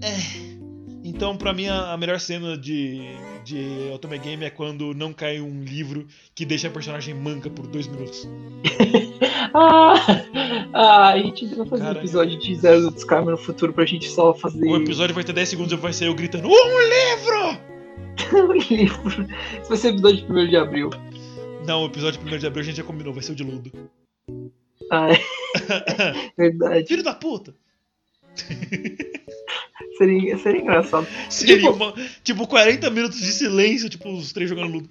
É. 0.03 0.45
Então, 1.05 1.37
pra 1.37 1.53
mim, 1.53 1.69
a, 1.69 1.97
melhor 1.97 2.19
cena 2.19 2.57
de, 2.57 3.03
de 3.45 3.91
Otome 3.95 4.19
Game 4.19 4.43
é 4.45 4.51
quando 4.51 4.95
não 4.95 5.13
cai 5.13 5.39
um 5.41 5.63
livro 5.63 6.07
que 6.35 6.47
deixa 6.47 6.69
a 6.69 6.71
personagem 6.71 7.15
manca 7.15 7.51
por 7.51 7.67
dois 7.67 7.87
minutos. 7.87 8.29
Ah, 9.57 9.95
ah, 10.73 11.09
a 11.11 11.19
gente 11.19 11.47
vai 11.55 11.65
fazer 11.67 11.83
Cara, 11.85 11.99
um 11.99 12.01
episódio 12.01 12.39
de 12.41 12.57
Zero 12.57 12.81
do 12.81 12.91
Discarme 12.91 13.31
no 13.31 13.37
futuro 13.37 13.73
pra 13.73 13.85
gente 13.85 14.09
só 14.11 14.35
fazer 14.35 14.67
O 14.67 14.77
episódio 14.77 15.15
vai 15.15 15.23
ter 15.23 15.33
10 15.33 15.49
segundos 15.49 15.73
e 15.73 15.77
vai 15.77 15.93
ser 15.93 16.09
eu 16.09 16.15
gritando, 16.15 16.49
um 16.49 16.51
livro! 16.51 17.74
livro. 18.71 19.27
Esse 19.61 19.69
vai 19.69 19.77
ser 19.79 19.89
o 19.89 19.91
episódio 19.91 20.27
de 20.27 20.33
1 20.33 20.49
de 20.49 20.57
abril. 20.57 20.91
Não, 21.67 21.83
o 21.83 21.87
episódio 21.87 22.21
1 22.21 22.39
de 22.39 22.47
abril 22.47 22.63
a 22.63 22.67
gente 22.67 22.77
já 22.77 22.83
combinou, 22.85 23.13
vai 23.15 23.23
ser 23.23 23.33
o 23.33 23.35
de 23.35 23.43
Ludo. 23.45 23.71
Ah, 24.91 25.09
é. 25.11 25.19
Verdade. 26.37 26.87
Filho 26.87 27.03
da 27.03 27.15
puta! 27.15 27.55
Seria, 29.99 30.37
seria 30.39 30.61
engraçado. 30.61 31.07
Seria 31.31 31.57
Tipo- 31.59 31.71
uma, 31.73 31.95
tipo 32.25 32.47
40 32.49 32.91
minutos 32.91 33.21
de 33.21 33.31
silêncio, 33.33 33.89
tipo 33.89 34.11
os 34.13 34.33
três 34.33 34.51
jogando 34.51 34.73
Ludo. 34.73 34.89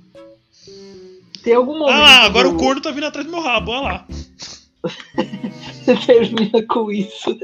Tem 1.43 1.53
algum 1.53 1.77
momento. 1.77 1.93
Ah 1.93 2.23
agora 2.23 2.47
do- 2.47 2.55
o 2.55 2.57
corno 2.57 2.79
tá 2.81 2.89
vindo 2.91 3.05
atrás 3.05 3.25
do 3.25 3.31
meu 3.31 3.41
rabo, 3.41 3.71
olha 3.71 3.81
lá. 3.81 4.07
Você 5.83 5.95
termina 6.05 6.63
com 6.69 6.89
isso. 6.89 7.37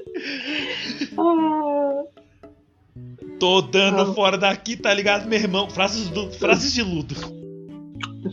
Ah, 1.18 1.69
Tô 3.40 3.61
dando 3.61 4.02
Ah. 4.02 4.14
fora 4.14 4.38
daqui, 4.38 4.76
tá 4.76 4.94
ligado, 4.94 5.28
meu 5.28 5.40
irmão? 5.40 5.70
Frases, 5.70 6.10
do, 6.10 6.30
frases 6.34 6.74
de 6.74 6.84
Ludo. 6.84 7.16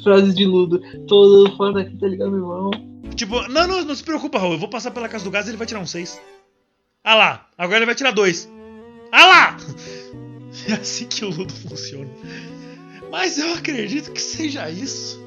frases 0.02 0.34
de 0.34 0.44
Ludo. 0.44 0.80
Todo 1.06 1.56
fora 1.56 1.74
daqui, 1.74 1.96
tá 1.96 2.06
ligado, 2.08 2.30
meu 2.32 2.40
irmão? 2.40 2.70
Tipo, 3.14 3.46
não, 3.48 3.66
não, 3.66 3.84
não 3.84 3.94
se 3.94 4.02
preocupa, 4.02 4.38
Raul. 4.38 4.52
Eu 4.54 4.58
vou 4.58 4.68
passar 4.68 4.90
pela 4.90 5.08
casa 5.08 5.24
do 5.24 5.30
gás 5.30 5.46
e 5.46 5.50
ele 5.50 5.56
vai 5.56 5.66
tirar 5.66 5.80
um 5.80 5.86
6. 5.86 6.20
Ah 7.04 7.14
lá, 7.14 7.46
agora 7.56 7.78
ele 7.78 7.86
vai 7.86 7.94
tirar 7.94 8.10
dois. 8.10 8.50
Ah 9.12 9.26
lá! 9.26 9.56
É 10.68 10.72
assim 10.72 11.06
que 11.06 11.22
o 11.22 11.28
Ludo 11.28 11.52
funciona. 11.52 12.08
Mas 13.10 13.36
eu 13.38 13.52
acredito 13.52 14.10
que 14.10 14.20
seja 14.20 14.70
isso. 14.70 15.22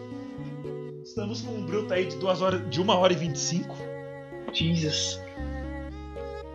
Estamos 1.03 1.41
com 1.41 1.53
um 1.53 1.63
bruto 1.63 1.93
aí 1.93 2.05
de 2.05 2.15
duas 2.17 2.41
horas, 2.41 2.67
de 2.69 2.81
1 2.81 2.89
hora 2.89 3.13
e 3.13 3.15
25. 3.15 3.75
Jesus. 4.51 5.19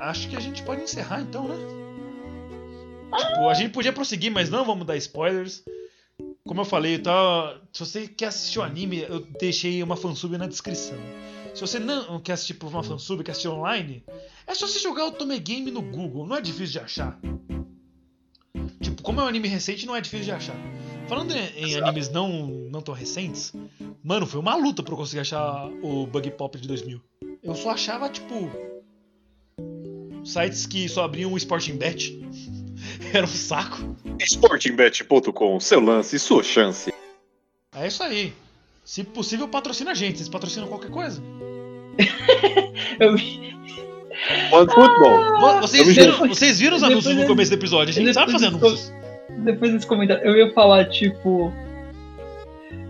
Acho 0.01 0.29
que 0.29 0.37
a 0.37 0.41
gente 0.41 0.63
pode 0.65 0.83
encerrar 0.83 1.21
então, 1.23 1.47
né? 1.47 1.55
Tipo, 3.17 3.49
a 3.49 3.55
gente 3.55 3.73
podia 3.73 3.93
prosseguir, 3.93 4.31
mas 4.31 4.51
não 4.51 4.65
vamos 4.65 4.87
dar 4.87 4.97
spoilers. 4.97 5.63
Como 6.47 6.61
eu 6.61 6.65
falei, 6.65 6.99
tá, 6.99 7.59
se 7.73 7.81
você 7.81 8.07
quer 8.07 8.27
assistir 8.27 8.59
o 8.59 8.63
anime, 8.63 9.01
eu 9.03 9.21
deixei 9.39 9.83
uma 9.83 9.97
fansub 9.97 10.37
na 10.37 10.47
descrição. 10.47 10.99
Se 11.55 11.61
você 11.61 11.79
não 11.79 12.21
quer 12.21 12.33
assistir 12.33 12.55
por 12.55 12.69
uma 12.69 12.83
fansub, 12.83 13.23
quer 13.23 13.31
assistir 13.31 13.49
online, 13.49 14.05
é 14.47 14.55
só 14.55 14.67
você 14.67 14.79
jogar 14.79 15.07
o 15.07 15.13
Tome 15.13 15.39
Game 15.39 15.71
no 15.71 15.81
Google, 15.81 16.27
não 16.27 16.37
é 16.37 16.41
difícil 16.41 16.73
de 16.73 16.79
achar. 16.81 17.19
Tipo, 18.81 19.03
como 19.03 19.21
é 19.21 19.25
um 19.25 19.29
anime 19.29 19.49
recente, 19.49 19.87
não 19.87 19.97
é 19.97 20.01
difícil 20.01 20.27
de 20.27 20.33
achar. 20.33 20.57
Falando 21.09 21.33
em, 21.33 21.65
em 21.65 21.77
animes 21.77 22.11
não, 22.11 22.47
não 22.71 22.83
tão 22.83 22.95
recentes, 22.95 23.53
mano, 24.03 24.27
foi 24.27 24.41
uma 24.41 24.57
luta 24.57 24.83
pra 24.83 24.93
eu 24.93 24.99
conseguir 24.99 25.21
achar 25.21 25.67
o 25.83 26.07
Bug 26.07 26.31
Pop 26.33 26.59
de 26.59 26.67
2000. 26.67 27.01
Eu 27.43 27.55
só 27.55 27.71
achava, 27.71 28.09
tipo, 28.09 28.51
sites 30.25 30.67
que 30.67 30.89
só 30.89 31.05
abriam 31.05 31.33
o 31.33 31.37
Sporting 31.37 31.77
Bet. 31.77 32.19
Era 33.13 33.25
um 33.25 33.29
saco. 33.29 33.97
Sportingbet.com, 34.21 35.61
seu 35.61 35.81
lance, 35.81 36.19
sua 36.19 36.43
chance. 36.43 36.93
É 37.77 37.87
isso 37.87 38.03
aí. 38.03 38.33
Se 38.85 39.03
possível, 39.03 39.49
patrocina 39.49 39.93
a 39.93 39.95
gente. 39.95 40.19
Vocês 40.19 40.29
patrocinam 40.29 40.69
qualquer 40.69 40.91
coisa. 40.91 41.23
Eu 43.01 43.17
vi. 43.17 43.55
One 44.53 45.61
Vocês 45.61 45.89
viram, 45.89 46.13
junto. 46.13 46.29
vocês 46.29 46.59
viram 46.59 46.77
os 46.77 46.83
Depois 46.83 47.07
anúncios 47.07 47.23
no 47.23 47.27
começo 47.27 47.51
do 47.51 47.55
episódio? 47.55 47.91
A 47.91 47.93
gente 47.93 48.15
sabe 48.15 48.33
depois 48.33 48.43
fazer 48.45 48.57
anúncios. 48.57 48.93
Depois 49.45 49.73
desse 49.73 49.87
comentário, 49.87 50.25
eu 50.25 50.37
ia 50.37 50.53
falar, 50.53 50.85
tipo. 50.87 51.53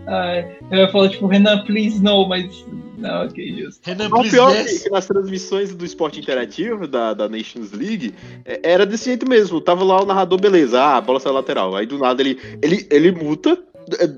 Ai, 0.07 0.57
eu 0.71 0.77
ia 0.79 0.87
falar, 0.91 1.09
tipo, 1.09 1.25
Renan, 1.27 1.63
please 1.63 2.01
no, 2.01 2.27
mas. 2.27 2.65
Não, 2.97 3.25
ok, 3.25 3.53
justo. 3.63 3.81
Renan, 3.83 4.07
O 4.07 4.21
pior 4.21 4.51
é 4.55 4.61
yes. 4.61 4.83
que 4.83 4.89
nas 4.89 5.05
transmissões 5.05 5.75
do 5.75 5.83
esporte 5.83 6.19
interativo, 6.19 6.87
da, 6.87 7.13
da 7.13 7.27
Nations 7.27 7.71
League, 7.71 8.13
é- 8.45 8.59
era 8.63 8.85
desse 8.85 9.05
jeito 9.05 9.27
mesmo. 9.27 9.59
Tava 9.59 9.83
lá 9.83 10.01
o 10.01 10.05
narrador, 10.05 10.39
beleza, 10.39 10.79
ah, 10.81 10.97
a 10.97 11.01
bola 11.01 11.19
saiu 11.19 11.33
lateral. 11.33 11.75
Aí 11.75 11.85
do 11.85 11.97
nada 11.97 12.21
ele, 12.21 12.39
ele, 12.61 12.87
ele 12.89 13.11
muta, 13.11 13.57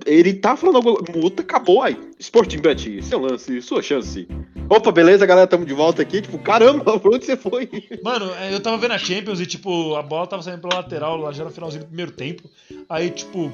ele 0.05 0.33
tá 0.33 0.55
falando 0.55 0.75
alguma 0.77 0.99
muta, 1.15 1.41
acabou 1.41 1.81
aí. 1.81 1.97
Sporting 2.19 2.59
Bet, 2.59 3.01
seu 3.03 3.19
lance, 3.19 3.61
sua 3.61 3.81
chance. 3.81 4.27
Opa, 4.69 4.91
beleza, 4.91 5.25
galera, 5.25 5.47
tamo 5.47 5.65
de 5.65 5.73
volta 5.73 6.01
aqui. 6.01 6.21
Tipo, 6.21 6.37
caramba, 6.37 6.83
pra 6.99 7.09
onde 7.11 7.25
você 7.25 7.35
foi? 7.37 7.69
Mano, 8.03 8.29
é, 8.39 8.53
eu 8.53 8.59
tava 8.59 8.77
vendo 8.77 8.91
a 8.93 8.97
Champions 8.97 9.39
e, 9.39 9.45
tipo, 9.45 9.95
a 9.95 10.03
bola 10.03 10.27
tava 10.27 10.43
saindo 10.43 10.61
pela 10.61 10.81
lateral 10.81 11.17
lá 11.17 11.31
já 11.31 11.43
no 11.43 11.49
finalzinho 11.49 11.83
do 11.83 11.87
primeiro 11.87 12.11
tempo. 12.11 12.43
Aí, 12.89 13.09
tipo. 13.09 13.51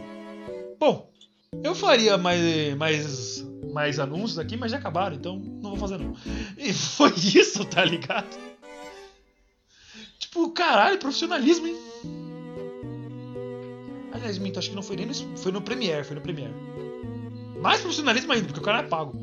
Bom, 0.79 1.07
eu 1.63 1.75
faria 1.75 2.17
mais, 2.17 2.75
mais, 2.75 3.45
mais 3.73 3.99
anúncios 3.99 4.39
aqui, 4.39 4.55
mas 4.55 4.71
já 4.71 4.77
acabaram, 4.77 5.15
então 5.15 5.37
não 5.37 5.71
vou 5.71 5.77
fazer 5.77 5.97
não. 5.97 6.15
E 6.57 6.71
foi 6.73 7.13
isso, 7.15 7.65
tá 7.65 7.83
ligado? 7.83 8.37
Tipo, 10.19 10.49
caralho, 10.51 10.97
profissionalismo, 10.97 11.67
hein? 11.67 11.77
Aliás, 14.11 14.37
minto, 14.37 14.59
acho 14.59 14.69
que 14.69 14.75
não 14.75 14.83
foi 14.83 14.95
nem 14.95 15.05
no, 15.05 15.13
foi 15.37 15.51
no 15.51 15.61
Premiere, 15.61 16.03
foi 16.03 16.15
no 16.15 16.21
Premiere. 16.21 16.53
Mais 17.61 17.81
profissionalismo 17.81 18.31
ainda, 18.31 18.45
porque 18.45 18.59
o 18.59 18.63
cara 18.63 18.79
é 18.79 18.83
pago. 18.83 19.13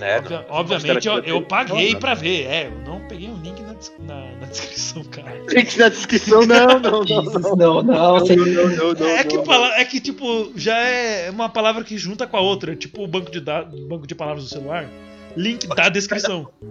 É, 0.00 0.18
Obvia- 0.18 0.46
obviamente 0.48 1.08
eu, 1.08 1.18
eu 1.20 1.42
paguei 1.42 1.96
pra 1.96 2.14
ver, 2.14 2.44
é, 2.46 2.66
eu 2.66 2.78
não 2.84 3.00
peguei 3.08 3.30
o 3.30 3.36
link 3.36 3.60
na, 3.62 3.74
na- 4.00 4.30
na 4.36 4.44
descrição, 4.46 5.02
cara. 5.04 5.40
Link 5.48 5.76
na 5.78 5.88
descrição, 5.88 6.44
não, 6.46 6.78
não, 6.78 6.80
não. 6.80 7.04
Não. 7.04 7.22
não, 7.24 7.56
não, 7.56 7.82
Não, 7.82 7.82
não, 7.82 8.94
não, 8.94 9.06
É 9.08 9.24
que, 9.24 9.36
não. 9.36 9.64
é 9.66 9.84
que, 9.84 10.00
tipo, 10.00 10.52
já 10.54 10.76
é 10.78 11.30
uma 11.30 11.48
palavra 11.48 11.82
que 11.84 11.96
junta 11.96 12.26
com 12.26 12.36
a 12.36 12.40
outra, 12.40 12.76
tipo 12.76 13.02
o 13.02 13.06
banco 13.08 13.30
de, 13.30 13.40
da- 13.40 13.64
banco 13.64 14.06
de 14.06 14.14
palavras 14.14 14.44
do 14.44 14.50
celular. 14.50 14.88
Link 15.36 15.66
da 15.68 15.88
descrição. 15.88 16.48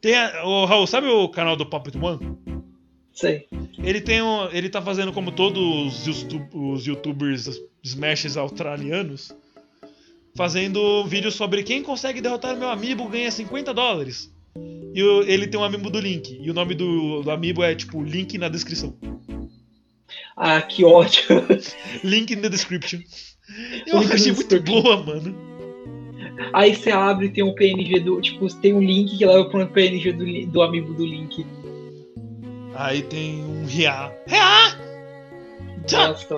Tem 0.00 0.14
a, 0.16 0.44
o 0.44 0.64
Raul, 0.64 0.86
sabe 0.86 1.08
o 1.08 1.28
canal 1.28 1.56
do 1.56 1.66
Puppet 1.66 1.96
One? 1.98 2.36
sei. 3.12 3.46
Ele 3.82 4.00
tem 4.00 4.22
um, 4.22 4.48
ele 4.52 4.68
tá 4.68 4.80
fazendo 4.80 5.12
como 5.12 5.32
todos 5.32 6.06
os, 6.06 6.22
youtu- 6.22 6.48
os 6.54 6.86
youtubers 6.86 7.60
smashes 7.82 8.36
australianos, 8.36 9.34
fazendo 10.38 11.04
vídeos 11.04 11.34
sobre 11.34 11.64
quem 11.64 11.82
consegue 11.82 12.20
derrotar 12.20 12.56
meu 12.56 12.70
amiibo 12.70 13.08
ganha 13.08 13.28
50 13.28 13.74
dólares. 13.74 14.32
E 14.94 15.00
ele 15.26 15.48
tem 15.48 15.58
um 15.58 15.64
amiibo 15.64 15.90
do 15.90 15.98
Link. 15.98 16.38
E 16.40 16.48
o 16.48 16.54
nome 16.54 16.76
do, 16.76 17.22
do 17.22 17.30
amiibo 17.32 17.60
é 17.64 17.74
tipo 17.74 18.00
link 18.00 18.38
na 18.38 18.48
descrição. 18.48 18.96
Ah, 20.36 20.62
que 20.62 20.84
ódio. 20.84 21.22
Link 22.04 22.32
in 22.32 22.40
the 22.40 22.48
description. 22.48 23.00
Eu 23.84 23.98
Link 23.98 24.10
in 24.10 24.14
achei 24.14 24.32
muito 24.32 24.62
boa, 24.62 25.02
mano. 25.02 25.34
Aí 26.52 26.76
você 26.76 26.92
abre 26.92 27.26
e 27.26 27.30
tem 27.30 27.42
um 27.42 27.52
PNG 27.52 27.98
do. 27.98 28.20
Tipo, 28.20 28.48
tem 28.60 28.72
um 28.72 28.80
link 28.80 29.18
que 29.18 29.26
leva 29.26 29.50
pro 29.50 29.66
PNG 29.66 30.12
do, 30.12 30.46
do 30.52 30.62
amigo 30.62 30.94
do 30.94 31.04
link. 31.04 31.44
Aí 32.76 33.02
tem 33.02 33.42
um 33.42 33.66
Ria. 33.66 34.12
Ria! 34.28 34.78
Tchá! 35.84 36.08
Nossa. 36.08 36.36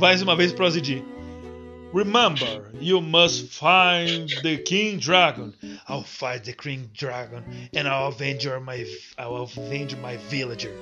mais 0.00 0.22
uma 0.22 0.34
vez 0.34 0.54
prosseguir. 0.54 1.04
Remember, 1.92 2.70
you 2.80 3.00
must 3.00 3.48
find 3.52 4.28
the 4.42 4.58
King 4.58 4.98
Dragon. 4.98 5.54
I'll 5.88 6.02
fight 6.02 6.44
the 6.44 6.52
King 6.52 6.90
Dragon 6.94 7.44
and 7.74 7.88
I'll 7.88 8.08
avenge 8.08 8.46
my 8.62 8.84
I'll 9.18 9.36
avenge 9.36 9.96
my 9.96 10.16
villager. 10.28 10.74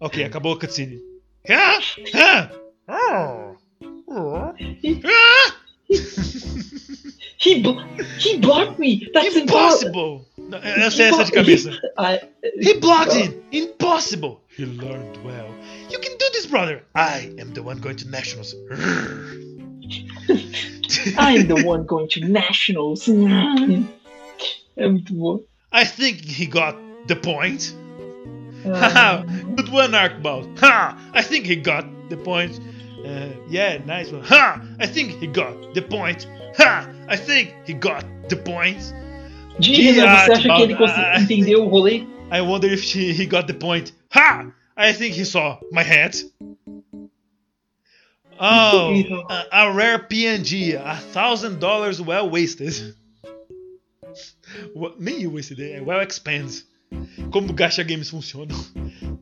Ok, 0.00 0.24
acabou 0.24 0.52
a 0.52 0.58
cutscene. 0.58 1.00
Ah! 1.48 1.80
Ah! 2.14 2.50
Ah! 2.88 3.52
Ah! 5.04 5.56
He, 7.38 7.60
blo- 7.60 7.84
he 8.18 8.38
blocked 8.38 8.78
me! 8.78 9.08
That's 9.12 9.34
impossible! 9.34 10.24
Impossible! 10.38 10.64
Essa 10.64 11.24
de 11.24 11.32
cabeça. 11.32 11.76
He 12.60 12.74
blocked 12.74 13.16
it! 13.16 13.42
Impossible! 13.50 14.40
He 14.56 14.64
learned 14.64 15.24
well. 15.24 15.52
You 15.90 15.98
can 15.98 16.16
do 16.18 16.26
this, 16.32 16.46
brother! 16.46 16.84
I 16.94 17.34
am 17.38 17.52
the 17.52 17.62
one 17.62 17.78
going 17.78 17.96
to 17.96 18.08
nationals. 18.08 18.54
I'm 21.18 21.48
the 21.48 21.62
one 21.64 21.84
going 21.86 22.08
to 22.10 22.20
nationals. 22.28 23.08
É 24.76 24.88
muito 24.88 25.14
bom. 25.14 25.40
I 25.72 25.84
think 25.84 26.24
he 26.24 26.46
got 26.46 26.76
the 27.06 27.16
point. 27.16 27.74
Haha, 28.64 29.24
good 29.56 29.68
one, 29.70 29.94
Archibald. 29.94 30.48
Ha! 30.60 30.96
I 31.12 31.22
think 31.22 31.46
he 31.46 31.56
got 31.56 31.84
the 32.08 32.16
point. 32.16 32.60
Uh, 33.04 33.28
yeah, 33.48 33.78
nice 33.84 34.12
one. 34.12 34.22
Ha! 34.24 34.62
I 34.78 34.86
think 34.86 35.18
he 35.20 35.26
got 35.26 35.74
the 35.74 35.82
point. 35.82 36.26
Ha! 36.56 36.88
I 37.08 37.16
think 37.16 37.54
he 37.66 37.74
got 37.74 38.04
the 38.28 38.36
point. 38.36 38.94
Dia, 39.58 39.92
você 39.92 40.00
acha 40.00 40.48
que 40.48 40.62
ele 40.62 40.74
ah, 40.74 41.58
o 41.58 41.68
rolê? 41.68 42.06
I 42.30 42.40
wonder 42.40 42.72
if 42.72 42.82
he, 42.82 43.12
he 43.12 43.26
got 43.26 43.46
the 43.46 43.54
point. 43.54 43.92
Ha! 44.10 44.50
I 44.76 44.92
think 44.92 45.14
he 45.14 45.24
saw 45.24 45.58
my 45.72 45.82
head. 45.82 46.16
Oh, 48.44 49.26
a, 49.30 49.62
a 49.68 49.72
rare 49.72 50.00
PNG, 50.00 50.74
a 50.74 50.96
thousand 50.96 51.60
dollars 51.60 52.00
well 52.00 52.28
wasted. 52.28 52.94
Wa- 54.74 54.94
Nem 54.98 55.22
eu 55.22 55.30
wasted, 55.30 55.60
é 55.60 55.80
well 55.80 56.00
expensed. 56.00 56.64
Como 57.30 57.52
Gacha 57.54 57.82
Games 57.84 58.10
funcionam. 58.10 58.56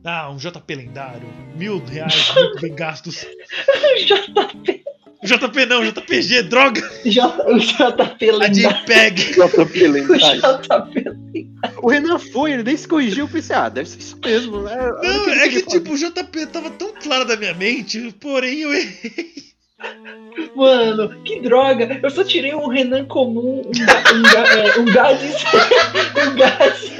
Ah, 0.03 0.29
um 0.29 0.37
JP 0.37 0.75
lendário, 0.75 1.27
mil 1.55 1.77
reais 1.85 2.33
muito 2.35 2.59
bem 2.61 2.75
gastos. 2.75 3.23
JP, 4.05 4.80
JP 5.23 5.65
não, 5.67 5.83
JPG, 5.85 6.43
droga! 6.43 6.81
J, 7.05 7.27
o 7.47 7.59
JP. 7.59 8.31
JPEG. 8.51 9.33
JP 9.33 9.87
O 9.87 9.91
lendário. 9.91 10.41
JP 10.41 11.05
O 11.83 11.89
Renan 11.89 12.17
foi, 12.17 12.53
ele 12.53 12.63
nem 12.63 12.75
se 12.75 12.87
corrigiu. 12.87 13.25
Eu 13.25 13.29
pensei, 13.29 13.55
ah, 13.55 13.69
deve 13.69 13.87
ser 13.87 13.99
isso 13.99 14.17
mesmo, 14.23 14.61
né? 14.63 14.75
Não, 14.75 15.29
é 15.33 15.47
que 15.49 15.61
tipo, 15.61 15.93
o 15.93 15.97
JP 15.97 16.47
tava 16.47 16.71
tão 16.71 16.91
claro 17.01 17.25
da 17.25 17.37
minha 17.37 17.53
mente, 17.53 18.11
porém 18.19 18.61
eu 18.61 18.73
errei. 18.73 19.51
Mano, 20.55 21.21
que 21.23 21.39
droga! 21.41 21.99
Eu 22.01 22.09
só 22.09 22.23
tirei 22.23 22.55
um 22.55 22.67
Renan 22.67 23.05
comum, 23.05 23.61
um, 23.65 23.71
ga- 23.71 24.03
um, 24.13 24.21
ga- 24.23 24.57
é, 24.57 24.79
um 24.79 24.85
Gades. 24.85 25.43
um 26.17 26.35
Gades. 26.35 26.91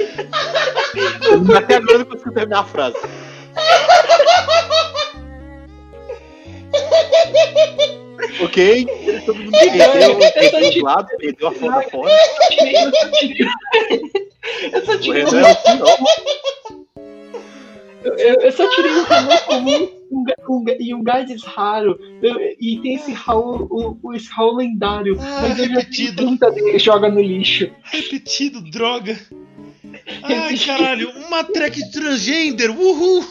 Até 1.56 1.74
agora 1.76 1.92
eu 1.92 1.98
não 2.00 2.04
consigo 2.06 2.32
terminar 2.32 2.60
a 2.60 2.64
frase. 2.64 2.96
ok, 8.40 8.86
todo 9.26 9.38
mundo 9.38 9.50
perdeu, 9.52 10.18
perdeu 10.18 10.70
do 10.72 10.84
lado, 10.84 11.08
perdeu 11.18 11.48
a 11.48 11.52
foto 11.52 11.90
fora. 11.90 12.10
Eu 12.12 12.18
só 12.34 12.48
tirei, 12.48 12.76
eu 14.72 14.84
só 14.84 14.92
O 14.94 14.98
tirei, 14.98 15.22
eu 15.22 15.28
é 15.38 15.52
o 15.52 15.96
eu, 18.04 18.34
eu 18.40 18.52
só 18.52 18.68
tirei 18.70 18.90
um 18.92 19.04
Renan 19.04 19.36
comum 19.46 19.88
um, 20.10 20.24
um, 20.48 20.64
e 20.80 20.92
um 20.94 21.02
Gades 21.04 21.42
raro. 21.44 21.98
Eu- 22.20 22.40
e 22.60 22.80
tem 22.82 22.94
esse 22.96 23.12
Raul, 23.12 23.68
o, 23.70 23.96
o- 24.02 24.14
esse 24.14 24.28
Raul 24.30 24.56
lendário. 24.56 25.16
Ah, 25.20 25.42
mas 25.42 25.56
repetido. 25.58 26.16
30 26.26 26.50
dele, 26.50 26.78
joga 26.80 27.08
no 27.08 27.20
lixo. 27.20 27.70
Repetido, 27.84 28.60
droga. 28.70 29.16
Ai, 30.24 30.58
caralho, 30.58 31.10
uma 31.28 31.44
track 31.44 31.90
transgender, 31.92 32.70
uhul! 32.70 33.24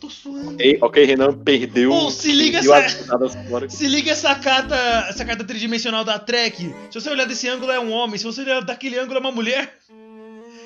Tô 0.00 0.10
suando. 0.10 0.54
Ok, 0.54 0.78
ok, 0.80 1.04
Renan 1.04 1.32
perdeu. 1.32 1.90
Pô, 1.90 2.10
se 2.10 2.30
liga 2.32 2.58
essa-. 2.58 3.68
Se 3.68 3.86
liga 3.86 4.10
essa 4.10 4.34
carta, 4.34 4.76
essa 5.08 5.24
carta 5.24 5.44
tridimensional 5.44 6.04
da 6.04 6.18
Trek. 6.18 6.74
Se 6.90 7.00
você 7.00 7.10
olhar 7.10 7.26
desse 7.26 7.48
ângulo 7.48 7.72
é 7.72 7.80
um 7.80 7.90
homem, 7.90 8.18
se 8.18 8.24
você 8.24 8.42
olhar 8.42 8.60
daquele 8.62 8.98
ângulo 8.98 9.16
é 9.16 9.20
uma 9.20 9.32
mulher. 9.32 9.78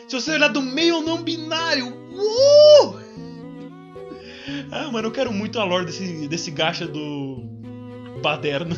Se 0.08 0.14
você 0.14 0.32
olhar 0.32 0.48
do 0.48 0.60
meio 0.60 0.96
é 0.96 0.98
um 0.98 1.02
não 1.02 1.22
binário. 1.22 1.88
Uh! 1.88 2.98
Ah, 4.72 4.90
mano, 4.90 5.08
eu 5.08 5.12
quero 5.12 5.32
muito 5.32 5.60
a 5.60 5.64
lore 5.64 5.86
desse, 5.86 6.26
desse 6.26 6.50
gacha 6.50 6.86
do 6.86 7.42
Baderno. 8.20 8.76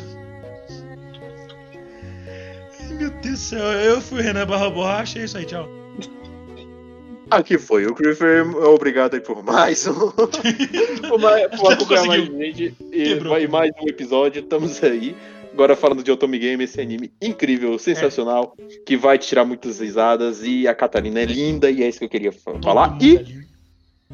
Ai, 2.80 2.94
meu 2.94 3.10
Deus 3.10 3.22
do 3.22 3.36
céu, 3.36 3.64
eu 3.64 4.00
fui 4.00 4.20
Renan 4.22 4.46
Barra 4.46 4.68
Borracha, 4.68 5.18
é 5.18 5.24
isso 5.24 5.38
aí, 5.38 5.46
tchau. 5.46 5.81
Aqui 7.32 7.58
foi 7.58 7.86
o 7.86 7.94
Creeper, 7.94 8.56
obrigado 8.66 9.14
aí 9.14 9.20
por 9.20 9.42
mais 9.42 9.86
um. 9.86 10.10
por 11.08 11.18
mais, 11.20 11.46
por 11.58 11.72
acompanhar 11.72 12.06
mais 12.06 12.24
gente 12.24 12.74
e, 12.92 13.12
e 13.12 13.48
mais 13.48 13.70
um 13.82 13.88
episódio. 13.88 14.40
Estamos 14.40 14.82
aí. 14.84 15.16
Agora 15.52 15.76
falando 15.76 16.02
de 16.02 16.10
Otome 16.10 16.38
Game, 16.38 16.64
esse 16.64 16.80
anime 16.80 17.12
incrível, 17.20 17.78
sensacional, 17.78 18.56
que 18.86 18.96
vai 18.96 19.18
te 19.18 19.28
tirar 19.28 19.44
muitas 19.44 19.80
risadas. 19.80 20.42
E 20.42 20.66
a 20.66 20.74
Catarina 20.74 21.20
é 21.20 21.24
linda, 21.26 21.70
e 21.70 21.82
é 21.82 21.88
isso 21.88 21.98
que 21.98 22.04
eu 22.04 22.08
queria 22.08 22.32
fa- 22.32 22.58
falar. 22.62 22.90
Todo 22.92 23.04
E, 23.04 23.18
ali. 23.18 23.51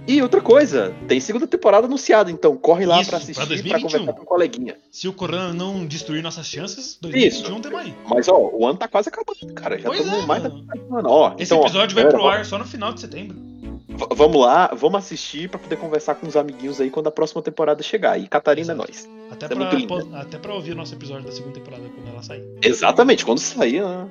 E 0.07 0.23
outra 0.23 0.41
coisa, 0.41 0.95
tem 1.07 1.21
segunda 1.21 1.47
temporada 1.47 1.87
anunciada, 1.87 2.31
então 2.31 2.57
corre 2.57 2.87
lá 2.87 2.97
pra 2.99 3.07
pra 3.07 3.17
assistir, 3.19 3.35
pra 3.35 3.45
2021. 3.45 3.83
conversar 3.89 4.13
com 4.15 4.23
o 4.23 4.27
coleguinha. 4.27 4.77
Se 4.91 5.07
o 5.07 5.13
Corona 5.13 5.53
não 5.53 5.85
destruir 5.87 6.23
nossas 6.23 6.47
chances, 6.47 6.97
2021 7.01 7.61
temos 7.61 7.79
aí. 7.81 7.95
Mas 8.09 8.27
ó, 8.29 8.39
o 8.53 8.67
ano 8.67 8.79
tá 8.79 8.89
quase 8.89 9.09
acabando, 9.11 9.53
cara. 9.55 9.79
Já 9.79 9.89
Pois 9.89 10.01
estamos 10.01 10.23
é, 10.23 10.27
mais 10.27 10.43
da 10.43 10.49
ano. 10.49 11.09
Ó, 11.11 11.35
Esse 11.39 11.53
então, 11.53 11.59
ó, 11.59 11.63
episódio 11.67 11.95
vai 11.95 12.05
galera, 12.05 12.19
pro 12.19 12.27
ó, 12.27 12.31
ar 12.31 12.45
só 12.47 12.59
no 12.59 12.65
final 12.65 12.93
de 12.95 13.01
setembro. 13.01 13.37
v- 13.37 14.07
Vamos 14.15 14.41
lá, 14.41 14.69
vamos 14.75 14.99
assistir 14.99 15.51
pra 15.51 15.59
poder 15.59 15.77
conversar 15.77 16.15
com 16.15 16.27
os 16.27 16.37
amiguinhos 16.37 16.81
aí 16.81 16.89
quando 16.89 17.09
a 17.09 17.13
próxima 17.13 17.43
temporada 17.43 17.83
chegar. 17.83 18.19
E 18.19 18.27
Catarina 18.27 18.73
é 18.73 18.77
nós. 18.77 19.07
Até, 19.31 19.45
é 19.45 19.49
pra, 19.51 19.67
po- 19.87 20.09
até 20.17 20.39
pra 20.39 20.55
ouvir 20.55 20.73
o 20.73 20.75
nosso 20.75 20.95
episódio 20.95 21.25
da 21.25 21.33
segunda 21.33 21.53
temporada 21.55 21.83
quando 21.95 22.09
ela 22.09 22.23
sair. 22.23 22.43
Exatamente, 22.63 23.27
quando 23.27 23.39
sair, 23.41 23.83
né? 23.83 24.11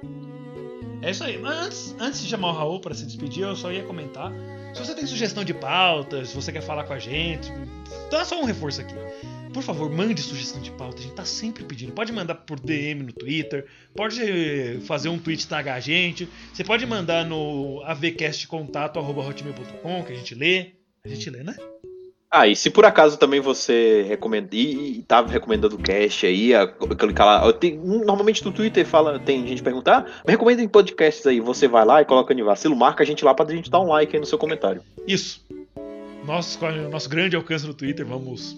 É 1.02 1.12
isso 1.12 1.24
aí. 1.24 1.38
Mas 1.40 1.58
antes, 1.66 1.96
antes 2.00 2.22
de 2.24 2.28
chamar 2.30 2.50
o 2.50 2.54
Raul 2.54 2.80
pra 2.80 2.94
se 2.94 3.06
despedir, 3.06 3.44
eu 3.44 3.56
só 3.56 3.72
ia 3.72 3.84
comentar. 3.84 4.32
Se 4.78 4.86
você 4.86 4.94
tem 4.94 5.08
sugestão 5.08 5.44
de 5.44 5.56
pautas, 5.56 6.30
se 6.30 6.36
você 6.36 6.52
quer 6.52 6.62
falar 6.62 6.84
com 6.84 6.94
a 6.94 7.00
gente, 7.00 7.52
dá 8.12 8.24
só 8.24 8.40
um 8.40 8.46
reforço 8.46 8.82
aqui. 8.82 8.94
Por 9.52 9.64
favor, 9.64 9.90
mande 9.90 10.22
sugestão 10.22 10.62
de 10.62 10.70
pauta. 10.70 11.00
A 11.00 11.02
gente 11.02 11.16
tá 11.16 11.26
sempre 11.26 11.64
pedindo. 11.64 11.94
Pode 11.94 12.14
mandar 12.14 12.36
por 12.36 12.60
DM 12.60 13.02
no 13.02 13.12
Twitter, 13.12 13.66
pode 13.96 14.80
fazer 14.86 15.10
um 15.10 15.18
tweet 15.18 15.48
tagar 15.48 15.78
a 15.78 15.80
gente. 15.80 16.30
Você 16.54 16.64
pode 16.64 16.86
mandar 16.86 17.26
no 17.26 17.82
avcastcontato.hotmail.com 17.86 20.04
que 20.04 20.14
a 20.14 20.16
gente 20.16 20.36
lê. 20.36 20.74
A 21.04 21.10
gente 21.10 21.28
lê, 21.28 21.42
né? 21.42 21.56
Ah, 22.30 22.46
e 22.46 22.56
se 22.56 22.70
por 22.70 22.86
acaso 22.86 23.18
também 23.18 23.40
você 23.40 24.04
recomenda 24.04 24.50
e, 24.52 25.00
e 25.00 25.02
tava 25.04 25.32
recomendando 25.32 25.76
o 25.76 25.82
cast 25.82 26.26
aí, 26.26 26.54
a, 26.54 26.68
clicar 26.68 27.26
lá. 27.26 27.54
Tem, 27.54 27.78
normalmente 27.78 28.44
no 28.44 28.52
Twitter 28.52 28.86
fala, 28.86 29.18
tem 29.18 29.48
gente 29.48 29.64
perguntar, 29.64 30.00
ah, 30.00 30.24
me 30.26 30.32
recomenda 30.32 30.62
em 30.62 30.68
podcasts 30.68 31.26
aí. 31.26 31.40
Você 31.40 31.68
vai 31.68 31.86
lá 31.86 32.02
e 32.02 32.06
coloca 32.06 32.34
no 32.34 32.46
vacilo, 32.46 32.76
marca 32.76 33.04
a 33.04 33.06
gente 33.06 33.24
lá 33.24 33.34
pra 33.34 33.50
gente 33.50 33.72
dar 33.72 33.80
um 33.80 33.88
like 33.88 34.14
aí 34.14 34.20
no 34.20 34.26
seu 34.26 34.38
comentário. 34.38 34.84
Isso. 35.08 35.46
Nosso, 36.26 36.60
nosso 36.92 37.10
grande 37.10 37.38
alcance 37.38 37.66
no 37.66 37.74
Twitter, 37.74 38.06
vamos. 38.06 38.58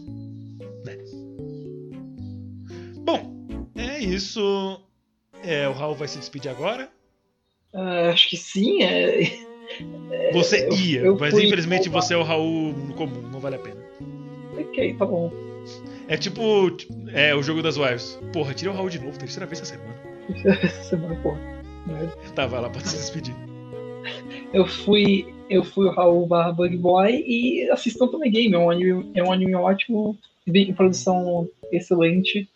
né. 0.83 0.97
Bom, 3.03 3.45
é 3.75 3.99
isso. 3.99 4.81
É, 5.43 5.67
o 5.67 5.73
Raul 5.73 5.93
vai 5.93 6.07
se 6.07 6.17
despedir 6.17 6.49
agora. 6.49 6.89
Ah, 7.71 8.09
acho 8.09 8.27
que 8.29 8.37
sim. 8.37 8.81
É... 8.81 9.47
Você 10.33 10.67
eu- 10.67 10.73
ia, 10.73 11.01
eu 11.01 11.17
mas 11.19 11.33
infelizmente 11.33 11.87
empolgado. 11.87 12.05
você 12.07 12.13
é 12.13 12.17
o 12.17 12.23
Raul 12.23 12.73
comum, 12.95 13.21
não 13.31 13.39
vale 13.39 13.55
a 13.55 13.59
pena. 13.59 13.77
Ok, 14.57 14.93
tá 14.95 15.05
bom. 15.05 15.31
É 16.07 16.17
tipo 16.17 16.41
é, 17.13 17.35
o 17.35 17.43
jogo 17.43 17.61
das 17.61 17.77
wives. 17.77 18.19
Porra, 18.33 18.53
tirei 18.53 18.73
o 18.73 18.75
Raul 18.75 18.89
de 18.89 18.99
novo, 18.99 19.17
terceira 19.17 19.45
vez 19.45 19.61
essa 19.61 19.75
semana. 19.75 19.95
Essa 20.63 20.83
semana, 20.89 21.15
porra. 21.21 21.39
Merda. 21.85 22.13
Tá, 22.35 22.47
vai 22.47 22.61
lá, 22.61 22.69
pode 22.71 22.87
se 22.87 22.97
despedir. 22.97 23.35
Eu 24.53 24.65
fui. 24.67 25.27
Eu 25.49 25.63
fui 25.63 25.87
o 25.87 25.91
Raul 25.91 26.27
barra 26.27 26.51
Bug 26.51 26.75
Boy 26.77 27.23
e 27.25 27.69
assistam 27.71 28.07
também 28.07 28.31
Game. 28.31 28.53
É 28.53 28.57
um 28.57 28.69
anime, 28.69 29.11
é 29.15 29.23
um 29.23 29.31
anime 29.31 29.55
ótimo, 29.55 30.17
de 30.45 30.73
produção 30.73 31.47
excelente, 31.71 32.47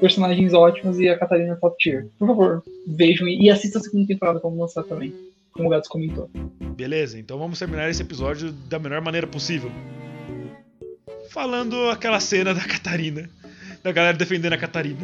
personagens 0.00 0.52
ótimos 0.54 0.98
e 0.98 1.08
a 1.08 1.18
Catarina 1.18 1.56
top 1.56 1.76
tier. 1.78 2.06
Por 2.18 2.26
favor, 2.28 2.62
vejam 2.86 3.28
e, 3.28 3.44
e 3.44 3.50
assistam 3.50 3.78
a 3.78 3.82
segunda 3.82 4.06
temporada 4.06 4.40
como 4.40 4.60
lançar 4.60 4.82
também. 4.84 5.12
Como 5.52 5.68
o 5.68 5.70
Gatos 5.70 5.88
comentou. 5.88 6.30
Beleza, 6.76 7.18
então 7.18 7.38
vamos 7.38 7.58
terminar 7.58 7.88
esse 7.90 8.02
episódio 8.02 8.50
da 8.52 8.78
melhor 8.78 9.00
maneira 9.02 9.26
possível. 9.26 9.70
Falando 11.30 11.88
aquela 11.90 12.20
cena 12.20 12.54
da 12.54 12.60
Catarina. 12.62 13.28
Da 13.82 13.90
galera 13.92 14.16
defendendo 14.16 14.52
a 14.52 14.58
Catarina. 14.58 15.00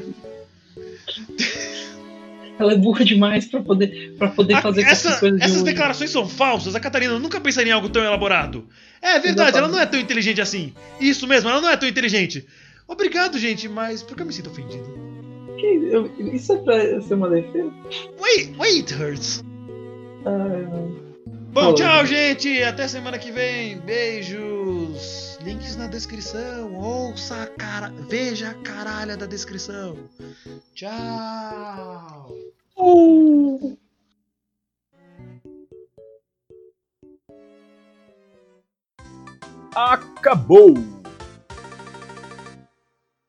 Ela 2.59 2.73
é 2.73 2.77
burra 2.77 3.05
demais 3.05 3.47
pra 3.47 3.61
poder, 3.63 4.15
pra 4.19 4.29
poder 4.29 4.55
A- 4.55 4.63
fazer 4.63 4.83
essa- 4.83 5.09
essas 5.09 5.21
coisas 5.21 5.39
de 5.39 5.45
essas 5.45 5.57
hoje. 5.59 5.65
declarações 5.65 6.11
são 6.11 6.29
falsas. 6.29 6.75
A 6.75 6.81
Catarina 6.81 7.19
nunca 7.19 7.41
pensaria 7.41 7.71
em 7.71 7.75
algo 7.75 7.89
tão 7.89 8.03
elaborado. 8.03 8.67
É 9.01 9.19
verdade, 9.21 9.57
ela 9.57 9.69
não 9.69 9.79
é 9.79 9.87
tão 9.87 9.99
inteligente 10.01 10.41
assim. 10.41 10.73
Isso 11.01 11.27
mesmo, 11.27 11.49
ela 11.49 11.61
não 11.61 11.69
é 11.69 11.77
tão 11.77 11.89
inteligente. 11.89 12.45
Obrigado, 12.87 13.39
gente, 13.39 13.69
mas 13.69 14.03
por 14.03 14.17
que 14.17 14.23
eu 14.23 14.27
me 14.27 14.33
sinto 14.33 14.51
ofendido? 14.51 14.85
Que- 15.57 15.89
eu- 15.93 16.11
Isso 16.35 16.53
é 16.53 16.57
pra 16.59 17.01
ser 17.03 17.15
uma 17.15 17.29
defesa? 17.31 17.73
Wait, 18.21 18.57
wait, 18.59 18.91
hurts. 18.93 19.45
Bom, 21.53 21.75
tchau, 21.75 22.07
gente. 22.07 22.63
Até 22.63 22.87
semana 22.87 23.19
que 23.19 23.33
vem. 23.33 23.79
Beijos. 23.81 25.39
Links 25.43 25.77
na 25.77 25.87
descrição. 25.87 26.75
Ouça 26.77 27.43
a 27.43 27.47
cara. 27.47 27.91
Veja 28.09 28.51
a 28.51 28.55
caralha 28.55 29.17
da 29.17 29.27
descrição. 29.27 29.97
Tchau. 30.75 32.33
Acabou! 39.75 40.98